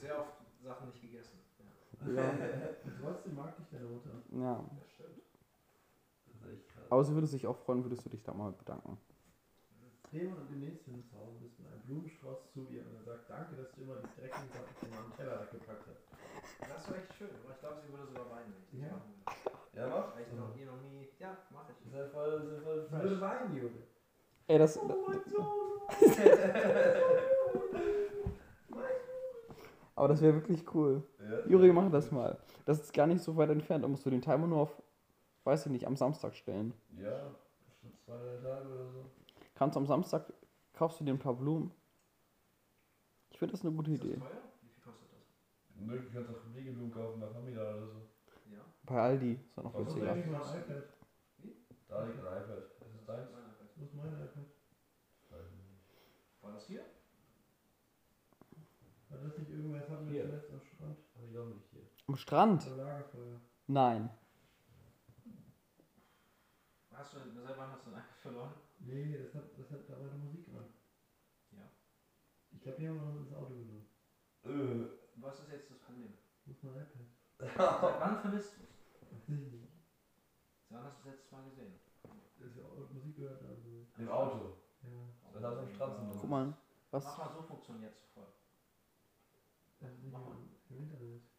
Sehr 0.00 0.18
oft 0.18 0.32
Sachen 0.62 0.88
nicht 0.88 1.00
gegessen. 1.02 1.38
Ja, 2.14 2.34
trotzdem 3.00 3.34
mag 3.36 3.56
dich 3.56 3.66
deine 3.70 3.86
Mutter. 3.86 4.10
ja. 4.32 4.64
Aber 6.90 7.04
sie 7.04 7.14
würde 7.14 7.26
sich 7.26 7.46
auch 7.46 7.56
freuen, 7.56 7.82
würdest 7.84 8.04
du 8.04 8.10
dich 8.10 8.22
da 8.22 8.34
mal 8.34 8.52
bedanken. 8.52 8.98
Drehen 10.10 10.36
und 10.36 10.50
demnächst, 10.50 10.86
wenn 10.86 10.96
du 11.00 11.02
zu 11.08 11.16
Hause 11.16 11.38
bist, 11.40 11.58
mit 11.58 11.68
einem 11.72 11.80
Blumenstrauß 11.86 12.52
zu 12.52 12.66
ihr 12.68 12.82
und 12.84 12.94
er 12.96 13.02
sagt, 13.02 13.30
danke, 13.30 13.56
dass 13.56 13.72
du 13.72 13.80
immer 13.80 13.94
die 13.96 14.20
dreckigen 14.20 14.48
Sachen 14.52 14.74
von 14.76 14.90
meinem 14.90 15.12
Teller 15.16 15.40
weggepackt 15.40 15.86
hast. 15.88 16.04
Das 16.68 16.90
war 16.90 16.98
echt 16.98 17.14
schön, 17.16 17.30
aber 17.42 17.54
ich 17.54 17.60
glaube, 17.60 17.80
sie 17.80 17.88
würde 17.90 18.06
sogar 18.08 18.28
weinen, 18.28 18.52
wenn 18.52 18.60
ich 18.60 18.68
das 18.68 18.80
Ja. 18.82 18.92
machen 18.92 19.08
würde. 19.24 19.51
Ja, 19.74 19.86
mach. 19.88 20.18
Ich 20.20 20.32
noch 20.38 20.54
nie, 20.54 20.64
noch 20.64 20.80
nie. 20.82 21.08
Ja, 21.18 21.36
mach 21.50 21.68
ich. 21.68 21.92
Ja 21.92 22.06
voll, 22.08 22.40
das 22.40 22.48
ist 22.58 22.62
voll 22.62 22.86
fresh. 22.88 23.20
weinen, 23.20 23.56
Junge. 23.56 23.82
Ey, 24.48 24.58
das. 24.58 24.78
Aber 29.94 30.08
das 30.08 30.20
wäre 30.22 30.34
wirklich 30.34 30.64
cool. 30.74 31.02
Ja. 31.20 31.46
Juri, 31.46 31.72
mach 31.72 31.90
das 31.90 32.10
mal. 32.10 32.38
Das 32.64 32.80
ist 32.80 32.92
gar 32.92 33.06
nicht 33.06 33.22
so 33.22 33.36
weit 33.36 33.50
entfernt. 33.50 33.84
Da 33.84 33.88
musst 33.88 34.04
du 34.06 34.10
den 34.10 34.22
Timer 34.22 34.46
nur 34.46 34.60
auf, 34.60 34.82
weiß 35.44 35.66
ich 35.66 35.72
nicht, 35.72 35.86
am 35.86 35.96
Samstag 35.96 36.34
stellen. 36.34 36.72
Ja, 36.96 37.30
bestimmt 37.68 37.98
zwei, 38.00 38.16
drei 38.16 38.36
Tage 38.42 38.68
oder 38.68 38.86
so. 38.90 39.04
Kannst 39.54 39.76
am 39.76 39.86
Samstag, 39.86 40.32
kaufst 40.72 40.98
du 41.00 41.04
dir 41.04 41.12
ein 41.12 41.18
paar 41.18 41.34
Blumen. 41.34 41.70
Ich 43.30 43.38
finde 43.38 43.52
das 43.52 43.64
eine 43.64 43.72
gute 43.74 43.90
Ist 43.92 44.02
das 44.02 44.08
Idee. 44.10 44.18
teuer? 44.18 44.28
Wie 44.62 44.68
viel 44.68 44.82
kostet 44.82 45.08
das? 45.12 45.20
Nö, 45.76 45.98
du 46.00 46.10
kannst 46.10 46.30
auch 46.30 46.54
Liegeblumen 46.54 46.92
kaufen 46.92 47.20
bei 47.20 47.28
Famila 47.28 47.60
oder 47.76 47.86
so. 47.86 48.00
Bei 48.84 49.00
Aldi 49.00 49.32
ist 49.34 49.56
er 49.56 49.62
noch 49.64 49.74
Was 49.74 49.84
Das 49.84 49.94
ist 49.94 50.00
günstiger. 50.00 50.12
eigentlich 50.12 50.26
mein 50.26 50.60
iPad. 50.62 50.84
Da 51.88 52.04
liegt 52.04 52.18
ein 52.18 52.24
iPad. 52.26 52.58
Ist 52.58 52.94
es 52.94 53.04
deins? 53.06 53.30
Das 53.30 53.86
ist 53.88 53.94
mein 53.94 54.06
iPad. 54.12 54.46
Weiß 55.30 55.46
ich 55.46 55.56
nicht. 55.56 56.42
War 56.42 56.52
das 56.52 56.66
hier? 56.66 56.84
War 59.08 59.18
das 59.18 59.38
nicht 59.38 59.50
irgendwer, 59.50 59.80
das 59.80 59.90
hatten 59.90 60.06
wir 60.06 60.12
Hier. 60.12 60.24
zuletzt 60.24 60.50
am 60.52 60.60
Strand? 60.64 60.98
Hab 61.14 61.22
ich 61.30 61.38
auch 61.38 61.46
nicht 61.46 61.66
hier. 61.70 61.82
Am 62.08 62.16
Strand? 62.16 62.66
Oder 62.66 62.76
Lagerfeuer. 62.84 63.40
Nein. 63.68 64.10
Hast 66.90 67.14
du, 67.14 67.18
seit 67.18 67.56
wann 67.58 67.70
hast 67.72 67.86
du 67.86 67.90
ein 67.90 67.96
iPad 68.00 68.18
verloren? 68.20 68.54
Nee, 68.80 69.18
das 69.18 69.34
hat, 69.34 69.44
das 69.58 69.70
hat 69.70 69.88
da 69.88 69.96
meine 69.98 70.18
Musik 70.18 70.48
an. 70.48 70.66
Ja. 71.52 71.70
Ich 72.52 72.60
glaube, 72.62 72.78
die 72.78 72.88
haben 72.88 72.96
wir 72.96 73.02
noch 73.04 73.16
ins 73.20 73.32
Auto 73.34 73.54
genommen. 73.54 73.86
Äh. 74.44 74.86
Was 75.16 75.40
ist 75.40 75.50
jetzt 75.52 75.70
das 75.70 75.78
Problem? 75.78 76.12
Wo 76.44 76.50
ist 76.52 76.62
mein 76.64 76.74
iPad? 76.74 77.06
Seit 77.38 78.00
wann 78.00 78.20
vermisst 78.20 78.56
du 78.58 78.62
es? 78.64 78.70
Weiß 79.28 79.40
ich 79.40 79.52
nicht. 79.52 79.72
Seit 80.68 80.78
wann 80.78 80.84
hast 80.86 80.98
du 80.98 81.08
das 81.08 81.12
letzte 81.16 81.34
Mal 81.34 81.44
gesehen? 81.50 81.74
Das 82.38 82.48
ist 82.50 82.56
ja 82.56 82.64
auch 82.64 82.90
Musik 82.92 83.16
gehört 83.16 83.42
also. 83.42 83.72
Im 83.98 84.08
Auto. 84.08 84.56
Ja. 84.82 85.40
Das 85.40 85.44
hast 85.44 85.80
du 85.80 86.18
Guck 86.20 86.30
mal. 86.30 86.54
Was? 86.90 87.04
Mach 87.04 87.18
mal 87.18 87.32
so 87.32 87.42
funktioniert 87.42 87.94
sofort. 87.96 88.34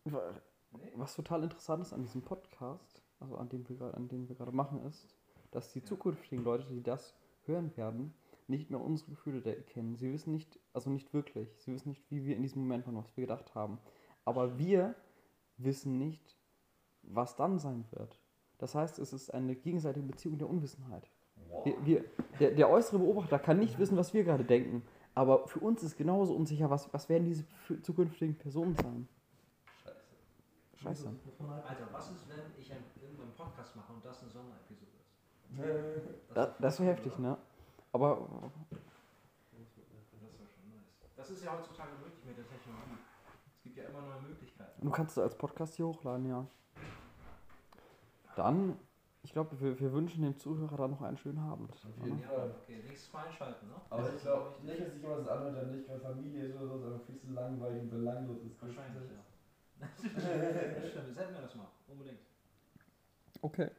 Nee? 0.02 0.92
Was 0.96 1.16
total 1.16 1.44
interessant 1.44 1.82
ist 1.84 1.94
an 1.94 2.02
diesem 2.02 2.24
Podcast, 2.24 3.04
also 3.20 3.38
an 3.38 3.50
dem 3.50 3.68
wir 3.70 3.78
gerade, 3.78 3.96
an 3.96 4.08
dem 4.08 4.28
wir 4.28 4.36
gerade 4.36 4.52
machen, 4.52 4.84
ist, 4.86 5.16
dass 5.52 5.72
die 5.72 5.84
zukünftigen 5.84 6.44
Leute, 6.44 6.66
die 6.68 6.82
das 6.82 7.16
hören 7.46 7.76
werden, 7.78 8.14
nicht 8.48 8.70
mehr 8.72 8.82
unsere 8.82 9.12
Gefühle 9.12 9.42
da 9.42 9.54
kennen. 9.54 9.96
Sie 9.96 10.12
wissen 10.12 10.34
nicht, 10.34 10.60
also 10.74 10.90
nicht 10.90 11.14
wirklich, 11.14 11.50
sie 11.60 11.74
wissen 11.74 11.90
nicht, 11.90 12.10
wie 12.10 12.26
wir 12.26 12.36
in 12.36 12.42
diesem 12.42 12.64
Moment 12.64 12.88
waren, 12.88 12.98
was 12.98 13.16
wir 13.16 13.22
gedacht 13.22 13.54
haben. 13.56 13.80
Aber 14.26 14.58
wir 14.58 14.96
wissen 15.58 15.98
nicht, 15.98 16.38
was 17.04 17.36
dann 17.36 17.60
sein 17.60 17.86
wird. 17.92 18.20
Das 18.58 18.76
heißt, 18.76 19.00
es 19.00 19.14
ist 19.14 19.34
eine 19.34 19.56
gegenseitige 19.56 20.06
Beziehung 20.06 20.38
der 20.38 20.50
Unwissenheit. 20.50 21.10
Wir, 21.64 21.86
wir, 21.86 22.06
der, 22.40 22.52
der 22.52 22.70
äußere 22.70 23.00
Beobachter 23.00 23.40
kann 23.40 23.60
nicht 23.60 23.78
wissen, 23.80 23.98
was 23.98 24.14
wir 24.14 24.24
gerade 24.24 24.44
denken. 24.44 24.84
Aber 25.16 25.48
für 25.48 25.60
uns 25.60 25.84
ist 25.84 25.98
genauso 25.98 26.34
unsicher, 26.36 26.70
was, 26.70 26.92
was 26.94 27.08
werden 27.10 27.26
diese 27.26 27.46
zukünftigen 27.84 28.36
Personen 28.36 28.76
sein. 28.76 29.08
Scheiße. 30.78 31.08
Halt- 31.08 31.66
Also, 31.66 31.84
was 31.92 32.12
ist, 32.12 32.28
wenn 32.30 32.40
ich 32.60 32.72
einen, 32.72 32.84
irgendeinen 33.02 33.32
Podcast 33.34 33.76
mache 33.76 33.94
und 33.94 34.04
das 34.04 34.22
eine 34.22 34.32
Sonderepisode 34.32 34.92
ist? 34.98 36.36
Das, 36.36 36.50
das 36.60 36.80
wäre 36.80 36.92
heftig, 36.92 37.18
ne? 37.20 37.38
Aber. 37.92 38.28
Das 41.16 41.30
ist 41.30 41.44
ja 41.46 41.56
heutzutage 41.58 41.92
möglich 42.04 42.26
mit 42.26 42.38
der 42.38 42.48
Technologie. 42.48 42.98
Es 43.56 43.64
gibt 43.64 43.78
ja 43.78 43.84
immer 43.86 44.02
neue 44.02 44.22
Möglichkeiten. 44.24 44.82
du 44.82 44.90
kannst 44.92 45.18
es 45.18 45.24
als 45.24 45.38
Podcast 45.38 45.76
hier 45.76 45.88
hochladen, 45.88 46.28
ja. 46.28 46.46
Dann, 48.36 48.78
ich 49.24 49.32
glaube, 49.32 49.60
wir, 49.60 49.80
wir 49.80 49.94
wünschen 49.94 50.22
dem 50.22 50.38
Zuhörer 50.38 50.76
dann 50.76 50.92
noch 50.92 51.02
einen 51.02 51.18
schönen 51.18 51.40
Abend. 51.40 51.72
Ja, 52.06 52.46
okay, 52.62 52.84
nächstes 52.88 53.12
Mal 53.14 53.26
einschalten, 53.26 53.68
ne? 53.68 53.76
Aber 53.90 54.14
ich 54.14 54.22
glaube 54.22 54.52
glaub 54.52 54.64
nicht, 54.64 54.82
dass 54.82 54.94
sich 54.94 55.02
jemand 55.02 55.22
das 55.22 55.28
anhört, 55.30 55.56
der 55.56 55.64
nicht 55.68 55.88
gerade 55.88 56.02
Familie 56.02 56.48
ist 56.48 56.56
oder 56.56 56.68
so, 56.68 56.78
sondern 56.80 57.00
viel 57.02 57.18
zu 57.18 57.32
langweilig 57.32 57.82
und 57.84 57.90
belanglos 57.90 58.38
ist. 58.44 58.62
Wahrscheinlich, 58.62 59.10
ja. 59.10 59.88
Stimmt. 60.90 61.16
Senden 61.16 61.36
wir 61.36 61.42
das 61.42 61.56
mal. 61.56 61.68
Unbedingt. 61.88 62.20
Okay. 63.42 63.70